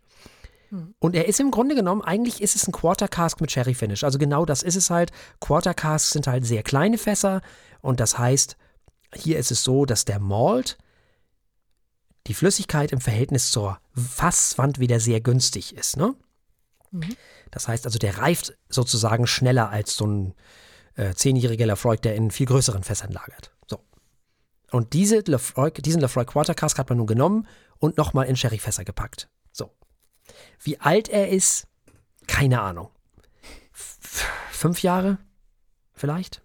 Hm. 0.70 0.94
Und 0.98 1.14
er 1.14 1.28
ist 1.28 1.40
im 1.40 1.50
Grunde 1.50 1.74
genommen, 1.74 2.02
eigentlich 2.02 2.40
ist 2.40 2.56
es 2.56 2.66
ein 2.66 2.72
Quarter 2.72 3.08
Cask 3.08 3.40
mit 3.40 3.50
Sherry 3.50 3.74
Finish. 3.74 4.04
Also 4.04 4.18
genau 4.18 4.44
das 4.44 4.62
ist 4.62 4.76
es 4.76 4.90
halt. 4.90 5.10
Quarter 5.40 5.74
Casks 5.74 6.10
sind 6.10 6.26
halt 6.26 6.46
sehr 6.46 6.62
kleine 6.62 6.98
Fässer 6.98 7.42
und 7.80 8.00
das 8.00 8.18
heißt, 8.18 8.56
hier 9.14 9.38
ist 9.38 9.50
es 9.50 9.62
so, 9.62 9.84
dass 9.84 10.04
der 10.04 10.18
Malt 10.18 10.78
die 12.26 12.34
Flüssigkeit 12.34 12.92
im 12.92 13.00
Verhältnis 13.00 13.50
zur 13.50 13.78
Fasswand 13.94 14.78
wieder 14.78 15.00
sehr 15.00 15.20
günstig 15.20 15.76
ist. 15.76 15.96
Ne? 15.96 16.14
Mhm. 16.90 17.16
Das 17.50 17.68
heißt 17.68 17.86
also, 17.86 17.98
der 17.98 18.18
reift 18.18 18.56
sozusagen 18.68 19.26
schneller 19.26 19.70
als 19.70 19.96
so 19.96 20.06
ein 20.06 20.34
äh, 20.96 21.14
zehnjähriger 21.14 21.66
Lafroig, 21.66 22.00
der 22.02 22.14
in 22.14 22.30
viel 22.30 22.46
größeren 22.46 22.82
Fässern 22.82 23.12
lagert. 23.12 23.52
So. 23.68 23.80
Und 24.70 24.92
diese 24.92 25.22
Lafroy, 25.26 25.70
diesen 25.70 26.00
Lafroy 26.00 26.24
Quarter 26.24 26.54
Cask 26.54 26.78
hat 26.78 26.88
man 26.88 26.98
nun 26.98 27.06
genommen 27.06 27.46
und 27.78 27.96
nochmal 27.98 28.26
in 28.26 28.36
Sherryfässer 28.36 28.84
gepackt. 28.84 29.28
So. 29.52 29.70
Wie 30.60 30.80
alt 30.80 31.08
er 31.08 31.28
ist, 31.28 31.66
keine 32.26 32.62
Ahnung. 32.62 32.90
F 33.72 34.26
fünf 34.50 34.82
Jahre? 34.82 35.18
Vielleicht? 35.92 36.42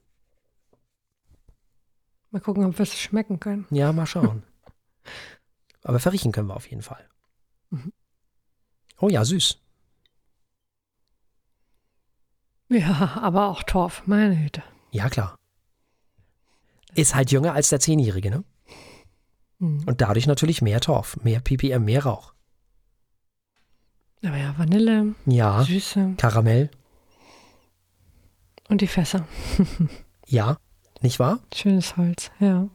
Mal 2.32 2.42
gucken, 2.42 2.66
ob 2.66 2.78
wir 2.78 2.84
es 2.84 3.00
schmecken 3.00 3.40
können. 3.40 3.66
Ja, 3.72 3.92
mal 3.92 4.06
schauen. 4.06 4.44
Aber 5.84 6.00
verriechen 6.00 6.32
können 6.32 6.48
wir 6.48 6.56
auf 6.56 6.70
jeden 6.70 6.82
Fall. 6.82 7.08
Mhm. 7.70 7.94
Oh 9.00 9.10
ja, 9.10 9.24
süß. 9.24 9.60
Ja, 12.70 13.18
aber 13.22 13.48
auch 13.48 13.64
Torf, 13.64 14.04
meine 14.06 14.36
Güte. 14.36 14.62
Ja, 14.92 15.10
klar. 15.10 15.36
Ist 16.94 17.16
halt 17.16 17.32
jünger 17.32 17.54
als 17.54 17.70
der 17.70 17.80
Zehnjährige, 17.80 18.30
ne? 18.30 18.44
Hm. 19.60 19.84
Und 19.88 20.02
dadurch 20.02 20.28
natürlich 20.28 20.62
mehr 20.62 20.80
Torf, 20.82 21.18
mehr 21.24 21.40
PPM, 21.40 21.84
mehr 21.84 22.04
Rauch. 22.04 22.34
Aber 24.24 24.38
ja, 24.38 24.58
Vanille, 24.58 25.16
Ja, 25.26 25.64
Süße 25.64 26.16
Karamell. 26.18 26.70
und 28.68 28.82
die 28.82 28.88
Fässer. 28.88 29.28
Ja, 30.32 30.58
nicht 31.02 31.18
wahr? 31.18 31.40
Schönes 31.52 31.98
Holz, 31.98 32.30
ja. 32.40 32.70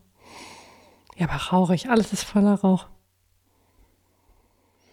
Ja, 1.14 1.28
aber 1.28 1.36
rauchig, 1.36 1.88
alles 1.88 2.12
ist 2.12 2.24
voller 2.24 2.54
Rauch. 2.54 2.88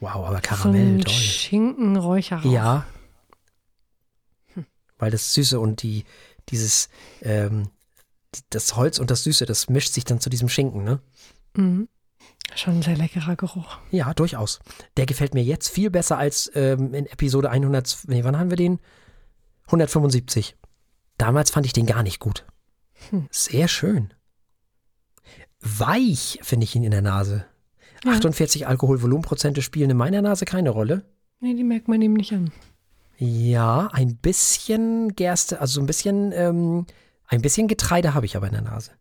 Wow, 0.02 0.26
aber 0.26 0.38
so 0.38 0.42
Karamell, 0.42 0.96
ein 0.96 1.02
toll. 1.02 1.14
Schinken-Räucherrauch. 1.14 2.52
Ja. 2.52 2.86
Weil 4.98 5.12
das 5.12 5.34
Süße 5.36 5.60
und 5.60 5.84
die, 5.84 6.06
dieses, 6.50 6.90
ähm, 7.22 7.70
das 8.50 8.76
Holz 8.76 8.98
und 8.98 9.12
das 9.12 9.24
Süße, 9.24 9.46
das 9.46 9.70
mischt 9.70 9.94
sich 9.94 10.04
dann 10.04 10.20
zu 10.20 10.30
diesem 10.30 10.50
Schinken, 10.50 10.84
ne? 10.84 11.00
Mhm. 11.56 11.88
Schon 12.56 12.78
ein 12.78 12.82
sehr 12.82 12.98
leckerer 12.98 13.36
Geruch. 13.36 13.78
Ja, 13.92 14.14
durchaus. 14.14 14.60
Der 14.98 15.06
gefällt 15.06 15.36
mir 15.36 15.44
jetzt 15.44 15.70
viel 15.70 15.92
besser 15.92 16.18
als 16.18 16.52
ähm, 16.56 16.94
in 16.96 17.06
Episode 17.06 17.52
100, 17.52 18.00
nee, 18.08 18.24
wann 18.24 18.38
haben 18.38 18.50
wir 18.50 18.58
den? 18.58 18.80
175. 19.68 20.58
Damals 21.18 21.52
fand 21.52 21.68
ich 21.68 21.74
den 21.74 21.86
gar 21.86 22.02
nicht 22.02 22.20
gut. 22.20 22.46
Hm. 23.12 23.28
Sehr 23.30 23.68
schön. 23.68 24.14
Weich 25.60 26.40
finde 26.42 26.64
ich 26.64 26.76
ihn 26.76 26.84
in 26.84 26.92
der 26.92 27.04
Nase. 27.04 27.46
Ja. 28.04 28.12
48 28.14 28.68
Alkoholvolumenprozente 28.68 29.62
spielen 29.62 29.92
in 29.92 29.98
meiner 29.98 30.22
Nase 30.22 30.46
keine 30.46 30.72
Rolle. 30.72 31.06
Nee, 31.40 31.54
die 31.54 31.64
merkt 31.64 31.88
man 31.88 32.02
ihm 32.02 32.14
nicht 32.14 32.34
an. 32.34 32.52
Ja, 33.18 33.90
ein 33.92 34.16
bisschen 34.16 35.16
Gerste, 35.16 35.62
also 35.62 35.76
so 35.76 35.82
ein 35.82 35.86
bisschen, 35.86 36.32
ähm, 36.34 36.86
ein 37.28 37.42
bisschen 37.42 37.68
Getreide 37.68 38.14
habe 38.14 38.26
ich 38.26 38.36
aber 38.36 38.48
in 38.48 38.54
der 38.54 38.64
Nase. 38.64 38.92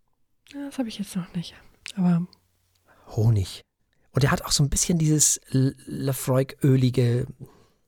Ja, 0.53 0.66
das 0.66 0.78
habe 0.78 0.88
ich 0.88 0.98
jetzt 0.98 1.16
noch 1.16 1.32
nicht. 1.34 1.55
Aber 1.96 2.26
Honig. 3.09 3.62
Und 4.12 4.24
er 4.24 4.30
hat 4.30 4.42
auch 4.42 4.53
so 4.53 4.62
ein 4.62 4.70
bisschen 4.70 4.98
dieses 4.98 5.40
Lafroig-ölige, 5.51 7.26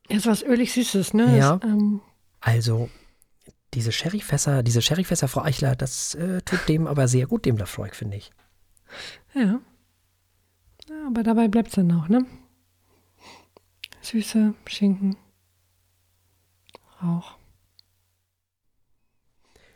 ja, 0.09 0.17
ist 0.17 0.25
was 0.25 0.43
ölig-süßes, 0.43 1.13
ne? 1.13 1.37
Ja. 1.37 1.57
Das, 1.57 1.69
ähm, 1.69 2.01
also 2.39 2.89
diese 3.73 3.91
Sherryfässer, 3.91 4.63
diese 4.63 4.81
Sherryfässer, 4.81 5.27
Frau 5.27 5.41
Eichler, 5.41 5.75
das 5.75 6.15
äh, 6.15 6.41
tut 6.41 6.67
dem 6.67 6.87
aber 6.87 7.07
sehr 7.07 7.27
gut, 7.27 7.45
dem 7.45 7.57
Lafroig, 7.57 7.95
finde 7.95 8.17
ich. 8.17 8.31
ja. 9.33 9.59
Ja. 10.89 11.07
Aber 11.07 11.23
dabei 11.23 11.47
bleibt 11.47 11.69
es 11.69 11.75
dann 11.75 11.91
auch, 11.91 12.07
ne? 12.09 12.25
Süße, 14.01 14.53
Schinken, 14.67 15.15
Rauch. 17.01 17.37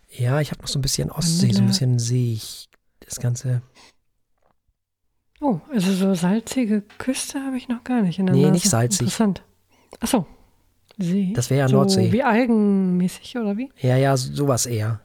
Ja, 0.09 0.39
ich 0.41 0.51
habe 0.51 0.61
noch 0.61 0.67
so 0.67 0.79
ein 0.79 0.81
bisschen 0.81 1.11
Ostsee, 1.11 1.31
so 1.39 1.45
ein 1.45 1.53
Vanille. 1.53 1.67
bisschen 1.67 1.99
sehe 1.99 2.33
ich 2.33 2.69
das 3.01 3.19
Ganze. 3.19 3.61
Oh, 5.39 5.59
also 5.71 5.93
so 5.93 6.13
salzige 6.15 6.81
Küste 6.97 7.43
habe 7.43 7.57
ich 7.57 7.67
noch 7.69 7.83
gar 7.83 8.01
nicht 8.01 8.17
in 8.19 8.25
der 8.25 8.35
Nee, 8.35 8.41
Nase. 8.43 8.53
nicht 8.53 8.69
salzig. 8.69 9.01
Interessant. 9.01 9.43
Ach 9.99 10.07
so. 10.07 10.25
See. 10.97 11.31
Das 11.35 11.49
wäre 11.51 11.59
ja 11.61 11.67
so 11.69 11.75
Nordsee. 11.77 12.11
Wie 12.11 12.23
algenmäßig 12.23 13.37
oder 13.37 13.55
wie? 13.55 13.71
Ja, 13.79 13.97
ja, 13.97 14.17
sowas 14.17 14.65
eher. 14.65 14.99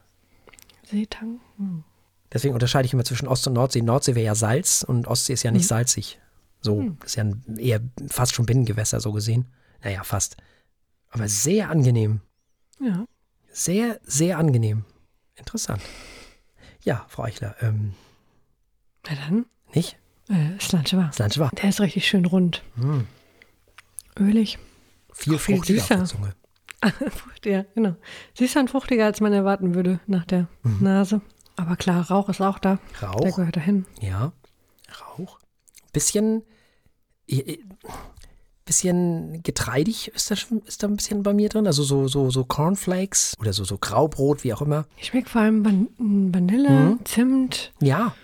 Seetang. 0.85 1.39
Hm. 1.57 1.83
Deswegen 2.33 2.53
unterscheide 2.53 2.85
ich 2.85 2.93
immer 2.93 3.03
zwischen 3.05 3.27
Ost- 3.27 3.47
und 3.47 3.53
Nordsee. 3.53 3.81
Nordsee 3.81 4.15
wäre 4.15 4.25
ja 4.25 4.35
Salz 4.35 4.83
und 4.87 5.07
Ostsee 5.07 5.33
ist 5.33 5.43
ja 5.43 5.51
nicht 5.51 5.63
Mhm. 5.63 5.67
salzig. 5.67 6.19
So, 6.61 6.79
Hm. 6.79 6.97
ist 7.05 7.15
ja 7.15 7.23
ein, 7.25 7.43
eher 7.57 7.81
fast 8.09 8.33
schon 8.33 8.45
Binnengewässer 8.45 8.99
so 8.99 9.11
gesehen. 9.11 9.45
Naja, 9.83 10.03
fast. 10.03 10.37
Aber 11.09 11.27
sehr 11.27 11.69
angenehm. 11.69 12.21
Ja. 12.79 13.05
Sehr, 13.51 13.99
sehr 14.03 14.37
angenehm. 14.39 14.85
Interessant. 15.35 15.81
Ja, 16.83 17.05
Frau 17.09 17.23
Eichler, 17.23 17.55
ähm, 17.61 17.93
Na 19.07 19.15
dann, 19.15 19.45
nicht? 19.73 19.97
äh, 20.29 20.59
Slanche 20.59 20.95
Das 20.97 21.19
Land 21.19 21.37
war. 21.37 21.51
Der 21.51 21.69
ist 21.69 21.81
richtig 21.81 22.07
schön 22.07 22.25
rund. 22.25 22.63
Hm. 22.75 23.07
Ölig. 24.19 24.57
Viel 25.13 25.35
Auch 25.35 25.39
viel 25.39 25.55
fruchtiger 25.57 25.81
auf 25.81 25.87
der. 25.87 26.05
Zunge. 26.05 26.33
Ja, 27.45 27.65
genau. 27.75 27.95
Süßer 28.37 28.61
und 28.61 28.69
fruchtiger, 28.71 29.03
als 29.05 29.19
man 29.19 29.33
erwarten 29.33 29.75
würde 29.75 29.99
nach 30.07 30.23
der 30.25 30.47
Mhm. 30.63 30.77
Nase. 30.81 31.21
Aber 31.55 31.75
klar, 31.75 32.09
Rauch 32.09 32.29
ist 32.29 32.41
auch 32.41 32.59
da. 32.59 32.79
Der 33.01 33.09
Rauch, 33.09 33.35
gehört 33.35 33.55
dahin. 33.55 33.85
ja. 34.01 34.31
Rauch. 35.17 35.39
Bisschen, 35.91 36.43
bisschen 38.65 39.43
getreidig 39.43 40.07
ist 40.09 40.31
da, 40.31 40.35
schon, 40.35 40.61
ist 40.63 40.81
da 40.83 40.87
ein 40.87 40.95
bisschen 40.95 41.23
bei 41.23 41.33
mir 41.33 41.49
drin. 41.49 41.67
Also 41.67 41.83
so, 41.83 42.07
so, 42.07 42.29
so 42.31 42.43
Cornflakes 42.45 43.35
oder 43.39 43.53
so, 43.53 43.63
so 43.63 43.77
Graubrot, 43.77 44.43
wie 44.43 44.53
auch 44.53 44.61
immer. 44.61 44.85
Ich 44.97 45.07
schmecke 45.07 45.29
vor 45.29 45.41
allem 45.41 45.65
Van 45.65 45.87
Vanille, 46.33 46.69
Mhm. 46.69 47.05
Zimt, 47.05 47.73
Ja, 47.81 48.15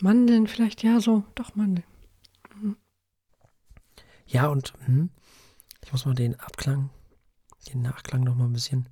Mandeln 0.00 0.46
vielleicht. 0.46 0.82
Ja, 0.82 1.00
so. 1.00 1.24
Doch, 1.34 1.54
Mandeln. 1.54 1.84
ja 4.26 4.46
und 4.46 4.72
hm, 4.86 5.10
ich 5.84 5.92
muss 5.92 6.06
mal 6.06 6.14
den 6.14 6.38
Abklang, 6.40 6.88
den 7.68 7.82
Nachklang 7.82 8.22
noch 8.24 8.34
mal 8.36 8.44
ein 8.46 8.52
bisschen. 8.52 8.88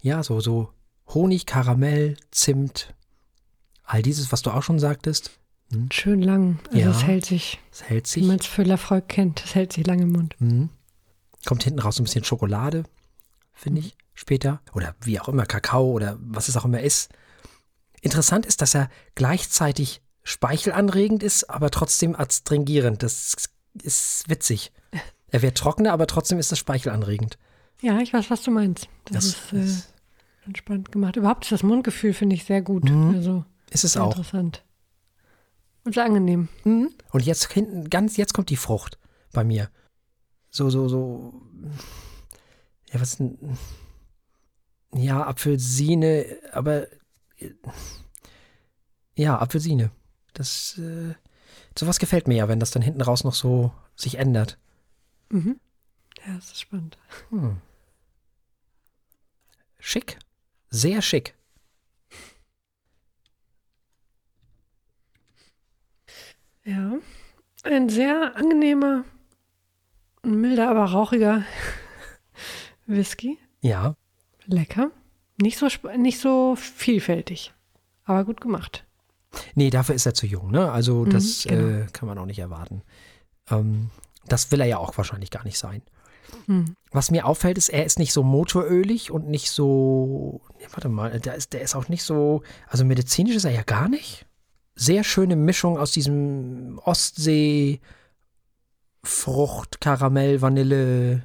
Ja, 0.00 0.22
so, 0.22 0.40
so 0.40 0.72
Honig, 1.14 1.46
Karamell, 1.46 2.16
Zimt, 2.30 2.94
all 3.84 4.02
dieses, 4.02 4.32
was 4.32 4.42
du 4.42 4.50
auch 4.50 4.62
schon 4.62 4.78
sagtest, 4.78 5.32
Schön 5.92 6.20
lang. 6.20 6.58
Also 6.72 6.78
Ja. 6.78 6.90
es 6.90 7.04
hält 7.04 7.24
sich, 7.24 7.60
das 7.70 7.84
hält 7.84 8.06
wie 8.06 8.10
sich. 8.20 8.24
man 8.24 8.40
es 8.40 8.46
für 8.46 8.64
Lafroig 8.64 9.06
kennt, 9.06 9.44
es 9.44 9.54
hält 9.54 9.72
sich 9.72 9.86
lang 9.86 10.00
im 10.00 10.10
Mund. 10.10 10.34
Mhm. 10.40 10.68
Kommt 11.46 11.62
hinten 11.62 11.78
raus 11.78 11.94
so 11.96 12.02
ein 12.02 12.04
bisschen 12.06 12.24
Schokolade, 12.24 12.82
finde 13.52 13.78
ich, 13.80 13.96
später. 14.14 14.60
Oder 14.74 14.96
wie 15.02 15.20
auch 15.20 15.28
immer, 15.28 15.46
Kakao 15.46 15.92
oder 15.92 16.18
was 16.20 16.48
es 16.48 16.56
auch 16.56 16.64
immer 16.64 16.80
ist. 16.80 17.10
Interessant 18.00 18.46
ist, 18.46 18.62
dass 18.62 18.74
er 18.74 18.90
gleichzeitig 19.14 20.02
speichelanregend 20.24 21.22
ist, 21.22 21.48
aber 21.48 21.70
trotzdem 21.70 22.16
astringierend. 22.16 23.02
Das 23.04 23.36
ist 23.82 24.24
witzig. 24.28 24.72
Er 25.32 25.42
wird 25.42 25.56
trockener, 25.56 25.92
aber 25.92 26.08
trotzdem 26.08 26.40
ist 26.40 26.50
das 26.50 26.58
speichelanregend. 26.58 27.38
Ja, 27.80 28.00
ich 28.00 28.12
weiß, 28.12 28.30
was 28.30 28.42
du 28.42 28.50
meinst. 28.50 28.88
Das, 29.04 29.26
ist 29.26 29.52
äh, 29.52 29.89
entspannt 30.50 30.92
gemacht. 30.92 31.16
Überhaupt 31.16 31.44
ist 31.44 31.52
das 31.52 31.62
Mundgefühl, 31.62 32.12
finde 32.12 32.36
ich, 32.36 32.44
sehr 32.44 32.62
gut. 32.62 32.84
Mhm. 32.84 33.14
Also 33.14 33.44
ist 33.70 33.84
es 33.84 33.96
auch. 33.96 34.10
interessant. 34.10 34.64
Und 35.84 35.94
sehr 35.94 36.04
angenehm. 36.04 36.48
Mhm. 36.64 36.90
Und 37.10 37.24
jetzt 37.24 37.50
hinten, 37.52 37.88
ganz, 37.88 38.16
jetzt 38.16 38.34
kommt 38.34 38.50
die 38.50 38.56
Frucht 38.56 38.98
bei 39.32 39.44
mir. 39.44 39.70
So, 40.50 40.68
so, 40.68 40.88
so. 40.88 41.40
Ja, 42.92 43.00
was 43.00 43.16
denn? 43.16 43.56
Ja, 44.94 45.26
Apfelsine, 45.26 46.26
aber. 46.52 46.86
äh, 47.38 47.54
Ja, 49.14 49.38
Apfelsine. 49.38 49.90
Das, 50.34 50.76
äh, 50.78 51.14
sowas 51.78 51.98
gefällt 51.98 52.28
mir 52.28 52.36
ja, 52.36 52.48
wenn 52.48 52.60
das 52.60 52.70
dann 52.72 52.82
hinten 52.82 53.00
raus 53.02 53.24
noch 53.24 53.34
so 53.34 53.72
sich 53.96 54.16
ändert. 54.18 54.58
Mhm. 55.30 55.60
Ja, 56.26 56.34
das 56.34 56.46
ist 56.46 56.60
spannend. 56.60 56.98
Hm. 57.30 57.58
Schick. 59.78 60.18
Sehr 60.70 61.02
schick. 61.02 61.34
Ja. 66.64 66.94
Ein 67.62 67.88
sehr 67.88 68.36
angenehmer, 68.36 69.04
milder, 70.22 70.70
aber 70.70 70.84
rauchiger 70.84 71.44
Whisky. 72.86 73.38
Ja. 73.60 73.94
Lecker. 74.46 74.90
Nicht 75.40 75.58
so, 75.58 75.68
nicht 75.96 76.20
so 76.20 76.56
vielfältig, 76.56 77.52
aber 78.04 78.24
gut 78.24 78.40
gemacht. 78.40 78.84
Nee, 79.54 79.70
dafür 79.70 79.94
ist 79.94 80.06
er 80.06 80.14
zu 80.14 80.26
jung, 80.26 80.50
ne? 80.50 80.70
Also 80.72 81.04
Mhm, 81.04 81.10
das 81.10 81.44
genau. 81.46 81.68
äh, 81.82 81.86
kann 81.92 82.08
man 82.08 82.18
auch 82.18 82.26
nicht 82.26 82.38
erwarten. 82.38 82.82
Ähm, 83.50 83.90
das 84.26 84.50
will 84.50 84.60
er 84.60 84.66
ja 84.66 84.78
auch 84.78 84.96
wahrscheinlich 84.96 85.30
gar 85.30 85.44
nicht 85.44 85.58
sein. 85.58 85.82
Hm. 86.46 86.76
Was 86.90 87.10
mir 87.10 87.26
auffällt, 87.26 87.58
ist, 87.58 87.68
er 87.68 87.84
ist 87.84 87.98
nicht 87.98 88.12
so 88.12 88.22
motorölig 88.22 89.10
und 89.10 89.28
nicht 89.28 89.50
so. 89.50 90.40
Ja, 90.60 90.68
warte 90.72 90.88
mal, 90.88 91.18
der 91.20 91.34
ist, 91.34 91.52
der 91.52 91.62
ist 91.62 91.74
auch 91.74 91.88
nicht 91.88 92.02
so. 92.02 92.42
Also 92.66 92.84
medizinisch 92.84 93.36
ist 93.36 93.44
er 93.44 93.52
ja 93.52 93.62
gar 93.62 93.88
nicht. 93.88 94.26
Sehr 94.74 95.04
schöne 95.04 95.36
Mischung 95.36 95.78
aus 95.78 95.92
diesem 95.92 96.80
Ostsee, 96.84 97.80
Frucht, 99.02 99.80
Karamell, 99.80 100.42
Vanille, 100.42 101.24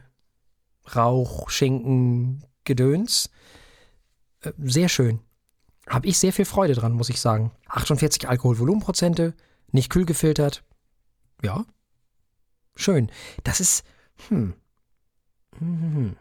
Rauch, 0.95 1.49
Schinken, 1.49 2.43
Gedöns. 2.63 3.29
Äh, 4.41 4.51
Sehr 4.63 4.89
schön. 4.89 5.19
Habe 5.87 6.07
ich 6.07 6.17
sehr 6.17 6.33
viel 6.33 6.45
Freude 6.45 6.73
dran, 6.73 6.93
muss 6.93 7.09
ich 7.09 7.21
sagen. 7.21 7.51
48 7.67 8.27
Alkoholvolumenprozente, 8.27 9.35
nicht 9.71 9.91
kühl 9.91 10.05
gefiltert. 10.05 10.63
Ja. 11.43 11.65
Schön. 12.75 13.11
Das 13.43 13.59
ist. 13.59 13.85
Hm. 14.29 14.55
Mhm. 15.59 16.15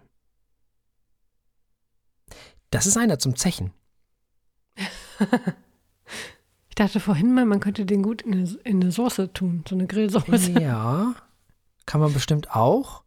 Das 2.70 2.86
ist 2.86 2.96
einer 2.96 3.18
zum 3.18 3.36
Zechen. 3.36 3.72
Ich 6.74 6.76
dachte 6.76 6.98
vorhin 6.98 7.32
mal, 7.32 7.46
man 7.46 7.60
könnte 7.60 7.86
den 7.86 8.02
gut 8.02 8.22
in 8.22 8.32
eine, 8.32 8.58
in 8.64 8.82
eine 8.82 8.90
Soße 8.90 9.32
tun, 9.32 9.62
so 9.68 9.76
eine 9.76 9.86
Grillsoße. 9.86 10.60
Ja, 10.60 11.14
kann 11.86 12.00
man 12.00 12.12
bestimmt 12.12 12.50
auch. 12.50 13.04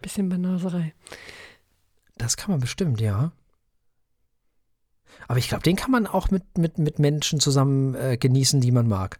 Bisschen 0.00 0.28
Banauserei. 0.28 0.94
Das 2.16 2.36
kann 2.36 2.52
man 2.52 2.60
bestimmt, 2.60 3.00
ja. 3.00 3.32
Aber 5.26 5.40
ich 5.40 5.48
glaube, 5.48 5.64
den 5.64 5.74
kann 5.74 5.90
man 5.90 6.06
auch 6.06 6.30
mit, 6.30 6.58
mit, 6.58 6.78
mit 6.78 7.00
Menschen 7.00 7.40
zusammen 7.40 7.96
äh, 7.96 8.16
genießen, 8.16 8.60
die 8.60 8.70
man 8.70 8.86
mag. 8.86 9.18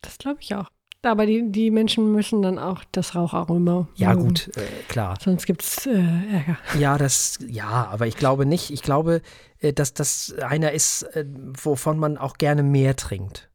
Das 0.00 0.16
glaube 0.16 0.40
ich 0.40 0.54
auch. 0.54 0.70
Aber 1.02 1.24
die, 1.24 1.50
die 1.50 1.70
Menschen 1.70 2.12
müssen 2.12 2.42
dann 2.42 2.58
auch 2.58 2.84
das 2.92 3.14
Raucharoma. 3.14 3.88
Ja, 3.94 4.10
mögen. 4.14 4.28
gut, 4.28 4.50
äh, 4.56 4.66
klar. 4.88 5.16
Sonst 5.22 5.46
gibt 5.46 5.62
es 5.62 5.86
äh, 5.86 5.92
Ärger. 5.92 6.58
Ja, 6.78 6.98
das, 6.98 7.38
ja, 7.46 7.86
aber 7.86 8.06
ich 8.06 8.16
glaube 8.16 8.44
nicht. 8.44 8.70
Ich 8.70 8.82
glaube, 8.82 9.22
äh, 9.60 9.72
dass 9.72 9.94
das 9.94 10.34
einer 10.42 10.72
ist, 10.72 11.02
äh, 11.14 11.24
wovon 11.62 11.98
man 11.98 12.18
auch 12.18 12.36
gerne 12.36 12.62
mehr 12.62 12.96
trinkt. 12.96 13.48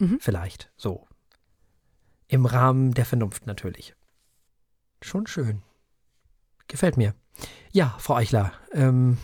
Mhm. 0.00 0.18
Vielleicht. 0.20 0.72
So. 0.76 1.06
Im 2.26 2.46
Rahmen 2.46 2.94
der 2.94 3.04
Vernunft 3.04 3.46
natürlich. 3.46 3.94
Schon 5.00 5.26
schön. 5.28 5.62
Gefällt 6.66 6.96
mir. 6.96 7.14
Ja, 7.72 7.94
Frau 7.98 8.16
Eichler. 8.16 8.52
Ähm, 8.72 9.18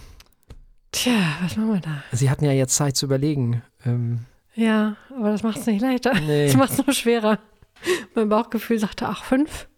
Tja, 0.93 1.39
was 1.43 1.57
machen 1.57 1.73
wir 1.73 1.81
da? 1.81 2.05
Sie 2.13 2.31
hatten 2.31 2.45
ja 2.45 2.53
jetzt 2.53 2.77
Zeit 2.77 2.97
zu 2.97 3.07
überlegen. 3.07 3.63
Ähm, 3.85 4.27
ja, 4.55 4.97
aber 5.11 5.31
das 5.31 5.43
macht 5.43 5.59
es 5.59 5.67
nicht 5.67 5.83
leichter. 5.83 6.15
Nee. 6.21 6.47
Das 6.47 6.57
macht 6.57 6.71
es 6.71 6.87
nur 6.87 6.95
schwerer. 6.95 7.41
Mein 8.15 8.29
Bauchgefühl 8.29 8.79
sagte, 8.79 9.07
ach, 9.09 9.25
fünf. 9.25 9.69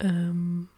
Ähm, 0.00 0.68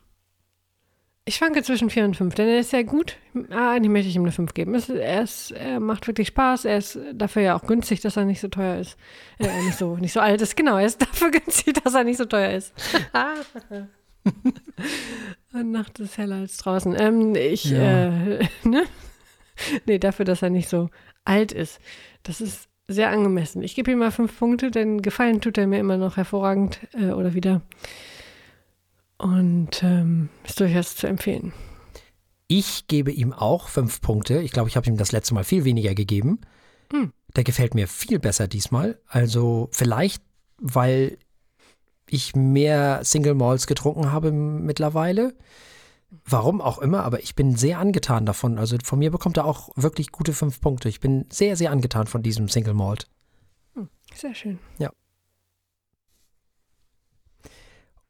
ich 1.28 1.36
schwanke 1.36 1.62
zwischen 1.62 1.90
vier 1.90 2.06
und 2.06 2.16
fünf, 2.16 2.34
denn 2.34 2.48
er 2.48 2.60
ist 2.60 2.70
sehr 2.70 2.84
gut. 2.84 3.18
Ah, 3.50 3.72
eigentlich 3.72 3.90
möchte 3.90 4.08
ich 4.08 4.16
ihm 4.16 4.22
eine 4.22 4.32
fünf 4.32 4.54
geben. 4.54 4.74
Es, 4.74 4.88
er, 4.88 5.22
ist, 5.22 5.50
er 5.50 5.78
macht 5.78 6.06
wirklich 6.06 6.28
Spaß. 6.28 6.64
Er 6.64 6.78
ist 6.78 6.98
dafür 7.12 7.42
ja 7.42 7.54
auch 7.54 7.66
günstig, 7.66 8.00
dass 8.00 8.16
er 8.16 8.24
nicht 8.24 8.40
so 8.40 8.48
teuer 8.48 8.78
ist. 8.78 8.96
Äh, 9.38 9.62
nicht, 9.64 9.76
so, 9.76 9.96
nicht 10.00 10.14
so 10.14 10.20
alt 10.20 10.40
ist. 10.40 10.56
Genau, 10.56 10.78
er 10.78 10.86
ist 10.86 11.02
dafür 11.02 11.30
günstig, 11.32 11.74
dass 11.84 11.94
er 11.94 12.04
nicht 12.04 12.16
so 12.16 12.24
teuer 12.24 12.52
ist. 12.52 12.72
und 15.52 15.70
Nacht 15.70 15.98
ist 16.00 16.16
heller 16.16 16.36
als 16.36 16.56
draußen. 16.56 16.96
Ähm, 16.98 17.34
ich, 17.34 17.64
ja. 17.64 18.08
äh, 18.08 18.48
ne? 18.64 18.84
nee, 19.84 19.98
dafür, 19.98 20.24
dass 20.24 20.40
er 20.40 20.48
nicht 20.48 20.70
so 20.70 20.88
alt 21.26 21.52
ist. 21.52 21.78
Das 22.22 22.40
ist 22.40 22.70
sehr 22.88 23.10
angemessen. 23.10 23.62
Ich 23.62 23.74
gebe 23.74 23.92
ihm 23.92 23.98
mal 23.98 24.10
fünf 24.10 24.38
Punkte, 24.38 24.70
denn 24.70 25.02
gefallen 25.02 25.40
tut 25.40 25.58
er 25.58 25.66
mir 25.66 25.78
immer 25.78 25.98
noch 25.98 26.16
hervorragend 26.16 26.80
äh, 26.94 27.10
oder 27.10 27.34
wieder. 27.34 27.60
Und 29.18 29.82
ähm, 29.82 30.30
ist 30.44 30.58
durchaus 30.58 30.96
zu 30.96 31.06
empfehlen. 31.06 31.52
Ich 32.46 32.86
gebe 32.86 33.12
ihm 33.12 33.34
auch 33.34 33.68
fünf 33.68 34.00
Punkte. 34.00 34.40
Ich 34.40 34.52
glaube, 34.52 34.70
ich 34.70 34.76
habe 34.76 34.88
ihm 34.88 34.96
das 34.96 35.12
letzte 35.12 35.34
Mal 35.34 35.44
viel 35.44 35.64
weniger 35.64 35.94
gegeben. 35.94 36.40
Hm. 36.90 37.12
Der 37.36 37.44
gefällt 37.44 37.74
mir 37.74 37.86
viel 37.88 38.18
besser 38.18 38.48
diesmal. 38.48 38.98
Also 39.06 39.68
vielleicht, 39.70 40.22
weil 40.56 41.18
ich 42.08 42.34
mehr 42.34 43.00
Single 43.04 43.34
Malls 43.34 43.66
getrunken 43.66 44.12
habe 44.12 44.32
mittlerweile. 44.32 45.34
Warum 46.24 46.60
auch 46.62 46.78
immer, 46.78 47.04
aber 47.04 47.22
ich 47.22 47.34
bin 47.34 47.54
sehr 47.56 47.78
angetan 47.78 48.24
davon. 48.24 48.58
Also 48.58 48.76
von 48.82 48.98
mir 48.98 49.10
bekommt 49.10 49.36
er 49.36 49.44
auch 49.44 49.70
wirklich 49.76 50.10
gute 50.10 50.32
fünf 50.32 50.60
Punkte. 50.60 50.88
Ich 50.88 51.00
bin 51.00 51.26
sehr, 51.30 51.56
sehr 51.56 51.70
angetan 51.70 52.06
von 52.06 52.22
diesem 52.22 52.48
Single 52.48 52.74
Malt. 52.74 53.08
Hm, 53.74 53.88
sehr 54.14 54.34
schön. 54.34 54.58
Ja. 54.78 54.90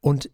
Und 0.00 0.30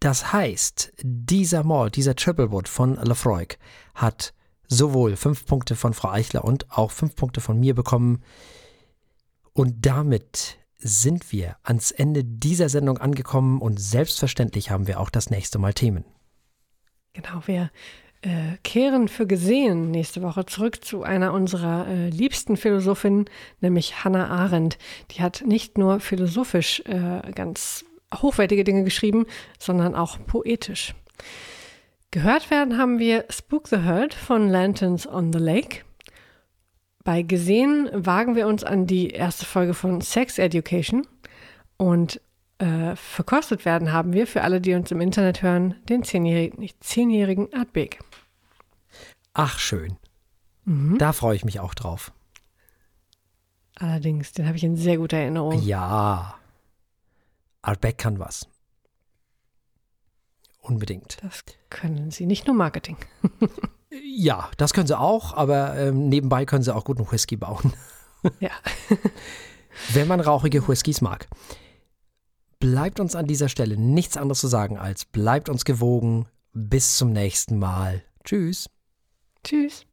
das 0.00 0.32
heißt, 0.32 0.92
dieser 1.02 1.62
Malt, 1.62 1.94
dieser 1.94 2.16
Triple 2.16 2.50
Wood 2.50 2.68
von 2.68 2.96
Lafroig 2.96 3.58
hat 3.94 4.34
sowohl 4.66 5.14
fünf 5.16 5.46
Punkte 5.46 5.76
von 5.76 5.94
Frau 5.94 6.10
Eichler 6.10 6.44
und 6.44 6.70
auch 6.70 6.90
fünf 6.90 7.14
Punkte 7.14 7.40
von 7.40 7.58
mir 7.60 7.74
bekommen. 7.74 8.22
Und 9.52 9.86
damit 9.86 10.58
sind 10.78 11.30
wir 11.30 11.56
ans 11.62 11.90
Ende 11.92 12.24
dieser 12.24 12.68
Sendung 12.68 12.98
angekommen 12.98 13.60
und 13.60 13.78
selbstverständlich 13.78 14.70
haben 14.70 14.86
wir 14.86 14.98
auch 14.98 15.10
das 15.10 15.30
nächste 15.30 15.58
Mal 15.58 15.74
Themen. 15.74 16.04
Genau, 17.12 17.42
wir 17.46 17.70
äh, 18.22 18.56
kehren 18.62 19.08
für 19.08 19.26
gesehen 19.26 19.90
nächste 19.90 20.22
Woche 20.22 20.44
zurück 20.46 20.84
zu 20.84 21.02
einer 21.02 21.32
unserer 21.32 21.88
äh, 21.88 22.08
liebsten 22.10 22.56
Philosophinnen, 22.56 23.24
nämlich 23.60 24.04
Hannah 24.04 24.28
Arendt. 24.28 24.78
Die 25.12 25.22
hat 25.22 25.42
nicht 25.46 25.78
nur 25.78 26.00
philosophisch 26.00 26.82
äh, 26.86 27.32
ganz 27.32 27.84
hochwertige 28.14 28.64
Dinge 28.64 28.84
geschrieben, 28.84 29.26
sondern 29.58 29.94
auch 29.94 30.18
poetisch. 30.26 30.94
Gehört 32.10 32.50
werden 32.50 32.76
haben 32.76 32.98
wir 32.98 33.24
Spook 33.30 33.68
the 33.68 33.78
Herd 33.78 34.14
von 34.14 34.48
Lanterns 34.48 35.06
on 35.06 35.32
the 35.32 35.38
Lake. 35.38 35.78
Bei 37.04 37.22
Gesehen 37.22 37.88
wagen 37.92 38.36
wir 38.36 38.46
uns 38.46 38.64
an 38.64 38.86
die 38.86 39.10
erste 39.10 39.46
Folge 39.46 39.74
von 39.74 40.00
Sex 40.00 40.38
Education 40.38 41.06
und 41.76 42.20
äh, 42.60 42.94
verkostet 42.94 43.64
werden 43.64 43.92
haben 43.92 44.12
wir, 44.12 44.26
für 44.26 44.42
alle, 44.42 44.60
die 44.60 44.74
uns 44.74 44.90
im 44.90 45.00
Internet 45.00 45.42
hören, 45.42 45.74
den 45.88 46.04
zehnjährigen, 46.04 46.68
zehnjährigen 46.80 47.52
Artbeek. 47.54 48.00
Ach, 49.32 49.58
schön. 49.58 49.96
Mhm. 50.66 50.98
Da 50.98 51.12
freue 51.12 51.36
ich 51.36 51.44
mich 51.44 51.58
auch 51.60 51.74
drauf. 51.74 52.12
Allerdings, 53.76 54.32
den 54.32 54.46
habe 54.46 54.58
ich 54.58 54.64
in 54.64 54.76
sehr 54.76 54.98
guter 54.98 55.16
Erinnerung. 55.16 55.62
Ja. 55.62 56.34
Artbeck 57.62 57.96
kann 57.96 58.18
was. 58.18 58.46
Unbedingt. 60.60 61.16
Das 61.22 61.42
können 61.70 62.10
sie, 62.10 62.26
nicht 62.26 62.46
nur 62.46 62.54
Marketing. 62.54 62.98
ja, 64.04 64.50
das 64.58 64.74
können 64.74 64.86
sie 64.86 64.98
auch, 64.98 65.34
aber 65.34 65.78
ähm, 65.78 66.10
nebenbei 66.10 66.44
können 66.44 66.62
sie 66.62 66.74
auch 66.74 66.84
guten 66.84 67.10
Whisky 67.10 67.36
bauen. 67.36 67.72
ja. 68.38 68.50
Wenn 69.94 70.08
man 70.08 70.20
rauchige 70.20 70.68
Whiskys 70.68 71.00
mag 71.00 71.26
bleibt 72.60 73.00
uns 73.00 73.16
an 73.16 73.26
dieser 73.26 73.48
Stelle 73.48 73.76
nichts 73.76 74.16
anderes 74.16 74.40
zu 74.40 74.46
sagen 74.46 74.78
als 74.78 75.04
bleibt 75.04 75.48
uns 75.48 75.64
gewogen. 75.64 76.26
Bis 76.52 76.96
zum 76.96 77.12
nächsten 77.12 77.58
Mal. 77.58 78.02
Tschüss. 78.24 78.68
Tschüss. 79.42 79.86